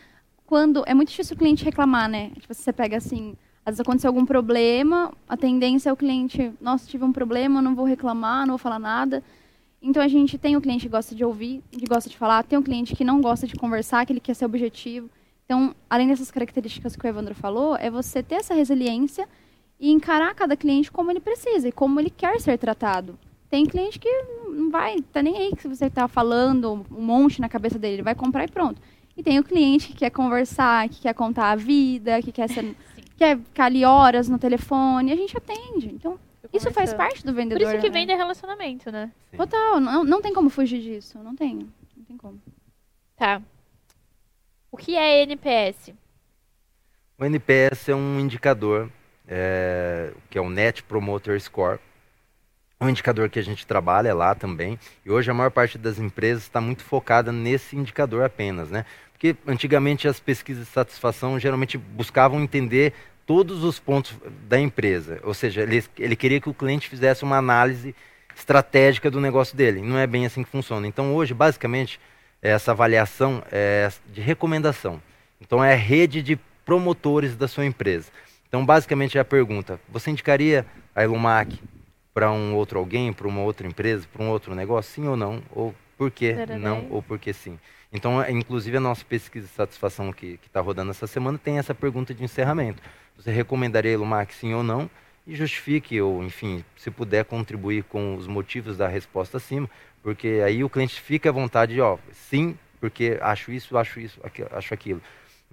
Quando 0.46 0.84
é 0.86 0.94
muito 0.94 1.08
difícil 1.08 1.34
o 1.34 1.38
cliente 1.38 1.64
reclamar, 1.64 2.08
né? 2.08 2.30
Tipo, 2.38 2.52
você 2.54 2.72
pega 2.72 2.96
assim, 2.96 3.34
às 3.64 3.72
vezes 3.72 3.80
aconteceu 3.80 4.08
algum 4.08 4.24
problema, 4.24 5.12
a 5.28 5.36
tendência 5.36 5.90
é 5.90 5.92
o 5.92 5.96
cliente, 5.96 6.52
nossa, 6.60 6.86
tive 6.86 7.04
um 7.04 7.12
problema, 7.12 7.60
não 7.60 7.74
vou 7.74 7.84
reclamar, 7.84 8.46
não 8.46 8.52
vou 8.52 8.58
falar 8.58 8.78
nada. 8.78 9.24
Então 9.82 10.02
a 10.02 10.08
gente 10.08 10.38
tem 10.38 10.56
o 10.56 10.60
cliente 10.60 10.86
que 10.86 10.88
gosta 10.88 11.14
de 11.14 11.24
ouvir, 11.24 11.62
que 11.70 11.86
gosta 11.86 12.08
de 12.08 12.16
falar, 12.16 12.44
tem 12.44 12.58
o 12.58 12.62
cliente 12.62 12.94
que 12.94 13.04
não 13.04 13.20
gosta 13.20 13.46
de 13.46 13.54
conversar, 13.54 14.04
que 14.06 14.12
ele 14.12 14.20
quer 14.20 14.34
ser 14.34 14.44
objetivo. 14.44 15.10
Então, 15.44 15.74
além 15.88 16.08
dessas 16.08 16.30
características 16.30 16.96
que 16.96 17.06
o 17.06 17.08
Evandro 17.08 17.34
falou, 17.34 17.76
é 17.76 17.90
você 17.90 18.22
ter 18.22 18.36
essa 18.36 18.52
resiliência 18.52 19.28
e 19.78 19.90
encarar 19.90 20.34
cada 20.34 20.56
cliente 20.56 20.90
como 20.90 21.10
ele 21.10 21.20
precisa 21.20 21.68
e 21.68 21.72
como 21.72 22.00
ele 22.00 22.10
quer 22.10 22.40
ser 22.40 22.58
tratado. 22.58 23.18
Tem 23.48 23.64
cliente 23.64 23.98
que 23.98 24.08
não 24.50 24.70
vai, 24.70 25.00
tá 25.12 25.22
nem 25.22 25.36
aí 25.36 25.54
que 25.54 25.62
se 25.62 25.68
você 25.68 25.88
tá 25.90 26.08
falando 26.08 26.84
um 26.90 27.02
monte 27.02 27.40
na 27.40 27.48
cabeça 27.48 27.78
dele, 27.78 27.96
ele 27.96 28.02
vai 28.02 28.14
comprar 28.14 28.44
e 28.44 28.48
pronto. 28.48 28.80
E 29.16 29.22
tem 29.22 29.38
o 29.38 29.44
cliente 29.44 29.88
que 29.88 29.94
quer 29.94 30.10
conversar, 30.10 30.88
que 30.88 31.00
quer 31.00 31.14
contar 31.14 31.52
a 31.52 31.56
vida, 31.56 32.20
que 32.20 32.30
quer 32.30 32.48
ser, 32.48 32.76
quer 33.16 33.38
ficar 33.38 33.66
ali 33.66 33.84
horas 33.84 34.28
no 34.28 34.38
telefone, 34.38 35.10
e 35.10 35.12
a 35.12 35.16
gente 35.16 35.36
atende. 35.36 35.88
Então, 35.88 36.18
isso 36.52 36.70
faz 36.70 36.92
parte 36.92 37.24
do 37.24 37.32
Por 37.32 37.36
vendedor. 37.36 37.62
isso 37.62 37.80
que 37.80 37.88
né? 37.88 38.00
vende 38.00 38.12
é 38.12 38.16
relacionamento, 38.16 38.90
né? 38.90 39.10
Total, 39.36 39.80
não, 39.80 40.04
não 40.04 40.20
tem 40.20 40.34
como 40.34 40.50
fugir 40.50 40.80
disso, 40.80 41.18
não 41.18 41.34
tem, 41.34 41.54
não 41.96 42.04
tem 42.06 42.16
como. 42.16 42.40
Tá. 43.16 43.40
O 44.70 44.76
que 44.76 44.94
é 44.94 45.22
NPS? 45.22 45.94
O 47.18 47.24
NPS 47.24 47.88
é 47.88 47.94
um 47.94 48.20
indicador, 48.20 48.90
é, 49.26 50.12
que 50.28 50.36
é 50.36 50.40
o 50.40 50.50
Net 50.50 50.82
Promoter 50.82 51.40
Score. 51.40 51.80
É 52.78 52.84
um 52.84 52.90
indicador 52.90 53.30
que 53.30 53.38
a 53.38 53.42
gente 53.42 53.66
trabalha 53.66 54.14
lá 54.14 54.34
também. 54.34 54.78
E 55.04 55.10
hoje 55.10 55.30
a 55.30 55.34
maior 55.34 55.50
parte 55.50 55.78
das 55.78 55.98
empresas 55.98 56.42
está 56.42 56.60
muito 56.60 56.84
focada 56.84 57.32
nesse 57.32 57.76
indicador 57.76 58.24
apenas, 58.24 58.70
né? 58.70 58.84
Porque 59.12 59.34
antigamente 59.46 60.06
as 60.06 60.20
pesquisas 60.20 60.66
de 60.66 60.72
satisfação 60.72 61.38
geralmente 61.40 61.78
buscavam 61.78 62.40
entender 62.42 62.92
todos 63.24 63.64
os 63.64 63.78
pontos 63.78 64.14
da 64.46 64.60
empresa. 64.60 65.20
Ou 65.24 65.32
seja, 65.32 65.62
ele, 65.62 65.82
ele 65.98 66.14
queria 66.14 66.40
que 66.40 66.50
o 66.50 66.54
cliente 66.54 66.88
fizesse 66.88 67.24
uma 67.24 67.38
análise 67.38 67.94
estratégica 68.36 69.10
do 69.10 69.20
negócio 69.20 69.56
dele. 69.56 69.80
Não 69.80 69.98
é 69.98 70.06
bem 70.06 70.26
assim 70.26 70.44
que 70.44 70.50
funciona. 70.50 70.86
Então 70.86 71.14
hoje, 71.14 71.32
basicamente, 71.32 71.98
essa 72.42 72.72
avaliação 72.72 73.42
é 73.50 73.90
de 74.12 74.20
recomendação. 74.20 75.00
Então 75.40 75.64
é 75.64 75.72
a 75.72 75.76
rede 75.76 76.22
de 76.22 76.38
promotores 76.66 77.36
da 77.36 77.48
sua 77.48 77.64
empresa. 77.64 78.10
Então, 78.48 78.66
basicamente, 78.66 79.16
é 79.16 79.20
a 79.20 79.24
pergunta: 79.24 79.80
você 79.88 80.10
indicaria 80.10 80.66
a 80.94 81.02
Elumac 81.02 81.58
para 82.16 82.32
um 82.32 82.54
outro 82.54 82.78
alguém, 82.78 83.12
para 83.12 83.28
uma 83.28 83.42
outra 83.42 83.66
empresa, 83.66 84.08
para 84.10 84.24
um 84.24 84.30
outro 84.30 84.54
negócio? 84.54 84.90
Sim 84.90 85.06
ou 85.06 85.18
não? 85.18 85.42
Ou 85.54 85.74
por 85.98 86.10
que 86.10 86.32
não? 86.58 86.86
Ou 86.88 87.02
por 87.02 87.18
que 87.18 87.30
sim? 87.30 87.58
Então, 87.92 88.22
é, 88.22 88.30
inclusive, 88.30 88.74
a 88.78 88.80
nossa 88.80 89.04
pesquisa 89.04 89.46
de 89.46 89.52
satisfação 89.52 90.10
que 90.14 90.40
está 90.46 90.62
rodando 90.62 90.92
essa 90.92 91.06
semana 91.06 91.36
tem 91.36 91.58
essa 91.58 91.74
pergunta 91.74 92.14
de 92.14 92.24
encerramento. 92.24 92.82
Você 93.18 93.30
recomendaria 93.30 93.90
a 93.90 93.94
Elumac 93.94 94.32
sim 94.32 94.54
ou 94.54 94.62
não? 94.62 94.88
E 95.26 95.34
justifique, 95.34 96.00
ou 96.00 96.24
enfim, 96.24 96.64
se 96.74 96.90
puder 96.90 97.26
contribuir 97.26 97.84
com 97.84 98.16
os 98.16 98.26
motivos 98.26 98.78
da 98.78 98.88
resposta 98.88 99.36
acima, 99.36 99.68
porque 100.02 100.40
aí 100.42 100.64
o 100.64 100.70
cliente 100.70 100.98
fica 100.98 101.28
à 101.28 101.32
vontade, 101.32 101.78
ó, 101.82 101.98
sim, 102.12 102.56
porque 102.80 103.18
acho 103.20 103.52
isso, 103.52 103.76
acho 103.76 104.00
isso, 104.00 104.18
acho 104.52 104.72
aquilo. 104.72 105.02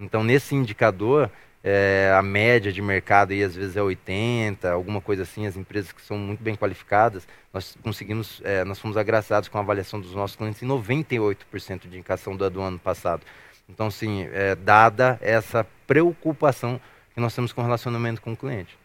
Então, 0.00 0.24
nesse 0.24 0.54
indicador, 0.54 1.30
é, 1.66 2.14
a 2.14 2.20
média 2.20 2.70
de 2.70 2.82
mercado 2.82 3.32
aí 3.32 3.42
às 3.42 3.56
vezes 3.56 3.74
é 3.74 3.82
80, 3.82 4.70
alguma 4.70 5.00
coisa 5.00 5.22
assim, 5.22 5.46
as 5.46 5.56
empresas 5.56 5.92
que 5.92 6.02
são 6.02 6.18
muito 6.18 6.42
bem 6.42 6.54
qualificadas, 6.54 7.26
nós 7.54 7.74
conseguimos, 7.82 8.42
é, 8.44 8.62
nós 8.64 8.78
fomos 8.78 8.98
agraciados 8.98 9.48
com 9.48 9.56
a 9.56 9.62
avaliação 9.62 9.98
dos 9.98 10.14
nossos 10.14 10.36
clientes 10.36 10.62
em 10.62 10.66
98% 10.66 11.80
de 11.80 11.88
indicação 11.88 12.36
do, 12.36 12.60
ano 12.60 12.78
passado. 12.78 13.22
Então, 13.66 13.90
sim, 13.90 14.28
é, 14.30 14.54
dada 14.54 15.18
essa 15.22 15.66
preocupação 15.86 16.78
que 17.14 17.20
nós 17.20 17.34
temos 17.34 17.50
com 17.50 17.62
o 17.62 17.64
relacionamento 17.64 18.20
com 18.20 18.34
o 18.34 18.36
cliente. 18.36 18.76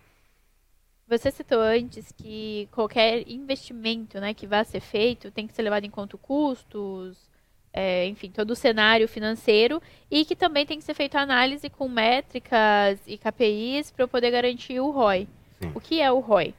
Você 1.05 1.31
citou 1.31 1.59
antes 1.59 2.13
que 2.15 2.69
qualquer 2.71 3.27
investimento 3.27 4.21
né, 4.21 4.33
que 4.33 4.47
vá 4.47 4.63
ser 4.63 4.79
feito 4.79 5.31
tem 5.31 5.45
que 5.45 5.53
ser 5.53 5.63
levado 5.63 5.83
em 5.83 5.89
conta 5.89 6.17
custos, 6.17 7.28
é, 7.73 8.05
enfim, 8.07 8.29
todo 8.29 8.51
o 8.51 8.55
cenário 8.55 9.07
financeiro 9.07 9.81
e 10.09 10.25
que 10.25 10.35
também 10.35 10.65
tem 10.65 10.77
que 10.77 10.83
ser 10.83 10.93
feita 10.93 11.19
análise 11.19 11.69
com 11.69 11.87
métricas 11.87 12.99
e 13.05 13.17
KPIs 13.17 13.91
para 13.91 14.03
eu 14.03 14.07
poder 14.07 14.31
garantir 14.31 14.79
o 14.79 14.89
ROI. 14.91 15.27
Sim. 15.61 15.71
O 15.73 15.79
que 15.79 16.01
é 16.01 16.11
o 16.11 16.19
ROI? 16.19 16.53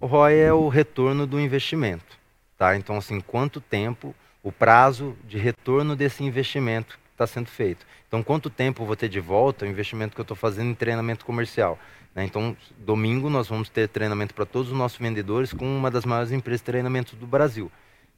O 0.00 0.06
ROI 0.06 0.38
é 0.38 0.52
o 0.52 0.68
retorno 0.68 1.26
do 1.26 1.38
investimento, 1.38 2.18
tá? 2.56 2.76
Então, 2.76 2.96
assim, 2.96 3.20
quanto 3.20 3.60
tempo, 3.60 4.14
o 4.42 4.50
prazo 4.50 5.16
de 5.24 5.36
retorno 5.36 5.94
desse 5.94 6.24
investimento 6.24 6.98
está 7.12 7.26
sendo 7.26 7.48
feito. 7.48 7.86
Então, 8.08 8.22
quanto 8.22 8.48
tempo 8.48 8.82
eu 8.82 8.86
vou 8.86 8.96
ter 8.96 9.08
de 9.08 9.20
volta 9.20 9.64
o 9.64 9.68
investimento 9.68 10.14
que 10.14 10.20
eu 10.20 10.24
estou 10.24 10.36
fazendo 10.36 10.70
em 10.70 10.74
treinamento 10.74 11.24
comercial? 11.24 11.78
né? 12.14 12.24
Então, 12.24 12.56
domingo 12.78 13.30
nós 13.30 13.48
vamos 13.48 13.68
ter 13.68 13.88
treinamento 13.88 14.34
para 14.34 14.44
todos 14.44 14.70
os 14.70 14.76
nossos 14.76 14.98
vendedores 14.98 15.52
com 15.52 15.64
uma 15.64 15.90
das 15.90 16.04
maiores 16.04 16.32
empresas 16.32 16.60
de 16.60 16.66
treinamento 16.66 17.16
do 17.16 17.26
Brasil. 17.26 17.70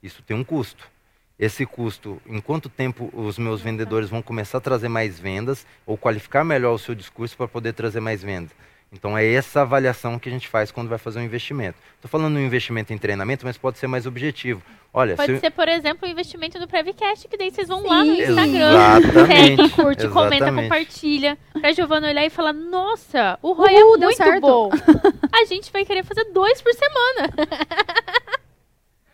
Isso 0.03 0.23
tem 0.23 0.37
um 0.37 0.45
custo. 0.45 0.91
Esse 1.43 1.67
custo, 1.67 2.23
em 2.25 2.41
quanto 2.41 2.69
tempo 2.69 3.11
os 3.13 3.37
meus 3.37 3.61
vendedores 3.61 4.09
vão 4.09 4.23
começar 4.23 4.59
a 4.59 4.61
trazer 4.61 4.89
mais 4.89 5.19
vendas 5.19 5.67
ou 5.85 5.99
qualificar 5.99 6.45
melhor 6.45 6.73
o 6.73 6.79
seu 6.79 6.95
discurso 6.95 7.37
para 7.37 7.49
poder 7.49 7.73
trazer 7.73 7.99
mais 7.99 8.23
vendas? 8.23 8.53
Então 8.93 9.19
é 9.19 9.27
essa 9.27 9.63
avaliação 9.63 10.21
que 10.21 10.29
a 10.29 10.33
gente 10.33 10.47
faz 10.47 10.71
quando 10.71 10.89
vai 10.89 10.99
fazer 10.99 11.19
um 11.19 11.23
investimento. 11.25 11.77
Estou 11.97 12.09
falando 12.09 12.37
um 12.37 12.41
investimento 12.41 12.93
em 12.93 12.99
treinamento, 12.99 13.45
mas 13.45 13.59
pode 13.59 13.79
ser 13.79 13.89
mais 13.89 14.07
objetivo. 14.07 14.63
Olha, 14.95 15.17
Pode 15.17 15.35
se 15.35 15.41
ser, 15.41 15.51
por 15.51 15.67
exemplo, 15.67 16.07
o 16.07 16.11
investimento 16.11 16.61
do 16.61 16.69
Prevcast, 16.69 17.27
que 17.27 17.37
daí 17.37 17.51
vocês 17.51 17.67
vão 17.67 17.83
lá 17.83 18.05
no 18.05 18.15
Sim. 18.15 18.23
Instagram, 18.23 19.27
segue, 19.27 19.69
curte, 19.75 20.09
comenta, 20.09 20.37
exatamente. 20.37 20.69
compartilha, 20.69 21.39
pra 21.59 21.73
Giovana 21.73 22.09
olhar 22.09 22.25
e 22.25 22.31
falar, 22.31 22.53
nossa, 22.53 23.37
o 23.43 23.53
ROI 23.53 23.83
Uhul, 23.83 23.97
é 23.97 23.99
deu 23.99 24.09
muito 24.09 24.17
certo." 24.17 24.41
bom. 24.43 24.71
A 25.33 25.45
gente 25.47 25.73
vai 25.73 25.85
querer 25.85 26.05
fazer 26.05 26.25
dois 26.27 26.61
por 26.63 26.73
semana. 26.75 27.31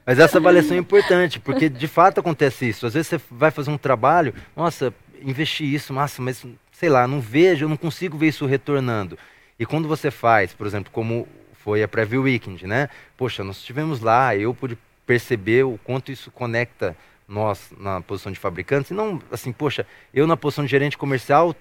Mas 0.08 0.18
essa 0.18 0.38
avaliação 0.38 0.74
é 0.74 0.80
importante, 0.80 1.38
porque 1.38 1.68
de 1.68 1.86
fato 1.86 2.18
acontece 2.18 2.66
isso. 2.66 2.86
Às 2.86 2.94
vezes 2.94 3.08
você 3.08 3.20
vai 3.30 3.50
fazer 3.50 3.70
um 3.70 3.76
trabalho, 3.76 4.32
nossa, 4.56 4.90
investi 5.20 5.70
isso, 5.74 5.92
massa, 5.92 6.22
mas 6.22 6.46
sei 6.72 6.88
lá, 6.88 7.06
não 7.06 7.20
vejo, 7.20 7.66
eu 7.66 7.68
não 7.68 7.76
consigo 7.76 8.16
ver 8.16 8.28
isso 8.28 8.46
retornando. 8.46 9.18
E 9.58 9.66
quando 9.66 9.86
você 9.86 10.10
faz, 10.10 10.54
por 10.54 10.66
exemplo, 10.66 10.90
como 10.90 11.28
foi 11.62 11.82
a 11.82 11.88
Preview 11.88 12.22
Weekend, 12.22 12.66
né? 12.66 12.88
Poxa, 13.18 13.44
nós 13.44 13.58
estivemos 13.58 14.00
lá, 14.00 14.34
eu 14.34 14.54
pude 14.54 14.78
perceber 15.04 15.64
o 15.64 15.78
quanto 15.84 16.10
isso 16.10 16.30
conecta 16.30 16.96
nós 17.28 17.70
na 17.78 18.00
posição 18.00 18.32
de 18.32 18.38
fabricantes, 18.38 18.90
e 18.90 18.94
não 18.94 19.20
assim, 19.30 19.52
poxa, 19.52 19.86
eu 20.14 20.26
na 20.26 20.38
posição 20.38 20.64
de 20.64 20.70
gerente 20.70 20.96
comercial 20.96 21.54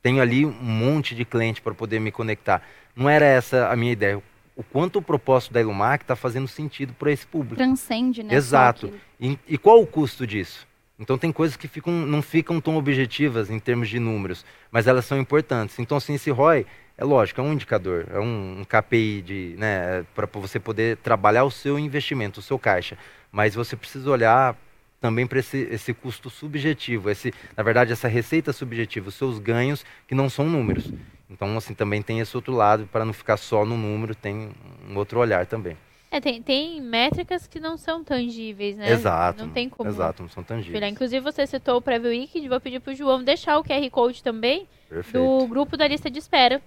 tenho 0.00 0.22
ali 0.22 0.46
um 0.46 0.52
monte 0.52 1.12
de 1.12 1.24
cliente 1.24 1.60
para 1.60 1.74
poder 1.74 1.98
me 1.98 2.12
conectar. 2.12 2.62
Não 2.94 3.10
era 3.10 3.26
essa 3.26 3.68
a 3.68 3.74
minha 3.74 3.90
ideia. 3.90 4.22
O 4.60 4.62
quanto 4.62 4.98
o 4.98 5.02
propósito 5.02 5.54
da 5.54 5.60
Ilumac 5.62 6.04
está 6.04 6.14
fazendo 6.14 6.46
sentido 6.46 6.92
para 6.92 7.10
esse 7.10 7.26
público. 7.26 7.56
Transcende, 7.56 8.22
né? 8.22 8.34
Exato. 8.34 8.92
E, 9.18 9.38
e, 9.48 9.56
qual 9.56 9.80
o 9.80 9.86
custo 9.86 10.26
disso? 10.26 10.68
Então 10.98 11.16
tem 11.16 11.32
coisas 11.32 11.56
que 11.56 11.66
ficam, 11.66 11.94
não 11.94 12.20
ficam 12.20 12.60
tão 12.60 12.76
objetivas 12.76 13.48
em 13.48 13.58
termos 13.58 13.88
de 13.88 13.98
números, 13.98 14.44
mas 14.70 14.86
elas 14.86 15.06
são 15.06 15.18
importantes. 15.18 15.78
Então 15.78 15.96
assim, 15.96 16.12
esse 16.12 16.30
ROI 16.30 16.66
é 16.98 17.04
lógico, 17.06 17.40
é 17.40 17.44
um 17.44 17.54
indicador, 17.54 18.06
é 18.12 18.20
um, 18.20 18.60
um 18.60 18.64
KPI 18.64 19.22
de, 19.22 19.54
né, 19.56 20.04
para 20.14 20.26
você 20.26 20.60
poder 20.60 20.98
trabalhar 20.98 21.44
o 21.44 21.50
seu 21.50 21.78
investimento, 21.78 22.40
o 22.40 22.42
seu 22.42 22.58
caixa. 22.58 22.98
Mas 23.32 23.54
você 23.54 23.74
precisa 23.74 24.10
olhar 24.10 24.54
também 25.00 25.26
para 25.26 25.38
esse, 25.38 25.56
esse 25.70 25.94
custo 25.94 26.28
subjetivo, 26.28 27.08
esse, 27.08 27.32
na 27.56 27.62
verdade, 27.62 27.92
essa 27.92 28.08
receita 28.08 28.52
subjetiva, 28.52 29.08
os 29.08 29.14
seus 29.14 29.38
ganhos 29.38 29.86
que 30.06 30.14
não 30.14 30.28
são 30.28 30.44
números. 30.44 30.92
Então, 31.30 31.56
assim, 31.56 31.74
também 31.74 32.02
tem 32.02 32.18
esse 32.18 32.36
outro 32.36 32.52
lado, 32.52 32.88
para 32.90 33.04
não 33.04 33.12
ficar 33.12 33.36
só 33.36 33.64
no 33.64 33.76
número, 33.76 34.14
tem 34.14 34.50
um 34.88 34.96
outro 34.96 35.20
olhar 35.20 35.46
também. 35.46 35.76
É, 36.10 36.20
tem, 36.20 36.42
tem 36.42 36.80
métricas 36.80 37.46
que 37.46 37.60
não 37.60 37.76
são 37.76 38.02
tangíveis, 38.02 38.76
né? 38.76 38.90
Exato. 38.90 39.46
Não 39.46 39.52
tem 39.52 39.68
como. 39.68 39.88
Exato, 39.88 40.22
não 40.22 40.28
são 40.28 40.42
tangíveis. 40.42 40.92
Inclusive, 40.92 41.20
você 41.20 41.46
citou 41.46 41.76
o 41.76 41.82
Preview 41.82 42.10
Week, 42.10 42.48
vou 42.48 42.60
pedir 42.60 42.80
para 42.80 42.92
o 42.92 42.96
João 42.96 43.22
deixar 43.22 43.58
o 43.58 43.62
QR 43.62 43.88
Code 43.90 44.20
também 44.20 44.66
Perfeito. 44.88 45.24
do 45.24 45.46
grupo 45.46 45.76
da 45.76 45.86
lista 45.86 46.10
de 46.10 46.18
espera. 46.18 46.60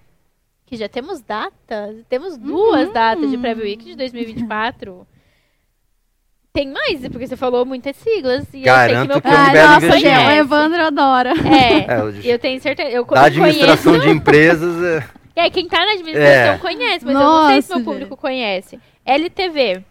Que 0.65 0.77
já 0.77 0.87
temos 0.87 1.19
datas, 1.19 2.05
temos 2.07 2.37
duas 2.37 2.87
uhum. 2.87 2.93
datas 2.93 3.29
de 3.29 3.37
Preview 3.37 3.65
Week 3.65 3.83
de 3.83 3.95
2024. 3.97 5.05
Tem 6.53 6.71
mais, 6.71 7.01
porque 7.07 7.25
você 7.25 7.35
falou 7.35 7.65
muitas 7.65 7.95
siglas. 7.95 8.45
E 8.53 8.61
Garanto 8.61 9.09
eu 9.09 9.13
sei 9.13 9.21
que, 9.21 9.27
que 9.27 9.33
é 9.33 9.39
um 9.39 9.51
belo 9.51 9.73
nossa, 9.73 9.85
investimento. 9.87 10.27
o 10.27 10.31
Evandro 10.31 10.85
adora. 10.85 11.33
É, 11.33 11.77
é 11.79 12.31
eu 12.31 12.37
tenho 12.37 12.61
certeza. 12.61 12.89
Eu 12.91 13.03
da 13.05 13.23
administração 13.23 13.93
conheço... 13.93 14.07
de 14.07 14.13
empresas... 14.15 14.83
É... 14.83 15.03
é, 15.47 15.49
quem 15.49 15.67
tá 15.67 15.83
na 15.83 15.93
administração 15.93 16.53
é. 16.53 16.57
conhece, 16.59 17.05
mas 17.05 17.15
nossa, 17.15 17.25
eu 17.25 17.31
não 17.31 17.47
sei 17.49 17.61
se 17.63 17.69
meu 17.69 17.83
público 17.83 18.09
gente. 18.11 18.21
conhece. 18.21 18.79
LTV. 19.03 19.83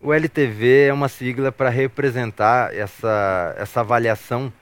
O 0.00 0.12
LTV 0.12 0.86
é 0.88 0.92
uma 0.92 1.08
sigla 1.08 1.52
para 1.52 1.68
representar 1.68 2.74
essa, 2.74 3.54
essa 3.56 3.80
avaliação 3.80 4.52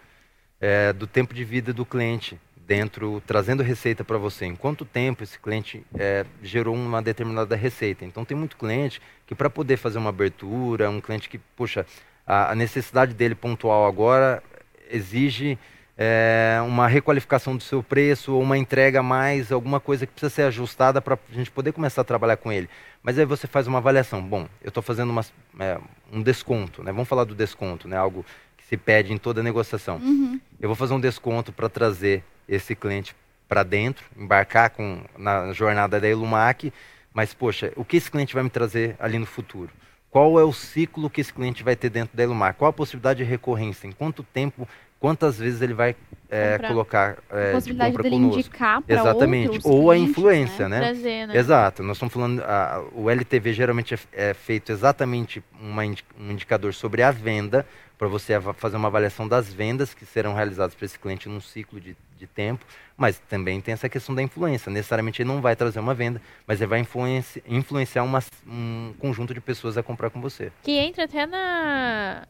é, 0.61 0.93
do 0.93 1.07
tempo 1.07 1.33
de 1.33 1.45
vida 1.45 1.73
do 1.73 1.87
cliente 1.87 2.39
dentro, 2.69 3.23
trazendo 3.27 3.63
receita 3.63 4.05
para 4.05 4.19
você. 4.19 4.45
Em 4.45 4.55
quanto 4.55 4.85
tempo 4.85 5.25
esse 5.25 5.39
cliente 5.39 5.83
é, 5.99 6.27
gerou 6.43 6.75
uma 6.75 7.01
determinada 7.01 7.57
receita. 7.57 8.05
Então 8.05 8.27
tem 8.27 8.37
muito 8.37 8.59
cliente 8.59 9.01
que 9.27 9.35
para 9.35 9.49
poder 9.49 9.79
fazer 9.79 9.97
uma 9.97 10.11
abertura, 10.11 10.91
um 10.91 11.01
cliente 11.01 11.31
que, 11.31 11.39
puxa, 11.39 11.87
a, 12.27 12.53
a 12.53 12.55
necessidade 12.55 13.15
dele 13.15 13.35
pontual 13.35 13.87
agora 13.87 14.43
exige 14.91 15.59
é, 15.97 16.59
uma 16.63 16.87
requalificação 16.87 17.57
do 17.57 17.63
seu 17.63 17.83
preço 17.83 18.35
ou 18.35 18.43
uma 18.43 18.59
entrega 18.59 19.01
a 19.01 19.03
mais, 19.03 19.51
alguma 19.51 19.81
coisa 19.81 20.07
que 20.07 20.13
precisa 20.13 20.31
ser 20.31 20.43
ajustada 20.43 21.01
para 21.01 21.15
a 21.15 21.35
gente 21.35 21.51
poder 21.51 21.73
começar 21.73 22.03
a 22.03 22.05
trabalhar 22.05 22.37
com 22.37 22.53
ele. 22.53 22.69
Mas 23.03 23.19
aí 23.19 23.25
você 23.25 23.47
faz 23.47 23.67
uma 23.67 23.79
avaliação. 23.79 24.21
Bom, 24.21 24.47
eu 24.63 24.69
estou 24.69 24.83
fazendo 24.83 25.09
uma, 25.09 25.25
é, 25.59 25.79
um 26.13 26.23
desconto, 26.23 26.83
né? 26.83 26.93
Vamos 26.93 27.09
falar 27.09 27.25
do 27.25 27.35
desconto, 27.35 27.89
né? 27.89 27.97
Algo 27.97 28.27
que 28.59 28.67
se 28.67 28.77
pede 28.77 29.11
em 29.11 29.17
toda 29.17 29.43
negociação. 29.43 29.97
Uhum. 29.97 30.39
Eu 30.61 30.69
vou 30.69 30.77
fazer 30.77 30.93
um 30.93 31.01
desconto 31.01 31.51
para 31.51 31.71
trazer 31.71 32.23
esse 32.49 32.75
cliente 32.75 33.15
para 33.49 33.63
dentro, 33.63 34.05
embarcar 34.17 34.71
com, 34.71 35.03
na 35.17 35.53
jornada 35.53 36.01
da 36.01 36.09
Elumac, 36.09 36.73
mas, 37.13 37.35
poxa, 37.35 37.73
o 37.75 37.85
que 37.85 37.97
esse 37.97 38.11
cliente 38.11 38.35
vai 38.35 38.43
me 38.43 38.51
trazer 38.51 38.95
ali 38.99 39.19
no 39.19 39.27
futuro? 39.27 39.71
Qual 40.11 40.39
é 40.39 40.45
o 40.45 40.53
ciclo 40.53 41.11
que 41.11 41.21
esse 41.21 41.33
cliente 41.33 41.63
vai 41.63 41.77
ter 41.77 41.91
dentro 41.91 42.17
da 42.17 42.23
Elumac? 42.23 42.59
Qual 42.59 42.69
a 42.69 42.73
possibilidade 42.73 43.25
de 43.25 43.29
recorrência? 43.29 43.87
Em 43.87 43.93
quanto 43.93 44.23
tempo, 44.23 44.69
quantas 45.01 45.39
vezes 45.39 45.61
ele 45.61 45.75
vai 45.75 45.97
é, 46.31 46.59
colocar 46.59 47.19
é, 47.31 47.51
a 47.51 47.53
possibilidade 47.55 47.91
de 47.91 47.97
compra 47.97 48.03
dele 48.03 48.17
conosco? 48.17 48.41
indicar 48.41 48.83
Exatamente. 48.87 49.61
Ou 49.65 49.91
a 49.91 49.99
influência, 49.99 50.69
né? 50.69 50.81
né? 50.81 50.87
Trazer, 50.87 51.27
né? 51.27 51.37
Exato. 51.37 51.83
Nós 51.83 51.97
estamos 51.97 52.15
falando, 52.15 52.41
a, 52.43 52.85
o 52.93 53.11
LTV 53.11 53.53
geralmente 53.53 53.95
é, 53.95 54.31
é 54.31 54.35
feito 54.35 54.73
exatamente 54.73 55.43
uma, 55.61 55.83
um 55.83 56.31
indicador 56.31 56.73
sobre 56.73 57.03
a 57.03 57.11
venda, 57.11 57.67
para 57.99 58.07
você 58.07 58.41
fazer 58.55 58.77
uma 58.77 58.87
avaliação 58.87 59.27
das 59.27 59.53
vendas 59.53 59.93
que 59.93 60.07
serão 60.07 60.33
realizadas 60.33 60.75
para 60.75 60.87
esse 60.87 60.99
cliente 60.99 61.29
num 61.29 61.41
ciclo 61.41 61.81
de, 61.81 61.97
de 62.19 62.27
tempo, 62.27 62.65
mas 62.97 63.19
também 63.19 63.61
tem 63.61 63.73
essa 63.73 63.89
questão 63.89 64.15
da 64.15 64.23
influência. 64.23 64.71
Necessariamente 64.71 65.23
ele 65.23 65.29
não 65.29 65.41
vai 65.41 65.55
trazer 65.57 65.81
uma 65.81 65.95
venda, 65.95 66.21
mas 66.47 66.61
ele 66.61 66.69
vai 66.69 66.81
influenci 66.81 67.43
influenciar 67.47 68.03
uma, 68.03 68.23
um 68.47 68.93
conjunto 68.99 69.33
de 69.33 69.41
pessoas 69.41 69.79
a 69.79 69.83
comprar 69.83 70.11
com 70.11 70.21
você. 70.21 70.53
Que 70.63 70.73
entra 70.73 71.05
até 71.05 71.27
na, 71.27 72.27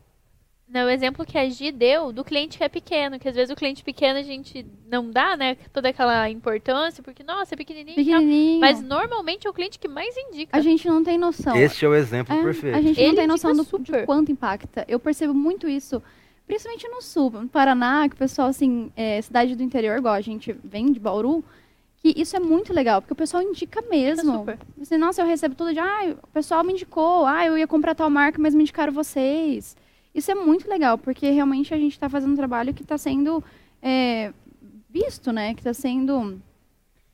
no 0.68 0.90
exemplo 0.90 1.24
que 1.24 1.38
a 1.38 1.48
Gi 1.48 1.72
deu 1.72 2.12
do 2.12 2.22
cliente 2.22 2.58
que 2.58 2.64
é 2.64 2.68
pequeno, 2.68 3.18
que 3.18 3.26
às 3.26 3.34
vezes 3.34 3.50
o 3.50 3.56
cliente 3.56 3.82
pequeno 3.82 4.18
a 4.18 4.22
gente 4.22 4.66
não 4.86 5.10
dá, 5.10 5.36
né, 5.36 5.56
toda 5.72 5.88
aquela 5.88 6.28
importância, 6.28 7.02
porque, 7.02 7.22
nossa, 7.22 7.54
é 7.54 7.56
pequenininho, 7.56 7.96
pequenininho. 7.96 8.60
mas 8.60 8.82
normalmente 8.82 9.46
é 9.46 9.50
o 9.50 9.52
cliente 9.52 9.78
que 9.78 9.88
mais 9.88 10.14
indica. 10.16 10.56
A 10.56 10.60
gente 10.60 10.86
não 10.86 11.02
tem 11.02 11.16
noção. 11.16 11.56
Este 11.56 11.86
é 11.86 11.88
o 11.88 11.94
exemplo 11.94 12.34
é, 12.34 12.42
perfeito. 12.42 12.76
A 12.76 12.82
gente 12.82 13.00
Ele 13.00 13.08
não 13.08 13.16
tem 13.16 13.26
noção 13.26 13.56
do, 13.56 13.78
de 13.78 14.04
quanto 14.04 14.30
impacta. 14.30 14.84
Eu 14.86 15.00
percebo 15.00 15.32
muito 15.32 15.66
isso, 15.66 16.02
principalmente 16.48 16.88
no 16.88 17.02
sul, 17.02 17.30
no 17.30 17.48
Paraná, 17.48 18.08
que 18.08 18.14
o 18.14 18.18
pessoal, 18.18 18.48
assim, 18.48 18.90
é, 18.96 19.20
cidade 19.20 19.54
do 19.54 19.62
interior, 19.62 19.98
igual 19.98 20.14
a 20.14 20.20
gente 20.22 20.56
vem 20.64 20.90
de 20.90 20.98
Bauru, 20.98 21.44
que 21.98 22.14
isso 22.16 22.34
é 22.34 22.40
muito 22.40 22.72
legal, 22.72 23.02
porque 23.02 23.12
o 23.12 23.16
pessoal 23.16 23.42
indica 23.42 23.82
mesmo. 23.82 24.38
Super. 24.38 24.58
Você, 24.78 24.96
nossa, 24.96 25.20
eu 25.20 25.26
recebo 25.26 25.54
todo 25.54 25.74
dia, 25.74 25.84
ah, 25.84 26.16
o 26.22 26.26
pessoal 26.28 26.64
me 26.64 26.72
indicou, 26.72 27.26
ah, 27.26 27.44
eu 27.44 27.58
ia 27.58 27.66
comprar 27.66 27.94
tal 27.94 28.08
marca, 28.08 28.40
mas 28.40 28.54
me 28.54 28.62
indicaram 28.62 28.92
vocês. 28.92 29.76
Isso 30.14 30.30
é 30.30 30.34
muito 30.34 30.68
legal, 30.68 30.96
porque 30.96 31.30
realmente 31.30 31.74
a 31.74 31.76
gente 31.76 31.92
está 31.92 32.08
fazendo 32.08 32.32
um 32.32 32.36
trabalho 32.36 32.72
que 32.72 32.82
está 32.82 32.96
sendo 32.96 33.44
é, 33.82 34.32
visto, 34.88 35.30
né? 35.30 35.52
Que 35.52 35.60
está 35.60 35.74
sendo. 35.74 36.40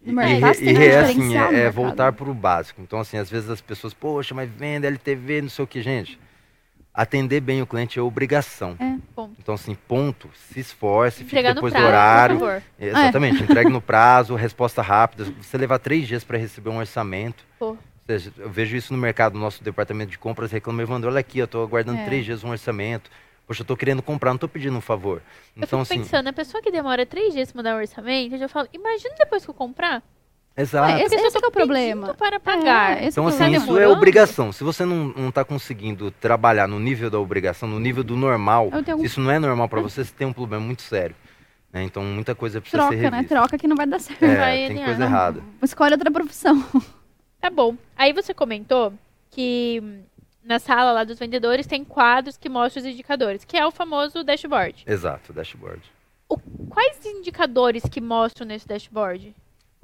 E, 0.00 0.10
e, 0.10 0.14
e 0.14 0.76
é 0.86 1.00
assim, 1.00 1.36
é, 1.36 1.60
é 1.62 1.70
voltar 1.70 2.12
para 2.12 2.30
o 2.30 2.34
básico. 2.34 2.80
Então, 2.80 3.00
assim, 3.00 3.16
às 3.16 3.28
vezes 3.28 3.50
as 3.50 3.60
pessoas, 3.60 3.92
poxa, 3.92 4.32
mas 4.32 4.48
venda, 4.48 4.86
LTV, 4.86 5.42
não 5.42 5.48
sei 5.48 5.64
o 5.64 5.68
que, 5.68 5.82
gente. 5.82 6.20
Atender 6.94 7.40
bem 7.40 7.60
o 7.60 7.66
cliente 7.66 7.98
é 7.98 8.02
obrigação. 8.02 8.76
É, 8.78 8.96
então, 9.38 9.54
assim, 9.56 9.74
ponto. 9.74 10.30
Se 10.34 10.60
esforce, 10.60 11.24
fique 11.24 11.42
depois 11.42 11.72
prazo, 11.72 11.84
do 11.84 11.88
horário. 11.88 12.62
Exatamente, 12.78 13.40
é. 13.40 13.44
entregue 13.44 13.70
no 13.70 13.80
prazo, 13.82 14.36
resposta 14.36 14.80
rápida. 14.80 15.24
Você 15.40 15.58
levar 15.58 15.80
três 15.80 16.06
dias 16.06 16.22
para 16.22 16.38
receber 16.38 16.70
um 16.70 16.78
orçamento. 16.78 17.44
Pô 17.58 17.76
seja, 18.06 18.32
eu 18.38 18.50
vejo 18.50 18.76
isso 18.76 18.92
no 18.92 18.98
mercado, 18.98 19.34
no 19.34 19.40
nosso 19.40 19.62
departamento 19.62 20.10
de 20.10 20.18
compras, 20.18 20.52
reclama, 20.52 20.82
Evandro, 20.82 21.10
olha 21.10 21.20
aqui, 21.20 21.38
eu 21.38 21.46
estou 21.46 21.62
aguardando 21.62 22.00
é. 22.00 22.04
três 22.04 22.24
dias 22.24 22.44
um 22.44 22.50
orçamento. 22.50 23.10
Poxa, 23.46 23.60
eu 23.60 23.64
estou 23.64 23.76
querendo 23.76 24.02
comprar, 24.02 24.30
não 24.30 24.36
estou 24.36 24.48
pedindo 24.48 24.76
um 24.76 24.80
favor. 24.80 25.22
Então, 25.54 25.80
eu 25.80 25.84
fico 25.84 25.94
assim, 25.94 26.02
pensando, 26.02 26.28
a 26.28 26.32
pessoa 26.32 26.62
que 26.62 26.70
demora 26.70 27.04
três 27.04 27.34
dias 27.34 27.52
para 27.52 27.58
mandar 27.58 27.76
um 27.76 27.78
orçamento, 27.80 28.34
eu 28.34 28.38
já 28.38 28.48
falo, 28.48 28.68
imagina 28.72 29.14
depois 29.18 29.44
que 29.44 29.50
eu 29.50 29.54
comprar. 29.54 30.02
Exato. 30.56 30.92
É, 30.92 31.02
esse, 31.02 31.16
esse 31.16 31.36
é 31.36 31.46
o 31.46 31.50
problema. 31.50 32.14
para 32.14 32.38
pagar. 32.38 33.02
É, 33.02 33.08
então, 33.08 33.26
assim, 33.26 33.50
isso 33.52 33.76
é 33.76 33.88
obrigação. 33.88 34.52
Se 34.52 34.62
você 34.62 34.84
não 34.84 35.28
está 35.28 35.44
conseguindo 35.44 36.10
trabalhar 36.12 36.68
no 36.68 36.78
nível 36.78 37.10
da 37.10 37.18
obrigação, 37.18 37.68
no 37.68 37.80
nível 37.80 38.04
do 38.04 38.16
normal, 38.16 38.70
se 39.00 39.06
isso 39.06 39.20
não 39.20 39.30
é 39.30 39.38
normal 39.38 39.68
para 39.68 39.80
você, 39.80 40.04
você 40.04 40.12
tem 40.14 40.26
um 40.26 40.32
problema 40.32 40.64
muito 40.64 40.82
sério. 40.82 41.16
Né? 41.72 41.82
Então, 41.82 42.04
muita 42.04 42.36
coisa 42.36 42.60
precisa 42.60 42.82
Troca, 42.82 42.96
ser 42.96 43.02
revista. 43.02 43.22
né? 43.22 43.28
Troca 43.28 43.58
que 43.58 43.66
não 43.66 43.74
vai 43.74 43.86
dar 43.86 43.98
certo. 43.98 44.22
É, 44.22 44.36
vai 44.36 44.68
tem 44.68 44.84
coisa 44.84 45.02
errada. 45.02 45.42
Escolhe 45.60 45.94
outra 45.94 46.10
profissão. 46.10 46.64
Tá 47.40 47.50
bom. 47.50 47.76
Aí 47.96 48.12
você 48.12 48.32
comentou 48.32 48.94
que 49.30 49.82
na 50.42 50.58
sala 50.58 50.92
lá 50.92 51.04
dos 51.04 51.18
vendedores 51.18 51.66
tem 51.66 51.84
quadros 51.84 52.36
que 52.36 52.48
mostram 52.48 52.82
os 52.82 52.88
indicadores, 52.88 53.44
que 53.44 53.56
é 53.56 53.66
o 53.66 53.70
famoso 53.70 54.22
dashboard. 54.22 54.84
Exato, 54.86 55.32
dashboard. 55.32 55.82
O, 56.28 56.38
quais 56.70 57.04
indicadores 57.04 57.82
que 57.90 58.00
mostram 58.00 58.46
nesse 58.46 58.66
dashboard? 58.66 59.34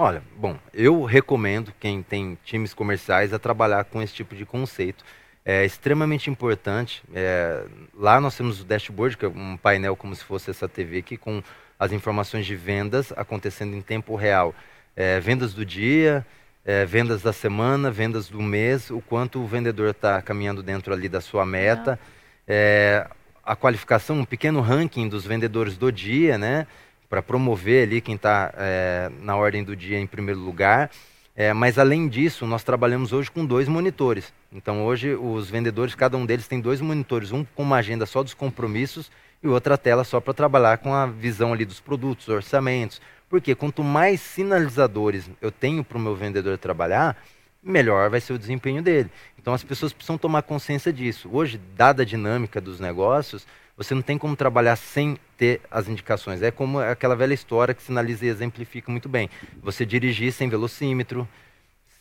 Olha, 0.03 0.23
bom, 0.35 0.57
eu 0.73 1.05
recomendo 1.05 1.75
quem 1.79 2.03
tem 2.03 2.39
times 2.43 2.73
comerciais 2.73 3.35
a 3.35 3.39
trabalhar 3.39 3.85
com 3.85 4.01
esse 4.01 4.15
tipo 4.15 4.35
de 4.35 4.47
conceito. 4.47 5.05
É 5.45 5.63
extremamente 5.63 6.31
importante. 6.31 7.03
É, 7.13 7.67
lá 7.95 8.19
nós 8.19 8.35
temos 8.35 8.63
o 8.63 8.65
dashboard, 8.65 9.19
que 9.19 9.27
é 9.27 9.29
um 9.29 9.59
painel 9.59 9.95
como 9.95 10.17
se 10.17 10.25
fosse 10.25 10.49
essa 10.49 10.67
TV 10.67 11.01
aqui, 11.01 11.19
com 11.19 11.43
as 11.79 11.93
informações 11.93 12.47
de 12.47 12.57
vendas 12.57 13.13
acontecendo 13.15 13.77
em 13.77 13.83
tempo 13.83 14.17
real. 14.17 14.55
É, 14.97 15.21
vendas 15.21 15.53
do 15.53 15.67
dia, 15.67 16.25
é, 16.65 16.87
vendas 16.87 17.21
da 17.21 17.35
semana, 17.35 17.91
vendas 17.91 18.31
do 18.31 18.41
mês, 18.41 18.89
o 18.89 19.03
quanto 19.03 19.39
o 19.39 19.47
vendedor 19.47 19.91
está 19.91 20.23
caminhando 20.23 20.63
dentro 20.63 20.95
ali 20.95 21.11
da 21.11 21.21
sua 21.21 21.45
meta, 21.45 22.01
é, 22.49 23.07
a 23.45 23.55
qualificação, 23.55 24.21
um 24.21 24.25
pequeno 24.25 24.63
ranking 24.63 25.11
dos 25.11 25.27
vendedores 25.27 25.77
do 25.77 25.93
dia, 25.93 26.39
né, 26.39 26.67
para 27.11 27.21
promover 27.21 27.89
ali 27.89 28.01
quem 28.01 28.15
está 28.15 28.55
é, 28.57 29.11
na 29.21 29.37
ordem 29.37 29.65
do 29.65 29.75
dia 29.75 29.99
em 29.99 30.07
primeiro 30.07 30.39
lugar. 30.41 30.89
É, 31.35 31.53
mas 31.53 31.79
além 31.79 32.07
disso, 32.07 32.47
nós 32.47 32.63
trabalhamos 32.63 33.13
hoje 33.13 33.31
com 33.31 33.45
dois 33.45 33.67
monitores. 33.67 34.33
Então 34.53 34.85
hoje 34.85 35.15
os 35.15 35.51
vendedores, 35.51 35.95
cada 35.97 36.17
um 36.17 36.25
deles 36.25 36.47
tem 36.47 36.61
dois 36.61 36.81
monitores, 36.81 37.33
um 37.33 37.45
com 37.45 37.65
uma 37.65 37.77
agenda 37.77 38.07
só 38.07 38.23
dos 38.23 38.33
compromissos 38.33 39.11
e 39.43 39.49
outra 39.49 39.77
tela 39.77 40.05
só 40.05 40.21
para 40.21 40.33
trabalhar 40.33 40.79
com 40.79 40.95
a 40.95 41.07
visão 41.07 41.53
ali 41.53 41.65
dos 41.65 41.81
produtos, 41.81 42.29
orçamentos. 42.29 43.01
Porque 43.29 43.55
quanto 43.55 43.83
mais 43.83 44.21
sinalizadores 44.21 45.29
eu 45.41 45.51
tenho 45.51 45.83
para 45.83 45.99
o 45.99 46.01
meu 46.01 46.15
vendedor 46.15 46.59
trabalhar, 46.59 47.17
melhor 47.63 48.09
vai 48.09 48.21
ser 48.21 48.35
o 48.35 48.39
desempenho 48.39 48.83
dele. 48.83 49.11
Então 49.39 49.53
as 49.53 49.65
pessoas 49.65 49.93
precisam 49.93 50.19
tomar 50.19 50.43
consciência 50.43 50.93
disso. 50.93 51.29
Hoje, 51.33 51.61
dada 51.77 52.03
a 52.03 52.07
dinâmica 52.07 52.61
dos 52.61 52.79
negócios, 52.79 53.47
você 53.81 53.95
não 53.95 54.03
tem 54.03 54.19
como 54.19 54.37
trabalhar 54.37 54.77
sem 54.77 55.17
ter 55.39 55.63
as 55.71 55.89
indicações. 55.89 56.43
É 56.43 56.51
como 56.51 56.79
aquela 56.81 57.17
velha 57.17 57.33
história 57.33 57.73
que 57.73 57.83
sinaliza 57.83 58.27
e 58.27 58.29
exemplifica 58.29 58.93
muito 58.93 59.09
bem. 59.09 59.31
Você 59.63 59.87
dirigir 59.87 60.35
sem 60.35 60.51
velocímetro, 60.51 61.27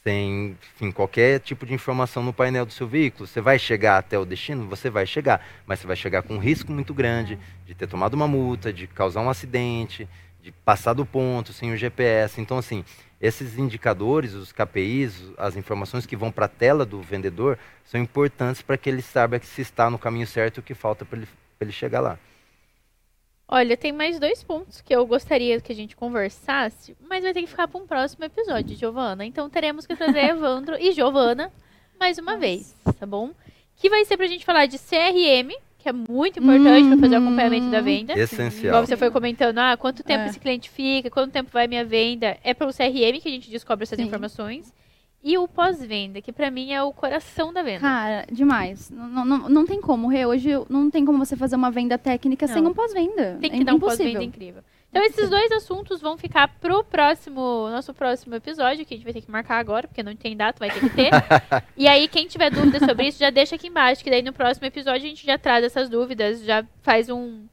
sem 0.03 0.57
enfim, 0.75 0.91
qualquer 0.91 1.39
tipo 1.39 1.65
de 1.65 1.73
informação 1.73 2.21
no 2.21 2.34
painel 2.34 2.65
do 2.65 2.73
seu 2.73 2.86
veículo. 2.86 3.25
Você 3.25 3.39
vai 3.39 3.57
chegar 3.57 3.97
até 3.97 4.19
o 4.19 4.25
destino? 4.25 4.67
Você 4.67 4.89
vai 4.89 5.05
chegar, 5.05 5.41
mas 5.65 5.80
você 5.80 5.88
vai 5.88 5.95
chegar 5.95 6.21
com 6.21 6.36
um 6.36 6.38
risco 6.38 6.69
muito 6.69 6.93
grande 6.93 7.39
de 7.65 7.73
ter 7.73 7.88
tomado 7.88 8.13
uma 8.13 8.27
multa, 8.27 8.73
de 8.73 8.86
causar 8.86 9.21
um 9.21 9.30
acidente, 9.30 10.05
de 10.43 10.51
passar 10.51 10.91
do 10.91 11.05
ponto 11.05 11.53
sem 11.53 11.71
o 11.71 11.77
GPS. 11.77 12.41
Então, 12.41 12.57
assim, 12.57 12.84
esses 13.21 13.57
indicadores, 13.57 14.34
os 14.34 14.51
KPIs, 14.51 15.32
as 15.38 15.55
informações 15.55 16.05
que 16.05 16.17
vão 16.17 16.30
para 16.30 16.43
a 16.43 16.49
tela 16.49 16.86
do 16.86 17.01
vendedor, 17.01 17.57
são 17.86 18.01
importantes 18.01 18.61
para 18.61 18.77
que 18.77 18.89
ele 18.89 19.01
saiba 19.01 19.39
que 19.39 19.47
se 19.47 19.61
está 19.61 19.89
no 19.89 19.97
caminho 19.97 20.27
certo 20.27 20.57
e 20.57 20.59
o 20.59 20.63
que 20.63 20.73
falta 20.73 21.05
para 21.05 21.19
ele, 21.19 21.27
ele 21.60 21.72
chegar 21.72 21.99
lá. 21.99 22.18
Olha, 23.47 23.76
tem 23.76 23.91
mais 23.91 24.20
dois 24.20 24.43
pontos 24.43 24.80
que 24.80 24.95
eu 24.95 25.05
gostaria 25.07 25.60
que 25.60 25.72
a 25.72 25.76
gente 25.76 25.95
conversasse, 25.95 26.95
mas 27.01 27.24
vai 27.24 27.34
ter 27.34 27.41
que 27.41 27.47
ficar 27.47 27.68
para 27.68 27.82
um 27.82 27.88
próximo 27.88 28.24
episódio, 28.24 28.78
Giovana. 28.78 29.26
Então 29.26 29.49
teremos 29.49 29.88
que 29.88 29.95
trazer 29.95 30.26
Evandro 30.30 30.78
e 30.80 30.91
Giovana 30.91 31.51
mais 31.99 32.18
uma 32.18 32.34
Nossa. 32.34 32.41
vez, 32.41 32.76
tá 32.99 33.05
bom? 33.05 33.32
Que 33.76 33.89
vai 33.89 34.05
ser 34.05 34.18
para 34.18 34.28
a 34.28 34.30
gente 34.30 34.45
falar 34.45 34.68
de 34.68 34.78
CRM, 34.78 35.51
que 35.80 35.89
é 35.89 35.91
muito 35.91 36.39
importante 36.39 36.89
para 36.89 36.97
fazer 36.97 37.16
o 37.16 37.22
acompanhamento 37.22 37.72
da 37.72 37.82
venda. 37.82 38.14
Essencial. 38.14 38.68
Igual 38.68 38.86
você 38.86 38.95
foi 38.95 39.10
comentando, 39.10 39.57
ah, 39.57 39.76
quanto 39.76 40.03
tempo 40.03 40.26
é. 40.26 40.28
esse 40.28 40.39
cliente 40.39 40.70
fica, 40.70 41.10
quanto 41.10 41.32
tempo 41.32 41.49
vai 41.51 41.68
minha 41.68 41.84
venda. 41.84 42.38
É 42.43 42.53
pelo 42.53 42.72
CRM 42.72 43.20
que 43.20 43.28
a 43.28 43.32
gente 43.32 43.49
descobre 43.49 43.84
essas 43.84 43.97
Sim. 43.97 44.05
informações. 44.05 44.72
E 45.22 45.38
o 45.38 45.47
pós-venda, 45.47 46.22
que 46.22 46.32
para 46.32 46.49
mim 46.49 46.72
é 46.72 46.82
o 46.82 46.93
coração 46.93 47.51
da 47.51 47.61
venda. 47.61 47.82
Cara, 47.82 48.26
demais. 48.32 48.89
Não, 48.89 49.26
não, 49.26 49.49
não 49.49 49.65
tem 49.65 49.82
como, 49.82 50.07
Rê. 50.07 50.26
Hoje 50.26 50.49
não 50.70 50.89
tem 50.89 51.05
como 51.05 51.17
você 51.17 51.36
fazer 51.36 51.57
uma 51.57 51.70
venda 51.70 51.97
técnica 51.97 52.47
não. 52.47 52.53
sem 52.53 52.65
um 52.65 52.74
pós-venda. 52.74 53.38
Tem 53.41 53.51
que 53.51 53.61
é 53.61 53.63
dar 53.65 53.74
um 53.74 53.80
pós-venda 53.80 54.24
incrível. 54.24 54.63
Então, 54.89 55.03
esses 55.03 55.30
dois 55.30 55.51
assuntos 55.51 56.01
vão 56.01 56.17
ficar 56.17 56.47
pro 56.59 56.84
próximo, 56.84 57.70
nosso 57.70 57.93
próximo 57.93 58.34
episódio, 58.34 58.86
que 58.86 58.93
a 58.93 58.97
gente 58.97 59.03
vai 59.03 59.13
ter 59.13 59.22
que 59.22 59.30
marcar 59.30 59.59
agora, 59.59 59.88
porque 59.88 60.01
não 60.01 60.15
tem 60.15 60.36
data, 60.36 60.57
vai 60.57 60.72
ter 60.72 60.80
que 60.80 60.89
ter. 60.89 61.11
e 61.78 61.88
aí, 61.88 62.07
quem 62.07 62.26
tiver 62.26 62.49
dúvidas 62.49 62.82
sobre 62.84 63.07
isso, 63.07 63.20
já 63.20 63.30
deixa 63.30 63.55
aqui 63.55 63.67
embaixo, 63.67 64.03
que 64.03 64.09
daí 64.09 64.24
no 64.24 64.34
próximo 64.34 64.65
episódio 64.65 65.05
a 65.05 65.09
gente 65.09 65.24
já 65.24 65.38
traz 65.38 65.63
essas 65.63 65.89
dúvidas, 65.89 66.43
já 66.43 66.65
faz 66.82 67.07
um, 67.07 67.45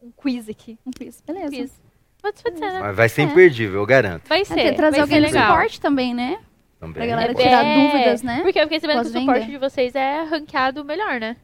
um 0.00 0.12
quiz 0.12 0.48
aqui. 0.48 0.78
Um 0.86 0.92
quiz, 0.92 1.20
beleza. 1.26 1.48
Um 1.48 1.50
quiz. 1.50 1.80
Pode, 2.22 2.38
ser, 2.38 2.50
né? 2.52 2.92
Vai 2.92 3.08
ser 3.08 3.22
é. 3.22 3.24
imperdível, 3.24 3.80
eu 3.80 3.86
garanto. 3.86 4.28
Vai 4.28 4.44
ser. 4.44 4.74
trazer 4.74 4.96
vai 4.96 5.00
alguém 5.00 5.24
ser 5.24 5.38
do 5.38 5.40
suporte 5.40 5.80
também, 5.80 6.14
né? 6.14 6.38
Também. 6.78 6.94
Pra 6.94 7.06
galera 7.06 7.34
tirar 7.34 7.64
é, 7.64 7.74
dúvidas, 7.74 8.22
né? 8.22 8.40
Porque 8.42 8.58
eu 8.58 8.64
fiquei 8.64 8.80
sabendo 8.80 9.02
que 9.02 9.08
o 9.08 9.20
suporte 9.20 9.46
de 9.46 9.58
vocês 9.58 9.94
é 9.94 10.22
ranqueado 10.22 10.84
melhor, 10.84 11.18
né? 11.18 11.36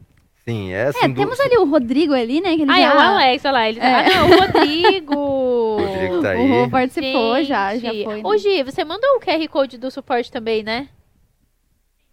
Sim, 0.46 0.72
é 0.72 0.84
assim. 0.84 1.06
É, 1.06 1.08
temos 1.08 1.40
ali 1.40 1.56
o 1.56 1.64
Rodrigo 1.64 2.12
ali, 2.12 2.40
né? 2.40 2.54
Que 2.54 2.62
ele 2.62 2.70
ah, 2.70 2.76
já... 2.76 2.82
é 2.82 2.94
o 2.94 3.00
Alex, 3.00 3.44
olha 3.46 3.52
lá. 3.52 3.68
Ele... 3.68 3.80
É. 3.80 3.94
Ah, 3.94 4.04
não, 4.10 4.30
o 4.30 4.40
Rodrigo. 4.40 5.16
o 5.16 5.76
Rodrigo 5.80 6.22
tá 6.22 6.30
aí. 6.30 6.38
O 6.38 6.64
Rô 6.64 6.70
participou 6.70 7.36
Gente. 7.36 7.48
já, 7.48 7.76
já 7.76 7.90
foi. 7.90 8.16
Né? 8.16 8.20
Ô, 8.22 8.36
Gi, 8.36 8.62
você 8.62 8.84
mandou 8.84 9.08
o 9.16 9.20
QR 9.20 9.48
Code 9.48 9.78
do 9.78 9.90
suporte 9.90 10.30
também, 10.30 10.62
né? 10.62 10.88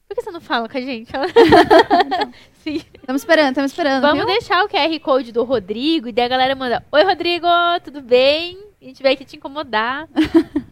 Por 0.07 0.15
que 0.15 0.23
você 0.23 0.31
não 0.31 0.41
fala 0.41 0.67
com 0.67 0.77
a 0.77 0.81
gente? 0.81 1.11
Sim. 2.63 2.81
Estamos 2.93 3.21
esperando, 3.21 3.49
estamos 3.49 3.71
esperando. 3.71 4.01
Vamos 4.01 4.25
viu? 4.25 4.27
deixar 4.27 4.63
o 4.63 4.69
QR 4.69 4.99
Code 4.99 5.31
do 5.31 5.43
Rodrigo 5.43 6.07
e 6.07 6.11
daí 6.11 6.25
a 6.25 6.29
galera 6.29 6.55
manda: 6.55 6.85
Oi, 6.91 7.03
Rodrigo, 7.03 7.47
tudo 7.83 8.01
bem? 8.01 8.57
A 8.81 8.85
gente 8.85 9.03
veio 9.03 9.13
aqui 9.13 9.25
te 9.25 9.35
incomodar. 9.35 10.07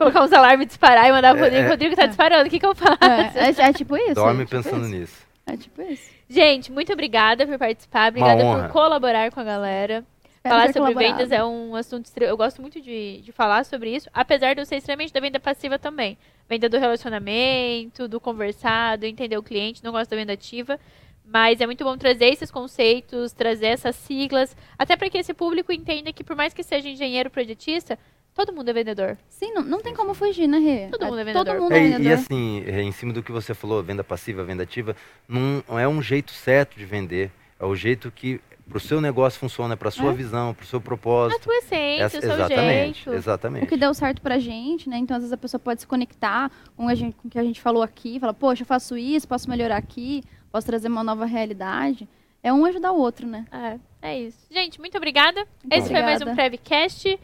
colocar 0.00 0.24
uns 0.24 0.32
alarmes 0.32 0.66
disparar 0.66 1.06
e 1.06 1.12
mandar 1.12 1.34
pro 1.34 1.44
Rodrigo. 1.44 1.66
É, 1.66 1.68
Rodrigo 1.68 1.94
tá 1.94 2.04
é. 2.04 2.06
disparando, 2.06 2.46
o 2.46 2.50
que, 2.50 2.58
que 2.58 2.66
eu 2.66 2.74
faço? 2.74 2.98
É, 3.04 3.50
é, 3.50 3.68
é 3.68 3.72
tipo 3.72 3.96
isso. 3.96 4.14
Dorme 4.14 4.42
é 4.42 4.46
tipo 4.46 4.62
pensando 4.62 4.86
isso. 4.86 4.96
nisso. 4.96 5.26
É 5.46 5.56
tipo 5.56 5.82
isso. 5.82 6.10
Gente, 6.28 6.72
muito 6.72 6.92
obrigada 6.92 7.46
por 7.46 7.58
participar. 7.58 8.08
Obrigada 8.08 8.42
por 8.42 8.68
colaborar 8.72 9.30
com 9.30 9.40
a 9.40 9.44
galera. 9.44 10.04
Espero 10.24 10.54
falar 10.54 10.72
sobre 10.72 10.94
vendas 10.94 11.30
é 11.30 11.44
um 11.44 11.76
assunto. 11.76 12.10
Eu 12.18 12.36
gosto 12.36 12.62
muito 12.62 12.80
de, 12.80 13.20
de 13.20 13.30
falar 13.30 13.62
sobre 13.64 13.94
isso, 13.94 14.08
apesar 14.14 14.54
de 14.54 14.62
eu 14.62 14.64
ser 14.64 14.76
extremamente 14.76 15.12
da 15.12 15.20
venda 15.20 15.38
passiva 15.38 15.78
também. 15.78 16.16
Venda 16.48 16.66
do 16.66 16.78
relacionamento, 16.78 18.08
do 18.08 18.18
conversado, 18.18 19.04
entender 19.04 19.36
o 19.36 19.42
cliente. 19.42 19.84
Não 19.84 19.92
gosto 19.92 20.10
da 20.10 20.16
venda 20.16 20.32
ativa. 20.32 20.80
Mas 21.26 21.60
é 21.60 21.66
muito 21.66 21.84
bom 21.84 21.96
trazer 21.96 22.26
esses 22.26 22.50
conceitos, 22.50 23.32
trazer 23.32 23.66
essas 23.66 23.94
siglas, 23.94 24.56
até 24.76 24.96
para 24.96 25.08
que 25.08 25.18
esse 25.18 25.32
público 25.32 25.70
entenda 25.70 26.12
que, 26.12 26.24
por 26.24 26.34
mais 26.34 26.52
que 26.52 26.62
seja 26.62 26.88
engenheiro 26.88 27.30
projetista, 27.30 27.96
Todo 28.34 28.52
mundo 28.52 28.68
é 28.68 28.72
vendedor. 28.72 29.18
Sim, 29.28 29.52
não, 29.52 29.62
não 29.62 29.80
tem 29.80 29.94
como 29.94 30.14
fugir, 30.14 30.46
né, 30.46 30.58
Rê? 30.58 30.88
Todo 30.88 31.06
mundo 31.06 31.18
é 31.18 31.24
vendedor. 31.24 31.44
Todo 31.44 31.62
mundo 31.62 31.72
é, 31.72 31.78
é 31.78 31.82
vendedor. 31.82 32.06
E 32.06 32.12
assim, 32.12 32.64
em 32.66 32.92
cima 32.92 33.12
do 33.12 33.22
que 33.22 33.32
você 33.32 33.54
falou, 33.54 33.82
venda 33.82 34.04
passiva, 34.04 34.44
venda 34.44 34.62
ativa, 34.62 34.96
não 35.28 35.78
é 35.78 35.88
um 35.88 36.00
jeito 36.00 36.32
certo 36.32 36.78
de 36.78 36.84
vender. 36.84 37.30
É 37.58 37.64
o 37.64 37.74
jeito 37.74 38.10
que 38.10 38.40
para 38.70 38.78
o 38.78 38.80
seu 38.80 39.00
negócio 39.00 39.38
funciona, 39.38 39.76
para 39.76 39.88
a 39.88 39.90
sua 39.90 40.10
é. 40.10 40.14
visão, 40.14 40.54
para 40.54 40.62
o 40.62 40.66
seu 40.66 40.80
propósito. 40.80 41.40
A 41.40 41.42
tua 41.42 41.56
essência, 41.56 42.04
Essa, 42.04 42.18
o 42.18 42.20
seu 42.20 42.32
exatamente, 42.32 43.04
jeito. 43.04 43.18
Exatamente. 43.18 43.64
O 43.64 43.66
que 43.66 43.76
deu 43.76 43.92
certo 43.92 44.22
para 44.22 44.36
a 44.36 44.38
gente, 44.38 44.88
né? 44.88 44.96
Então, 44.96 45.16
às 45.16 45.22
vezes 45.24 45.32
a 45.32 45.36
pessoa 45.36 45.58
pode 45.58 45.80
se 45.80 45.86
conectar 45.86 46.50
com, 46.76 46.86
a 46.86 46.94
gente, 46.94 47.16
com 47.16 47.26
o 47.26 47.30
que 47.30 47.38
a 47.38 47.42
gente 47.42 47.60
falou 47.60 47.82
aqui, 47.82 48.20
fala, 48.20 48.32
poxa, 48.32 48.62
eu 48.62 48.66
faço 48.66 48.96
isso, 48.96 49.26
posso 49.26 49.50
melhorar 49.50 49.76
aqui, 49.76 50.22
posso 50.52 50.66
trazer 50.66 50.86
uma 50.86 51.02
nova 51.02 51.24
realidade. 51.24 52.08
É 52.42 52.52
um 52.52 52.64
ajudar 52.64 52.92
o 52.92 52.98
outro, 52.98 53.26
né? 53.26 53.44
É, 53.50 54.10
é 54.10 54.20
isso. 54.20 54.38
Gente, 54.50 54.78
muito 54.78 54.96
obrigada. 54.96 55.40
Muito 55.40 55.72
Esse 55.72 55.88
obrigada. 55.88 55.90
foi 55.90 56.02
mais 56.02 56.22
um 56.22 56.34
Prevcast 56.34 57.18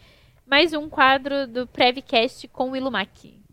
mais 0.47 0.73
um 0.73 0.89
quadro 0.89 1.47
do 1.49 1.67
Prevcast 1.67 2.47
com 2.49 2.71
o 2.71 2.77
Ilumac. 2.77 3.46